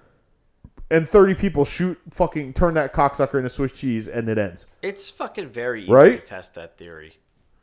and 0.91 1.07
thirty 1.07 1.33
people 1.33 1.65
shoot 1.65 1.99
fucking 2.11 2.53
turn 2.53 2.73
that 2.75 2.93
cocksucker 2.93 3.35
into 3.35 3.49
Swiss 3.49 3.71
cheese, 3.71 4.07
and 4.07 4.27
it 4.29 4.37
ends. 4.37 4.67
It's 4.81 5.09
fucking 5.09 5.49
very 5.49 5.83
easy 5.83 5.91
Right? 5.91 6.19
to 6.21 6.25
test 6.25 6.55
that 6.55 6.77
theory. 6.77 7.17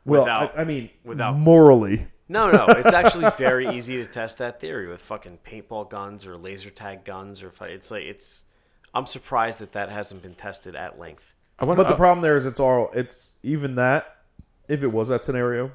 Well, 0.05 0.21
Without- 0.23 0.57
I, 0.57 0.61
I 0.61 0.65
mean, 0.65 0.89
without- 1.03 1.35
morally. 1.37 2.07
No, 2.27 2.49
no, 2.49 2.65
it's 2.67 2.93
actually 2.93 3.29
very 3.37 3.67
easy 3.75 3.97
to 3.97 4.05
test 4.05 4.37
that 4.37 4.61
theory 4.61 4.87
with 4.87 5.01
fucking 5.01 5.39
paintball 5.45 5.89
guns 5.89 6.25
or 6.25 6.37
laser 6.37 6.69
tag 6.69 7.03
guns 7.03 7.43
or 7.43 7.51
it's 7.61 7.91
like 7.91 8.03
it's. 8.03 8.45
I'm 8.93 9.05
surprised 9.05 9.59
that 9.59 9.73
that 9.73 9.89
hasn't 9.89 10.21
been 10.21 10.35
tested 10.35 10.75
at 10.75 10.97
length. 10.97 11.33
I 11.59 11.65
want. 11.65 11.77
But 11.77 11.89
the 11.89 11.95
problem 11.95 12.21
there 12.23 12.37
is 12.37 12.45
it's 12.45 12.59
all 12.59 12.89
it's 12.93 13.31
even 13.43 13.75
that 13.75 14.15
if 14.69 14.81
it 14.81 14.87
was 14.93 15.09
that 15.09 15.23
scenario, 15.25 15.71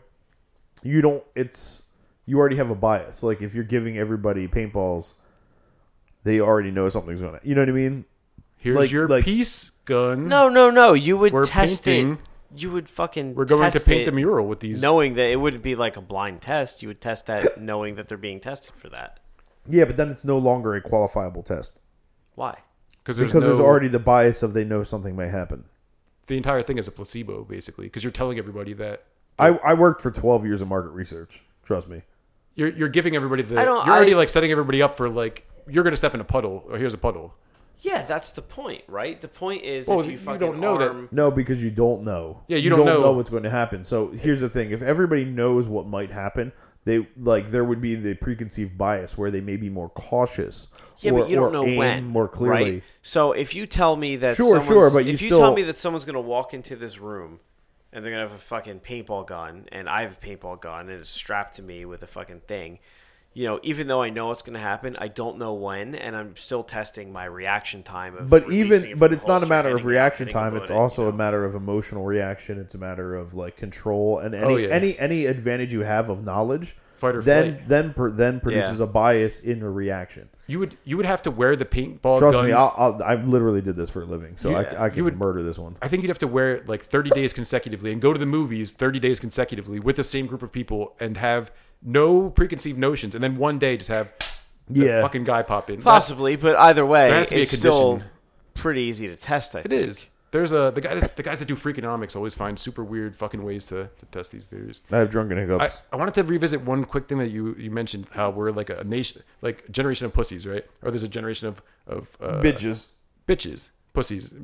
you 0.82 1.03
don't 1.03 1.22
it's 1.34 1.82
you 2.24 2.38
already 2.38 2.57
have 2.57 2.70
a 2.70 2.74
bias. 2.74 3.22
Like 3.22 3.42
if 3.42 3.55
you're 3.55 3.62
giving 3.64 3.97
everybody 3.99 4.49
paintballs, 4.49 5.12
they 6.26 6.40
already 6.40 6.70
know 6.70 6.88
something's 6.88 7.22
gonna 7.22 7.40
you 7.42 7.54
know 7.54 7.62
what 7.62 7.68
I 7.68 7.72
mean? 7.72 8.04
Here's 8.58 8.76
like- 8.76 8.90
your 8.90 9.08
like- 9.08 9.24
piece 9.24 9.70
gun. 9.84 10.28
No, 10.28 10.48
no, 10.48 10.70
no. 10.70 10.92
You 10.92 11.16
would 11.16 11.32
We're 11.32 11.46
test 11.46 11.84
painting. 11.84 12.12
it. 12.14 12.18
You 12.60 12.70
would 12.70 12.88
fucking. 12.88 13.34
we're 13.34 13.44
going 13.44 13.70
to 13.72 13.80
paint 13.80 14.04
the 14.06 14.12
mural 14.12 14.46
with 14.46 14.60
these. 14.60 14.80
knowing 14.80 15.14
that 15.14 15.30
it 15.30 15.36
wouldn't 15.36 15.62
be 15.62 15.74
like 15.74 15.96
a 15.96 16.00
blind 16.00 16.42
test. 16.42 16.80
You 16.82 16.88
would 16.88 17.00
test 17.00 17.26
that 17.26 17.60
knowing 17.60 17.96
that 17.96 18.08
they're 18.08 18.16
being 18.18 18.40
tested 18.40 18.74
for 18.76 18.88
that. 18.90 19.20
Yeah, 19.68 19.84
but 19.84 19.96
then 19.96 20.10
it's 20.10 20.24
no 20.24 20.38
longer 20.38 20.74
a 20.74 20.80
qualifiable 20.82 21.44
test. 21.44 21.80
Why? 22.34 22.58
because 23.02 23.16
there's 23.18 23.28
because 23.28 23.44
there's 23.44 23.60
already 23.60 23.86
the 23.88 23.98
bias 24.00 24.42
of 24.42 24.52
they 24.52 24.64
know 24.64 24.82
something 24.82 25.14
may 25.14 25.28
happen. 25.28 25.64
the 26.28 26.36
entire 26.36 26.62
thing 26.62 26.76
is 26.78 26.88
a 26.88 26.90
placebo, 26.92 27.44
basically, 27.44 27.86
because 27.86 28.02
you're 28.02 28.10
telling 28.12 28.36
everybody 28.38 28.72
that 28.74 29.04
I, 29.38 29.48
I 29.48 29.74
worked 29.74 30.00
for 30.02 30.10
12 30.10 30.44
years 30.44 30.60
of 30.60 30.66
market 30.68 30.90
research. 30.90 31.40
Trust 31.62 31.88
me. 31.88 32.02
you're 32.56 32.68
you're 32.70 32.88
giving 32.88 33.14
everybody 33.14 33.42
the. 33.44 33.60
I 33.60 33.64
don't- 33.64 33.86
you're 33.86 33.94
already 33.94 34.14
I- 34.14 34.16
like 34.16 34.28
setting 34.28 34.50
everybody 34.50 34.82
up 34.82 34.96
for 34.96 35.08
like 35.08 35.46
you're 35.68 35.82
going 35.84 35.92
to 35.92 35.96
step 35.96 36.14
in 36.14 36.20
a 36.20 36.24
puddle, 36.24 36.64
or 36.68 36.78
here's 36.78 36.94
a 36.94 36.98
puddle. 36.98 37.34
Yeah, 37.80 38.04
that's 38.06 38.30
the 38.32 38.40
point, 38.42 38.82
right? 38.88 39.20
The 39.20 39.28
point 39.28 39.62
is 39.62 39.86
Well, 39.86 40.00
if 40.00 40.06
you, 40.06 40.12
you 40.12 40.18
fucking 40.18 40.40
don't 40.40 40.60
know 40.60 40.78
that- 40.78 40.88
arm, 40.88 41.08
No, 41.12 41.30
because 41.30 41.62
you 41.62 41.70
don't 41.70 42.04
know. 42.04 42.42
Yeah, 42.48 42.56
you 42.56 42.70
don't 42.70 42.84
know. 42.86 43.12
what's 43.12 43.28
going 43.30 43.42
to 43.42 43.50
happen. 43.50 43.84
So 43.84 44.08
here's 44.08 44.40
the 44.40 44.48
thing: 44.48 44.70
if 44.70 44.80
everybody 44.82 45.24
knows 45.24 45.68
what 45.68 45.86
might 45.86 46.10
happen, 46.10 46.52
they 46.84 47.06
like 47.18 47.48
there 47.48 47.64
would 47.64 47.80
be 47.82 47.94
the 47.94 48.14
preconceived 48.14 48.78
bias 48.78 49.18
where 49.18 49.30
they 49.30 49.42
may 49.42 49.56
be 49.56 49.68
more 49.68 49.90
cautious. 49.90 50.68
Yeah, 51.00 51.12
or, 51.12 51.20
but 51.20 51.28
you 51.30 51.36
don't 51.36 51.52
know 51.52 51.66
aim 51.66 51.76
when. 51.76 52.04
more 52.06 52.28
clearly. 52.28 52.72
Right? 52.74 52.82
So 53.02 53.32
if 53.32 53.54
you 53.54 53.66
tell 53.66 53.94
me 53.96 54.16
that 54.16 54.36
Sure, 54.36 54.58
someone's- 54.60 54.66
sure, 54.68 54.90
but 54.90 55.04
you 55.04 55.12
if 55.12 55.20
you 55.20 55.28
still- 55.28 55.40
tell 55.40 55.54
me 55.54 55.62
that 55.64 55.76
someone's 55.76 56.06
gonna 56.06 56.20
walk 56.20 56.54
into 56.54 56.76
this 56.76 56.98
room 56.98 57.40
and 57.92 58.02
they're 58.02 58.12
gonna 58.12 58.26
have 58.26 58.32
a 58.36 58.38
fucking 58.42 58.80
paintball 58.80 59.26
gun 59.26 59.66
and 59.70 59.88
I 59.90 60.00
have 60.02 60.12
a 60.12 60.26
paintball 60.26 60.62
gun 60.62 60.88
and 60.88 61.00
it's 61.00 61.10
strapped 61.10 61.56
to 61.56 61.62
me 61.62 61.84
with 61.84 62.02
a 62.02 62.06
fucking 62.06 62.40
thing, 62.48 62.78
you 63.37 63.45
know, 63.47 63.61
even 63.62 63.87
though 63.87 64.01
I 64.03 64.09
know 64.09 64.32
it's 64.32 64.41
gonna 64.41 64.59
happen, 64.59 64.97
I 64.99 65.09
don't 65.09 65.37
know 65.37 65.53
when, 65.53 65.95
and 65.95 66.16
I'm 66.16 66.34
still 66.39 66.64
testing 66.64 67.12
my 67.12 67.26
reaction 67.26 67.82
time. 67.82 68.16
Of 68.16 68.30
But 68.30 68.51
even 68.51 68.82
it 68.84 68.99
but 68.99 69.12
it's 69.12 69.28
not 69.28 69.43
a 69.43 69.47
matter 69.47 69.76
of 69.76 69.84
reaction 69.84 70.26
time. 70.28 70.57
It's 70.57 70.70
also 70.70 71.03
you 71.03 71.09
a 71.09 71.11
know? 71.12 71.18
matter 71.18 71.45
of 71.45 71.55
emotional 71.55 72.05
reaction. 72.07 72.59
It's 72.59 72.74
a 72.74 72.78
matter 72.78 73.14
of 73.14 73.34
like 73.34 73.57
control 73.59 74.18
and 74.18 74.34
oh, 74.34 74.39
any 74.39 74.55
Oh, 74.55 74.57
yeah. 74.57 74.68
any 74.68 74.99
any 74.99 75.26
advantage 75.26 75.70
you 75.74 75.80
have 75.80 76.09
of 76.09 76.24
knowledge. 76.24 76.76
Fight 76.97 77.14
or 77.16 77.20
then 77.22 77.57
flight. 77.57 77.68
then 77.68 77.93
per, 77.93 78.11
then 78.11 78.41
produces 78.41 78.78
Yeah. 78.78 78.84
a 78.87 78.89
bias 78.89 79.39
in 79.41 79.61
the 79.61 79.68
reaction. 79.68 80.30
You 80.47 80.59
would 80.61 80.78
you 80.84 80.97
would 80.97 81.05
have 81.05 81.20
to 81.24 81.30
wear 81.30 81.55
the 81.57 81.66
paintball 81.66 82.18
Trust 82.20 82.39
gun. 82.39 82.47
me, 82.47 82.53
I'll, 82.53 82.72
I'll, 82.78 83.03
I 83.05 83.16
literally 83.16 83.61
did 83.61 83.76
this 83.76 83.91
for 83.91 84.01
a 84.01 84.07
living, 84.07 84.39
so 84.39 84.49
You- 84.49 84.57
I, 84.57 84.84
I 84.87 84.89
can 84.89 85.05
would- 85.05 85.18
murder 85.18 85.43
this 85.43 85.59
one. 85.59 85.76
I 85.82 85.89
think 85.89 86.03
you'd 86.03 86.09
have 86.09 86.18
to 86.20 86.26
wear 86.26 86.57
it 86.57 86.70
like 86.70 86.87
30 86.87 87.11
days 87.11 87.34
consecutively 87.34 87.93
and 87.93 88.01
go 88.01 88.14
to 88.14 88.18
the 88.18 88.24
movies 88.24 88.70
30 88.72 88.99
days 88.99 89.20
consecutively 89.20 89.78
with 89.78 89.97
the 89.97 90.05
same 90.05 90.24
group 90.26 90.43
of 90.43 90.51
people 90.53 90.95
and 90.99 91.18
have 91.18 91.51
no 91.82 92.30
preconceived 92.30 92.78
notions, 92.78 93.14
and 93.14 93.22
then 93.22 93.36
one 93.36 93.58
day 93.58 93.76
just 93.76 93.88
have 93.90 94.12
the 94.68 94.80
Yeah. 94.86 95.02
fucking 95.02 95.24
guy 95.24 95.42
pop 95.42 95.70
in. 95.70 95.76
That's- 95.76 95.84
Possibly, 95.84 96.36
but 96.36 96.56
either 96.56 96.84
way, 96.84 97.08
There 97.08 97.18
has 97.18 97.28
to 97.28 97.34
be 97.34 97.40
a 97.40 97.42
it's 97.42 97.52
still 97.56 98.02
pretty 98.54 98.82
easy 98.82 99.06
to 99.08 99.16
test. 99.16 99.54
I 99.54 99.60
It 99.60 99.68
think. 99.68 99.88
is. 99.88 100.06
There's 100.32 100.52
a 100.52 100.72
the 100.74 100.80
guy 100.80 100.94
the 100.98 101.22
guys 101.22 101.38
that 101.38 101.46
do 101.48 101.54
freakonomics 101.56 102.16
always 102.16 102.34
find 102.34 102.58
super 102.58 102.82
weird 102.84 103.16
fucking 103.16 103.42
ways 103.44 103.64
to, 103.66 103.88
to 103.98 104.06
test 104.10 104.32
these 104.32 104.44
theories. 104.46 104.80
I 104.90 104.98
have 104.98 105.08
drunken 105.08 105.38
I, 105.38 105.42
hiccups. 105.42 105.82
I 105.92 105.96
wanted 105.96 106.14
to 106.14 106.24
revisit 106.24 106.60
one 106.62 106.84
quick 106.84 107.08
thing 107.08 107.18
that 107.18 107.30
you 107.30 107.54
you 107.58 107.70
mentioned 107.70 108.06
how 108.10 108.30
we're 108.30 108.50
like 108.50 108.68
a 108.68 108.82
nation 108.84 109.22
like 109.40 109.64
a 109.68 109.72
generation 109.72 110.04
of 110.04 110.12
pussies 110.12 110.44
right 110.46 110.64
or 110.82 110.90
there's 110.90 111.04
a 111.04 111.08
generation 111.08 111.46
of 111.48 111.62
of 111.86 112.08
uh, 112.20 112.42
Bitches. 112.42 112.88
bitches 113.26 113.70
pussies 113.94 114.34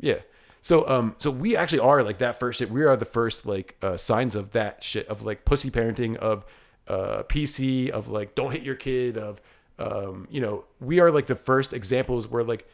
yeah 0.00 0.16
so 0.62 0.88
um 0.88 1.14
so 1.18 1.30
we 1.30 1.54
actually 1.56 1.78
are 1.80 2.02
like 2.02 2.18
that 2.18 2.40
first 2.40 2.58
shit 2.58 2.70
we 2.70 2.82
are 2.82 2.96
the 2.96 3.04
first 3.04 3.46
like 3.46 3.76
uh, 3.82 3.96
signs 3.96 4.34
of 4.34 4.52
that 4.52 4.82
shit 4.82 5.06
of 5.08 5.22
like 5.22 5.44
pussy 5.44 5.70
parenting 5.70 6.16
of 6.16 6.44
uh 6.88 7.22
pc 7.24 7.90
of 7.90 8.08
like 8.08 8.34
don't 8.34 8.50
hit 8.52 8.62
your 8.62 8.74
kid 8.74 9.16
of 9.18 9.40
um 9.78 10.26
you 10.30 10.40
know 10.40 10.64
we 10.80 11.00
are 11.00 11.10
like 11.10 11.26
the 11.26 11.36
first 11.36 11.72
examples 11.72 12.26
where 12.26 12.42
like 12.42 12.66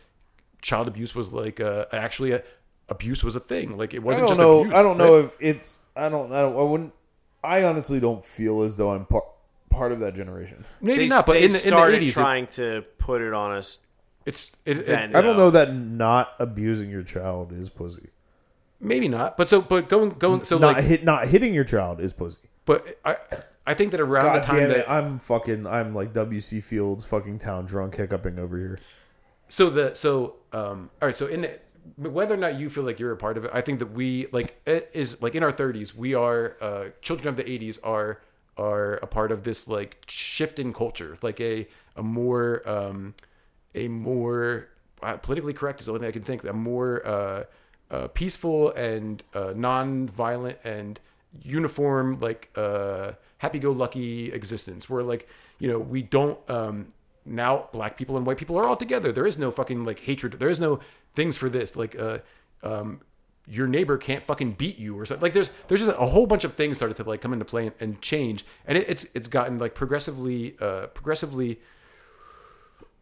child 0.63 0.89
abuse 0.89 1.15
was 1.15 1.33
like 1.33 1.61
uh 1.61 1.85
actually 1.93 2.33
a, 2.33 2.43
abuse 2.89 3.23
was 3.25 3.37
a 3.37 3.41
thing 3.41 3.77
like 3.77 3.93
it 3.93 4.03
wasn't 4.03 4.25
I 4.25 4.27
don't 4.29 4.37
just 4.37 4.41
know. 4.41 4.61
abuse, 4.61 4.75
I 4.75 4.83
don't 4.83 4.99
know 4.99 5.19
if 5.19 5.37
it's. 5.41 5.79
I 5.97 6.09
don't. 6.09 6.33
I 6.33 6.41
don't. 6.43 6.57
I 6.57 6.63
wouldn't. 6.63 6.93
I 7.43 7.63
honestly 7.65 8.01
don't 8.01 8.25
feel 8.25 8.63
as 8.63 8.77
though 8.77 8.91
I'm 8.91 9.05
part 9.07 9.25
part 9.71 9.93
of 9.93 10.01
that 10.01 10.15
generation. 10.15 10.65
maybe 10.81 11.03
They, 11.05 11.09
not 11.09 11.27
but 11.27 11.35
they 11.35 11.45
in 11.45 11.53
the, 11.53 11.59
in 11.59 11.65
the 11.65 11.69
started 11.71 12.03
80s 12.03 12.09
it- 12.09 12.13
trying 12.13 12.47
to 12.49 12.85
put 12.99 13.21
it 13.21 13.33
on 13.35 13.53
us. 13.57 13.79
it's 14.27 14.57
it, 14.65 14.79
it, 14.79 14.87
Then- 14.87 15.15
I 15.17 15.21
don't 15.21 15.37
know 15.37 15.51
that 15.51 15.75
not 15.75 16.33
abusing 16.39 16.89
your 16.91 17.03
child 17.03 17.53
is 17.53 17.69
pussy. 17.71 18.09
maybe 18.81 19.09
not 19.09 19.37
but 19.37 19.49
so 19.49 19.61
but 19.61 19.89
going 19.89 20.11
going 20.11 20.45
so 20.45 20.59
not 20.59 20.77
like 20.77 20.85
hit. 20.85 21.05
Not 21.05 21.29
hitting 21.29 21.53
your 21.55 21.65
child 21.65 22.01
is 22.01 22.13
pussy. 22.13 22.39
but 22.65 22.99
i 23.05 23.17
i 23.67 23.75
think 23.75 23.91
that 23.91 24.01
around 24.01 24.23
God 24.23 24.43
the 24.43 24.47
time 24.47 24.69
that! 24.69 24.91
I'm 24.91 25.19
fucking. 25.19 25.67
I'm 25.67 25.95
like 25.95 26.13
WC 26.13 26.63
Fields, 26.63 27.05
fucking 27.05 27.39
town 27.39 27.67
drunk, 27.67 27.97
hiccuping 27.97 28.39
over 28.39 28.59
here. 28.59 28.79
so 29.49 29.71
the 29.71 29.95
so 29.95 30.37
um 30.53 30.91
all 31.01 31.09
right 31.09 31.17
so 31.17 31.27
in 31.27 31.43
the 31.43 32.11
whether 32.11 32.35
or 32.35 32.39
not 32.39 32.59
you 32.59 32.71
feel 32.71 32.85
like 32.85 32.99
you're 32.99 33.13
a 33.13 33.17
part 33.17 33.37
of 33.37 33.45
it, 33.45 33.51
I 33.53 33.61
think 33.61 33.79
that 33.79 33.93
we 33.93 34.27
like 34.33 34.59
it 34.67 34.91
is 34.95 35.21
like 35.21 35.35
in 35.35 35.43
our 35.43 35.53
30s, 35.53 35.95
we 35.95 36.15
are 36.15 36.57
uh, 36.61 36.85
children 37.03 37.29
of 37.29 37.37
the 37.37 37.45
80s 37.45 37.79
are 37.85 38.21
are 38.57 38.95
a 38.97 39.07
part 39.07 39.33
of 39.33 39.45
this 39.45 39.69
like 39.69 40.03
shift 40.07 40.59
in 40.59 40.73
culture, 40.73 41.19
like 41.23 41.41
a 41.41 41.69
a 41.97 42.03
more 42.03 42.67
um, 42.69 43.15
a 43.75 43.89
more 43.89 44.69
uh, 45.03 45.17
politically 45.19 45.53
correct 45.53 45.81
is 45.81 45.87
the 45.87 45.93
only 45.93 46.01
thing 46.01 46.09
I 46.09 46.13
can 46.13 46.23
think. 46.23 46.45
A 46.45 46.53
more 46.53 47.07
uh, 47.07 47.45
uh, 47.91 48.09
peaceful 48.09 48.71
and 48.73 49.23
uh, 49.35 49.53
non-violent 49.55 50.59
and 50.65 50.99
uniform, 51.43 52.19
like 52.21 52.51
uh, 52.57 53.13
happy-go-lucky 53.45 54.33
existence, 54.39 54.83
where 54.91 55.05
like 55.13 55.23
you 55.63 55.69
know 55.71 55.79
we 55.95 56.01
don't 56.17 56.39
um, 56.49 56.77
now 57.25 57.69
black 57.77 57.93
people 58.01 58.17
and 58.17 58.25
white 58.27 58.39
people 58.43 58.57
are 58.59 58.67
all 58.69 58.77
together. 58.85 59.11
There 59.13 59.29
is 59.33 59.39
no 59.39 59.51
fucking 59.51 59.85
like 59.85 60.01
hatred. 60.01 60.39
There 60.43 60.53
is 60.57 60.61
no 60.61 60.81
things 61.19 61.37
for 61.37 61.49
this 61.57 61.77
like 61.83 61.95
uh, 62.07 62.19
um, 62.63 63.01
your 63.47 63.67
neighbor 63.67 63.97
can't 63.99 64.25
fucking 64.25 64.53
beat 64.53 64.79
you 64.79 64.99
or 64.99 65.05
something. 65.07 65.23
Like 65.23 65.35
there's 65.35 65.51
there's 65.69 65.83
just 65.85 65.97
a 66.07 66.07
whole 66.15 66.27
bunch 66.27 66.45
of 66.45 66.55
things 66.55 66.77
started 66.79 66.97
to 66.97 67.05
like 67.05 67.21
come 67.21 67.33
into 67.33 67.45
play 67.45 67.67
and, 67.67 67.75
and 67.81 68.01
change, 68.01 68.45
and 68.67 68.79
it, 68.79 68.87
it's 68.89 69.07
it's 69.15 69.29
gotten 69.29 69.59
like 69.59 69.75
progressively 69.75 70.57
uh, 70.61 70.87
progressively 70.99 71.61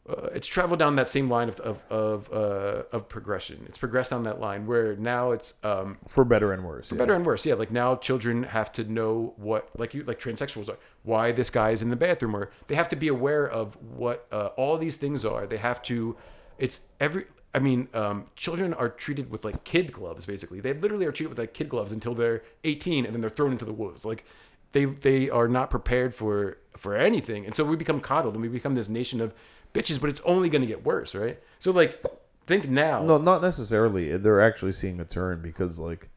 uh, 0.08 0.30
it's 0.34 0.48
traveled 0.48 0.80
down 0.80 0.96
that 0.96 1.08
same 1.08 1.30
line 1.30 1.48
of 1.48 1.60
of 1.60 1.78
of, 1.88 2.32
uh, 2.32 2.82
of 2.90 3.08
progression. 3.08 3.64
It's 3.68 3.78
progressed 3.78 4.10
down 4.10 4.24
that 4.24 4.40
line 4.40 4.66
where 4.66 4.96
now 4.96 5.30
it's 5.30 5.54
um, 5.62 5.96
for 6.08 6.24
better 6.24 6.52
and 6.52 6.64
worse. 6.64 6.90
yeah. 6.90 6.98
better 6.98 7.14
and 7.14 7.24
worse. 7.24 7.46
Yeah, 7.46 7.54
like 7.54 7.70
now 7.70 7.94
children 7.96 8.42
have 8.42 8.72
to 8.72 8.84
know 8.84 9.34
what 9.36 9.68
like 9.78 9.94
you 9.94 10.02
like 10.02 10.18
transsexuals 10.18 10.68
are. 10.68 10.78
Why 11.04 11.30
this 11.30 11.50
guy 11.50 11.70
is 11.70 11.82
in 11.82 11.90
the 11.90 11.96
bathroom, 11.96 12.34
or 12.34 12.50
they 12.66 12.74
have 12.74 12.88
to 12.88 12.96
be 12.96 13.06
aware 13.08 13.48
of 13.48 13.76
what 13.80 14.26
uh, 14.32 14.46
all 14.56 14.76
these 14.76 14.96
things 14.96 15.24
are. 15.24 15.46
They 15.46 15.58
have 15.58 15.82
to. 15.84 16.16
It's 16.58 16.80
every. 16.98 17.26
I 17.54 17.58
mean, 17.60 17.88
um, 17.92 18.26
children 18.34 18.72
are 18.74 18.88
treated 18.88 19.30
with 19.30 19.44
like 19.44 19.62
kid 19.62 19.92
gloves. 19.92 20.26
Basically, 20.26 20.58
they 20.58 20.72
literally 20.72 21.06
are 21.06 21.12
treated 21.12 21.28
with 21.28 21.38
like 21.38 21.54
kid 21.54 21.68
gloves 21.68 21.92
until 21.92 22.14
they're 22.14 22.42
18, 22.64 23.04
and 23.04 23.14
then 23.14 23.20
they're 23.20 23.30
thrown 23.30 23.52
into 23.52 23.64
the 23.64 23.72
wolves. 23.72 24.04
Like 24.04 24.24
they 24.72 24.86
they 24.86 25.30
are 25.30 25.46
not 25.46 25.70
prepared 25.70 26.12
for 26.12 26.58
for 26.76 26.96
anything, 26.96 27.46
and 27.46 27.54
so 27.54 27.62
we 27.62 27.76
become 27.76 28.00
coddled, 28.00 28.34
and 28.34 28.42
we 28.42 28.48
become 28.48 28.74
this 28.74 28.88
nation 28.88 29.20
of 29.20 29.32
bitches. 29.74 30.00
But 30.00 30.10
it's 30.10 30.20
only 30.24 30.48
going 30.48 30.62
to 30.62 30.66
get 30.66 30.84
worse, 30.84 31.14
right? 31.14 31.38
So 31.58 31.70
like, 31.70 32.02
think 32.46 32.68
now. 32.68 33.02
No, 33.02 33.18
not 33.18 33.42
necessarily. 33.42 34.16
They're 34.16 34.40
actually 34.40 34.72
seeing 34.72 35.00
a 35.00 35.04
turn 35.04 35.42
because 35.42 35.78
like 35.78 36.08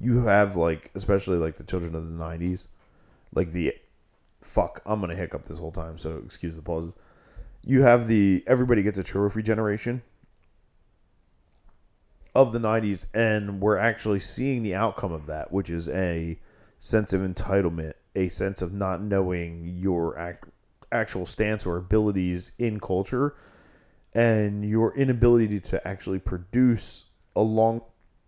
you 0.00 0.24
have 0.24 0.56
like 0.56 0.90
especially 0.94 1.38
like 1.38 1.56
the 1.56 1.64
children 1.64 1.94
of 1.94 2.10
the 2.10 2.24
'90s, 2.24 2.66
like 3.34 3.52
the 3.52 3.74
fuck. 4.40 4.82
I'm 4.86 5.00
gonna 5.00 5.16
hiccup 5.16 5.44
this 5.44 5.58
whole 5.58 5.72
time, 5.72 5.98
so 5.98 6.22
excuse 6.24 6.56
the 6.56 6.62
pauses. 6.62 6.94
You 7.62 7.82
have 7.82 8.08
the 8.08 8.44
everybody 8.46 8.82
gets 8.82 8.98
a 8.98 9.04
trophy 9.04 9.42
generation 9.42 10.02
of 12.34 12.52
the 12.52 12.58
'90s, 12.58 13.06
and 13.14 13.60
we're 13.60 13.78
actually 13.78 14.20
seeing 14.20 14.62
the 14.62 14.74
outcome 14.74 15.12
of 15.12 15.26
that, 15.26 15.52
which 15.52 15.70
is 15.70 15.88
a 15.88 16.38
sense 16.78 17.12
of 17.12 17.20
entitlement, 17.20 17.94
a 18.14 18.28
sense 18.28 18.60
of 18.60 18.72
not 18.72 19.00
knowing 19.00 19.64
your 19.64 20.18
act, 20.18 20.44
actual 20.94 21.26
stance 21.26 21.66
or 21.66 21.76
abilities 21.76 22.52
in 22.58 22.80
culture 22.80 23.34
and 24.14 24.64
your 24.64 24.96
inability 24.96 25.58
to 25.60 25.86
actually 25.86 26.20
produce 26.20 27.04
along 27.34 27.82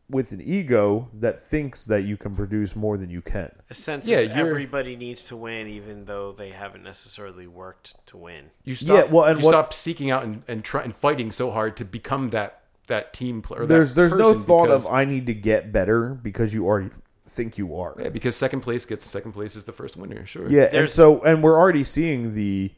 with 0.09 0.31
an 0.33 0.41
ego 0.41 1.09
that 1.13 1.41
thinks 1.41 1.85
that 1.85 2.05
you 2.05 2.17
can 2.17 2.35
produce 2.37 2.77
more 2.77 2.97
than 2.97 3.11
you 3.11 3.21
can. 3.21 3.51
A 3.71 3.75
sense 3.75 4.07
Yeah, 4.07 4.19
of 4.19 4.33
everybody 4.33 4.95
needs 4.97 5.25
to 5.25 5.37
win, 5.37 5.67
even 5.69 6.05
though 6.05 6.33
they 6.33 6.51
haven't 6.51 6.85
necessarily 6.85 7.47
worked 7.49 7.95
to 8.07 8.17
win. 8.17 8.47
You 8.65 8.77
stop, 8.77 8.89
Yeah, 8.97 9.13
well, 9.13 9.25
and 9.25 9.41
you 9.41 9.45
what- 9.47 9.53
stop 9.53 9.75
seeking 9.75 10.11
out 10.11 10.23
and 10.25 10.43
and, 10.47 10.63
try, 10.65 10.83
and 10.83 10.95
fighting 10.95 11.33
so 11.33 11.51
hard 11.51 11.77
to 11.79 11.85
become 11.85 12.31
that 12.31 12.63
that 12.89 13.13
team 13.13 13.43
player. 13.43 13.63
or 13.63 13.67
that 13.67 13.75
There's 13.75 13.95
there's 13.95 14.15
no 14.15 14.35
thought 14.35 14.67
because- 14.67 14.87
of 14.87 14.93
I 14.93 15.05
need 15.05 15.27
to 15.27 15.35
get 15.35 15.73
better 15.73 16.11
because 16.15 16.55
you 16.55 16.65
already 16.67 16.91
think 17.37 17.59
you 17.59 17.77
are. 17.77 17.95
yeah, 18.01 18.09
because 18.09 18.35
second 18.35 18.63
place 18.63 18.85
gets 18.85 19.09
second 19.09 19.33
place 19.33 19.55
is 19.55 19.65
the 19.65 19.73
first 19.73 19.97
winner. 19.97 20.27
Sure. 20.27 20.51
Yeah, 20.51 20.69
and 20.73 20.91
so 20.91 21.23
and 21.23 21.43
we're 21.43 21.59
already 21.59 21.85
seeing 21.85 22.35
the 22.35 22.73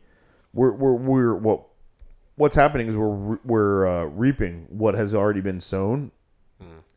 we're 0.53 0.73
we're 0.73 0.95
we're 0.95 1.35
what 1.35 1.63
what's 2.37 2.57
happening 2.57 2.89
is 2.89 2.97
we're 2.97 3.39
we're 3.45 3.87
uh, 3.87 4.05
reaping 4.05 4.67
what 4.69 4.95
has 4.95 5.15
already 5.15 5.41
been 5.41 5.61
sown, 5.61 6.11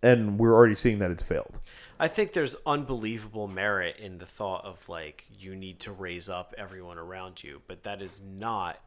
and 0.01 0.39
we're 0.39 0.53
already 0.53 0.75
seeing 0.75 0.99
that 0.99 1.11
it's 1.11 1.23
failed. 1.23 1.59
I 1.99 2.07
think 2.07 2.33
there's 2.33 2.55
unbelievable 2.65 3.47
merit 3.47 3.97
in 3.99 4.17
the 4.17 4.25
thought 4.25 4.65
of 4.65 4.89
like 4.89 5.25
you 5.29 5.55
need 5.55 5.79
to 5.81 5.91
raise 5.91 6.29
up 6.29 6.55
everyone 6.57 6.97
around 6.97 7.43
you, 7.43 7.61
but 7.67 7.83
that 7.83 8.01
is 8.01 8.21
not 8.25 8.79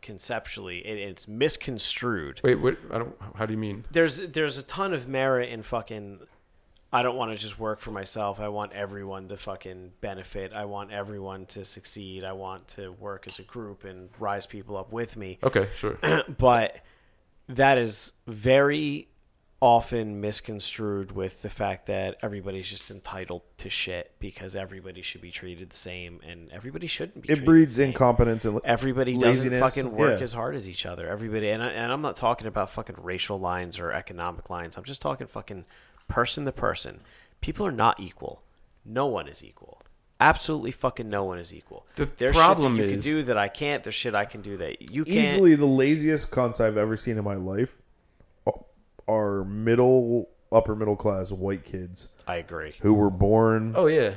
conceptually 0.00 0.78
it, 0.78 0.98
it's 0.98 1.28
misconstrued. 1.28 2.40
Wait, 2.42 2.56
what? 2.56 2.76
I 2.90 2.98
don't. 2.98 3.14
How 3.36 3.46
do 3.46 3.52
you 3.52 3.58
mean? 3.58 3.84
There's 3.90 4.16
there's 4.16 4.56
a 4.56 4.62
ton 4.62 4.94
of 4.94 5.06
merit 5.06 5.50
in 5.50 5.62
fucking 5.62 6.20
I 6.94 7.02
don't 7.02 7.16
want 7.16 7.32
to 7.32 7.38
just 7.38 7.58
work 7.58 7.80
for 7.80 7.90
myself. 7.90 8.38
I 8.38 8.48
want 8.48 8.72
everyone 8.72 9.28
to 9.28 9.36
fucking 9.38 9.92
benefit. 10.02 10.52
I 10.52 10.66
want 10.66 10.92
everyone 10.92 11.46
to 11.46 11.64
succeed. 11.64 12.22
I 12.22 12.32
want 12.32 12.68
to 12.68 12.92
work 12.92 13.24
as 13.26 13.38
a 13.38 13.42
group 13.42 13.84
and 13.84 14.10
rise 14.18 14.44
people 14.46 14.76
up 14.76 14.92
with 14.92 15.16
me. 15.16 15.38
Okay, 15.42 15.68
sure. 15.74 15.98
but 16.38 16.80
that 17.48 17.78
is 17.78 18.12
very 18.26 19.08
often 19.62 20.20
misconstrued 20.20 21.12
with 21.12 21.40
the 21.42 21.48
fact 21.48 21.86
that 21.86 22.16
everybody's 22.20 22.68
just 22.68 22.90
entitled 22.90 23.42
to 23.56 23.70
shit 23.70 24.10
because 24.18 24.56
everybody 24.56 25.00
should 25.00 25.20
be 25.20 25.30
treated 25.30 25.70
the 25.70 25.76
same 25.76 26.20
and 26.28 26.50
everybody 26.50 26.88
shouldn't 26.88 27.22
be 27.22 27.28
It 27.28 27.36
treated 27.36 27.44
breeds 27.44 27.76
the 27.76 27.82
same. 27.84 27.90
incompetence 27.90 28.44
and 28.44 28.60
Everybody 28.64 29.14
laziness, 29.14 29.60
doesn't 29.60 29.84
fucking 29.84 29.96
work 29.96 30.18
yeah. 30.18 30.24
as 30.24 30.32
hard 30.32 30.56
as 30.56 30.68
each 30.68 30.84
other. 30.84 31.08
Everybody, 31.08 31.48
and, 31.50 31.62
I, 31.62 31.68
and 31.68 31.92
I'm 31.92 32.02
not 32.02 32.16
talking 32.16 32.48
about 32.48 32.70
fucking 32.70 32.96
racial 32.98 33.38
lines 33.38 33.78
or 33.78 33.92
economic 33.92 34.50
lines. 34.50 34.76
I'm 34.76 34.82
just 34.82 35.00
talking 35.00 35.28
fucking 35.28 35.64
person 36.12 36.44
to 36.44 36.52
person. 36.52 37.00
People 37.40 37.66
are 37.66 37.72
not 37.72 37.98
equal. 37.98 38.42
No 38.84 39.06
one 39.06 39.26
is 39.28 39.42
equal. 39.42 39.80
Absolutely 40.20 40.70
fucking 40.70 41.08
no 41.08 41.24
one 41.24 41.38
is 41.38 41.52
equal. 41.52 41.84
The 41.96 42.08
There's 42.16 42.36
problem 42.36 42.76
shit 42.76 42.82
that 42.86 42.92
you 42.92 42.98
is- 42.98 43.04
can 43.04 43.12
do 43.12 43.22
that 43.24 43.36
I 43.38 43.48
can't. 43.48 43.82
There's 43.82 43.94
shit 43.96 44.14
I 44.14 44.24
can 44.24 44.40
do 44.42 44.56
that 44.58 44.92
you 44.92 45.04
can't. 45.04 45.16
easily 45.16 45.54
the 45.56 45.66
laziest 45.66 46.30
cunts 46.30 46.60
I've 46.60 46.76
ever 46.76 46.96
seen 46.96 47.18
in 47.18 47.24
my 47.24 47.34
life 47.34 47.78
are 49.08 49.44
middle 49.44 50.28
upper 50.52 50.76
middle 50.76 50.96
class 50.96 51.32
white 51.32 51.64
kids 51.64 52.08
I 52.26 52.36
agree. 52.36 52.74
who 52.82 52.94
were 52.94 53.10
born 53.10 53.72
Oh 53.76 53.86
yeah, 53.86 54.14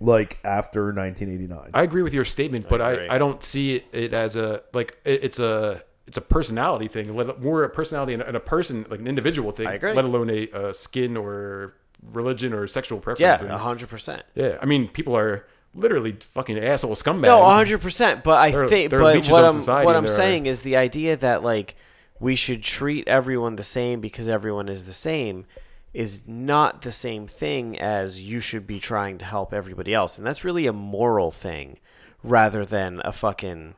like 0.00 0.38
after 0.44 0.92
1989. 0.92 1.70
I 1.72 1.82
agree 1.82 2.02
with 2.02 2.12
your 2.12 2.24
statement, 2.26 2.68
but 2.68 2.80
agree. 2.82 3.08
I, 3.08 3.14
I 3.14 3.18
don't 3.18 3.42
see 3.42 3.76
it, 3.76 3.84
it 3.92 4.12
as 4.12 4.36
a 4.36 4.62
like 4.74 4.98
it, 5.04 5.24
it's 5.24 5.38
a 5.38 5.82
it's 6.06 6.16
a 6.16 6.20
personality 6.20 6.88
thing, 6.88 7.14
let- 7.16 7.40
more 7.42 7.64
a 7.64 7.68
personality 7.70 8.12
and, 8.14 8.22
and 8.22 8.36
a 8.36 8.40
person 8.40 8.86
like 8.90 9.00
an 9.00 9.06
individual 9.08 9.52
thing, 9.52 9.66
I 9.66 9.74
agree. 9.74 9.92
let 9.92 10.04
alone 10.04 10.30
a, 10.30 10.50
uh 10.50 10.72
skin 10.72 11.16
or 11.16 11.74
religion 12.12 12.52
or 12.52 12.66
sexual 12.66 12.98
preference. 12.98 13.20
Yeah, 13.20 13.36
thing. 13.36 13.48
hundred 13.48 13.88
percent. 13.88 14.22
yeah. 14.34 14.58
I 14.60 14.66
mean, 14.66 14.88
people 14.88 15.16
are 15.16 15.46
literally 15.74 16.16
fucking 16.34 16.58
asshole 16.58 16.94
scumbags. 16.96 17.22
No, 17.22 17.44
hundred 17.50 17.80
percent. 17.80 18.22
But 18.24 18.38
I 18.38 18.50
They're- 18.50 18.68
think, 18.68 18.90
they're 18.90 19.00
but 19.00 19.28
what 19.28 19.44
I'm 19.44 19.84
what 19.84 19.96
I'm 19.96 20.06
saying 20.08 20.46
is 20.46 20.60
the 20.60 20.76
idea 20.76 21.16
that 21.16 21.42
like 21.42 21.74
we 22.20 22.34
should 22.36 22.62
treat 22.62 23.06
everyone 23.08 23.56
the 23.56 23.64
same 23.64 24.00
because 24.00 24.28
everyone 24.28 24.68
is 24.68 24.84
the 24.84 24.92
same 24.92 25.44
is 25.92 26.22
not 26.26 26.82
the 26.82 26.92
same 26.92 27.26
thing 27.26 27.78
as 27.78 28.20
you 28.20 28.38
should 28.40 28.66
be 28.66 28.78
trying 28.78 29.16
to 29.18 29.24
help 29.24 29.52
everybody 29.54 29.92
else, 29.94 30.18
and 30.18 30.26
that's 30.26 30.44
really 30.44 30.66
a 30.66 30.72
moral 30.72 31.30
thing 31.30 31.78
rather 32.22 32.64
than 32.66 33.00
a 33.04 33.12
fucking 33.12 33.74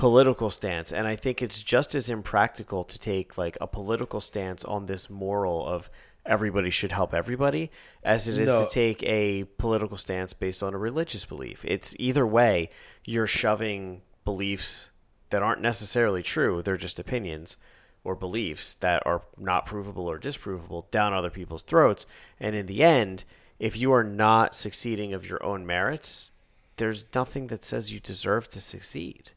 political 0.00 0.50
stance. 0.50 0.92
And 0.92 1.06
I 1.06 1.14
think 1.14 1.42
it's 1.42 1.62
just 1.62 1.94
as 1.94 2.08
impractical 2.08 2.84
to 2.84 2.98
take 2.98 3.36
like 3.36 3.58
a 3.60 3.66
political 3.66 4.20
stance 4.20 4.64
on 4.64 4.86
this 4.86 5.10
moral 5.10 5.66
of 5.66 5.90
everybody 6.24 6.70
should 6.70 6.92
help 6.92 7.12
everybody 7.12 7.70
as 8.02 8.26
it 8.26 8.40
is 8.40 8.48
No. 8.48 8.64
to 8.64 8.70
take 8.70 9.02
a 9.02 9.44
political 9.58 9.98
stance 9.98 10.32
based 10.32 10.62
on 10.62 10.72
a 10.72 10.78
religious 10.78 11.26
belief. 11.26 11.62
It's 11.66 11.94
either 11.98 12.26
way, 12.26 12.70
you're 13.04 13.26
shoving 13.26 14.00
beliefs 14.24 14.88
that 15.28 15.42
aren't 15.42 15.60
necessarily 15.60 16.22
true, 16.22 16.62
they're 16.62 16.78
just 16.78 16.98
opinions 16.98 17.58
or 18.02 18.14
beliefs 18.14 18.72
that 18.76 19.02
are 19.04 19.22
not 19.36 19.66
provable 19.66 20.10
or 20.10 20.18
disprovable 20.18 20.90
down 20.90 21.12
other 21.12 21.28
people's 21.28 21.62
throats. 21.62 22.06
And 22.38 22.56
in 22.56 22.64
the 22.64 22.82
end, 22.82 23.24
if 23.58 23.76
you 23.76 23.92
are 23.92 24.04
not 24.04 24.54
succeeding 24.54 25.12
of 25.12 25.28
your 25.28 25.44
own 25.44 25.66
merits, 25.66 26.30
there's 26.76 27.04
nothing 27.14 27.48
that 27.48 27.66
says 27.66 27.92
you 27.92 28.00
deserve 28.00 28.48
to 28.48 28.62
succeed. 28.62 29.32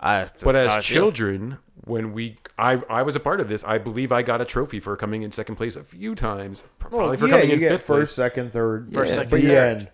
I, 0.00 0.30
But 0.42 0.52
that's 0.52 0.68
how 0.68 0.76
I 0.76 0.78
as 0.78 0.86
feel. 0.86 0.94
children, 0.96 1.58
when 1.84 2.12
we, 2.12 2.36
I, 2.58 2.74
I 2.88 3.02
was 3.02 3.16
a 3.16 3.20
part 3.20 3.40
of 3.40 3.48
this. 3.48 3.64
I 3.64 3.78
believe 3.78 4.12
I 4.12 4.22
got 4.22 4.40
a 4.40 4.44
trophy 4.44 4.78
for 4.80 4.96
coming 4.96 5.22
in 5.22 5.32
second 5.32 5.56
place 5.56 5.74
a 5.76 5.82
few 5.84 6.14
times. 6.14 6.64
Probably 6.78 6.98
Well, 6.98 7.16
for 7.16 7.26
yeah, 7.26 7.32
coming 7.32 7.48
you 7.48 7.54
in 7.54 7.60
get 7.60 7.70
fifth 7.72 7.82
first, 7.82 8.14
place. 8.16 8.26
second, 8.26 8.52
third, 8.52 8.92
First, 8.94 9.10
yeah, 9.10 9.14
second, 9.16 9.30
but 9.30 9.40
third. 9.40 9.80
yeah, 9.82 9.86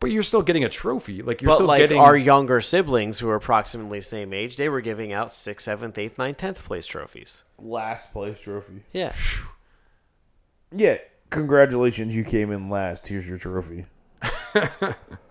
But 0.00 0.10
you're 0.10 0.22
still 0.22 0.42
getting 0.42 0.64
a 0.64 0.68
trophy. 0.68 1.22
Like 1.22 1.40
you're 1.40 1.50
but 1.50 1.54
still 1.56 1.66
like 1.68 1.78
getting 1.80 1.98
our 1.98 2.16
younger 2.16 2.60
siblings 2.60 3.18
who 3.20 3.28
are 3.30 3.34
approximately 3.36 4.00
the 4.00 4.04
same 4.04 4.32
age, 4.34 4.56
they 4.56 4.68
were 4.68 4.80
giving 4.82 5.12
out 5.14 5.32
sixth, 5.32 5.64
seventh, 5.64 5.96
eighth, 5.96 6.18
ninth, 6.18 6.36
tenth 6.38 6.62
place 6.62 6.84
trophies. 6.86 7.42
last 7.58 8.12
place 8.12 8.40
trophy. 8.40 8.82
Yeah. 8.92 9.14
Yeah, 10.74 10.98
congratulations, 11.30 12.14
you 12.14 12.24
came 12.24 12.50
in 12.52 12.68
last. 12.68 13.06
Here's 13.06 13.26
your 13.28 13.38
trophy. 13.38 13.86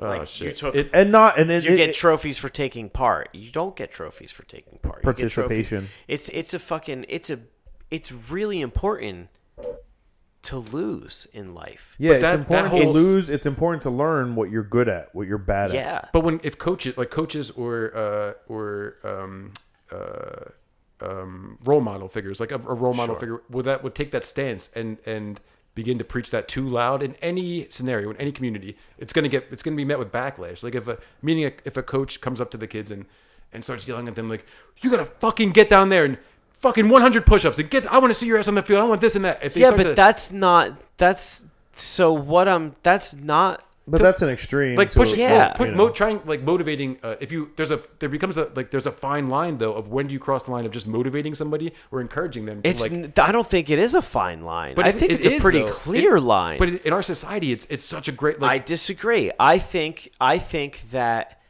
Oh 0.00 0.08
like 0.08 0.40
you 0.40 0.52
took 0.52 0.74
It- 0.76 0.90
and 0.92 1.10
not 1.10 1.38
and 1.38 1.50
it, 1.50 1.64
you 1.64 1.72
it- 1.74 1.76
get 1.76 1.88
it- 1.90 1.94
trophies 1.96 2.38
for 2.38 2.48
taking 2.48 2.88
part. 2.88 3.28
You 3.32 3.50
don't 3.50 3.74
get 3.76 3.92
trophies 3.92 4.30
for 4.30 4.44
taking 4.44 4.78
part. 4.78 4.98
You 4.98 5.02
Participation. 5.02 5.88
It's 6.06 6.28
it's 6.28 6.54
a 6.54 6.58
fucking 6.58 7.06
it's 7.08 7.30
a 7.30 7.40
it's 7.90 8.12
really 8.12 8.60
important 8.60 9.28
to 10.42 10.56
lose 10.58 11.26
in 11.32 11.52
life. 11.52 11.94
yeah, 11.98 12.10
But 12.10 12.14
it's 12.14 12.22
that- 12.22 12.28
that 12.30 12.38
important 12.38 12.68
whole- 12.70 12.80
to 12.80 12.88
lose. 12.90 13.28
It's 13.28 13.44
important 13.44 13.82
to 13.82 13.90
learn 13.90 14.36
what 14.36 14.50
you're 14.50 14.62
good 14.62 14.88
at, 14.88 15.12
what 15.14 15.26
you're 15.26 15.36
bad 15.36 15.70
at. 15.70 15.74
Yeah. 15.74 16.04
But 16.12 16.20
when 16.20 16.40
if 16.44 16.58
coaches 16.58 16.96
like 16.96 17.10
coaches 17.10 17.50
or 17.50 17.92
uh, 17.96 18.32
or 18.52 18.96
um, 19.04 19.52
uh, 19.90 20.50
um, 21.00 21.58
role 21.64 21.80
model 21.80 22.08
figures 22.08 22.38
like 22.40 22.50
a, 22.52 22.56
a 22.56 22.74
role 22.74 22.94
model 22.94 23.14
Sure. 23.16 23.20
figure 23.20 23.42
would 23.50 23.64
that 23.64 23.82
would 23.82 23.94
take 23.94 24.10
that 24.12 24.24
stance 24.24 24.70
and 24.76 24.98
and 25.06 25.40
begin 25.78 25.96
to 25.96 26.02
preach 26.04 26.30
that 26.32 26.48
too 26.48 26.68
loud 26.68 27.04
in 27.04 27.14
any 27.22 27.68
scenario 27.70 28.10
in 28.10 28.16
any 28.16 28.32
community 28.32 28.76
it's 28.98 29.12
gonna 29.12 29.28
get 29.28 29.46
it's 29.52 29.62
gonna 29.62 29.76
be 29.76 29.84
met 29.84 29.98
with 30.02 30.10
backlash. 30.10 30.64
Like 30.64 30.74
if 30.74 30.88
a 30.88 30.98
meaning 31.22 31.44
a, 31.44 31.52
if 31.64 31.76
a 31.76 31.84
coach 31.84 32.20
comes 32.20 32.40
up 32.40 32.50
to 32.50 32.56
the 32.56 32.66
kids 32.66 32.90
and 32.90 33.06
and 33.52 33.62
starts 33.62 33.86
yelling 33.86 34.08
at 34.08 34.16
them 34.16 34.28
like 34.28 34.44
you 34.80 34.90
gotta 34.90 35.04
fucking 35.04 35.52
get 35.52 35.70
down 35.70 35.88
there 35.88 36.04
and 36.04 36.18
fucking 36.58 36.88
100 36.88 37.24
push-ups 37.24 37.58
and 37.60 37.70
get 37.70 37.86
I 37.92 37.98
want 37.98 38.10
to 38.10 38.18
see 38.18 38.26
your 38.26 38.38
ass 38.38 38.48
on 38.48 38.56
the 38.56 38.62
field 38.62 38.80
I 38.80 38.84
want 38.86 39.00
this 39.00 39.14
and 39.14 39.24
that. 39.24 39.38
If 39.42 39.54
they 39.54 39.60
Yeah, 39.60 39.70
but 39.70 39.84
to- 39.84 39.94
that's 39.94 40.32
not 40.32 40.72
that's 40.96 41.44
so 41.72 42.12
what 42.12 42.48
I'm 42.48 42.74
that's 42.82 43.14
not 43.14 43.62
But 43.90 44.02
that's 44.02 44.22
an 44.22 44.28
extreme. 44.28 44.76
like 44.76 44.90
to- 44.90 44.98
pushing, 45.00 45.20
Yeah. 45.20 45.52
put, 45.54 45.74
mo- 45.74 45.90
trying 45.90 46.20
like 46.24 46.42
motivating. 46.42 46.98
Uh, 47.02 47.16
if 47.20 47.32
you 47.32 47.50
there's 47.56 47.70
a 47.70 47.80
there 47.98 48.08
becomes 48.08 48.36
a 48.36 48.50
like 48.54 48.70
there's 48.70 48.86
a 48.86 48.92
fine 48.92 49.28
line 49.28 49.58
though 49.58 49.72
of 49.74 49.88
when 49.88 50.06
do 50.08 50.12
you 50.12 50.18
cross 50.20 50.42
the 50.44 50.50
line 50.50 50.66
of 50.66 50.72
just 50.72 50.86
motivating 50.86 51.34
somebody 51.34 51.72
or 51.90 52.00
encouraging 52.00 52.44
them. 52.46 52.62
To, 52.62 52.68
it's 52.68 52.80
like, 52.80 52.92
n 52.92 53.12
I 53.16 53.32
don't 53.32 53.48
think 53.48 53.70
it 53.70 53.78
is 53.78 53.94
a 53.94 54.02
fine 54.02 54.42
line. 54.42 54.74
but 54.74 54.84
I 54.86 54.90
it- 54.90 54.98
think 54.98 55.12
it 55.12 55.14
it's 55.16 55.26
a 55.26 55.32
is, 55.34 55.42
pretty 55.42 55.60
though. 55.62 55.68
clear 55.72 56.16
It- 56.16 56.20
line. 56.22 56.58
But 56.58 56.68
in, 56.68 56.78
in 56.84 56.92
our 56.92 57.02
society, 57.02 57.52
it's 57.52 57.66
it's 57.70 57.84
such 57.84 58.08
a 58.08 58.12
great 58.12 58.40
line 58.40 58.50
I 58.50 58.58
disagree. 58.58 59.30
I 59.40 59.58
think 59.58 60.12
I 60.20 60.38
think 60.38 60.82
that 60.92 61.40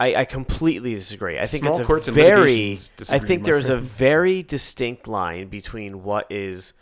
I, 0.00 0.14
I 0.14 0.24
completely 0.26 0.94
disagree. 0.94 1.38
I 1.40 1.46
think 1.46 1.62
Small 1.64 1.72
it's 1.74 1.82
a 1.82 1.84
courts 1.84 2.06
very 2.08 2.40
litigations 2.76 3.10
I 3.10 3.18
think 3.18 3.42
my 3.42 3.46
there's 3.46 3.68
a 3.68 3.76
very 3.78 4.44
distinct 4.44 5.08
line 5.08 5.48
between 5.48 6.04
what 6.04 6.30
is 6.30 6.72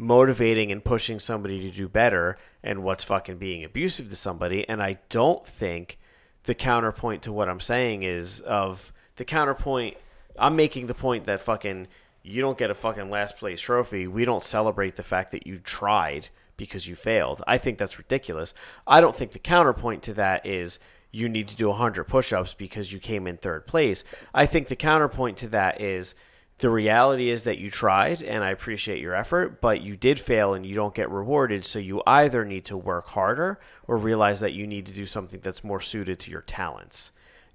motivating 0.00 0.72
and 0.72 0.82
pushing 0.82 1.20
somebody 1.20 1.60
to 1.60 1.70
do 1.70 1.88
better 1.88 2.38
and 2.62 2.82
what's 2.82 3.04
fucking 3.04 3.36
being 3.36 3.62
abusive 3.62 4.08
to 4.08 4.16
somebody 4.16 4.66
and 4.68 4.82
I 4.82 4.98
don't 5.10 5.46
think 5.46 5.98
the 6.44 6.54
counterpoint 6.54 7.22
to 7.24 7.32
what 7.32 7.48
I'm 7.48 7.60
saying 7.60 8.02
is 8.02 8.40
of 8.40 8.92
the 9.16 9.24
counterpoint 9.24 9.96
I'm 10.38 10.56
making 10.56 10.86
the 10.86 10.94
point 10.94 11.26
that 11.26 11.42
fucking 11.42 11.86
you 12.22 12.40
don't 12.40 12.58
get 12.58 12.70
a 12.70 12.74
fucking 12.74 13.10
last 13.10 13.36
place 13.36 13.60
trophy. 13.60 14.06
We 14.06 14.24
don't 14.24 14.44
celebrate 14.44 14.96
the 14.96 15.02
fact 15.02 15.32
that 15.32 15.46
you 15.46 15.58
tried 15.58 16.28
because 16.56 16.86
you 16.86 16.94
failed. 16.94 17.42
I 17.46 17.58
think 17.58 17.78
that's 17.78 17.98
ridiculous. 17.98 18.52
I 18.86 19.00
don't 19.00 19.16
think 19.16 19.32
the 19.32 19.38
counterpoint 19.38 20.02
to 20.04 20.14
that 20.14 20.44
is 20.44 20.78
you 21.10 21.28
need 21.28 21.48
to 21.48 21.56
do 21.56 21.68
100 21.68 22.04
push-ups 22.04 22.54
because 22.54 22.92
you 22.92 23.00
came 23.00 23.26
in 23.26 23.36
third 23.36 23.66
place. 23.66 24.04
I 24.34 24.46
think 24.46 24.68
the 24.68 24.76
counterpoint 24.76 25.38
to 25.38 25.48
that 25.48 25.80
is 25.80 26.14
the 26.60 26.70
reality 26.70 27.30
is 27.30 27.42
that 27.44 27.58
you 27.58 27.70
tried 27.70 28.22
and 28.22 28.44
I 28.44 28.50
appreciate 28.50 29.00
your 29.00 29.14
effort, 29.14 29.60
but 29.60 29.80
you 29.80 29.96
did 29.96 30.20
fail 30.20 30.54
and 30.54 30.64
you 30.64 30.74
don't 30.74 30.94
get 30.94 31.10
rewarded, 31.10 31.64
so 31.64 31.78
you 31.78 32.02
either 32.06 32.44
need 32.44 32.64
to 32.66 32.76
work 32.76 33.08
harder 33.08 33.58
or 33.86 33.96
realize 33.96 34.40
that 34.40 34.52
you 34.52 34.66
need 34.66 34.86
to 34.86 34.92
do 34.92 35.06
something 35.06 35.40
that's 35.40 35.64
more 35.64 35.80
suited 35.80 36.18
to 36.20 36.30
your 36.30 36.42
talents. 36.42 37.12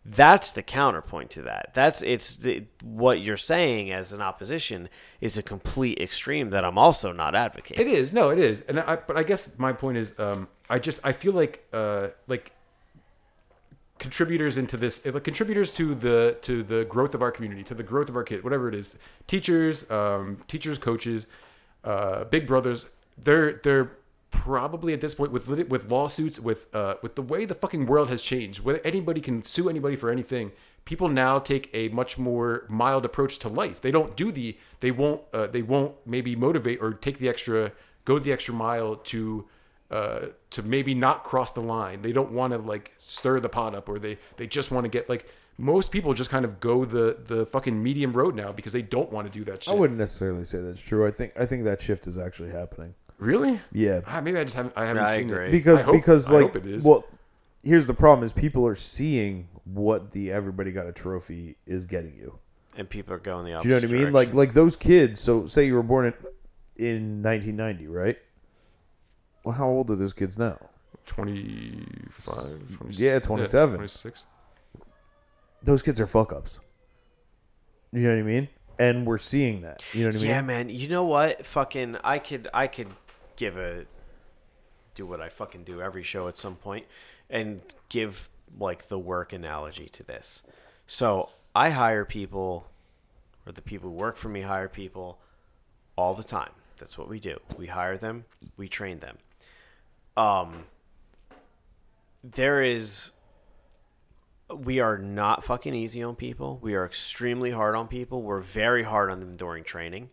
That's 0.08 0.52
the 0.52 0.62
counterpoint 0.62 1.32
to 1.32 1.42
that. 1.44 1.72
That's 1.74 2.04
it's 2.04 2.36
the, 2.36 2.66
what 2.84 3.22
you're 3.22 3.38
saying 3.38 3.92
as 3.92 4.14
an 4.14 4.22
opposition 4.22 4.88
is 5.20 5.36
a 5.36 5.44
complete 5.44 6.00
extreme 6.00 6.52
that 6.52 6.64
I'm 6.64 6.78
also 6.78 7.12
not 7.12 7.34
advocating. 7.34 7.88
It 7.88 7.92
is 7.92 8.14
no, 8.14 8.30
it 8.30 8.38
is, 8.38 8.62
and 8.62 8.80
I 8.80 8.98
but 8.98 9.18
I 9.18 9.24
guess 9.24 9.50
my 9.58 9.74
point 9.74 9.98
is, 9.98 10.14
um, 10.20 10.48
I 10.70 10.78
just 10.78 11.00
I 11.04 11.12
feel 11.12 11.34
like 11.34 11.68
uh 11.74 12.10
like 12.28 12.52
contributors 14.00 14.58
into 14.58 14.78
this 14.78 15.00
contributors 15.24 15.74
to 15.74 15.96
the 15.96 16.38
to 16.42 16.64
the 16.64 16.86
growth 16.86 17.16
of 17.16 17.22
our 17.22 17.32
community 17.32 17.64
to 17.64 17.74
the 17.74 17.84
growth 17.84 18.10
of 18.10 18.16
our 18.16 18.24
kid 18.24 18.44
whatever 18.44 18.68
it 18.68 18.76
is. 18.76 18.94
Teachers 19.28 19.90
um 19.90 20.38
teachers 20.48 20.78
coaches 20.78 21.28
uh 21.84 22.26
big 22.26 22.46
brothers 22.48 22.88
they're 23.18 23.62
they're 23.64 23.92
probably 24.32 24.94
at 24.94 25.00
this 25.00 25.16
point 25.16 25.32
with 25.32 25.48
with 25.48 25.90
lawsuits 25.90 26.40
with 26.40 26.74
uh 26.76 26.96
with 27.02 27.16
the 27.16 27.22
way 27.22 27.46
the 27.46 27.56
fucking 27.56 27.86
world 27.86 28.10
has 28.10 28.22
changed 28.22 28.60
where 28.60 28.86
anybody 28.86 29.22
can 29.22 29.44
sue 29.44 29.70
anybody 29.70 29.96
for 29.96 30.10
anything 30.10 30.52
people 30.86 31.10
now 31.10 31.40
take 31.40 31.70
a 31.74 31.90
much 31.90 32.18
more 32.18 32.66
mild 32.70 33.06
approach 33.06 33.40
to 33.40 33.50
life. 33.50 33.82
They 33.82 33.92
don't 33.92 34.16
do 34.16 34.32
the 34.32 34.56
they 34.80 34.92
won't 34.92 35.22
uh, 35.34 35.48
they 35.48 35.64
won't 35.64 35.96
maybe 36.06 36.36
motivate 36.36 36.80
or 36.82 36.94
take 36.94 37.20
the 37.20 37.28
extra 37.28 37.72
go 38.06 38.20
the 38.20 38.32
extra 38.32 38.54
mile 38.54 38.96
to 38.96 39.46
uh, 39.92 40.28
to 40.52 40.64
maybe 40.64 40.94
not 40.94 41.24
cross 41.24 41.52
the 41.52 41.62
line. 41.62 42.02
They 42.02 42.12
don't 42.12 42.32
want 42.32 42.54
to 42.54 42.60
like 42.60 42.92
stir 43.06 43.40
the 43.40 43.50
pot 43.50 43.76
up, 43.76 43.88
or 43.90 44.00
they 44.00 44.18
they 44.38 44.48
just 44.48 44.72
want 44.72 44.86
to 44.86 44.90
get 44.90 45.08
like 45.10 45.28
most 45.58 45.92
people 45.92 46.14
just 46.14 46.30
kind 46.30 46.44
of 46.46 46.60
go 46.60 46.86
the 46.86 47.18
the 47.26 47.46
fucking 47.46 47.82
medium 47.82 48.12
road 48.14 48.36
now 48.36 48.52
because 48.52 48.74
they 48.74 48.82
don't 48.82 49.12
want 49.12 49.32
to 49.32 49.40
do 49.40 49.46
that 49.46 49.64
shit. 49.64 49.74
I 49.74 49.78
wouldn't 49.78 50.00
necessarily 50.00 50.44
say 50.46 50.60
that's 50.60 50.82
true. 50.82 51.06
I 51.08 51.12
think 51.12 51.34
I 51.40 51.46
think 51.46 51.64
that 51.66 51.82
shift 51.82 52.08
is 52.08 52.18
actually 52.18 52.50
happening. 52.52 52.96
really. 53.20 53.62
Yeah, 53.72 54.02
Ah, 54.08 54.20
maybe 54.22 54.38
I 54.40 54.44
just 54.44 54.56
haven't. 54.56 54.74
I 54.76 54.86
haven't 54.86 55.04
I 55.04 55.18
seen 55.18 55.30
agree. 55.30 55.48
it 55.48 55.52
because 55.52 55.80
I 55.80 55.84
hope- 55.84 55.94
because 55.96 56.30
I 56.30 56.34
like 56.34 56.44
hope 56.48 56.56
it 56.58 56.66
is. 56.66 56.84
well, 56.84 57.06
here's 57.64 57.88
the 57.88 57.94
problem: 57.94 58.26
is 58.26 58.34
people 58.34 58.66
are 58.68 58.76
seeing 58.76 59.48
what 59.64 60.12
the 60.12 60.32
everybody 60.32 60.72
got 60.72 60.88
a 60.88 60.92
trophy 60.92 61.56
is 61.66 61.86
getting 61.86 62.16
you. 62.16 62.40
and 62.78 62.90
people 62.90 63.14
are 63.14 63.20
going 63.20 63.46
the 63.46 63.52
Do 63.52 63.56
opposite 63.58 63.66
you 63.68 63.72
know 63.72 63.78
what 63.78 63.84
I 63.84 63.88
mean? 63.88 63.98
direction. 64.12 64.14
Like 64.14 64.34
like 64.34 64.54
those 64.54 64.76
kids. 64.76 65.22
So 65.22 65.46
say 65.48 65.66
you 65.68 65.76
were 65.76 65.84
born 65.84 66.08
in 66.08 66.14
in 66.76 67.24
1990, 67.24 67.88
right? 67.88 68.18
Well, 69.46 69.54
how 69.54 69.68
old 69.70 69.92
are 69.92 69.96
those 69.96 70.12
kids 70.12 70.40
now? 70.40 70.58
25, 71.06 72.78
26, 72.78 73.00
Yeah, 73.00 73.20
27. 73.20 73.76
26. 73.76 74.26
Those 75.62 75.84
kids 75.84 76.02
are 76.02 76.08
fuck 76.08 76.34
ups. 76.34 76.60
You 77.94 78.02
know 78.02 78.10
what 78.10 78.20
I 78.20 78.24
mean? 78.24 78.50
And 78.80 79.06
we're 79.06 79.20
seeing 79.20 79.62
that. 79.62 79.84
You 79.94 80.02
know 80.02 80.08
what 80.08 80.16
I 80.16 80.20
mean? 80.20 80.28
Yeah, 80.28 80.42
man. 80.42 80.70
You 80.70 80.88
know 80.88 81.04
what? 81.04 81.46
Fucking, 81.46 81.98
I 82.04 82.18
could, 82.18 82.48
I 82.56 82.66
could 82.66 82.88
give 83.36 83.56
a, 83.56 83.86
do 84.96 85.06
what 85.06 85.22
I 85.22 85.30
fucking 85.30 85.64
do 85.64 85.80
every 85.80 86.04
show 86.04 86.28
at 86.28 86.40
some 86.40 86.56
point, 86.56 86.88
and 87.30 87.62
give 87.88 88.30
like 88.60 88.88
the 88.88 88.98
work 88.98 89.32
analogy 89.32 89.90
to 89.90 90.04
this. 90.04 90.42
So 90.88 91.30
I 91.56 91.70
hire 91.70 92.04
people, 92.04 92.66
or 93.46 93.52
the 93.52 93.62
people 93.62 93.92
who 93.92 93.96
work 93.96 94.18
for 94.18 94.30
me 94.30 94.42
hire 94.42 94.70
people, 94.70 95.20
all 95.96 96.16
the 96.16 96.24
time. 96.24 96.52
That's 96.78 96.98
what 96.98 97.08
we 97.08 97.20
do. 97.20 97.38
We 97.58 97.68
hire 97.68 97.98
them. 97.98 98.26
We 98.58 98.68
train 98.68 99.00
them. 99.00 99.18
Um. 100.18 100.66
There 102.24 102.64
is 102.64 103.12
we 104.54 104.80
are 104.80 104.98
not 104.98 105.44
fucking 105.44 105.74
easy 105.74 106.04
on 106.04 106.16
people. 106.16 106.60
We 106.62 106.76
are 106.76 106.86
extremely 106.86 107.52
hard 107.52 107.76
on 107.76 107.88
people. 107.88 108.22
We're 108.22 108.42
very 108.42 108.84
hard 108.84 109.10
on 109.10 109.20
them 109.20 109.36
during 109.38 109.64
training. 109.64 110.10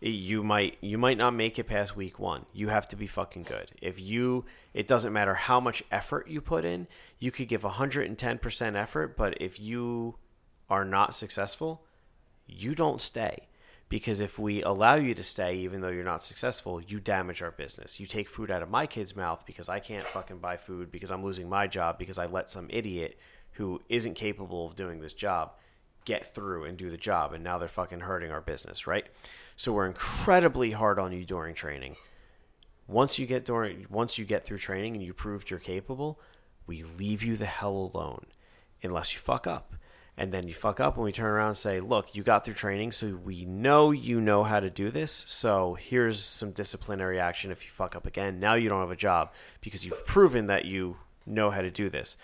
You 0.00 0.42
might 0.44 0.76
you 0.80 0.98
might 0.98 1.18
not 1.18 1.32
make 1.32 1.58
it 1.58 1.64
past 1.64 1.96
week 1.96 2.18
1. 2.18 2.46
You 2.52 2.68
have 2.68 2.86
to 2.88 2.96
be 2.96 3.06
fucking 3.06 3.44
good. 3.44 3.72
If 3.80 3.98
you 3.98 4.44
it 4.74 4.86
doesn't 4.86 5.12
matter 5.12 5.34
how 5.34 5.58
much 5.58 5.82
effort 5.90 6.28
you 6.28 6.40
put 6.40 6.64
in, 6.64 6.86
you 7.18 7.30
could 7.30 7.48
give 7.48 7.62
110% 7.62 8.76
effort, 8.76 9.16
but 9.16 9.40
if 9.40 9.58
you 9.58 10.16
are 10.68 10.84
not 10.84 11.14
successful, 11.14 11.82
you 12.46 12.74
don't 12.74 13.00
stay. 13.00 13.48
Because 13.88 14.20
if 14.20 14.38
we 14.38 14.62
allow 14.62 14.96
you 14.96 15.14
to 15.14 15.22
stay, 15.22 15.56
even 15.58 15.80
though 15.80 15.90
you're 15.90 16.04
not 16.04 16.24
successful, 16.24 16.80
you 16.82 16.98
damage 16.98 17.40
our 17.40 17.52
business. 17.52 18.00
You 18.00 18.06
take 18.06 18.28
food 18.28 18.50
out 18.50 18.62
of 18.62 18.68
my 18.68 18.86
kid's 18.86 19.14
mouth 19.14 19.44
because 19.46 19.68
I 19.68 19.78
can't 19.78 20.06
fucking 20.08 20.38
buy 20.38 20.56
food 20.56 20.90
because 20.90 21.12
I'm 21.12 21.24
losing 21.24 21.48
my 21.48 21.68
job 21.68 21.96
because 21.98 22.18
I 22.18 22.26
let 22.26 22.50
some 22.50 22.66
idiot 22.68 23.16
who 23.52 23.80
isn't 23.88 24.14
capable 24.14 24.66
of 24.66 24.74
doing 24.74 25.00
this 25.00 25.12
job 25.12 25.52
get 26.04 26.34
through 26.34 26.64
and 26.64 26.76
do 26.76 26.90
the 26.90 26.96
job. 26.96 27.32
And 27.32 27.44
now 27.44 27.58
they're 27.58 27.68
fucking 27.68 28.00
hurting 28.00 28.32
our 28.32 28.40
business, 28.40 28.88
right? 28.88 29.06
So 29.56 29.72
we're 29.72 29.86
incredibly 29.86 30.72
hard 30.72 30.98
on 30.98 31.12
you 31.12 31.24
during 31.24 31.54
training. 31.54 31.94
Once 32.88 33.20
you 33.20 33.26
get 33.26 33.44
during, 33.44 33.86
once 33.88 34.18
you 34.18 34.24
get 34.24 34.44
through 34.44 34.58
training 34.58 34.94
and 34.94 35.04
you 35.04 35.14
proved 35.14 35.48
you're 35.48 35.60
capable, 35.60 36.20
we 36.66 36.82
leave 36.82 37.22
you 37.22 37.36
the 37.36 37.46
hell 37.46 37.92
alone, 37.94 38.26
unless 38.82 39.14
you 39.14 39.20
fuck 39.20 39.46
up 39.46 39.75
and 40.18 40.32
then 40.32 40.48
you 40.48 40.54
fuck 40.54 40.80
up 40.80 40.96
and 40.96 41.04
we 41.04 41.12
turn 41.12 41.26
around 41.26 41.48
and 41.48 41.58
say 41.58 41.78
look 41.80 42.14
you 42.14 42.22
got 42.22 42.44
through 42.44 42.54
training 42.54 42.90
so 42.90 43.18
we 43.24 43.44
know 43.44 43.90
you 43.90 44.20
know 44.20 44.44
how 44.44 44.60
to 44.60 44.70
do 44.70 44.90
this. 44.90 45.24
So 45.26 45.74
here's 45.74 46.22
some 46.22 46.52
disciplinary 46.52 47.20
action 47.20 47.50
if 47.50 47.64
you 47.64 47.70
fuck 47.70 47.94
up 47.94 48.06
again. 48.06 48.40
Now 48.40 48.54
you 48.54 48.68
don't 48.68 48.80
have 48.80 48.90
a 48.90 48.96
job 48.96 49.30
because 49.60 49.84
you've 49.84 50.06
proven 50.06 50.46
that 50.46 50.64
you 50.64 50.96
know 51.26 51.50
how 51.50 51.60
to 51.60 51.70
do 51.70 51.90
this. 51.90 52.16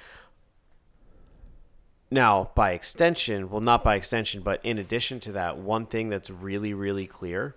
Now 2.10 2.50
by 2.54 2.72
extension 2.72 3.50
well 3.50 3.60
not 3.60 3.84
by 3.84 3.96
extension 3.96 4.42
but 4.42 4.64
in 4.64 4.78
addition 4.78 5.20
to 5.20 5.32
that 5.32 5.58
one 5.58 5.86
thing 5.86 6.08
that's 6.08 6.30
really 6.30 6.74
really 6.74 7.06
clear 7.06 7.56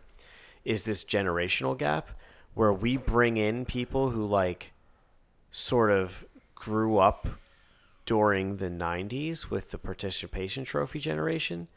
is 0.63 0.83
this 0.83 1.03
generational 1.03 1.77
gap 1.77 2.09
where 2.53 2.73
we 2.73 2.97
bring 2.97 3.37
in 3.37 3.65
people 3.65 4.09
who 4.09 4.25
like 4.25 4.71
sort 5.51 5.91
of 5.91 6.25
grew 6.55 6.97
up 6.97 7.27
during 8.05 8.57
the 8.57 8.69
90s 8.69 9.49
with 9.49 9.71
the 9.71 9.77
participation 9.77 10.65
trophy 10.65 10.99
generation, 10.99 11.67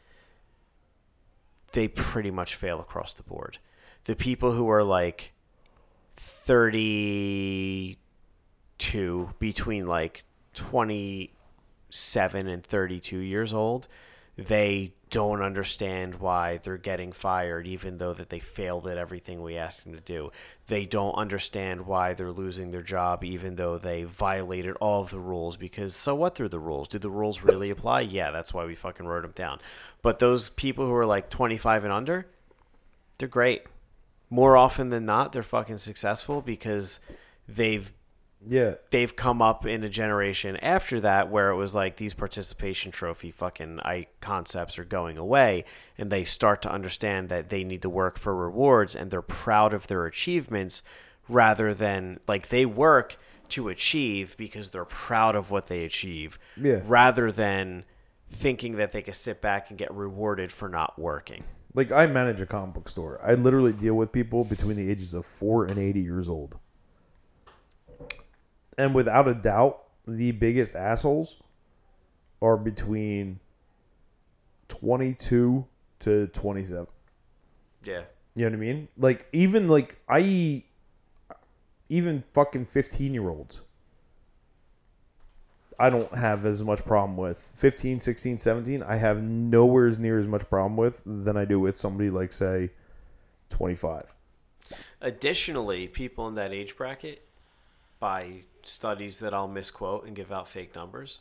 they 1.72 1.88
pretty 1.88 2.30
much 2.30 2.54
fail 2.54 2.80
across 2.80 3.12
the 3.14 3.22
board. 3.22 3.58
The 4.04 4.14
people 4.14 4.52
who 4.52 4.68
are 4.70 4.84
like 4.84 5.32
32 6.16 7.96
between 9.38 9.86
like 9.86 10.24
27 10.54 12.48
and 12.48 12.64
32 12.64 13.18
years 13.18 13.52
old, 13.54 13.88
they 14.36 14.92
don't 15.10 15.42
understand 15.42 16.16
why 16.16 16.58
they're 16.58 16.76
getting 16.76 17.12
fired 17.12 17.66
even 17.66 17.98
though 17.98 18.14
that 18.14 18.30
they 18.30 18.38
failed 18.38 18.86
at 18.86 18.98
everything 18.98 19.42
we 19.42 19.56
asked 19.56 19.84
them 19.84 19.94
to 19.94 20.00
do. 20.00 20.30
They 20.66 20.84
don't 20.84 21.14
understand 21.14 21.86
why 21.86 22.14
they're 22.14 22.30
losing 22.30 22.70
their 22.70 22.82
job 22.82 23.24
even 23.24 23.56
though 23.56 23.78
they 23.78 24.04
violated 24.04 24.76
all 24.76 25.02
of 25.02 25.10
the 25.10 25.18
rules 25.18 25.56
because 25.56 25.94
so 25.94 26.14
what 26.14 26.34
through 26.34 26.50
the 26.50 26.58
rules? 26.58 26.88
Do 26.88 26.98
the 26.98 27.10
rules 27.10 27.42
really 27.42 27.70
apply? 27.70 28.02
Yeah, 28.02 28.30
that's 28.30 28.52
why 28.52 28.64
we 28.64 28.74
fucking 28.74 29.06
wrote 29.06 29.22
them 29.22 29.32
down. 29.34 29.60
But 30.02 30.18
those 30.18 30.48
people 30.48 30.86
who 30.86 30.94
are 30.94 31.06
like 31.06 31.30
25 31.30 31.84
and 31.84 31.92
under, 31.92 32.26
they're 33.18 33.28
great. 33.28 33.62
More 34.30 34.56
often 34.56 34.90
than 34.90 35.06
not, 35.06 35.32
they're 35.32 35.42
fucking 35.42 35.78
successful 35.78 36.42
because 36.42 37.00
they've 37.48 37.92
Yeah. 38.46 38.74
they've 38.90 39.14
come 39.16 39.42
up 39.42 39.66
in 39.66 39.82
a 39.82 39.88
generation 39.88 40.56
after 40.58 41.00
that 41.00 41.28
where 41.30 41.50
it 41.50 41.56
was 41.56 41.74
like 41.74 41.96
these 41.96 42.14
participation 42.14 42.92
trophy 42.92 43.30
fucking 43.30 43.80
I 43.80 44.06
concepts 44.20 44.78
are 44.78 44.84
going 44.84 45.18
away 45.18 45.64
and 45.98 46.10
they 46.10 46.24
start 46.24 46.62
to 46.62 46.72
understand 46.72 47.28
that 47.30 47.50
they 47.50 47.64
need 47.64 47.82
to 47.82 47.90
work 47.90 48.18
for 48.18 48.34
rewards 48.34 48.94
and 48.94 49.10
they're 49.10 49.22
proud 49.22 49.74
of 49.74 49.88
their 49.88 50.06
achievements 50.06 50.82
rather 51.28 51.74
than 51.74 52.20
like 52.28 52.48
they 52.48 52.64
work 52.64 53.16
to 53.50 53.68
achieve 53.68 54.36
because 54.36 54.70
they're 54.70 54.84
proud 54.84 55.34
of 55.34 55.50
what 55.50 55.66
they 55.66 55.84
achieve 55.84 56.38
Yeah. 56.56 56.80
rather 56.86 57.32
than 57.32 57.84
thinking 58.30 58.76
that 58.76 58.92
they 58.92 59.02
can 59.02 59.14
sit 59.14 59.40
back 59.40 59.70
and 59.70 59.78
get 59.78 59.92
rewarded 59.92 60.52
for 60.52 60.68
not 60.68 60.98
working. 60.98 61.44
Like 61.74 61.90
I 61.90 62.06
manage 62.06 62.40
a 62.40 62.46
comic 62.46 62.74
book 62.74 62.88
store. 62.88 63.18
I 63.22 63.34
literally 63.34 63.72
deal 63.72 63.94
with 63.94 64.12
people 64.12 64.44
between 64.44 64.76
the 64.76 64.90
ages 64.90 65.12
of 65.14 65.24
four 65.26 65.64
and 65.64 65.78
eighty 65.78 66.00
years 66.00 66.28
old. 66.28 66.56
And 68.78 68.94
without 68.94 69.28
a 69.28 69.34
doubt, 69.34 69.82
the 70.06 70.30
biggest 70.30 70.74
assholes 70.74 71.36
are 72.40 72.56
between 72.56 73.40
twenty 74.68 75.12
two 75.12 75.66
to 76.00 76.28
twenty 76.28 76.64
seven. 76.64 76.86
Yeah. 77.84 78.02
You 78.34 78.44
know 78.44 78.50
what 78.50 78.56
I 78.56 78.60
mean? 78.60 78.88
Like 78.96 79.26
even 79.32 79.68
like 79.68 79.98
I 80.08 80.62
even 81.90 82.22
fucking 82.34 82.66
15 82.66 83.14
year 83.14 83.30
olds 83.30 83.62
I 85.80 85.90
don't 85.90 86.12
have 86.14 86.44
as 86.44 86.62
much 86.62 86.84
problem 86.84 87.16
with 87.16 87.52
15, 87.54 88.00
16, 88.00 88.38
17. 88.38 88.82
I 88.82 88.96
have 88.96 89.22
nowhere 89.22 89.86
as 89.86 89.98
near 89.98 90.18
as 90.18 90.26
much 90.26 90.48
problem 90.50 90.76
with 90.76 91.02
than 91.06 91.36
I 91.36 91.44
do 91.44 91.60
with 91.60 91.78
somebody 91.78 92.10
like 92.10 92.32
say 92.32 92.70
25. 93.50 94.12
Additionally, 95.00 95.86
people 95.86 96.26
in 96.26 96.34
that 96.34 96.52
age 96.52 96.76
bracket, 96.76 97.22
by 98.00 98.42
studies 98.68 99.18
that 99.18 99.34
I'll 99.34 99.48
misquote 99.48 100.06
and 100.06 100.14
give 100.14 100.32
out 100.32 100.48
fake 100.48 100.74
numbers, 100.74 101.20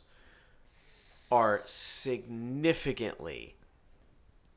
are 1.30 1.62
significantly 1.66 3.54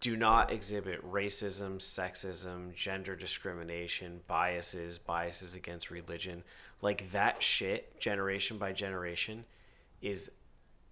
do 0.02 0.18
not 0.18 0.52
exhibit 0.52 1.08
racism, 1.10 1.78
sexism, 1.78 2.74
gender 2.74 3.16
discrimination, 3.16 4.22
biases, 4.28 4.98
biases 4.98 5.54
against 5.54 5.92
religion. 5.92 6.44
Like 6.82 7.12
that 7.12 7.44
shit, 7.44 8.00
generation 8.00 8.58
by 8.58 8.74
generation, 8.74 9.46
is 10.02 10.32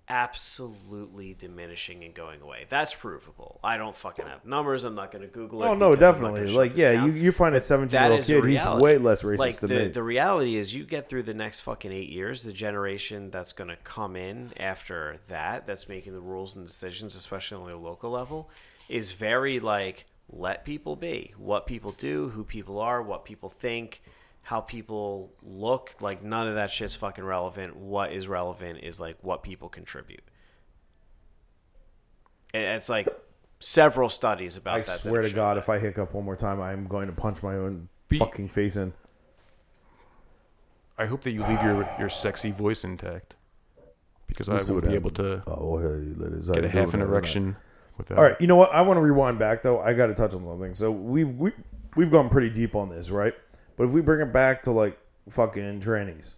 absolutely 0.10 1.36
diminishing 1.36 2.04
and 2.04 2.16
going 2.16 2.42
away. 2.42 2.66
That's 2.68 2.96
provable. 2.96 3.60
I 3.64 3.78
don't 3.78 3.96
fucking 3.96 4.26
have 4.26 4.44
numbers. 4.44 4.84
I'm 4.84 4.96
not 4.96 5.12
going 5.12 5.22
to 5.22 5.28
Google 5.28 5.64
it. 5.64 5.68
Oh 5.68 5.76
no, 5.76 5.96
because 5.96 6.18
I'm 6.18 6.22
not 6.24 6.36
definitely. 6.36 6.54
Like 6.54 6.76
yeah, 6.76 7.06
you, 7.06 7.12
you 7.12 7.32
find 7.32 7.56
a 7.56 7.62
17 7.62 8.00
year 8.00 8.12
old 8.12 8.24
kid, 8.24 8.46
he's 8.46 8.66
way 8.66 8.98
less 8.98 9.22
racist 9.22 9.38
like 9.38 9.60
than 9.60 9.70
the, 9.70 9.76
me. 9.76 9.88
the 9.90 10.04
reality 10.04 10.56
is 10.56 10.74
you 10.74 10.84
get 10.84 11.08
through 11.08 11.24
the 11.24 11.34
next 11.34 11.60
fucking 11.62 11.92
eight 11.92 12.10
years 12.10 12.44
the 12.44 12.52
generation 12.54 13.30
that's 13.30 13.54
going 13.54 13.70
to 13.70 13.76
come 13.78 14.16
in 14.16 14.52
after 14.58 15.20
that 15.28 15.68
that's 15.68 15.88
making 15.88 16.14
the 16.14 16.20
rules 16.20 16.56
and 16.56 16.66
decisions 16.66 17.16
especially 17.16 17.62
on 17.62 17.70
the 17.70 17.76
local 17.78 18.10
level 18.10 18.50
is 18.88 19.12
very 19.12 19.60
like 19.60 20.06
let 20.32 20.66
people 20.66 20.96
be 20.96 21.34
what 21.38 21.66
people 21.66 21.92
do 21.92 22.30
who 22.30 22.44
people 22.44 22.80
are 22.80 23.02
what 23.02 23.26
people 23.26 23.50
think 23.50 24.02
how 24.42 24.62
people 24.62 25.32
look 25.44 25.96
like 26.00 26.24
none 26.24 26.48
of 26.48 26.56
that 26.56 26.72
shit's 26.72 26.96
fucking 26.96 27.24
relevant 27.24 27.76
what 27.76 28.12
is 28.12 28.28
relevant 28.28 28.80
is 28.84 29.00
like 29.00 29.18
what 29.22 29.44
people 29.44 29.70
contribute 29.70 30.22
and 32.54 32.64
it's 32.64 32.90
like 32.90 33.08
several 33.60 34.10
studies 34.10 34.58
about 34.58 34.76
I 34.76 34.80
that 34.80 34.88
that 34.88 35.00
swear 35.00 35.22
have 35.22 35.32
to 35.32 35.36
God, 35.36 35.56
that. 35.58 35.60
if 35.62 35.70
I 35.70 35.78
hiccup 35.80 36.14
one 36.14 36.26
more 36.26 36.36
time, 36.36 36.60
I 36.62 36.72
am 36.74 36.88
going 36.88 37.08
to 37.08 37.14
punch 37.14 37.44
my 37.44 37.56
own 37.56 37.90
Be- 38.08 38.18
fucking 38.18 38.48
face 38.48 38.76
in. 38.76 38.94
I 40.98 41.06
hope 41.06 41.22
that 41.24 41.32
you 41.32 41.42
leave 41.44 41.62
your 41.62 41.88
your 42.00 42.10
sexy 42.10 42.52
voice 42.52 42.84
intact 42.84 43.36
because 44.28 44.50
I 44.50 44.54
We'll 44.56 44.64
see 44.64 44.72
won't 44.74 44.84
what 44.86 44.90
be 44.90 44.96
able 44.96 45.12
to 45.12 45.44
Oh, 45.48 45.78
hey, 45.78 45.86
ladies, 46.16 46.48
how 46.48 46.54
get 46.56 46.66
a 46.66 46.70
half 46.70 46.94
an 46.94 47.00
there? 47.00 47.08
erection 47.08 47.56
without. 47.98 48.18
All 48.18 48.24
right, 48.24 48.40
you 48.42 48.48
know 48.48 48.56
what? 48.56 48.74
I 48.74 48.82
want 48.82 48.98
to 48.98 49.02
rewind 49.02 49.38
back 49.40 49.62
though. 49.62 49.80
I 49.80 49.94
got 49.94 50.08
to 50.08 50.14
touch 50.14 50.34
on 50.34 50.44
something. 50.44 50.74
So 50.76 50.92
we've 50.92 51.30
we, 51.30 51.52
we've 51.96 52.12
gone 52.12 52.30
pretty 52.30 52.50
deep 52.50 52.76
on 52.76 52.90
this, 52.90 53.10
right? 53.12 53.34
But 53.80 53.86
if 53.86 53.92
we 53.94 54.02
bring 54.02 54.20
it 54.20 54.34
back 54.34 54.62
to 54.64 54.72
like 54.72 55.00
fucking 55.30 55.80
trannies, 55.80 56.34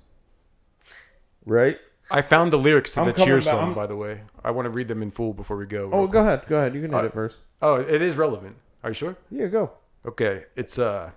right? 1.44 1.80
I 2.12 2.22
found 2.22 2.54
the 2.54 2.58
lyrics 2.58 2.94
to 2.94 3.00
I'm 3.02 3.08
the 3.08 3.14
Cheers 3.14 3.46
back- 3.46 3.54
song, 3.54 3.60
I'm- 3.70 3.74
by 3.74 3.88
the 3.88 3.96
way. 3.96 4.22
I 4.44 4.52
want 4.52 4.68
to 4.68 4.70
read 4.70 4.88
them 4.88 5.02
in 5.02 5.10
full 5.10 5.34
before 5.34 5.58
we 5.58 5.66
go. 5.66 5.90
Oh, 5.92 6.06
go 6.06 6.22
ahead, 6.22 6.44
go 6.48 6.58
ahead. 6.58 6.76
You 6.76 6.82
can 6.82 6.92
hit 6.92 7.02
Uh, 7.02 7.06
it 7.06 7.14
first. 7.14 7.40
Oh, 7.64 7.76
it 7.76 8.00
is 8.02 8.16
relevant. 8.16 8.58
Are 8.84 8.92
you 8.92 8.94
sure? 8.94 9.16
Yeah, 9.32 9.48
go. 9.48 9.72
Okay, 10.06 10.46
it's 10.56 10.78
uh 10.78 11.12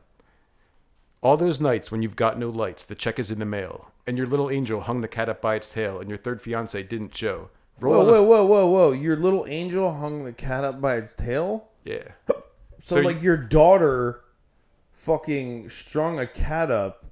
all 1.22 1.36
those 1.36 1.60
nights 1.60 1.90
when 1.90 2.00
you've 2.00 2.16
got 2.16 2.38
no 2.38 2.48
lights, 2.48 2.84
the 2.84 2.94
check 2.94 3.18
is 3.18 3.30
in 3.30 3.38
the 3.38 3.44
mail, 3.44 3.90
and 4.06 4.16
your 4.16 4.26
little 4.26 4.50
angel 4.50 4.80
hung 4.80 5.02
the 5.02 5.08
cat 5.08 5.28
up 5.28 5.42
by 5.42 5.56
its 5.56 5.68
tail, 5.70 5.98
and 6.00 6.08
your 6.08 6.18
third 6.18 6.40
fiance 6.40 6.82
didn't 6.84 7.14
show. 7.14 7.50
Roll 7.80 7.94
Whoa, 7.94 8.00
on 8.00 8.06
whoa, 8.06 8.22
whoa, 8.22 8.44
whoa, 8.46 8.66
whoa! 8.70 8.92
Your 8.92 9.16
little 9.16 9.44
angel 9.46 9.92
hung 9.94 10.24
the 10.24 10.32
cat 10.32 10.64
up 10.64 10.80
by 10.80 10.96
its 10.96 11.14
tail. 11.14 11.68
yeah. 11.84 12.12
So, 12.78 12.96
So 12.96 13.00
like 13.02 13.22
your 13.22 13.36
daughter, 13.36 14.20
fucking 15.04 15.68
strung 15.68 16.18
a 16.18 16.26
cat 16.26 16.70
up 16.70 17.04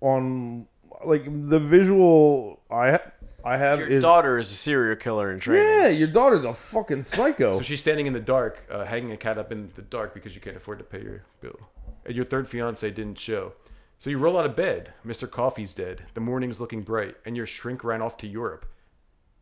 on 0.00 0.66
like 1.04 1.24
the 1.24 1.58
visual 1.58 2.60
I 2.70 2.90
ha- 2.92 3.12
I 3.44 3.56
have 3.56 3.78
your 3.78 3.88
is 3.88 4.02
daughter 4.02 4.38
is 4.38 4.50
a 4.50 4.54
serial 4.54 4.96
killer 4.96 5.32
in 5.32 5.40
training 5.40 5.64
yeah. 5.64 5.88
Your 5.88 6.08
daughter's 6.08 6.44
a 6.44 6.52
fucking 6.52 7.04
psycho. 7.04 7.58
So 7.58 7.62
she's 7.62 7.80
standing 7.80 8.06
in 8.06 8.12
the 8.12 8.20
dark, 8.20 8.66
uh, 8.70 8.84
hanging 8.84 9.12
a 9.12 9.16
cat 9.16 9.38
up 9.38 9.52
in 9.52 9.70
the 9.76 9.82
dark 9.82 10.14
because 10.14 10.34
you 10.34 10.40
can't 10.40 10.56
afford 10.56 10.78
to 10.78 10.84
pay 10.84 11.00
your 11.00 11.22
bill. 11.40 11.58
And 12.04 12.14
your 12.14 12.24
third 12.24 12.48
fiance 12.48 12.88
didn't 12.90 13.18
show. 13.18 13.52
So 13.98 14.10
you 14.10 14.18
roll 14.18 14.36
out 14.36 14.46
of 14.46 14.56
bed. 14.56 14.92
Mr. 15.06 15.30
Coffee's 15.30 15.72
dead. 15.72 16.02
The 16.14 16.20
morning's 16.20 16.60
looking 16.60 16.82
bright. 16.82 17.16
And 17.24 17.36
your 17.36 17.46
shrink 17.46 17.82
ran 17.82 18.02
off 18.02 18.16
to 18.18 18.26
Europe 18.26 18.66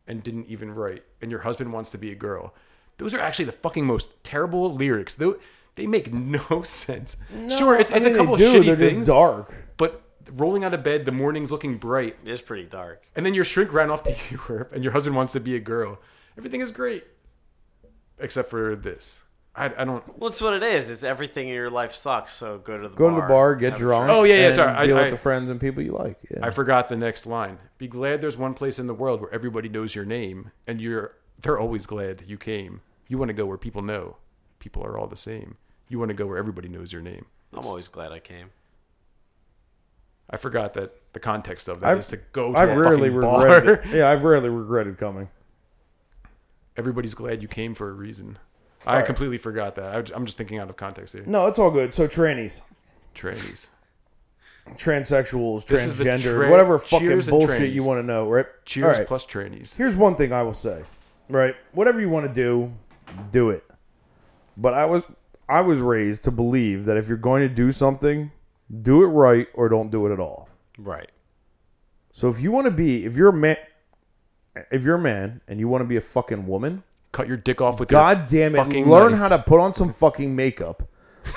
and 0.07 0.23
didn't 0.23 0.47
even 0.47 0.73
write. 0.73 1.03
And 1.21 1.29
your 1.31 1.41
husband 1.41 1.73
wants 1.73 1.89
to 1.91 1.97
be 1.97 2.11
a 2.11 2.15
girl. 2.15 2.53
Those 2.97 3.13
are 3.13 3.19
actually 3.19 3.45
the 3.45 3.51
fucking 3.51 3.85
most 3.85 4.11
terrible 4.23 4.73
lyrics. 4.73 5.15
Though 5.15 5.37
they 5.75 5.87
make 5.87 6.11
no 6.13 6.63
sense. 6.63 7.17
sure, 7.57 7.79
it's, 7.79 7.91
I 7.91 7.97
it's 7.97 8.05
mean, 8.05 8.15
a 8.15 8.17
couple 8.17 8.35
they 8.35 8.41
do. 8.51 8.61
shitty 8.61 8.65
They're 8.65 8.75
things. 8.77 8.93
just 8.95 9.07
dark. 9.07 9.53
But 9.77 10.01
rolling 10.33 10.63
out 10.63 10.73
of 10.73 10.83
bed, 10.83 11.05
the 11.05 11.11
morning's 11.11 11.51
looking 11.51 11.77
bright. 11.77 12.15
It 12.25 12.31
is 12.31 12.41
pretty 12.41 12.65
dark. 12.65 13.03
And 13.15 13.25
then 13.25 13.33
your 13.33 13.45
shrink 13.45 13.71
ran 13.73 13.89
off 13.91 14.03
to 14.03 14.15
Europe, 14.49 14.71
and 14.73 14.83
your 14.83 14.93
husband 14.93 15.15
wants 15.15 15.33
to 15.33 15.39
be 15.39 15.55
a 15.55 15.59
girl. 15.59 15.99
Everything 16.37 16.61
is 16.61 16.71
great, 16.71 17.03
except 18.19 18.49
for 18.49 18.75
this. 18.75 19.21
I, 19.57 19.65
I 19.77 19.85
don't. 19.85 20.03
Well, 20.19 20.29
it's 20.29 20.41
what 20.41 20.53
it 20.53 20.63
is. 20.63 20.89
It's 20.89 21.03
everything 21.03 21.47
in 21.47 21.53
your 21.53 21.69
life 21.69 21.95
sucks. 21.95 22.33
So 22.33 22.57
go 22.57 22.77
to 22.77 22.89
the 22.89 22.95
Go 22.95 23.09
bar, 23.09 23.15
to 23.15 23.21
the 23.21 23.27
bar, 23.27 23.55
get 23.55 23.71
have 23.71 23.79
a 23.79 23.83
drunk. 23.83 24.09
Oh, 24.09 24.23
yeah, 24.23 24.35
yeah, 24.35 24.45
and 24.47 24.55
sorry. 24.55 24.73
I- 24.75 24.85
deal 24.85 24.97
I- 24.97 25.03
with 25.03 25.11
the 25.11 25.17
friends 25.17 25.49
and 25.49 25.61
people 25.61 25.81
you 25.81 25.91
like. 25.93 26.17
Yeah. 26.29 26.45
I 26.45 26.51
forgot 26.51 26.89
the 26.89 26.97
next 26.97 27.25
line. 27.25 27.57
Be 27.77 27.87
glad 27.87 28.19
there's 28.19 28.35
one 28.35 28.53
place 28.53 28.79
in 28.79 28.87
the 28.87 28.93
world 28.93 29.21
where 29.21 29.33
everybody 29.33 29.69
knows 29.69 29.95
your 29.95 30.05
name, 30.05 30.51
and 30.67 30.81
you're. 30.81 31.13
They're 31.41 31.59
always 31.59 31.85
glad 31.85 32.23
you 32.27 32.37
came. 32.37 32.81
You 33.07 33.17
want 33.17 33.29
to 33.29 33.33
go 33.33 33.45
where 33.45 33.57
people 33.57 33.81
know. 33.81 34.17
People 34.59 34.83
are 34.83 34.97
all 34.97 35.07
the 35.07 35.15
same. 35.17 35.55
You 35.89 35.99
want 35.99 36.09
to 36.09 36.15
go 36.15 36.25
where 36.25 36.37
everybody 36.37 36.67
knows 36.67 36.91
your 36.91 37.01
name. 37.01 37.25
I'm 37.53 37.65
always 37.65 37.87
glad 37.87 38.11
I 38.11 38.19
came. 38.19 38.49
I 40.29 40.37
forgot 40.37 40.73
that 40.73 40.93
the 41.13 41.19
context 41.19 41.67
of 41.67 41.79
that 41.81 41.97
is 41.97 42.07
I've- 42.07 42.17
to 42.17 42.23
go 42.33 42.51
to 42.51 42.57
I've 42.57 42.69
a 42.69 42.77
rarely 42.79 43.09
fucking 43.09 43.21
bar. 43.21 43.45
regretted. 43.45 43.91
Yeah, 43.93 44.09
I've 44.09 44.23
rarely 44.23 44.49
regretted 44.49 44.97
coming. 44.97 45.29
Everybody's 46.77 47.13
glad 47.13 47.41
you 47.41 47.47
came 47.47 47.73
for 47.75 47.89
a 47.89 47.93
reason. 47.93 48.37
I 48.85 48.97
right. 48.97 49.05
completely 49.05 49.37
forgot 49.37 49.75
that. 49.75 49.95
I, 50.11 50.15
I'm 50.15 50.25
just 50.25 50.37
thinking 50.37 50.59
out 50.59 50.69
of 50.69 50.75
context 50.75 51.13
here. 51.13 51.23
No, 51.25 51.47
it's 51.47 51.57
all 51.57 51.71
good. 51.71 51.93
So 51.93 52.07
trannies, 52.07 52.61
Trannies. 53.15 53.67
transsexuals, 54.75 55.65
This 55.65 55.81
is 55.83 55.97
the 55.97 56.03
transgender, 56.05 56.35
tra- 56.37 56.51
whatever 56.51 56.77
fucking 56.77 57.21
bullshit 57.21 57.71
you 57.71 57.83
want 57.83 57.99
to 57.99 58.03
know, 58.05 58.27
right? 58.29 58.45
Cheers 58.65 58.83
All 58.83 58.91
right. 58.99 59.07
plus 59.07 59.25
trannies. 59.25 59.73
Here's 59.75 59.95
one 59.95 60.15
thing 60.15 60.33
I 60.33 60.43
will 60.43 60.53
say, 60.53 60.83
right? 61.29 61.55
Whatever 61.71 61.99
you 62.01 62.09
want 62.09 62.27
to 62.27 62.33
do, 62.33 62.73
do 63.31 63.49
it. 63.51 63.63
But 64.57 64.73
I 64.73 64.85
was 64.85 65.03
I 65.47 65.61
was 65.61 65.81
raised 65.81 66.23
to 66.23 66.31
believe 66.31 66.85
that 66.85 66.97
if 66.97 67.07
you're 67.07 67.17
going 67.17 67.41
to 67.47 67.53
do 67.53 67.71
something, 67.71 68.31
do 68.81 69.03
it 69.03 69.07
right 69.07 69.47
or 69.53 69.69
don't 69.69 69.91
do 69.91 70.07
it 70.07 70.13
at 70.13 70.19
all. 70.19 70.49
Right. 70.77 71.09
So 72.11 72.29
if 72.29 72.39
you 72.41 72.51
want 72.51 72.65
to 72.65 72.71
be, 72.71 73.05
if 73.05 73.15
you're 73.15 73.29
a 73.29 73.33
man, 73.33 73.57
if 74.71 74.83
you're 74.83 74.95
a 74.95 74.99
man 74.99 75.41
and 75.47 75.59
you 75.59 75.67
want 75.67 75.81
to 75.81 75.85
be 75.85 75.97
a 75.97 76.01
fucking 76.01 76.47
woman, 76.47 76.83
Cut 77.11 77.29
your 77.29 77.37
dick 77.37 77.61
off 77.61 77.79
with 77.79 77.87
God 77.87 78.25
damn 78.25 78.55
it, 78.55 78.67
learn 78.85 79.11
knife. 79.11 79.19
how 79.19 79.29
to 79.29 79.39
put 79.39 79.61
on 79.61 79.73
some 79.73 79.93
fucking 79.93 80.35
makeup. 80.35 80.83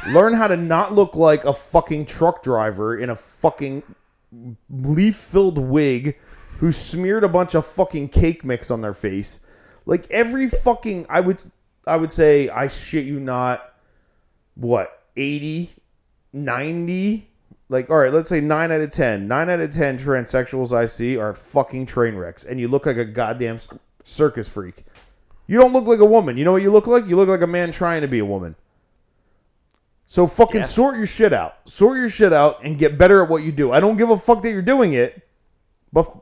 learn 0.09 0.35
how 0.35 0.49
to 0.49 0.57
not 0.57 0.93
look 0.93 1.15
like 1.15 1.45
a 1.45 1.53
fucking 1.53 2.07
truck 2.07 2.43
driver 2.43 2.99
in 2.99 3.11
a 3.11 3.15
fucking 3.15 3.85
leaf-filled 4.69 5.59
wig 5.59 6.19
who 6.59 6.73
smeared 6.73 7.23
a 7.23 7.29
bunch 7.29 7.55
of 7.55 7.65
fucking 7.65 8.09
cake 8.09 8.45
mix 8.45 8.71
on 8.73 8.81
their 8.81 8.93
face. 8.93 9.39
Like 9.87 10.11
every 10.11 10.49
fucking 10.49 11.07
I 11.09 11.21
would 11.21 11.45
I 11.87 11.97
would 11.97 12.11
say 12.11 12.49
I 12.49 12.67
shit 12.67 13.07
you 13.07 13.21
not 13.21 13.73
what 14.59 15.05
80 15.17 15.71
90 16.33 17.31
like 17.69 17.89
all 17.89 17.99
right 17.99 18.13
let's 18.13 18.29
say 18.29 18.41
9 18.41 18.73
out 18.73 18.81
of 18.81 18.91
10 18.91 19.27
9 19.27 19.51
out 19.51 19.61
of 19.61 19.71
10 19.71 19.99
transsexuals 19.99 20.77
i 20.77 20.85
see 20.85 21.17
are 21.17 21.33
fucking 21.33 21.87
train 21.87 22.17
wrecks 22.17 22.45
and 22.45 22.59
you 22.61 22.69
look 22.69 22.85
like 22.85 22.97
a 22.97 23.05
goddamn 23.05 23.59
circus 24.09 24.49
freak. 24.49 24.85
You 25.47 25.59
don't 25.59 25.73
look 25.73 25.87
like 25.87 25.99
a 26.01 26.05
woman. 26.05 26.37
You 26.37 26.45
know 26.45 26.53
what 26.53 26.63
you 26.63 26.71
look 26.71 26.87
like? 26.87 27.07
You 27.07 27.17
look 27.17 27.29
like 27.29 27.41
a 27.41 27.47
man 27.47 27.71
trying 27.71 28.03
to 28.03 28.09
be 28.09 28.19
a 28.19 28.25
woman. 28.25 28.57
So 30.07 30.27
fucking 30.27 30.63
Yeah. 30.63 30.67
sort 30.67 30.97
your 30.97 31.07
shit 31.07 31.33
out. 31.33 31.57
Sort 31.67 31.99
your 31.99 32.09
shit 32.09 32.33
out 32.33 32.63
and 32.65 32.79
get 32.79 32.99
better 32.99 33.23
at 33.23 33.29
what 33.29 33.43
you 33.43 33.53
do. 33.53 33.73
I 33.73 33.81
don't 33.81 33.97
give 33.97 34.11
a 34.11 34.19
fuck 34.19 34.43
that 34.43 34.51
you're 34.51 34.63
doing 34.63 34.93
it 34.93 35.23
but 35.93 36.15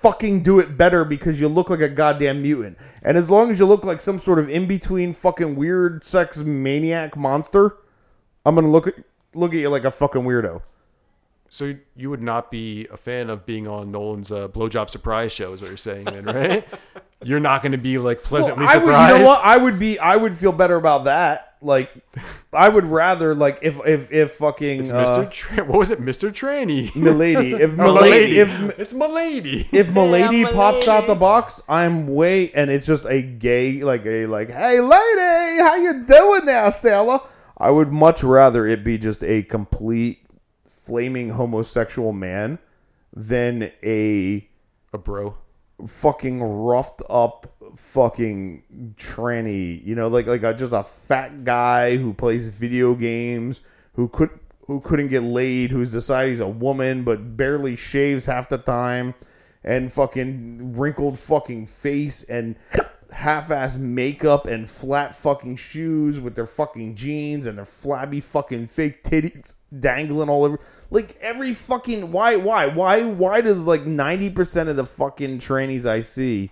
fucking 0.00 0.42
do 0.42 0.58
it 0.58 0.76
better 0.76 1.04
because 1.04 1.40
you 1.40 1.48
look 1.48 1.68
like 1.68 1.80
a 1.80 1.88
goddamn 1.88 2.42
mutant. 2.42 2.78
And 3.02 3.16
as 3.16 3.28
long 3.28 3.50
as 3.50 3.58
you 3.58 3.66
look 3.66 3.84
like 3.84 4.00
some 4.00 4.18
sort 4.18 4.38
of 4.38 4.48
in 4.48 4.66
between 4.66 5.12
fucking 5.12 5.56
weird 5.56 6.02
sex 6.04 6.38
maniac 6.38 7.16
monster, 7.16 7.76
I'm 8.44 8.54
gonna 8.54 8.70
look 8.70 8.86
at 8.86 8.94
look 9.34 9.52
at 9.52 9.60
you 9.60 9.68
like 9.68 9.84
a 9.84 9.90
fucking 9.90 10.22
weirdo. 10.22 10.62
So 11.52 11.74
you 11.96 12.10
would 12.10 12.22
not 12.22 12.50
be 12.50 12.86
a 12.92 12.96
fan 12.96 13.28
of 13.28 13.44
being 13.44 13.66
on 13.66 13.90
Nolan's 13.90 14.30
uh, 14.30 14.46
blowjob 14.46 14.88
surprise 14.88 15.32
show, 15.32 15.52
is 15.52 15.60
what 15.60 15.66
you're 15.66 15.76
saying, 15.76 16.04
then, 16.04 16.24
right? 16.24 16.68
you're 17.24 17.40
not 17.40 17.60
going 17.60 17.72
to 17.72 17.78
be 17.78 17.98
like 17.98 18.22
pleasantly 18.22 18.66
I 18.66 18.76
would, 18.76 18.82
surprised. 18.84 19.12
you 19.12 19.18
know 19.18 19.26
what? 19.26 19.40
I 19.42 19.56
would 19.56 19.78
be. 19.78 19.98
I 19.98 20.14
would 20.14 20.36
feel 20.36 20.52
better 20.52 20.76
about 20.76 21.06
that. 21.06 21.49
Like, 21.62 21.90
I 22.54 22.68
would 22.70 22.86
rather 22.86 23.34
like 23.34 23.58
if 23.60 23.78
if 23.86 24.10
if 24.10 24.32
fucking 24.32 24.80
It's 24.84 24.90
uh, 24.90 25.04
Mr. 25.26 25.30
Tra- 25.30 25.64
what 25.64 25.78
was 25.78 25.90
it, 25.90 26.00
Mr. 26.00 26.32
Tranny? 26.32 26.94
Milady, 26.96 27.52
if 27.52 27.72
Oh, 27.78 27.92
Milady, 27.94 28.10
Milady. 28.10 28.38
if 28.38 28.78
it's 28.78 28.92
Milady. 28.94 29.68
if 29.72 29.88
Milady 29.90 30.38
Yeah, 30.38 30.52
pops 30.52 30.88
out 30.88 31.06
the 31.06 31.14
box, 31.14 31.60
I'm 31.68 32.06
way 32.06 32.50
and 32.52 32.70
it's 32.70 32.86
just 32.86 33.04
a 33.04 33.20
gay 33.20 33.82
like 33.82 34.06
a 34.06 34.26
like, 34.26 34.50
hey 34.50 34.80
lady, 34.80 35.62
how 35.62 35.76
you 35.76 36.02
doing 36.06 36.46
now, 36.46 36.70
Stella? 36.70 37.22
I 37.58 37.70
would 37.70 37.92
much 37.92 38.22
rather 38.24 38.66
it 38.66 38.82
be 38.82 38.96
just 38.96 39.22
a 39.22 39.42
complete 39.42 40.24
flaming 40.66 41.30
homosexual 41.30 42.12
man 42.12 42.58
than 43.14 43.70
a 43.82 44.48
a 44.94 44.98
bro. 44.98 45.36
fucking 45.86 46.42
roughed 46.42 47.02
up 47.10 47.54
fucking 47.80 48.94
tranny, 48.96 49.84
you 49.84 49.94
know, 49.94 50.08
like 50.08 50.26
like 50.26 50.42
a, 50.42 50.54
just 50.54 50.72
a 50.72 50.84
fat 50.84 51.44
guy 51.44 51.96
who 51.96 52.14
plays 52.14 52.48
video 52.48 52.94
games 52.94 53.60
who 53.94 54.08
could 54.08 54.30
who 54.66 54.80
couldn't 54.80 55.08
get 55.08 55.22
laid, 55.22 55.72
who's 55.72 55.92
decided 55.92 56.30
he's 56.30 56.40
a 56.40 56.48
woman 56.48 57.02
but 57.02 57.36
barely 57.36 57.74
shaves 57.74 58.26
half 58.26 58.48
the 58.48 58.58
time, 58.58 59.14
and 59.64 59.92
fucking 59.92 60.74
wrinkled 60.74 61.18
fucking 61.18 61.66
face 61.66 62.22
and 62.24 62.56
half-ass 63.12 63.76
makeup 63.76 64.46
and 64.46 64.70
flat 64.70 65.14
fucking 65.14 65.56
shoes 65.56 66.20
with 66.20 66.36
their 66.36 66.46
fucking 66.46 66.94
jeans 66.94 67.44
and 67.44 67.58
their 67.58 67.64
flabby 67.64 68.20
fucking 68.20 68.66
fake 68.68 69.02
titties 69.02 69.54
dangling 69.76 70.28
all 70.28 70.44
over 70.44 70.60
like 70.90 71.16
every 71.20 71.52
fucking 71.52 72.12
why 72.12 72.36
why 72.36 72.66
why 72.66 73.02
why 73.04 73.40
does 73.40 73.66
like 73.66 73.84
90% 73.84 74.68
of 74.68 74.76
the 74.76 74.86
fucking 74.86 75.38
trannies 75.38 75.86
i 75.86 76.00
see 76.00 76.50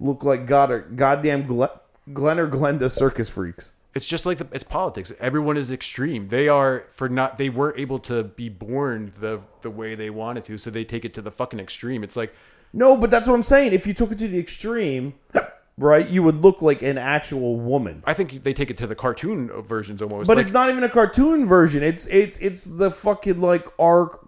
look 0.00 0.24
like 0.24 0.46
god 0.46 0.96
goddamn 0.96 1.46
Glenn, 1.46 1.68
Glen 2.12 2.40
or 2.40 2.48
Glenda 2.48 2.90
circus 2.90 3.28
freaks 3.28 3.72
It's 3.94 4.06
just 4.06 4.26
like 4.26 4.38
the, 4.38 4.48
it's 4.52 4.64
politics. 4.64 5.12
Everyone 5.20 5.56
is 5.56 5.70
extreme. 5.70 6.28
They 6.28 6.48
are 6.48 6.84
for 6.92 7.08
not. 7.08 7.38
They 7.38 7.50
weren't 7.50 7.78
able 7.78 7.98
to 8.00 8.24
be 8.24 8.48
born 8.48 9.12
the 9.20 9.40
the 9.62 9.70
way 9.70 9.94
they 9.94 10.10
wanted 10.10 10.44
to, 10.46 10.58
so 10.58 10.70
they 10.70 10.84
take 10.84 11.04
it 11.04 11.12
to 11.14 11.22
the 11.22 11.30
fucking 11.30 11.60
extreme. 11.60 12.02
It's 12.02 12.16
like 12.16 12.34
no 12.72 12.96
but 12.96 13.10
that's 13.10 13.28
what 13.28 13.34
i'm 13.34 13.42
saying 13.42 13.72
if 13.72 13.86
you 13.86 13.94
took 13.94 14.12
it 14.12 14.18
to 14.18 14.28
the 14.28 14.38
extreme 14.38 15.14
right 15.78 16.08
you 16.08 16.22
would 16.22 16.36
look 16.36 16.62
like 16.62 16.82
an 16.82 16.98
actual 16.98 17.58
woman 17.58 18.02
I 18.06 18.14
think 18.14 18.44
they 18.44 18.52
take 18.52 18.70
it 18.70 18.78
to 18.78 18.86
the 18.86 18.94
cartoon 18.94 19.50
versions 19.62 20.02
almost. 20.02 20.26
But 20.26 20.36
Like, 20.36 20.44
it's 20.44 20.52
not 20.52 20.68
even 20.68 20.84
a 20.84 20.88
cartoon 20.88 21.46
version. 21.46 21.82
It's 21.82 22.06
it's 22.06 22.38
it's 22.38 22.64
the 22.64 22.90
fucking 22.90 23.40
like 23.40 23.66
R 23.78 24.20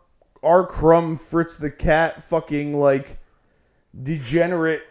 R 0.43 0.67
Crumb 0.67 1.17
Fritz 1.17 1.57
the 1.57 1.71
cat 1.71 2.23
fucking 2.23 2.75
like 2.75 3.19
degenerate 4.01 4.83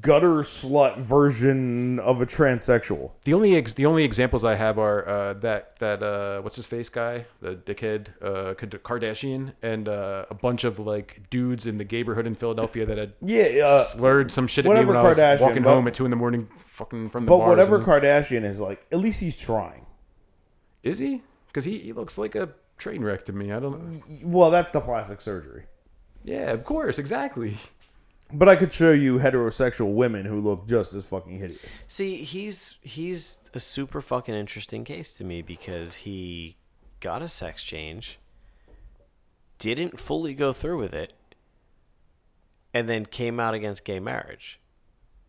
gutter 0.00 0.42
slut 0.42 0.98
version 0.98 1.98
of 1.98 2.20
a 2.20 2.26
transsexual. 2.26 3.12
The 3.24 3.32
only 3.34 3.56
ex- 3.56 3.72
the 3.72 3.86
only 3.86 4.04
examples 4.04 4.44
I 4.44 4.54
have 4.54 4.78
are 4.78 5.08
uh, 5.08 5.32
that 5.34 5.78
that 5.78 6.02
uh, 6.02 6.40
what's 6.42 6.56
his 6.56 6.66
face 6.66 6.88
guy, 6.88 7.24
the 7.40 7.54
dickhead 7.54 8.08
uh, 8.20 8.54
Kardashian, 8.54 9.52
and 9.62 9.88
uh, 9.88 10.26
a 10.30 10.34
bunch 10.34 10.64
of 10.64 10.78
like 10.78 11.22
dudes 11.30 11.66
in 11.66 11.78
the 11.78 11.84
neighborhood 11.84 12.26
in 12.26 12.34
Philadelphia 12.34 12.84
that 12.86 12.98
had 12.98 13.12
Yeah, 13.22 13.64
uh, 13.64 13.84
slurred 13.84 14.30
some 14.32 14.46
shit 14.46 14.66
at 14.66 14.68
me 14.74 14.84
when 14.84 14.96
I 14.96 15.02
was 15.02 15.16
Kardashian, 15.16 15.40
walking 15.40 15.62
but- 15.62 15.70
home 15.74 15.88
at 15.88 15.94
two 15.94 16.04
in 16.04 16.10
the 16.10 16.16
morning, 16.16 16.48
fucking 16.74 17.10
from 17.10 17.24
the 17.26 17.30
but 17.30 17.38
whatever 17.38 17.76
and- 17.76 17.84
Kardashian 17.84 18.44
is 18.44 18.60
like, 18.60 18.86
at 18.92 18.98
least 18.98 19.20
he's 19.20 19.36
trying. 19.36 19.86
is 20.82 20.98
he? 20.98 21.22
Because 21.46 21.64
he, 21.64 21.78
he 21.78 21.92
looks 21.92 22.16
like 22.18 22.34
a 22.34 22.48
train 22.78 23.02
wreck 23.02 23.24
to 23.26 23.32
me. 23.32 23.52
I 23.52 23.60
don't. 23.60 24.02
Well, 24.24 24.50
that's 24.50 24.70
the 24.70 24.80
plastic 24.80 25.20
surgery. 25.20 25.64
Yeah, 26.24 26.50
of 26.52 26.64
course, 26.64 26.98
exactly. 26.98 27.58
But 28.32 28.48
I 28.48 28.56
could 28.56 28.72
show 28.72 28.92
you 28.92 29.18
heterosexual 29.18 29.94
women 29.94 30.24
who 30.24 30.40
look 30.40 30.66
just 30.66 30.94
as 30.94 31.06
fucking 31.06 31.38
hideous. 31.38 31.80
See, 31.86 32.24
he's 32.24 32.76
he's 32.80 33.40
a 33.52 33.60
super 33.60 34.00
fucking 34.00 34.34
interesting 34.34 34.84
case 34.84 35.12
to 35.14 35.24
me 35.24 35.42
because 35.42 35.96
he 35.96 36.56
got 37.00 37.20
a 37.20 37.28
sex 37.28 37.62
change, 37.62 38.18
didn't 39.58 40.00
fully 40.00 40.34
go 40.34 40.52
through 40.52 40.78
with 40.78 40.94
it, 40.94 41.12
and 42.72 42.88
then 42.88 43.04
came 43.04 43.38
out 43.38 43.54
against 43.54 43.84
gay 43.84 44.00
marriage. 44.00 44.60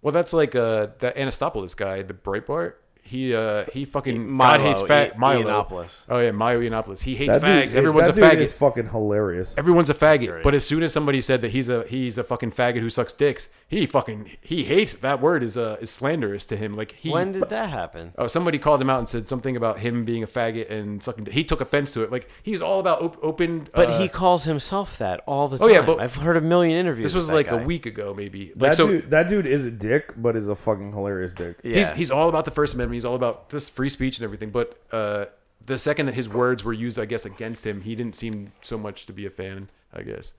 Well, 0.02 0.12
that's 0.12 0.34
like 0.34 0.56
uh, 0.56 0.88
that 1.00 1.16
Anastopoulos 1.16 1.76
guy, 1.76 2.02
the 2.02 2.14
Breitbart. 2.14 2.74
He 3.14 3.36
uh 3.36 3.66
he 3.72 3.86
fucking 3.86 4.28
Milo, 4.28 4.58
God 4.58 4.62
hates 4.66 4.82
fat 4.88 5.12
I- 5.14 5.18
Milo. 5.20 5.44
Yiannopoulos. 5.44 6.02
Oh 6.10 6.18
yeah, 6.18 6.32
Milo 6.32 6.62
Yiannopoulos. 6.62 7.00
He 7.02 7.16
hates 7.16 7.32
That 7.32 7.44
fags. 7.44 7.64
dude, 7.66 7.76
Everyone's 7.76 8.08
that 8.08 8.18
a 8.18 8.22
dude 8.22 8.32
faggot. 8.40 8.42
is 8.42 8.54
fucking 8.58 8.88
hilarious. 8.90 9.54
Everyone's 9.56 9.92
a 9.92 9.94
faggot. 9.94 10.34
Right. 10.34 10.44
But 10.44 10.56
as 10.56 10.66
soon 10.66 10.82
as 10.82 10.92
somebody 10.94 11.22
said 11.22 11.42
that 11.42 11.52
he's 11.52 11.70
a 11.70 11.84
he's 11.88 12.18
a 12.18 12.24
fucking 12.24 12.54
faggot 12.54 12.80
who 12.80 12.90
sucks 12.90 13.14
dicks, 13.14 13.50
he 13.74 13.86
fucking 13.86 14.32
he 14.42 14.64
hates 14.64 14.94
that 14.94 15.22
word 15.22 15.44
is 15.44 15.58
uh 15.58 15.78
is 15.82 15.90
slanderous 15.90 16.46
to 16.48 16.58
him. 16.58 16.76
Like 16.76 16.94
he 16.94 17.10
When 17.10 17.32
did 17.32 17.50
that 17.50 17.70
happen? 17.70 18.14
Oh, 18.18 18.28
somebody 18.28 18.60
called 18.60 18.82
him 18.82 18.90
out 18.90 19.00
and 19.00 19.10
said 19.10 19.28
something 19.28 19.56
about 19.56 19.80
him 19.80 20.06
being 20.06 20.24
a 20.24 20.28
faggot 20.28 20.72
and 20.72 21.04
sucking. 21.04 21.26
He 21.28 21.44
took 21.44 21.62
offense 21.62 21.94
to 21.94 22.04
it. 22.04 22.12
Like 22.12 22.30
he's 22.42 22.62
all 22.62 22.80
about 22.80 23.02
op- 23.02 23.24
open. 23.24 23.68
But 23.74 23.90
uh, 23.90 24.00
he 24.00 24.08
calls 24.08 24.44
himself 24.44 24.98
that 24.98 25.22
all 25.26 25.48
the 25.48 25.58
time. 25.58 25.68
Oh, 25.68 25.72
yeah, 25.72 25.82
but- 25.82 26.00
I've 26.00 26.16
heard 26.16 26.38
a 26.38 26.42
million 26.42 26.78
interviews. 26.78 27.06
This 27.06 27.16
was 27.16 27.26
with 27.26 27.30
that 27.30 27.36
like 27.36 27.48
guy. 27.48 27.62
a 27.62 27.66
week 27.66 27.86
ago, 27.86 28.14
maybe. 28.14 28.54
Like 28.56 28.72
That 28.72 28.78
so, 28.78 28.88
dude, 28.88 29.10
that 29.10 29.28
dude 29.28 29.46
is 29.46 29.66
a 29.66 29.72
dick, 29.72 30.14
but 30.16 30.36
is 30.36 30.48
a 30.48 30.56
fucking 30.56 30.92
hilarious 30.92 31.34
dick. 31.34 31.60
Yeah. 31.64 31.80
He's 31.80 31.92
he's 31.92 32.12
all 32.12 32.30
about 32.30 32.46
the 32.46 32.52
First 32.52 32.74
Amendment. 32.76 32.96
He's 32.96 33.06
all 33.06 33.16
about 33.16 33.50
this 33.50 33.70
free 33.70 33.90
speech 33.90 34.18
and 34.18 34.24
everything. 34.24 34.52
But 34.52 34.80
uh, 34.92 35.26
the 35.66 35.80
second 35.80 36.08
that 36.08 36.16
his 36.16 36.30
words 36.30 36.64
were 36.64 36.74
used, 36.74 37.00
I 37.00 37.06
guess, 37.06 37.26
against 37.26 37.66
him, 37.66 37.82
he 37.82 37.96
didn't 37.96 38.16
seem 38.16 38.52
so 38.62 38.78
much 38.78 39.06
to 39.08 39.14
be 39.14 39.26
a 39.26 39.30
fan. 39.30 39.70
I 39.94 40.02
guess. 40.02 40.34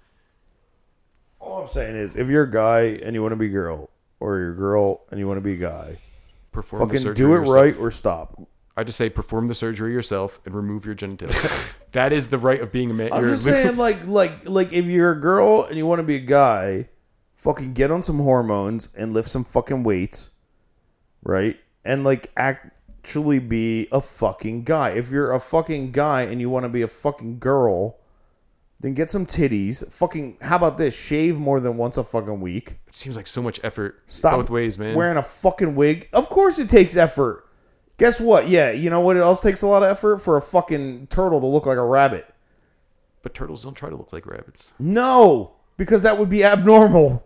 All 1.44 1.62
I'm 1.62 1.68
saying 1.68 1.96
is, 1.96 2.16
if 2.16 2.28
you're 2.28 2.44
a 2.44 2.50
guy 2.50 2.98
and 3.02 3.14
you 3.14 3.22
want 3.22 3.32
to 3.32 3.36
be 3.36 3.46
a 3.46 3.50
girl, 3.50 3.90
or 4.20 4.38
you're 4.38 4.52
a 4.52 4.56
girl 4.56 5.02
and 5.10 5.20
you 5.20 5.28
want 5.28 5.36
to 5.36 5.42
be 5.42 5.54
a 5.54 5.56
guy, 5.56 5.98
Perform 6.52 6.80
the 6.80 6.86
fucking 6.86 7.02
surgery 7.02 7.14
do 7.14 7.34
it 7.34 7.38
yourself. 7.40 7.54
right 7.54 7.76
or 7.78 7.90
stop. 7.90 8.40
I 8.76 8.82
just 8.84 8.98
say 8.98 9.08
perform 9.08 9.48
the 9.48 9.54
surgery 9.54 9.92
yourself 9.92 10.40
and 10.44 10.54
remove 10.54 10.84
your 10.84 10.94
genitalia. 10.94 11.50
that 11.92 12.12
is 12.12 12.28
the 12.28 12.38
right 12.38 12.60
of 12.60 12.72
being 12.72 12.90
a 12.90 12.94
man. 12.94 13.12
I'm 13.12 13.20
You're 13.20 13.30
just 13.30 13.44
saying, 13.44 13.76
like, 13.76 14.06
like, 14.06 14.48
like, 14.48 14.72
if 14.72 14.86
you're 14.86 15.12
a 15.12 15.20
girl 15.20 15.62
and 15.64 15.76
you 15.76 15.86
want 15.86 16.00
to 16.00 16.04
be 16.04 16.16
a 16.16 16.20
guy, 16.20 16.88
fucking 17.36 17.74
get 17.74 17.90
on 17.90 18.02
some 18.02 18.18
hormones 18.18 18.88
and 18.96 19.12
lift 19.12 19.28
some 19.28 19.44
fucking 19.44 19.84
weights, 19.84 20.30
right? 21.22 21.58
And 21.84 22.02
like, 22.02 22.32
actually 22.36 23.38
be 23.38 23.86
a 23.92 24.00
fucking 24.00 24.64
guy. 24.64 24.90
If 24.90 25.10
you're 25.10 25.32
a 25.32 25.38
fucking 25.40 25.92
guy 25.92 26.22
and 26.22 26.40
you 26.40 26.50
want 26.50 26.64
to 26.64 26.68
be 26.68 26.82
a 26.82 26.88
fucking 26.88 27.38
girl, 27.38 27.98
then 28.80 28.94
get 28.94 29.10
some 29.10 29.24
titties. 29.26 29.90
Fucking, 29.90 30.38
how 30.42 30.56
about 30.56 30.76
this? 30.78 30.94
Shave 30.94 31.38
more 31.38 31.60
than 31.60 31.76
once 31.76 31.96
a 31.96 32.04
fucking 32.04 32.40
week. 32.40 32.78
it 32.86 32.94
seems 32.94 33.16
like 33.16 33.26
so 33.26 33.40
much 33.42 33.58
effort 33.62 34.02
Stop 34.06 34.34
both 34.34 34.50
ways, 34.50 34.78
man. 34.78 34.94
Wearing 34.94 35.16
a 35.16 35.22
fucking 35.22 35.74
wig. 35.74 36.08
Of 36.12 36.28
course 36.28 36.58
it 36.58 36.68
takes 36.68 36.96
effort. 36.96 37.48
Guess 37.96 38.20
what? 38.20 38.48
Yeah, 38.48 38.72
you 38.72 38.90
know 38.90 39.00
what 39.00 39.16
else 39.16 39.40
takes 39.40 39.62
a 39.62 39.66
lot 39.66 39.82
of 39.82 39.88
effort? 39.88 40.18
For 40.18 40.36
a 40.36 40.42
fucking 40.42 41.06
turtle 41.06 41.40
to 41.40 41.46
look 41.46 41.64
like 41.66 41.78
a 41.78 41.84
rabbit. 41.84 42.28
but 43.22 43.32
turtles 43.34 43.62
don't 43.62 43.74
try 43.74 43.88
to 43.88 43.96
look 43.96 44.12
like 44.12 44.26
rabbits. 44.26 44.72
No, 44.78 45.52
because 45.76 46.02
that 46.02 46.18
would 46.18 46.28
be 46.28 46.44
abnormal. 46.44 47.24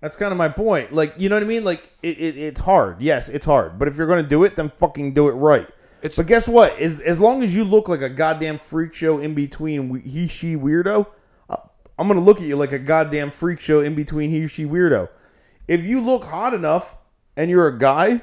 That's 0.00 0.16
kind 0.16 0.32
of 0.32 0.38
my 0.38 0.48
point. 0.48 0.92
Like, 0.92 1.14
you 1.18 1.28
know 1.28 1.36
what 1.36 1.42
I 1.42 1.46
mean? 1.46 1.64
Like, 1.64 1.92
it, 2.02 2.18
it, 2.18 2.36
it's 2.36 2.60
hard. 2.60 3.00
Yes, 3.00 3.28
it's 3.28 3.46
hard. 3.46 3.78
But 3.78 3.88
if 3.88 3.96
you're 3.96 4.06
going 4.06 4.22
to 4.22 4.28
do 4.28 4.44
it, 4.44 4.54
then 4.54 4.70
fucking 4.76 5.14
do 5.14 5.28
it 5.28 5.32
right. 5.32 5.66
It's- 6.04 6.16
but 6.16 6.26
guess 6.26 6.46
what? 6.48 6.78
As, 6.78 7.00
as 7.00 7.18
long 7.20 7.42
as 7.42 7.56
you 7.56 7.64
look 7.64 7.88
like 7.88 8.02
a 8.02 8.10
goddamn 8.10 8.58
freak 8.58 8.92
show 8.92 9.18
in 9.18 9.34
between 9.34 10.02
he, 10.02 10.28
she, 10.28 10.54
weirdo, 10.54 11.06
uh, 11.48 11.56
I'm 11.98 12.06
going 12.06 12.18
to 12.18 12.24
look 12.24 12.38
at 12.38 12.44
you 12.44 12.56
like 12.56 12.72
a 12.72 12.78
goddamn 12.78 13.30
freak 13.30 13.58
show 13.58 13.80
in 13.80 13.94
between 13.94 14.30
he, 14.30 14.46
she, 14.46 14.64
weirdo. 14.64 15.08
If 15.66 15.82
you 15.84 16.00
look 16.00 16.24
hot 16.24 16.52
enough 16.52 16.96
and 17.36 17.50
you're 17.50 17.66
a 17.66 17.78
guy, 17.78 18.20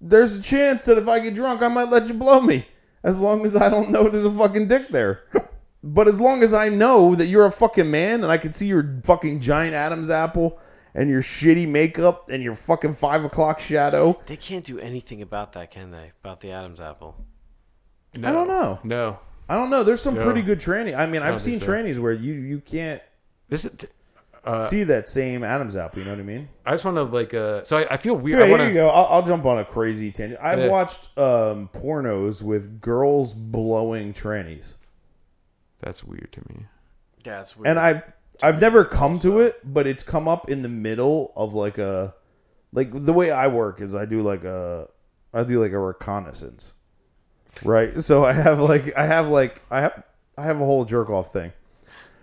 there's 0.00 0.36
a 0.36 0.40
chance 0.40 0.84
that 0.84 0.96
if 0.96 1.08
I 1.08 1.18
get 1.18 1.34
drunk, 1.34 1.60
I 1.60 1.68
might 1.68 1.90
let 1.90 2.06
you 2.06 2.14
blow 2.14 2.40
me. 2.40 2.66
As 3.02 3.20
long 3.20 3.44
as 3.44 3.56
I 3.56 3.68
don't 3.68 3.90
know 3.90 4.08
there's 4.08 4.24
a 4.24 4.30
fucking 4.30 4.68
dick 4.68 4.88
there. 4.88 5.22
But 5.80 6.08
as 6.08 6.20
long 6.20 6.42
as 6.42 6.52
I 6.52 6.68
know 6.70 7.14
that 7.14 7.26
you're 7.26 7.46
a 7.46 7.52
fucking 7.52 7.88
man 7.88 8.24
and 8.24 8.32
I 8.32 8.36
can 8.36 8.52
see 8.52 8.66
your 8.66 9.00
fucking 9.04 9.38
giant 9.38 9.74
Adam's 9.74 10.10
apple 10.10 10.58
and 10.94 11.08
your 11.10 11.22
shitty 11.22 11.66
makeup 11.68 12.28
and 12.30 12.42
your 12.42 12.54
fucking 12.54 12.94
five 12.94 13.24
o'clock 13.24 13.60
shadow, 13.60 14.20
They 14.26 14.36
can't 14.36 14.64
do 14.64 14.78
anything 14.78 15.22
about 15.22 15.52
that, 15.54 15.70
can 15.70 15.90
they? 15.90 16.12
About 16.22 16.40
the 16.40 16.50
Adam's 16.52 16.80
apple. 16.80 17.16
I 18.16 18.32
don't 18.32 18.48
know. 18.48 18.78
No. 18.82 19.18
I 19.48 19.54
don't 19.54 19.70
know. 19.70 19.82
There's 19.84 20.00
some 20.02 20.14
No. 20.14 20.24
pretty 20.24 20.42
good 20.42 20.58
tranny. 20.58 20.96
I 20.96 21.06
mean, 21.06 21.22
I've 21.22 21.40
seen 21.40 21.54
think 21.60 21.62
so. 21.64 21.72
trannies 21.72 21.98
where 21.98 22.12
you 22.12 22.34
you 22.34 22.60
can't 22.60 23.00
This 23.48 23.64
is. 23.64 23.76
see 24.68 24.82
that 24.84 25.08
same 25.08 25.42
Adam's 25.44 25.76
apple. 25.76 26.00
You 26.00 26.04
know 26.06 26.12
what 26.12 26.20
I 26.20 26.24
mean? 26.24 26.48
I 26.66 26.72
just 26.72 26.84
want 26.84 26.96
to 26.96 27.02
like. 27.04 27.32
Uh, 27.34 27.64
so 27.64 27.78
I, 27.78 27.94
I 27.94 27.96
feel 27.98 28.14
weird. 28.14 28.38
Here, 28.38 28.44
I 28.44 28.48
here 28.48 28.58
wanna, 28.58 28.68
you 28.70 28.74
go. 28.74 28.88
I'll, 28.88 29.06
I'll 29.06 29.22
jump 29.22 29.44
on 29.46 29.58
a 29.58 29.64
crazy 29.64 30.10
tangent. 30.10 30.40
I've 30.42 30.58
Yeah. 30.60 30.68
watched 30.68 31.08
um, 31.18 31.68
pornos 31.72 32.42
with 32.42 32.80
girls 32.80 33.34
blowing 33.34 34.12
trannies, 34.12 34.74
That's 35.80 36.02
weird 36.04 36.30
to 36.32 36.40
me. 36.48 36.66
Yeah, 37.24 37.40
it's 37.42 37.56
weird. 37.56 37.68
and 37.68 37.78
I've 37.78 38.02
I've 38.42 38.60
never 38.60 38.84
come 38.84 39.18
to 39.20 39.40
it, 39.40 39.60
but 39.64 39.86
it's 39.86 40.02
come 40.02 40.28
up 40.28 40.48
in 40.48 40.62
the 40.62 40.68
middle 40.68 41.32
of 41.36 41.54
like 41.54 41.78
a 41.78 42.14
like 42.72 42.90
the 42.92 43.12
way 43.12 43.30
I 43.30 43.48
work 43.48 43.80
is 43.80 43.94
I 43.94 44.04
do 44.04 44.22
like 44.22 44.44
a 44.44 44.88
I 45.32 45.44
do 45.44 45.60
like 45.60 45.72
a 45.72 45.78
reconnaissance, 45.78 46.72
right? 47.62 48.00
So 48.00 48.24
I 48.24 48.32
have 48.32 48.60
like 48.60 48.96
I 48.96 49.06
have 49.06 49.28
like 49.28 49.62
I 49.70 49.80
have 49.80 50.02
I 50.36 50.42
have 50.44 50.60
a 50.60 50.64
whole 50.64 50.84
jerk 50.84 51.10
off 51.10 51.32
thing 51.32 51.52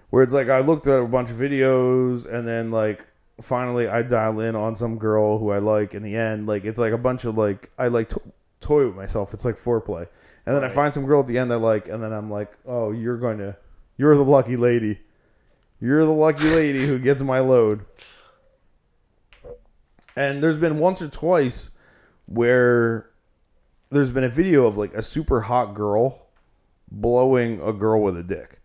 where 0.09 0.23
it's 0.23 0.33
like 0.33 0.47
I 0.47 0.59
looked 0.59 0.87
at 0.87 0.99
a 0.99 1.05
bunch 1.05 1.29
of 1.29 1.37
videos 1.37 2.31
and 2.31 2.47
then 2.47 2.71
like 2.71 3.05
finally 3.41 3.87
I 3.87 4.01
dial 4.01 4.39
in 4.39 4.55
on 4.55 4.75
some 4.75 4.97
girl 4.97 5.39
who 5.39 5.51
I 5.51 5.57
like 5.57 5.93
in 5.93 6.03
the 6.03 6.15
end. 6.15 6.47
Like 6.47 6.63
it's 6.63 6.79
like 6.79 6.93
a 6.93 6.97
bunch 6.97 7.25
of 7.25 7.37
like 7.37 7.71
I 7.77 7.89
like 7.89 8.09
to- 8.09 8.21
toy 8.61 8.87
with 8.87 8.95
myself. 8.95 9.33
It's 9.33 9.43
like 9.43 9.57
foreplay. 9.57 10.07
And 10.45 10.55
then 10.55 10.63
I 10.63 10.69
find 10.69 10.93
some 10.93 11.05
girl 11.05 11.21
at 11.21 11.27
the 11.27 11.37
end 11.37 11.51
I 11.51 11.57
like 11.57 11.89
and 11.89 12.01
then 12.01 12.13
I'm 12.13 12.29
like 12.29 12.55
oh 12.65 12.91
you're 12.91 13.17
going 13.17 13.39
to 13.39 13.57
you're 13.97 14.15
the 14.15 14.23
lucky 14.23 14.55
lady 14.55 14.99
you're 15.79 16.05
the 16.05 16.11
lucky 16.13 16.45
lady 16.49 16.85
who 16.87 16.97
gets 16.99 17.21
my 17.21 17.39
load 17.39 17.85
and 20.15 20.41
there's 20.41 20.57
been 20.57 20.79
once 20.79 21.01
or 21.01 21.07
twice 21.07 21.69
where 22.25 23.09
there's 23.89 24.11
been 24.11 24.23
a 24.23 24.29
video 24.29 24.65
of 24.65 24.77
like 24.77 24.93
a 24.93 25.01
super 25.01 25.41
hot 25.41 25.73
girl 25.73 26.27
blowing 26.89 27.59
a 27.61 27.73
girl 27.73 28.01
with 28.01 28.17
a 28.17 28.23
dick 28.23 28.59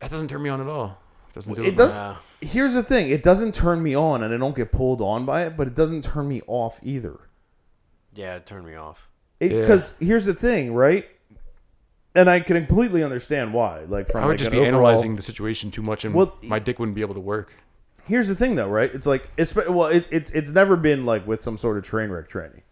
That 0.00 0.10
doesn't 0.10 0.28
turn 0.28 0.42
me 0.42 0.48
on 0.48 0.60
at 0.60 0.66
all. 0.68 0.98
It 1.30 1.34
Doesn't 1.34 1.54
do 1.54 1.62
It 1.62 1.68
it. 1.68 1.76
does- 1.76 1.88
Nah. 1.90 2.16
here's 2.40 2.74
the 2.74 2.82
thing 2.82 3.10
it 3.10 3.22
doesn't 3.22 3.52
turn 3.54 3.82
me 3.82 3.94
on 3.96 4.22
and 4.22 4.32
i 4.32 4.36
don't 4.36 4.54
get 4.54 4.70
pulled 4.70 5.00
on 5.00 5.24
by 5.26 5.44
it 5.44 5.56
but 5.56 5.66
it 5.66 5.74
doesn't 5.74 6.02
turn 6.04 6.28
me 6.28 6.40
off 6.46 6.78
either 6.82 7.18
yeah, 8.14 8.34
it 8.36 8.46
turned 8.46 8.66
me 8.66 8.74
off. 8.74 9.08
Yeah. 9.38 9.48
because 9.60 9.92
here's 10.00 10.24
the 10.26 10.34
thing 10.34 10.72
right 10.74 11.06
and 12.18 12.28
i 12.30 12.40
can 12.40 12.56
completely 12.56 13.02
understand 13.02 13.52
why 13.54 13.80
like 13.88 14.08
from 14.08 14.22
I 14.22 14.26
would 14.26 14.32
like 14.32 14.38
just 14.40 14.50
be 14.50 14.58
overall- 14.58 14.86
analyzing 14.88 15.16
the 15.16 15.22
situation 15.22 15.70
too 15.70 15.82
much, 15.82 16.04
and 16.04 16.14
Well, 16.14 16.36
my 16.42 16.58
dick 16.58 16.78
wouldn't 16.78 16.94
be 16.96 17.00
able 17.02 17.14
to 17.14 17.20
work. 17.20 17.52
here's 18.06 18.28
the 18.28 18.34
thing 18.34 18.54
though 18.56 18.68
right 18.68 18.90
it's 18.94 19.06
like 19.06 19.30
it's 19.36 19.54
well 19.54 19.86
it, 19.86 20.08
it's 20.10 20.30
it's 20.32 20.50
never 20.50 20.76
been 20.76 21.04
like 21.06 21.26
with 21.26 21.42
some 21.42 21.56
sort 21.58 21.76
of 21.78 21.84
train 21.84 22.10
wreck 22.10 22.28
tranny 22.28 22.62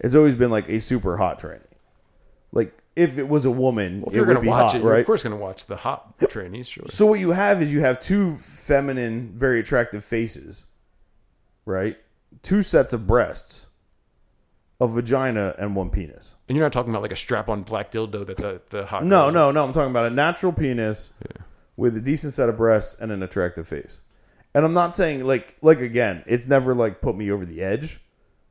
it's 0.00 0.14
always 0.14 0.34
been 0.34 0.50
like 0.50 0.68
a 0.68 0.80
super 0.80 1.16
hot 1.18 1.40
tranny 1.40 1.60
like 2.52 2.72
if 2.96 3.18
it 3.18 3.28
was 3.28 3.44
a 3.44 3.50
woman 3.50 4.00
Well, 4.00 4.08
if 4.08 4.12
it 4.14 4.16
you're 4.16 4.26
would 4.26 4.34
gonna 4.34 4.42
be 4.42 4.48
watch 4.48 4.66
hot 4.72 4.76
it, 4.76 4.82
you're 4.82 4.90
right 4.92 5.00
of 5.00 5.06
course 5.06 5.22
gonna 5.24 5.36
watch 5.36 5.66
the 5.66 5.76
hot 5.76 6.14
trainees. 6.28 6.68
Sure. 6.68 6.84
So 6.86 7.06
what 7.06 7.18
you 7.18 7.30
have 7.32 7.60
is 7.60 7.72
you 7.74 7.80
have 7.80 7.98
two 7.98 8.36
feminine, 8.36 9.32
very 9.36 9.58
attractive 9.58 10.04
faces, 10.04 10.64
right? 11.66 11.96
Two 12.42 12.62
sets 12.62 12.92
of 12.92 13.04
breasts, 13.06 13.66
a 14.80 14.86
vagina, 14.88 15.54
and 15.58 15.76
one 15.76 15.90
penis. 15.90 16.34
And 16.48 16.56
you're 16.56 16.64
not 16.64 16.72
talking 16.72 16.90
about 16.90 17.02
like 17.02 17.12
a 17.12 17.16
strap-on 17.16 17.62
black 17.62 17.92
dildo 17.92 18.26
that 18.26 18.36
the 18.36 18.60
the 18.70 18.86
hot. 18.86 19.04
No, 19.04 19.24
girls- 19.24 19.34
no, 19.34 19.50
no. 19.50 19.64
I'm 19.64 19.72
talking 19.72 19.90
about 19.90 20.06
a 20.06 20.10
natural 20.10 20.52
penis 20.52 21.10
with 21.76 21.96
a 21.96 22.00
decent 22.00 22.32
set 22.34 22.48
of 22.48 22.56
breasts 22.56 22.96
and 23.00 23.12
an 23.12 23.22
attractive 23.22 23.66
face. 23.68 24.00
And 24.54 24.64
I'm 24.64 24.72
not 24.74 24.94
saying 24.94 25.24
like 25.24 25.56
like 25.62 25.80
again, 25.80 26.22
it's 26.26 26.46
never 26.46 26.74
like 26.74 27.00
put 27.00 27.16
me 27.16 27.30
over 27.30 27.44
the 27.44 27.60
edge, 27.62 28.00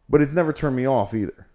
but 0.10 0.22
it's 0.22 0.34
never 0.34 0.52
turned 0.54 0.76
me 0.76 0.86
off 0.86 1.14
either. 1.14 1.48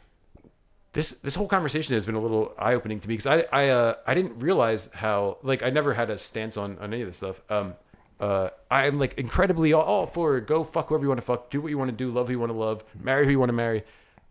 This 0.94 1.10
this 1.10 1.34
whole 1.34 1.48
conversation 1.48 1.94
has 1.94 2.06
been 2.06 2.14
a 2.14 2.20
little 2.20 2.54
eye 2.58 2.74
opening 2.74 2.98
to 3.00 3.08
me 3.08 3.14
because 3.16 3.26
I 3.26 3.44
I 3.52 3.68
uh, 3.68 3.94
I 4.06 4.14
didn't 4.14 4.38
realize 4.38 4.90
how 4.94 5.38
like 5.42 5.62
I 5.62 5.70
never 5.70 5.92
had 5.94 6.08
a 6.10 6.18
stance 6.18 6.56
on 6.56 6.78
on 6.78 6.92
any 6.92 7.02
of 7.02 7.08
this 7.08 7.18
stuff. 7.18 7.40
Um, 7.50 7.74
uh, 8.20 8.48
I'm 8.70 8.98
like 8.98 9.14
incredibly 9.18 9.72
all, 9.72 9.82
all 9.82 10.06
for 10.06 10.40
go 10.40 10.64
fuck 10.64 10.88
whoever 10.88 11.04
you 11.04 11.08
want 11.08 11.20
to 11.20 11.26
fuck, 11.26 11.50
do 11.50 11.60
what 11.60 11.68
you 11.68 11.78
want 11.78 11.90
to 11.90 11.96
do, 11.96 12.10
love 12.10 12.26
who 12.26 12.32
you 12.32 12.40
want 12.40 12.50
to 12.52 12.58
love, 12.58 12.82
marry 13.00 13.26
who 13.26 13.30
you 13.30 13.38
want 13.38 13.50
to 13.50 13.54
marry. 13.54 13.84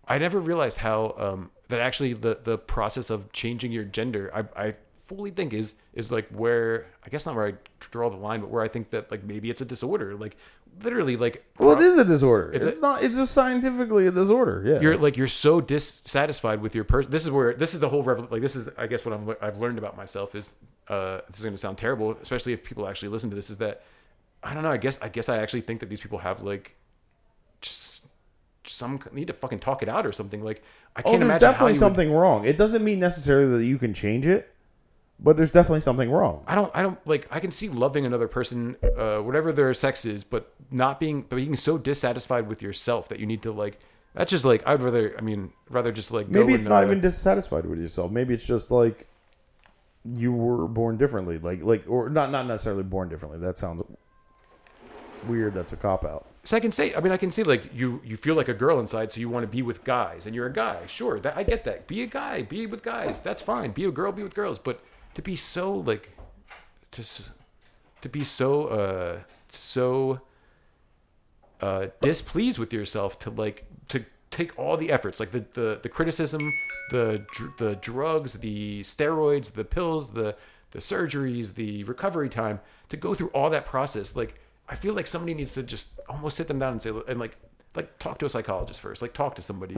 I 0.07 0.17
never 0.17 0.39
realized 0.39 0.77
how 0.79 1.15
um 1.17 1.51
that 1.69 1.79
actually 1.79 2.13
the 2.13 2.39
the 2.43 2.57
process 2.57 3.09
of 3.09 3.31
changing 3.33 3.71
your 3.71 3.83
gender 3.83 4.31
I 4.33 4.67
I 4.67 4.75
fully 5.05 5.31
think 5.31 5.53
is 5.53 5.75
is 5.93 6.11
like 6.11 6.27
where 6.29 6.85
I 7.05 7.09
guess 7.09 7.25
not 7.25 7.35
where 7.35 7.47
I 7.47 7.53
draw 7.79 8.09
the 8.09 8.17
line, 8.17 8.41
but 8.41 8.49
where 8.49 8.63
I 8.63 8.67
think 8.67 8.89
that 8.91 9.09
like 9.11 9.23
maybe 9.23 9.49
it's 9.49 9.61
a 9.61 9.65
disorder, 9.65 10.15
like 10.15 10.35
literally 10.83 11.15
like 11.17 11.43
Well, 11.57 11.71
it 11.79 11.83
is 11.83 11.97
a 11.97 12.03
disorder. 12.05 12.51
It's 12.53 12.65
It's, 12.65 12.77
a- 12.79 12.81
not. 12.81 13.03
It's 13.03 13.15
just 13.15 13.33
scientifically 13.33 14.05
a 14.07 14.11
disorder. 14.11 14.63
Yeah. 14.65 14.79
you're 14.81 14.97
like 14.97 15.15
you're 15.17 15.27
so 15.27 15.59
dissatisfied 15.61 16.61
with 16.61 16.75
your 16.75 16.83
person. 16.83 17.09
This 17.11 17.23
is 17.25 17.31
where 17.31 17.53
this 17.53 17.73
is 17.73 17.79
the 17.79 17.89
whole 17.89 18.03
revel- 18.03 18.27
like 18.29 18.41
this 18.41 18.55
is 18.55 18.69
I 18.77 18.87
guess 18.87 19.05
what 19.05 19.13
I'm 19.13 19.35
I've 19.41 19.57
learned 19.59 19.77
about 19.77 19.95
myself 19.97 20.35
is 20.35 20.49
uh 20.89 21.21
this 21.29 21.39
is 21.39 21.43
going 21.43 21.53
to 21.55 21.57
sound 21.57 21.77
terrible, 21.77 22.17
especially 22.21 22.53
if 22.53 22.63
people 22.63 22.87
actually 22.87 23.09
listen 23.09 23.29
to 23.29 23.35
this. 23.35 23.49
Is 23.49 23.57
that 23.57 23.83
I 24.43 24.53
don't 24.53 24.63
know. 24.63 24.71
I 24.71 24.77
guess 24.77 24.97
I 25.01 25.07
guess 25.09 25.29
I 25.29 25.37
actually 25.37 25.61
think 25.61 25.79
that 25.79 25.89
these 25.89 26.01
people 26.01 26.19
have 26.19 26.41
like 26.43 26.75
just 27.61 27.86
some 28.69 28.99
need 29.11 29.27
to 29.27 29.33
fucking 29.33 29.59
talk 29.59 29.81
it 29.83 29.89
out 29.89 30.05
or 30.05 30.11
something. 30.11 30.43
Like 30.43 30.63
I 30.95 31.01
Oh, 31.01 31.03
can't 31.03 31.19
there's 31.19 31.21
imagine 31.23 31.45
how 31.45 31.51
definitely 31.51 31.71
you 31.71 31.75
would- 31.75 31.79
something 31.79 32.11
wrong. 32.13 32.45
It 32.45 32.57
doesn't 32.57 32.83
mean 32.83 32.99
necessarily 32.99 33.57
that 33.57 33.65
you 33.65 33.77
can 33.77 33.93
change 33.93 34.25
it, 34.27 34.49
but 35.19 35.37
there's 35.37 35.51
definitely 35.51 35.81
something 35.81 36.11
wrong. 36.11 36.43
I 36.47 36.55
don't, 36.55 36.71
I 36.75 36.81
don't 36.81 36.99
like. 37.07 37.27
I 37.31 37.39
can 37.39 37.51
see 37.51 37.69
loving 37.69 38.05
another 38.05 38.27
person, 38.27 38.75
uh, 38.97 39.17
whatever 39.19 39.51
their 39.51 39.73
sex 39.73 40.05
is, 40.05 40.23
but 40.23 40.53
not 40.71 40.99
being, 40.99 41.23
but 41.23 41.37
being 41.37 41.55
so 41.55 41.77
dissatisfied 41.77 42.47
with 42.47 42.61
yourself 42.61 43.09
that 43.09 43.19
you 43.19 43.25
need 43.25 43.41
to 43.43 43.51
like. 43.51 43.79
That's 44.13 44.31
just 44.31 44.45
like 44.45 44.61
I'd 44.65 44.81
rather. 44.81 45.15
I 45.17 45.21
mean, 45.21 45.51
rather 45.69 45.91
just 45.91 46.11
like 46.11 46.27
Maybe 46.27 46.53
it's 46.53 46.67
not 46.67 46.83
even 46.83 47.01
dissatisfied 47.01 47.65
with 47.65 47.79
yourself. 47.79 48.11
Maybe 48.11 48.33
it's 48.33 48.47
just 48.47 48.71
like 48.71 49.07
you 50.05 50.31
were 50.31 50.67
born 50.67 50.97
differently, 50.97 51.37
like 51.37 51.61
like 51.61 51.83
or 51.87 52.09
not 52.09 52.31
not 52.31 52.47
necessarily 52.47 52.83
born 52.83 53.09
differently. 53.09 53.39
That 53.39 53.57
sounds 53.57 53.83
weird. 55.27 55.53
That's 55.53 55.73
a 55.73 55.77
cop 55.77 56.05
out. 56.05 56.25
So 56.47 56.55
I 56.55 56.61
can 56.61 56.71
say, 56.71 56.95
I 56.95 57.01
mean, 57.01 57.11
I 57.11 57.17
can 57.17 57.29
see 57.29 57.43
like 57.43 57.73
you 57.73 57.99
you 58.05 58.15
feel 58.15 58.35
like 58.35 58.47
a 58.47 58.53
girl 58.53 58.79
inside, 58.79 59.11
so 59.11 59.19
you 59.19 59.27
want 59.27 59.43
to 59.43 59.49
be 59.49 59.61
with 59.61 59.83
guys, 59.83 60.25
and 60.25 60.33
you're 60.33 60.45
a 60.45 60.53
guy. 60.53 60.87
Sure, 60.87 61.19
that 61.19 61.35
I 61.35 61.43
get 61.43 61.65
that. 61.65 61.87
Be 61.87 62.03
a 62.03 62.07
guy, 62.07 62.41
be 62.41 62.65
with 62.67 62.83
guys. 62.83 63.19
That's 63.19 63.41
fine. 63.41 63.71
Be 63.71 63.83
a 63.83 63.91
girl, 63.91 64.13
be 64.13 64.23
with 64.23 64.33
girls. 64.33 64.57
But 64.57 64.79
to 65.15 65.21
be 65.21 65.35
so 65.35 65.73
like, 65.73 66.17
to 66.91 67.03
to 67.99 68.07
be 68.07 68.23
so 68.23 68.67
uh 68.67 69.19
so 69.49 70.21
uh 71.59 71.87
displeased 71.99 72.59
with 72.59 72.71
yourself 72.71 73.19
to 73.19 73.29
like 73.29 73.65
to 73.89 74.05
take 74.31 74.57
all 74.57 74.77
the 74.77 74.89
efforts, 74.89 75.19
like 75.19 75.33
the 75.33 75.43
the 75.53 75.81
the 75.83 75.89
criticism, 75.89 76.53
the 76.91 77.25
dr- 77.33 77.57
the 77.57 77.75
drugs, 77.75 78.35
the 78.35 78.83
steroids, 78.83 79.51
the 79.51 79.65
pills, 79.65 80.13
the 80.13 80.33
the 80.71 80.79
surgeries, 80.79 81.55
the 81.55 81.83
recovery 81.83 82.29
time 82.29 82.61
to 82.87 82.95
go 82.95 83.13
through 83.13 83.31
all 83.31 83.49
that 83.49 83.65
process, 83.65 84.15
like. 84.15 84.39
I 84.69 84.75
feel 84.75 84.93
like 84.93 85.07
somebody 85.07 85.33
needs 85.33 85.53
to 85.53 85.63
just 85.63 85.99
almost 86.09 86.37
sit 86.37 86.47
them 86.47 86.59
down 86.59 86.73
and 86.73 86.81
say, 86.81 86.91
and 87.07 87.19
like, 87.19 87.37
like 87.75 87.97
talk 87.99 88.19
to 88.19 88.25
a 88.25 88.29
psychologist 88.29 88.81
first, 88.81 89.01
like 89.01 89.13
talk 89.13 89.35
to 89.35 89.41
somebody. 89.41 89.77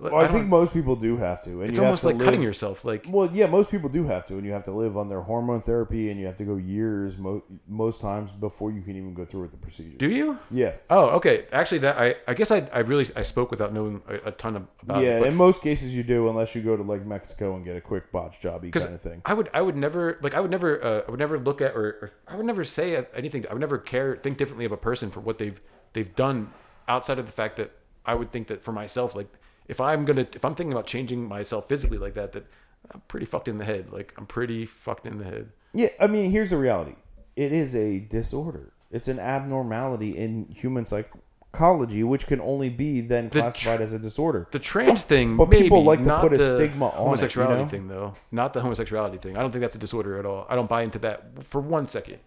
Well, 0.00 0.16
I, 0.16 0.26
think 0.28 0.46
most 0.46 0.72
people 0.72 0.96
do 0.96 1.16
have 1.16 1.42
to, 1.42 1.62
and 1.62 1.70
it's 1.70 1.76
you 1.76 1.82
have 1.82 1.88
almost 1.88 2.02
to 2.02 2.08
like 2.08 2.16
live, 2.16 2.24
cutting 2.26 2.42
yourself. 2.42 2.84
Like, 2.84 3.06
Well, 3.08 3.28
yeah, 3.32 3.46
most 3.46 3.70
people 3.70 3.88
do 3.88 4.04
have 4.04 4.26
to, 4.26 4.34
and 4.34 4.44
you 4.44 4.52
have 4.52 4.64
to 4.64 4.72
live 4.72 4.96
on 4.96 5.08
their 5.08 5.22
hormone 5.22 5.60
therapy, 5.60 6.10
and 6.10 6.20
you 6.20 6.26
have 6.26 6.36
to 6.36 6.44
go 6.44 6.56
years 6.56 7.18
mo- 7.18 7.42
most 7.66 8.00
times 8.00 8.32
before 8.32 8.70
you 8.70 8.82
can 8.82 8.96
even 8.96 9.14
go 9.14 9.24
through 9.24 9.42
with 9.42 9.50
the 9.50 9.56
procedure. 9.56 9.98
do 9.98 10.08
you? 10.08 10.38
yeah, 10.50 10.74
Oh, 10.90 11.06
okay. 11.10 11.46
Actually, 11.52 11.78
that 11.78 11.98
I, 11.98 12.14
I 12.26 12.34
guess 12.34 12.50
I, 12.50 12.68
I 12.72 12.80
really, 12.80 13.06
I 13.16 13.22
spoke 13.22 13.50
without 13.50 13.72
knowing 13.72 14.02
a, 14.08 14.28
a 14.28 14.32
ton 14.32 14.56
of, 14.56 14.66
about 14.82 15.02
yeah. 15.02 15.18
it. 15.18 15.26
in 15.26 15.34
most 15.34 15.62
cases, 15.62 15.94
you 15.94 16.02
do, 16.02 16.28
unless 16.28 16.54
you 16.54 16.62
go 16.62 16.76
to 16.76 16.82
like 16.82 17.04
Mexico 17.04 17.56
and 17.56 17.64
get 17.64 17.76
a 17.76 17.80
quick 17.80 18.12
botch 18.12 18.40
jobby 18.40 18.62
because 18.62 18.84
kind 18.84 18.94
of 18.94 19.02
thing. 19.02 19.22
I 19.24 19.34
would 19.34 19.50
I 19.52 19.62
would 19.62 19.76
never 19.76 20.18
like 20.22 20.34
I 20.34 20.40
would 20.40 20.50
never 20.50 20.82
uh, 20.84 21.02
I 21.06 21.10
would 21.10 21.20
never 21.20 21.38
look 21.38 21.60
at 21.60 21.74
or, 21.74 21.86
or 21.86 22.10
I 22.26 22.36
would 22.36 22.46
never 22.46 22.64
say 22.64 23.04
anything 23.14 23.46
I 23.48 23.52
would 23.52 23.60
never 23.60 23.78
care 23.78 24.16
think 24.16 24.38
differently 24.38 24.64
of 24.64 24.72
a 24.72 24.76
person 24.76 25.10
for 25.10 25.20
what 25.20 25.38
they've 25.38 25.60
they've 25.92 26.14
done 26.14 26.52
outside 26.86 27.18
of 27.18 27.26
the 27.26 27.32
fact 27.32 27.56
that 27.56 27.72
I 28.04 28.14
would 28.14 28.32
think 28.32 28.48
that 28.48 28.62
for 28.62 28.72
myself 28.72 29.14
like 29.14 29.28
if 29.68 29.80
I'm 29.80 30.04
gonna 30.04 30.26
if 30.34 30.44
I'm 30.44 30.54
thinking 30.54 30.72
about 30.72 30.86
changing 30.86 31.26
myself 31.28 31.68
physically 31.68 31.98
like 31.98 32.14
that 32.14 32.32
that 32.32 32.46
I'm 32.92 33.02
pretty 33.08 33.26
fucked 33.26 33.48
in 33.48 33.58
the 33.58 33.64
head 33.64 33.92
like 33.92 34.12
I'm 34.18 34.26
pretty 34.26 34.66
fucked 34.66 35.06
in 35.06 35.18
the 35.18 35.24
head 35.24 35.50
Yeah, 35.74 35.88
I 36.00 36.06
mean, 36.06 36.30
here's 36.30 36.50
the 36.50 36.56
reality. 36.58 36.94
It 37.36 37.52
is 37.52 37.74
a 37.76 38.00
disorder. 38.00 38.72
It's 38.90 39.06
an 39.08 39.18
abnormality 39.18 40.16
in 40.16 40.46
human 40.48 40.86
psychology, 40.86 42.02
which 42.02 42.26
can 42.26 42.40
only 42.40 42.68
be 42.70 43.00
then 43.02 43.28
The 43.28 43.40
classified 43.40 43.76
tr- 43.78 43.82
as 43.82 43.92
a 43.94 43.98
disorder. 43.98 44.48
the 44.50 44.58
trans 44.58 45.02
thing 45.02 45.36
But 45.36 45.48
maybe, 45.50 45.64
people 45.64 45.84
like 45.84 46.02
to 46.04 46.18
put 46.20 46.32
a 46.32 46.38
stigma 46.56 46.86
on 46.86 46.92
it, 46.92 46.94
you 46.96 47.04
homosexuality 47.04 47.62
know? 47.64 47.68
thing 47.68 47.88
though 47.88 48.14
not 48.32 48.54
the 48.54 48.60
homosexuality 48.62 49.18
thing 49.18 49.36
I 49.36 49.42
don't 49.42 49.52
think 49.52 49.60
that's 49.62 49.76
a 49.76 49.78
disorder 49.78 50.18
at 50.18 50.24
all 50.26 50.46
I 50.48 50.54
don't 50.56 50.68
buy 50.68 50.82
into 50.82 50.98
that 51.00 51.44
for 51.44 51.60
one 51.60 51.86
second 51.88 52.18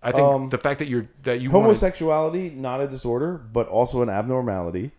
I 0.00 0.12
think 0.12 0.22
Um, 0.22 0.48
the 0.50 0.58
fact 0.58 0.78
that 0.78 0.86
you're 0.86 1.08
that 1.24 1.40
you 1.40 1.50
Homosexuality, 1.50 2.50
not 2.50 2.80
a 2.80 2.86
disorder, 2.86 3.36
but 3.36 3.66
also 3.66 4.00
an 4.02 4.08
abnormality. 4.08 4.92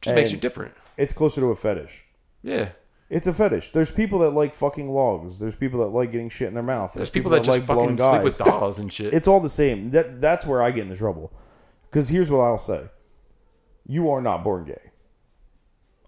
just 0.00 0.14
makes 0.14 0.30
you 0.30 0.36
different 0.38 0.74
It's 0.96 1.12
closer 1.12 1.40
to 1.40 1.46
a 1.48 1.56
fetish. 1.56 2.04
yeah 2.42 2.70
It's 3.10 3.26
a 3.26 3.32
fetish. 3.32 3.72
There's 3.72 3.90
people 3.90 4.18
that 4.20 4.30
like 4.30 4.54
fucking 4.54 4.90
logs. 4.90 5.38
There's 5.38 5.54
people 5.56 5.80
that 5.80 5.86
like 5.86 6.12
getting 6.12 6.28
shit 6.30 6.48
in 6.48 6.54
their 6.54 6.62
mouth. 6.62 6.92
There's 6.94 7.10
people 7.10 7.30
that 7.32 7.44
just 7.44 7.66
fucking 7.66 7.98
sleep 7.98 8.22
with 8.22 8.38
dolls 8.38 8.78
and 8.78 8.92
shit. 8.92 9.12
It's 9.14 9.28
all 9.28 9.40
the 9.40 9.50
same. 9.50 9.90
That 9.90 10.20
that's 10.20 10.46
where 10.46 10.62
I 10.62 10.70
get 10.70 10.84
into 10.84 10.96
trouble. 10.96 11.32
Because 11.90 12.08
here's 12.08 12.30
what 12.30 12.40
I'll 12.40 12.56
say: 12.58 12.84
you 13.86 14.10
are 14.10 14.20
not 14.20 14.42
born 14.42 14.64
gay. 14.64 14.90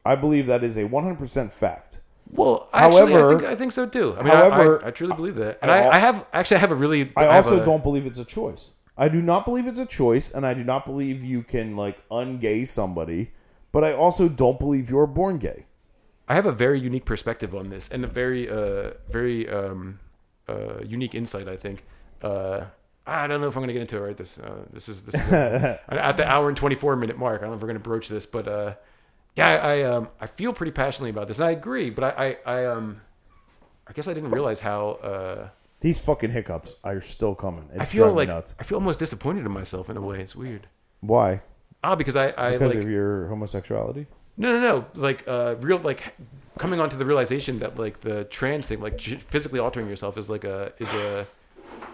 I 0.05 0.16
believe 0.16 0.47
that 0.47 0.62
is 0.62 0.77
a 0.77 0.85
100% 0.85 1.51
fact. 1.52 2.01
well, 2.31 2.69
actually, 2.74 3.12
however- 3.12 3.28
I 3.28 3.39
think, 3.39 3.48
I 3.52 3.56
think 3.56 3.73
so 3.73 3.86
too. 3.86 4.15
I 4.19 4.23
mean, 4.23 4.32
however, 4.32 4.85
I, 4.85 4.89
I, 4.89 4.90
truly 4.90 5.15
believe 5.16 5.36
that, 5.36 5.59
and 5.62 5.70
I 5.70 5.89
I, 5.89 5.98
have 5.98 6.27
actually 6.32 6.59
I 6.59 6.61
have 6.61 6.73
a 6.73 6.74
really. 6.74 7.11
I 7.16 7.27
also 7.27 7.61
a- 7.61 7.65
don't 7.65 7.82
believe 7.82 8.05
it's 8.06 8.19
a 8.19 8.24
choice. 8.24 8.70
I 8.97 9.09
do 9.09 9.20
not 9.20 9.44
believe 9.44 9.66
it's 9.66 9.78
a 9.78 9.86
choice, 9.86 10.31
and 10.31 10.47
I 10.47 10.55
do 10.55 10.62
not 10.62 10.85
believe 10.85 11.24
you 11.24 11.43
can 11.43 11.77
like 11.77 12.06
ungay 12.11 12.66
somebody. 12.66 13.32
But 13.75 13.83
I 13.83 13.93
also 13.93 14.29
don't 14.29 14.57
believe 14.57 14.89
you're 14.89 15.09
born 15.09 15.39
gay. 15.39 15.67
I 16.29 16.37
have 16.37 16.47
a 16.47 16.53
very 16.53 16.79
unique 16.81 17.05
perspective 17.05 17.57
on 17.57 17.71
this, 17.71 17.89
and 17.89 18.05
a 18.05 18.07
very, 18.07 18.49
uh, 18.49 18.93
very 19.11 19.49
um, 19.51 19.99
uh, 20.49 20.79
unique 20.87 21.17
insight. 21.17 21.49
I 21.49 21.57
think. 21.57 21.83
Uh, 22.23 22.67
I 23.05 23.27
don't 23.27 23.41
know 23.41 23.49
if 23.49 23.57
I'm 23.57 23.63
going 23.63 23.69
to 23.69 23.73
get 23.75 23.83
into 23.83 23.97
it 23.97 24.01
right. 24.01 24.17
This, 24.17 24.39
uh, 24.39 24.65
this 24.73 24.89
is 24.89 25.03
this 25.03 25.17
is 25.17 25.33
at 25.33 26.17
the 26.17 26.25
hour 26.25 26.49
and 26.49 26.57
24 26.57 26.95
minute 26.95 27.19
mark. 27.19 27.41
I 27.41 27.43
don't 27.43 27.51
know 27.51 27.57
if 27.57 27.63
we're 27.63 27.67
going 27.67 27.83
to 27.83 27.89
broach 27.91 28.09
this, 28.09 28.27
but 28.27 28.47
uh, 28.47 28.75
yeah, 29.35 29.49
I, 29.49 29.57
I 29.57 29.83
um 29.83 30.09
I 30.21 30.29
feel 30.29 30.53
pretty 30.53 30.73
passionately 30.73 31.11
about 31.11 31.27
this, 31.27 31.39
and 31.41 31.49
I 31.49 31.51
agree. 31.51 31.91
But 31.91 32.05
I, 32.05 32.39
I, 32.47 32.59
I 32.61 32.67
um 32.67 33.01
I 33.89 33.93
guess 33.93 34.07
I 34.07 34.15
didn't 34.15 34.31
realize 34.31 34.61
how 34.61 34.91
uh, 35.03 35.49
These 35.81 35.99
fucking 35.99 36.31
hiccups 36.31 36.77
are 36.85 37.01
still 37.01 37.35
coming. 37.35 37.69
It's 37.73 37.81
I 37.81 37.85
feel 37.87 38.13
like 38.13 38.29
nuts. 38.29 38.55
I 38.61 38.63
feel 38.63 38.79
almost 38.79 39.01
disappointed 39.01 39.45
in 39.45 39.51
myself 39.51 39.91
in 39.91 39.97
a 39.97 40.01
way. 40.01 40.21
It's 40.21 40.37
weird. 40.37 40.69
Why? 41.01 41.43
Ah, 41.85 41.94
because 41.94 42.16
I, 42.16 42.28
I 42.36 42.52
Because 42.52 42.74
like 42.74 42.85
of 42.85 42.90
your 42.90 43.28
homosexuality? 43.28 44.06
No, 44.39 44.59
no, 44.59 44.61
no. 44.61 44.86
Like, 44.94 45.23
uh, 45.28 45.56
real, 45.61 45.78
like, 45.78 46.02
coming 46.59 46.81
onto 46.81 46.97
the 46.97 47.05
realization 47.05 47.59
that, 47.59 47.78
like, 47.78 48.01
the 48.01 48.24
trans 48.24 48.66
thing, 48.66 48.81
like, 48.81 48.97
g- 48.97 49.20
physically 49.28 49.61
altering 49.61 49.86
yourself 49.89 50.16
is 50.16 50.28
like 50.31 50.44
a, 50.44 50.73
is 50.78 50.90
a, 50.94 51.27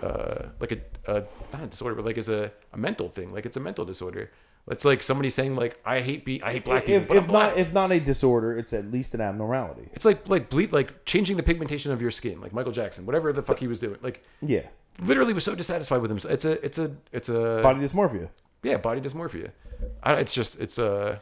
uh, 0.02 0.48
like 0.60 0.72
a, 0.72 0.78
a, 1.12 1.24
not 1.52 1.62
a 1.64 1.66
disorder, 1.66 1.94
but 1.96 2.04
like 2.04 2.16
is 2.16 2.28
a, 2.28 2.50
a 2.72 2.78
mental 2.78 3.08
thing. 3.08 3.32
Like, 3.32 3.44
it's 3.46 3.56
a 3.56 3.60
mental 3.60 3.84
disorder. 3.84 4.30
It's 4.70 4.84
like 4.84 5.02
somebody 5.02 5.28
saying, 5.30 5.56
like, 5.56 5.80
I 5.84 6.00
hate 6.00 6.24
be, 6.24 6.40
I 6.42 6.52
hate 6.52 6.64
black 6.64 6.84
people. 6.86 7.16
If, 7.16 7.22
if 7.22 7.26
black. 7.26 7.50
not 7.56 7.58
if 7.58 7.72
not 7.72 7.90
a 7.90 7.98
disorder, 7.98 8.56
it's 8.56 8.72
at 8.72 8.90
least 8.92 9.14
an 9.14 9.20
abnormality. 9.20 9.88
it's 9.94 10.04
like, 10.04 10.28
like, 10.28 10.48
bleed, 10.50 10.72
like, 10.72 11.04
changing 11.04 11.36
the 11.36 11.42
pigmentation 11.42 11.90
of 11.92 12.00
your 12.00 12.12
skin, 12.12 12.40
like 12.40 12.52
Michael 12.52 12.72
Jackson, 12.72 13.04
whatever 13.06 13.32
the 13.32 13.42
fuck 13.42 13.58
he 13.58 13.66
was 13.66 13.80
doing. 13.80 13.98
Like, 14.02 14.22
Yeah. 14.40 14.62
literally 15.02 15.32
was 15.32 15.44
so 15.44 15.54
dissatisfied 15.56 16.00
with 16.00 16.10
himself. 16.10 16.32
It's 16.34 16.44
a, 16.44 16.64
it's 16.64 16.78
a, 16.78 16.94
it's 17.12 17.28
a, 17.28 17.60
Body 17.62 17.80
dysmorphia. 17.80 18.28
Yeah, 18.62 18.76
body 18.76 19.00
dysmorphia. 19.00 19.50
I, 20.02 20.14
it's 20.14 20.34
just 20.34 20.58
it's 20.60 20.78
uh 20.78 21.18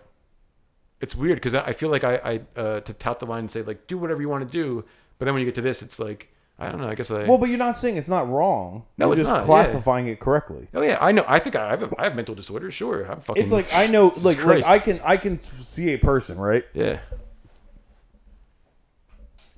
it's 1.01 1.15
weird 1.15 1.37
because 1.37 1.55
I 1.55 1.73
feel 1.73 1.91
like 1.91 2.05
I 2.05 2.17
I 2.17 2.61
uh, 2.61 2.81
to 2.81 2.93
tout 2.93 3.21
the 3.21 3.27
line 3.27 3.41
and 3.41 3.51
say 3.51 3.63
like 3.63 3.87
do 3.87 3.99
whatever 3.99 4.21
you 4.21 4.29
want 4.29 4.47
to 4.47 4.53
do, 4.53 4.85
but 5.19 5.25
then 5.25 5.35
when 5.35 5.41
you 5.41 5.47
get 5.47 5.55
to 5.57 5.63
this, 5.63 5.83
it's 5.83 5.99
like 5.99 6.29
I 6.59 6.71
don't 6.71 6.81
know. 6.81 6.89
I 6.89 6.95
guess 6.95 7.11
I 7.11 7.25
Well, 7.25 7.39
but 7.39 7.49
you're 7.49 7.59
not 7.59 7.77
saying 7.77 7.97
it's 7.97 8.09
not 8.09 8.29
wrong. 8.29 8.85
No, 8.97 9.07
you're 9.07 9.13
it's 9.13 9.21
just 9.21 9.31
not, 9.31 9.41
yeah. 9.41 9.47
classifying 9.47 10.09
it 10.09 10.19
correctly. 10.19 10.69
oh 10.75 10.83
yeah 10.83 10.99
I 11.01 11.13
know 11.13 11.25
I 11.29 11.39
think 11.39 11.55
I 11.57 11.71
have 11.71 11.83
a, 11.85 11.91
I 11.99 12.05
have 12.05 12.17
mental 12.17 12.35
disorders. 12.35 12.75
Sure, 12.75 13.05
I'm 13.05 13.21
fucking. 13.21 13.43
It's 13.43 13.53
like 13.53 13.73
I 13.73 13.87
know, 13.87 14.13
like, 14.17 14.45
like 14.45 14.65
I 14.65 14.79
can, 14.79 15.01
I 15.05 15.17
can 15.17 15.39
see 15.39 15.93
a 15.93 15.99
person, 15.99 16.39
right, 16.39 16.65
yeah 16.75 17.01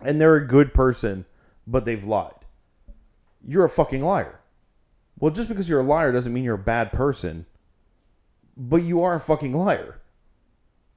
and 0.03 0.21
they're 0.21 0.37
a 0.37 0.47
good 0.47 0.73
person, 0.73 1.25
but 1.67 1.85
they've 1.85 2.05
lied. 2.05 2.33
You're 3.47 3.65
a 3.65 3.71
fucking 3.71 4.03
liar. 4.03 4.41
Well, 5.19 5.31
just 5.31 5.49
because 5.49 5.69
you're 5.69 5.81
a 5.81 5.85
liar 5.85 6.13
doesn't 6.13 6.33
mean 6.33 6.45
you're 6.45 6.55
a 6.55 6.59
bad 6.59 6.93
person, 6.93 7.47
but 8.57 8.83
you 8.83 9.03
are 9.03 9.15
a 9.15 9.21
fucking 9.21 9.57
liar. 9.57 10.01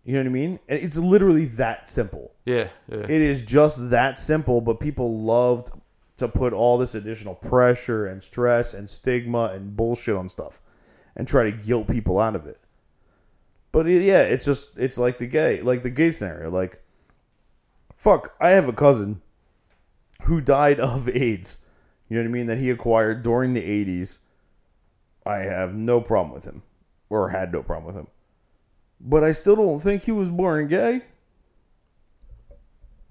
You 0.03 0.13
know 0.13 0.19
what 0.19 0.27
I 0.27 0.29
mean? 0.29 0.59
And 0.67 0.79
it's 0.79 0.97
literally 0.97 1.45
that 1.45 1.87
simple. 1.87 2.33
yeah 2.45 2.69
yeah. 2.89 3.03
It 3.03 3.21
is 3.21 3.43
just 3.43 3.89
that 3.89 4.19
simple, 4.19 4.59
but 4.61 4.79
people 4.79 5.19
loved 5.21 5.71
to 6.17 6.27
put 6.27 6.53
all 6.53 6.77
this 6.77 6.93
additional 6.93 7.35
pressure 7.35 8.05
and 8.05 8.21
stress 8.21 8.73
and 8.73 8.89
stigma 8.89 9.45
and 9.53 9.75
bullshit 9.75 10.15
on 10.15 10.29
stuff 10.29 10.61
and 11.15 11.27
try 11.27 11.43
to 11.43 11.51
guilt 11.51 11.87
people 11.87 12.19
out 12.19 12.35
of 12.35 12.45
it. 12.45 12.59
But 13.71 13.87
yeah, 13.87 14.21
it's 14.21 14.45
just 14.45 14.77
it's 14.77 14.97
like 14.97 15.17
the 15.17 15.25
gay, 15.25 15.61
like 15.61 15.83
the 15.83 15.89
gay 15.89 16.11
scenario. 16.11 16.51
Like, 16.51 16.83
fuck, 17.97 18.35
I 18.39 18.51
have 18.51 18.67
a 18.67 18.73
cousin 18.73 19.21
who 20.23 20.41
died 20.41 20.79
of 20.79 21.09
AIDS. 21.09 21.57
You 22.07 22.17
know 22.17 22.23
what 22.23 22.29
I 22.29 22.31
mean? 22.31 22.47
That 22.47 22.59
he 22.59 22.69
acquired 22.69 23.23
during 23.23 23.53
the 23.53 23.61
'80s. 23.61 24.19
I 25.25 25.37
have 25.37 25.73
no 25.73 26.01
problem 26.01 26.33
with 26.33 26.45
him, 26.45 26.61
or 27.13 27.29
had 27.29 27.53
no 27.53 27.61
problem 27.61 27.85
with 27.85 27.95
him. 27.95 28.07
But 28.99 29.23
I 29.23 29.33
still 29.33 29.55
don't 29.55 29.79
think 29.79 30.03
he 30.03 30.11
was 30.11 30.29
born 30.31 30.67
gay. 30.67 31.03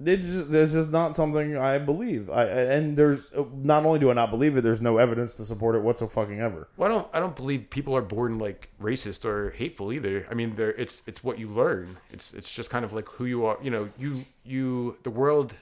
It 0.04 0.22
just, 0.22 0.90
not 0.90 1.14
something 1.14 1.56
I 1.56 1.78
believe. 1.78 2.28
I 2.28 2.44
and 2.46 2.96
there's 2.96 3.30
not 3.54 3.84
only 3.84 4.00
do 4.00 4.10
I 4.10 4.14
not 4.14 4.30
believe 4.30 4.56
it, 4.56 4.62
there's 4.62 4.82
no 4.82 4.96
evidence 4.98 5.34
to 5.34 5.44
support 5.44 5.76
it 5.76 5.82
whatsoever. 5.82 6.12
Fucking 6.12 6.40
ever. 6.40 6.68
Well, 6.76 6.90
I 6.90 6.92
don't. 6.92 7.08
I 7.12 7.20
don't 7.20 7.36
believe 7.36 7.70
people 7.70 7.94
are 7.94 8.02
born 8.02 8.40
like 8.40 8.70
racist 8.80 9.24
or 9.24 9.50
hateful 9.50 9.92
either. 9.92 10.26
I 10.28 10.34
mean, 10.34 10.56
they're, 10.56 10.72
it's 10.72 11.02
it's 11.06 11.22
what 11.22 11.38
you 11.38 11.48
learn. 11.48 11.98
It's 12.10 12.34
it's 12.34 12.50
just 12.50 12.68
kind 12.70 12.84
of 12.84 12.92
like 12.92 13.08
who 13.10 13.26
you 13.26 13.44
are. 13.44 13.58
You 13.62 13.70
know, 13.70 13.90
you 13.96 14.24
you 14.44 14.96
the 15.04 15.10
world, 15.10 15.54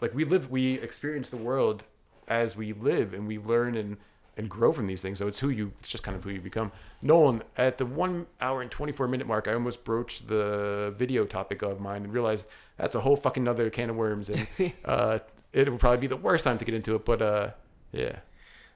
like 0.00 0.14
we 0.14 0.24
live, 0.24 0.50
we 0.50 0.74
experience 0.74 1.28
the 1.28 1.36
world 1.36 1.82
as 2.26 2.56
we 2.56 2.72
live, 2.72 3.12
and 3.12 3.26
we 3.26 3.38
learn 3.38 3.76
and 3.76 3.98
and 4.36 4.48
grow 4.48 4.72
from 4.72 4.86
these 4.86 5.00
things. 5.00 5.18
So 5.18 5.28
it's 5.28 5.38
who 5.38 5.48
you. 5.48 5.72
It's 5.80 5.90
just 5.90 6.04
kind 6.04 6.16
of 6.16 6.24
who 6.24 6.30
you 6.30 6.40
become. 6.40 6.72
Nolan, 7.02 7.42
at 7.56 7.78
the 7.78 7.86
one 7.86 8.26
hour 8.40 8.62
and 8.62 8.70
twenty 8.70 8.92
four 8.92 9.08
minute 9.08 9.26
mark, 9.26 9.48
I 9.48 9.54
almost 9.54 9.84
broached 9.84 10.28
the 10.28 10.94
video 10.96 11.24
topic 11.24 11.62
of 11.62 11.80
mine 11.80 12.04
and 12.04 12.12
realized 12.12 12.46
that's 12.76 12.94
a 12.94 13.00
whole 13.00 13.16
fucking 13.16 13.46
other 13.48 13.70
can 13.70 13.90
of 13.90 13.96
worms, 13.96 14.30
and 14.30 14.46
uh, 14.84 15.18
it 15.52 15.70
would 15.70 15.80
probably 15.80 15.98
be 15.98 16.06
the 16.06 16.16
worst 16.16 16.44
time 16.44 16.58
to 16.58 16.64
get 16.64 16.74
into 16.74 16.94
it. 16.94 17.04
But 17.04 17.22
uh, 17.22 17.50
yeah. 17.92 18.20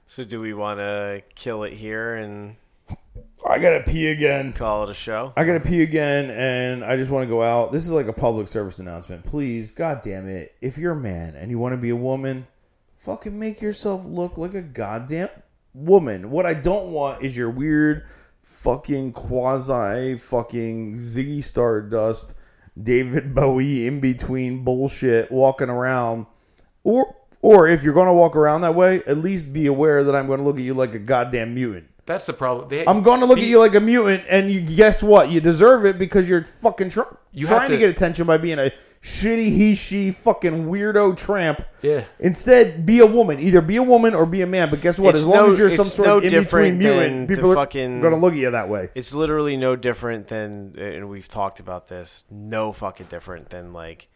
So 0.07 0.23
do 0.23 0.41
we 0.41 0.53
want 0.53 0.79
to 0.79 1.21
kill 1.35 1.63
it 1.63 1.73
here 1.73 2.15
and 2.15 2.55
I 3.47 3.57
gotta 3.57 3.81
pee 3.81 4.07
again. 4.07 4.53
call 4.53 4.83
it 4.83 4.89
a 4.89 4.93
show? 4.93 5.33
I 5.37 5.43
gotta 5.43 5.59
pee 5.59 5.81
again, 5.81 6.29
and 6.29 6.83
I 6.83 6.97
just 6.97 7.09
want 7.09 7.23
to 7.23 7.27
go 7.27 7.41
out. 7.41 7.71
This 7.71 7.85
is 7.85 7.91
like 7.91 8.07
a 8.07 8.13
public 8.13 8.47
service 8.47 8.79
announcement. 8.79 9.25
Please, 9.25 9.71
god 9.71 10.01
damn 10.01 10.27
it, 10.27 10.55
if 10.61 10.77
you're 10.77 10.91
a 10.93 10.99
man 10.99 11.35
and 11.35 11.49
you 11.49 11.57
want 11.57 11.73
to 11.73 11.77
be 11.77 11.89
a 11.89 11.95
woman, 11.95 12.47
fucking 12.97 13.39
make 13.39 13.61
yourself 13.61 14.05
look 14.05 14.37
like 14.37 14.53
a 14.53 14.61
goddamn 14.61 15.29
woman. 15.85 16.29
What 16.31 16.45
I 16.45 16.53
don't 16.53 16.91
want 16.91 17.23
is 17.23 17.35
your 17.37 17.49
weird, 17.49 18.05
fucking 18.43 19.13
quasi, 19.13 20.17
fucking 20.17 20.97
Ziggy 20.99 21.43
Stardust, 21.43 22.33
David 22.81 23.33
Bowie 23.35 23.87
in 23.87 23.99
between 23.99 24.63
bullshit 24.63 25.31
walking 25.31 25.69
around, 25.69 26.25
or 26.83 27.15
or 27.41 27.67
if 27.67 27.83
you're 27.83 27.93
gonna 27.93 28.13
walk 28.13 28.35
around 28.35 28.61
that 28.61 28.75
way, 28.75 29.01
at 29.07 29.17
least 29.17 29.53
be 29.53 29.65
aware 29.65 30.03
that 30.03 30.15
I'm 30.15 30.27
gonna 30.27 30.43
look 30.43 30.57
at 30.57 30.63
you 30.63 30.73
like 30.73 30.93
a 30.93 30.99
goddamn 30.99 31.55
mutant. 31.55 31.87
That's 32.05 32.25
the 32.25 32.33
problem. 32.33 32.69
They, 32.69 32.87
I'm 32.87 33.03
going 33.03 33.19
to 33.19 33.27
look 33.27 33.35
be- 33.37 33.43
at 33.43 33.49
you 33.49 33.59
like 33.59 33.75
a 33.75 33.79
mutant, 33.79 34.23
and 34.27 34.49
you 34.49 34.61
guess 34.61 35.03
what? 35.03 35.29
You 35.29 35.39
deserve 35.41 35.85
it 35.85 35.99
because 35.99 36.27
you're 36.27 36.43
fucking 36.43 36.89
tr- 36.89 37.01
You 37.31 37.45
trying 37.45 37.67
to, 37.69 37.75
to- 37.75 37.77
get 37.79 37.91
attention 37.91 38.25
by 38.25 38.37
being 38.37 38.57
a 38.57 38.71
shitty 39.01 39.45
he 39.45 39.75
she 39.75 40.11
fucking 40.11 40.65
weirdo 40.65 41.15
tramp. 41.15 41.61
Yeah. 41.81 42.05
Instead, 42.19 42.85
be 42.85 42.99
a 42.99 43.05
woman. 43.05 43.39
Either 43.39 43.61
be 43.61 43.77
a 43.77 43.83
woman 43.83 44.13
or 44.13 44.25
be 44.25 44.41
a 44.41 44.47
man. 44.47 44.69
But 44.69 44.81
guess 44.81 44.99
what? 44.99 45.11
It's 45.11 45.19
as 45.19 45.27
long 45.27 45.47
no- 45.47 45.51
as 45.53 45.59
you're 45.59 45.69
some 45.69 45.85
sort 45.87 46.07
no 46.07 46.17
of 46.17 46.25
in 46.25 46.43
between 46.43 46.77
mutant, 46.77 47.29
people 47.29 47.53
fucking- 47.53 47.99
are 47.99 48.01
going 48.01 48.13
to 48.13 48.19
look 48.19 48.33
at 48.33 48.39
you 48.39 48.51
that 48.51 48.67
way. 48.69 48.89
It's 48.95 49.13
literally 49.13 49.55
no 49.57 49.75
different 49.75 50.27
than, 50.27 50.75
and 50.77 51.09
we've 51.09 51.27
talked 51.27 51.59
about 51.59 51.87
this, 51.87 52.25
no 52.29 52.73
fucking 52.73 53.07
different 53.07 53.49
than 53.49 53.71
like 53.73 54.07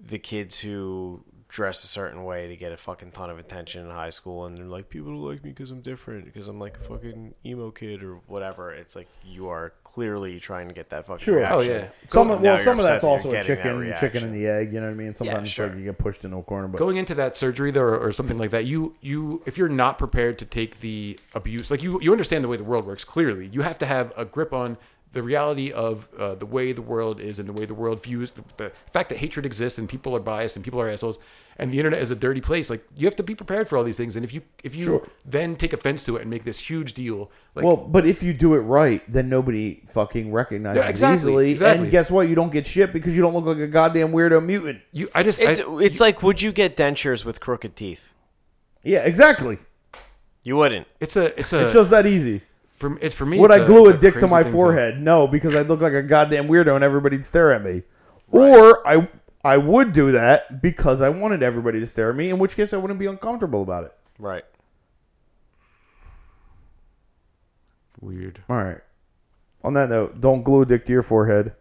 the 0.00 0.18
kids 0.18 0.60
who 0.60 1.24
dress 1.48 1.82
a 1.82 1.86
certain 1.86 2.24
way 2.24 2.46
to 2.48 2.56
get 2.56 2.72
a 2.72 2.76
fucking 2.76 3.10
ton 3.10 3.30
of 3.30 3.38
attention 3.38 3.84
in 3.86 3.90
high 3.90 4.10
school, 4.10 4.44
and 4.44 4.56
they're 4.58 4.66
like, 4.66 4.90
people 4.90 5.10
don't 5.10 5.22
like 5.22 5.42
me 5.42 5.50
because 5.50 5.70
I'm 5.70 5.80
different, 5.80 6.26
because 6.26 6.46
I'm 6.46 6.60
like 6.60 6.76
a 6.76 6.80
fucking 6.80 7.34
emo 7.44 7.70
kid 7.70 8.02
or 8.02 8.16
whatever. 8.26 8.72
It's 8.72 8.94
like 8.94 9.08
you 9.24 9.48
are 9.48 9.72
clearly 9.82 10.38
trying 10.38 10.68
to 10.68 10.74
get 10.74 10.90
that 10.90 11.06
fucking 11.06 11.24
Sure. 11.24 11.38
reaction. 11.38 11.58
Oh, 11.58 11.60
yeah. 11.62 11.88
Some 12.06 12.30
of, 12.30 12.40
well, 12.40 12.58
some 12.58 12.78
of 12.78 12.84
that's 12.84 13.02
also 13.02 13.32
a 13.32 13.42
chicken, 13.42 13.92
chicken 13.98 14.24
and 14.24 14.34
the 14.34 14.46
egg. 14.46 14.72
You 14.72 14.80
know 14.80 14.86
what 14.86 14.92
I 14.92 14.96
mean? 14.96 15.14
Sometimes 15.14 15.48
sure. 15.48 15.68
like 15.68 15.78
you 15.78 15.84
get 15.84 15.98
pushed 15.98 16.24
into 16.24 16.36
a 16.36 16.42
corner. 16.42 16.68
But 16.68 16.78
going 16.78 16.98
into 16.98 17.14
that 17.14 17.36
surgery 17.36 17.70
though, 17.70 17.80
or, 17.80 17.98
or 17.98 18.12
something 18.12 18.38
like 18.38 18.50
that, 18.50 18.66
you 18.66 18.94
you 19.00 19.42
if 19.46 19.56
you're 19.56 19.68
not 19.70 19.98
prepared 19.98 20.38
to 20.40 20.44
take 20.44 20.80
the 20.80 21.18
abuse, 21.34 21.70
like 21.70 21.82
you 21.82 22.00
you 22.02 22.12
understand 22.12 22.44
the 22.44 22.48
way 22.48 22.58
the 22.58 22.64
world 22.64 22.86
works. 22.86 23.04
Clearly, 23.04 23.46
you 23.46 23.62
have 23.62 23.78
to 23.78 23.86
have 23.86 24.12
a 24.16 24.24
grip 24.24 24.52
on 24.52 24.76
the 25.12 25.22
reality 25.22 25.72
of 25.72 26.06
uh, 26.18 26.34
the 26.34 26.46
way 26.46 26.72
the 26.72 26.82
world 26.82 27.18
is 27.20 27.38
and 27.38 27.48
the 27.48 27.52
way 27.52 27.64
the 27.64 27.74
world 27.74 28.02
views 28.02 28.32
the, 28.32 28.42
the 28.58 28.72
fact 28.92 29.08
that 29.08 29.18
hatred 29.18 29.46
exists 29.46 29.78
and 29.78 29.88
people 29.88 30.14
are 30.14 30.20
biased 30.20 30.54
and 30.56 30.64
people 30.64 30.80
are 30.80 30.88
assholes 30.88 31.18
and 31.60 31.72
the 31.72 31.78
internet 31.78 32.00
is 32.00 32.10
a 32.12 32.14
dirty 32.14 32.40
place. 32.40 32.70
Like 32.70 32.84
you 32.96 33.06
have 33.06 33.16
to 33.16 33.22
be 33.24 33.34
prepared 33.34 33.68
for 33.68 33.76
all 33.76 33.82
these 33.82 33.96
things. 33.96 34.14
And 34.14 34.24
if 34.24 34.32
you 34.32 34.42
if 34.62 34.76
you 34.76 34.84
Sure. 34.84 35.08
then 35.24 35.56
take 35.56 35.72
offense 35.72 36.04
to 36.04 36.16
it 36.16 36.20
and 36.22 36.30
make 36.30 36.44
this 36.44 36.58
huge 36.60 36.94
deal, 36.94 37.30
like 37.56 37.64
well, 37.64 37.76
but 37.76 38.06
if 38.06 38.22
you 38.22 38.32
do 38.32 38.54
it 38.54 38.60
right, 38.60 39.02
then 39.10 39.28
nobody 39.28 39.82
fucking 39.90 40.30
recognizes 40.30 40.84
Yeah, 40.84 40.88
exactly, 40.88 41.14
easily. 41.16 41.50
exactly. 41.52 41.82
And 41.82 41.90
guess 41.90 42.10
what? 42.12 42.28
You 42.28 42.36
don't 42.36 42.52
get 42.52 42.64
shit 42.66 42.92
because 42.92 43.16
you 43.16 43.22
don't 43.22 43.34
look 43.34 43.44
like 43.46 43.58
a 43.58 43.66
goddamn 43.66 44.12
weirdo 44.12 44.44
mutant. 44.44 44.82
you, 44.92 45.08
I 45.14 45.24
just 45.24 45.40
It's, 45.40 45.58
I, 45.60 45.78
it's 45.80 45.98
like, 45.98 46.22
would 46.22 46.40
you 46.40 46.52
get 46.52 46.76
dentures 46.76 47.24
with 47.24 47.40
crooked 47.40 47.74
teeth? 47.74 48.12
Yeah, 48.84 49.00
exactly. 49.00 49.58
You 50.44 50.56
wouldn't. 50.56 50.86
it's 51.00 51.16
a 51.16 51.38
it's 51.38 51.52
a 51.52 51.64
It's 51.64 51.72
just 51.72 51.90
that 51.90 52.06
easy. 52.06 52.42
For 52.78 52.98
it's 52.98 53.14
for 53.14 53.26
me. 53.26 53.38
Would 53.38 53.50
it's 53.50 53.62
I 53.62 53.66
glue 53.66 53.86
a 53.86 53.90
it's 53.90 54.00
dick 54.00 54.18
to 54.18 54.26
my 54.26 54.42
thing 54.42 54.52
forehead? 54.52 55.00
No, 55.00 55.26
because 55.26 55.54
I'd 55.54 55.68
look 55.68 55.80
like 55.80 55.92
a 55.92 56.02
goddamn 56.02 56.48
weirdo 56.48 56.74
and 56.74 56.84
everybody'd 56.84 57.24
stare 57.24 57.52
at 57.52 57.62
me. 57.62 57.82
Or 58.30 58.86
I 58.86 59.08
I 59.44 59.56
would 59.56 59.92
do 59.92 60.10
that 60.12 60.62
because 60.62 61.02
I 61.02 61.08
wanted 61.08 61.42
everybody 61.42 61.80
to 61.80 61.86
stare 61.86 62.10
at 62.10 62.16
me, 62.16 62.30
in 62.30 62.38
which 62.38 62.56
case 62.56 62.72
I 62.72 62.76
wouldn't 62.76 62.98
be 62.98 63.06
uncomfortable 63.06 63.62
about 63.62 63.84
it. 63.84 63.92
Right. 64.18 64.44
Weird. 68.00 68.42
All 68.48 68.56
right. 68.56 68.80
On 69.64 69.74
that 69.74 69.88
note, 69.88 70.20
don't 70.20 70.42
glue 70.42 70.62
a 70.62 70.66
dick 70.66 70.86
to 70.86 70.92
your 70.92 71.02
forehead. 71.02 71.54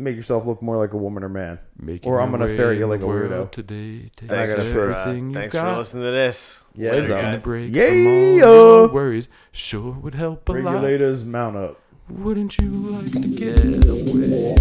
Make 0.00 0.14
yourself 0.14 0.46
look 0.46 0.62
more 0.62 0.76
like 0.76 0.92
a 0.92 0.96
woman 0.96 1.24
or 1.24 1.28
man. 1.28 1.58
Making 1.76 2.08
Or 2.08 2.20
I'm 2.20 2.30
gonna 2.30 2.48
stare 2.48 2.70
at 2.70 2.78
you 2.78 2.86
like 2.86 3.00
a 3.00 3.04
weirdo. 3.04 3.50
Today, 3.50 4.10
take 4.16 4.30
I 4.30 4.46
gotta 4.46 4.72
for, 4.72 4.86
piss. 4.86 4.96
uh, 4.96 5.00
everything 5.00 5.28
you 5.30 5.34
thanks 5.34 5.52
got. 5.52 5.72
for 5.72 5.78
listening 5.78 6.04
to 6.04 6.10
this. 6.12 6.62
Yeah, 6.76 6.90
Later, 6.92 7.00
it's, 7.02 7.08
guys. 7.08 7.42
break 7.42 7.74
Yeah. 7.74 7.88
from 7.88 8.06
all 8.06 8.36
your 8.36 8.88
worries 8.92 9.28
sure 9.50 9.90
would 9.92 10.14
help 10.14 10.48
a 10.48 10.52
lot. 10.52 10.62
Regulators 10.74 11.24
mount 11.24 11.56
up. 11.56 11.80
Wouldn't 12.08 12.56
you 12.58 12.70
like 12.70 13.10
to 13.10 13.18
get 13.20 13.58
away? 13.88 14.54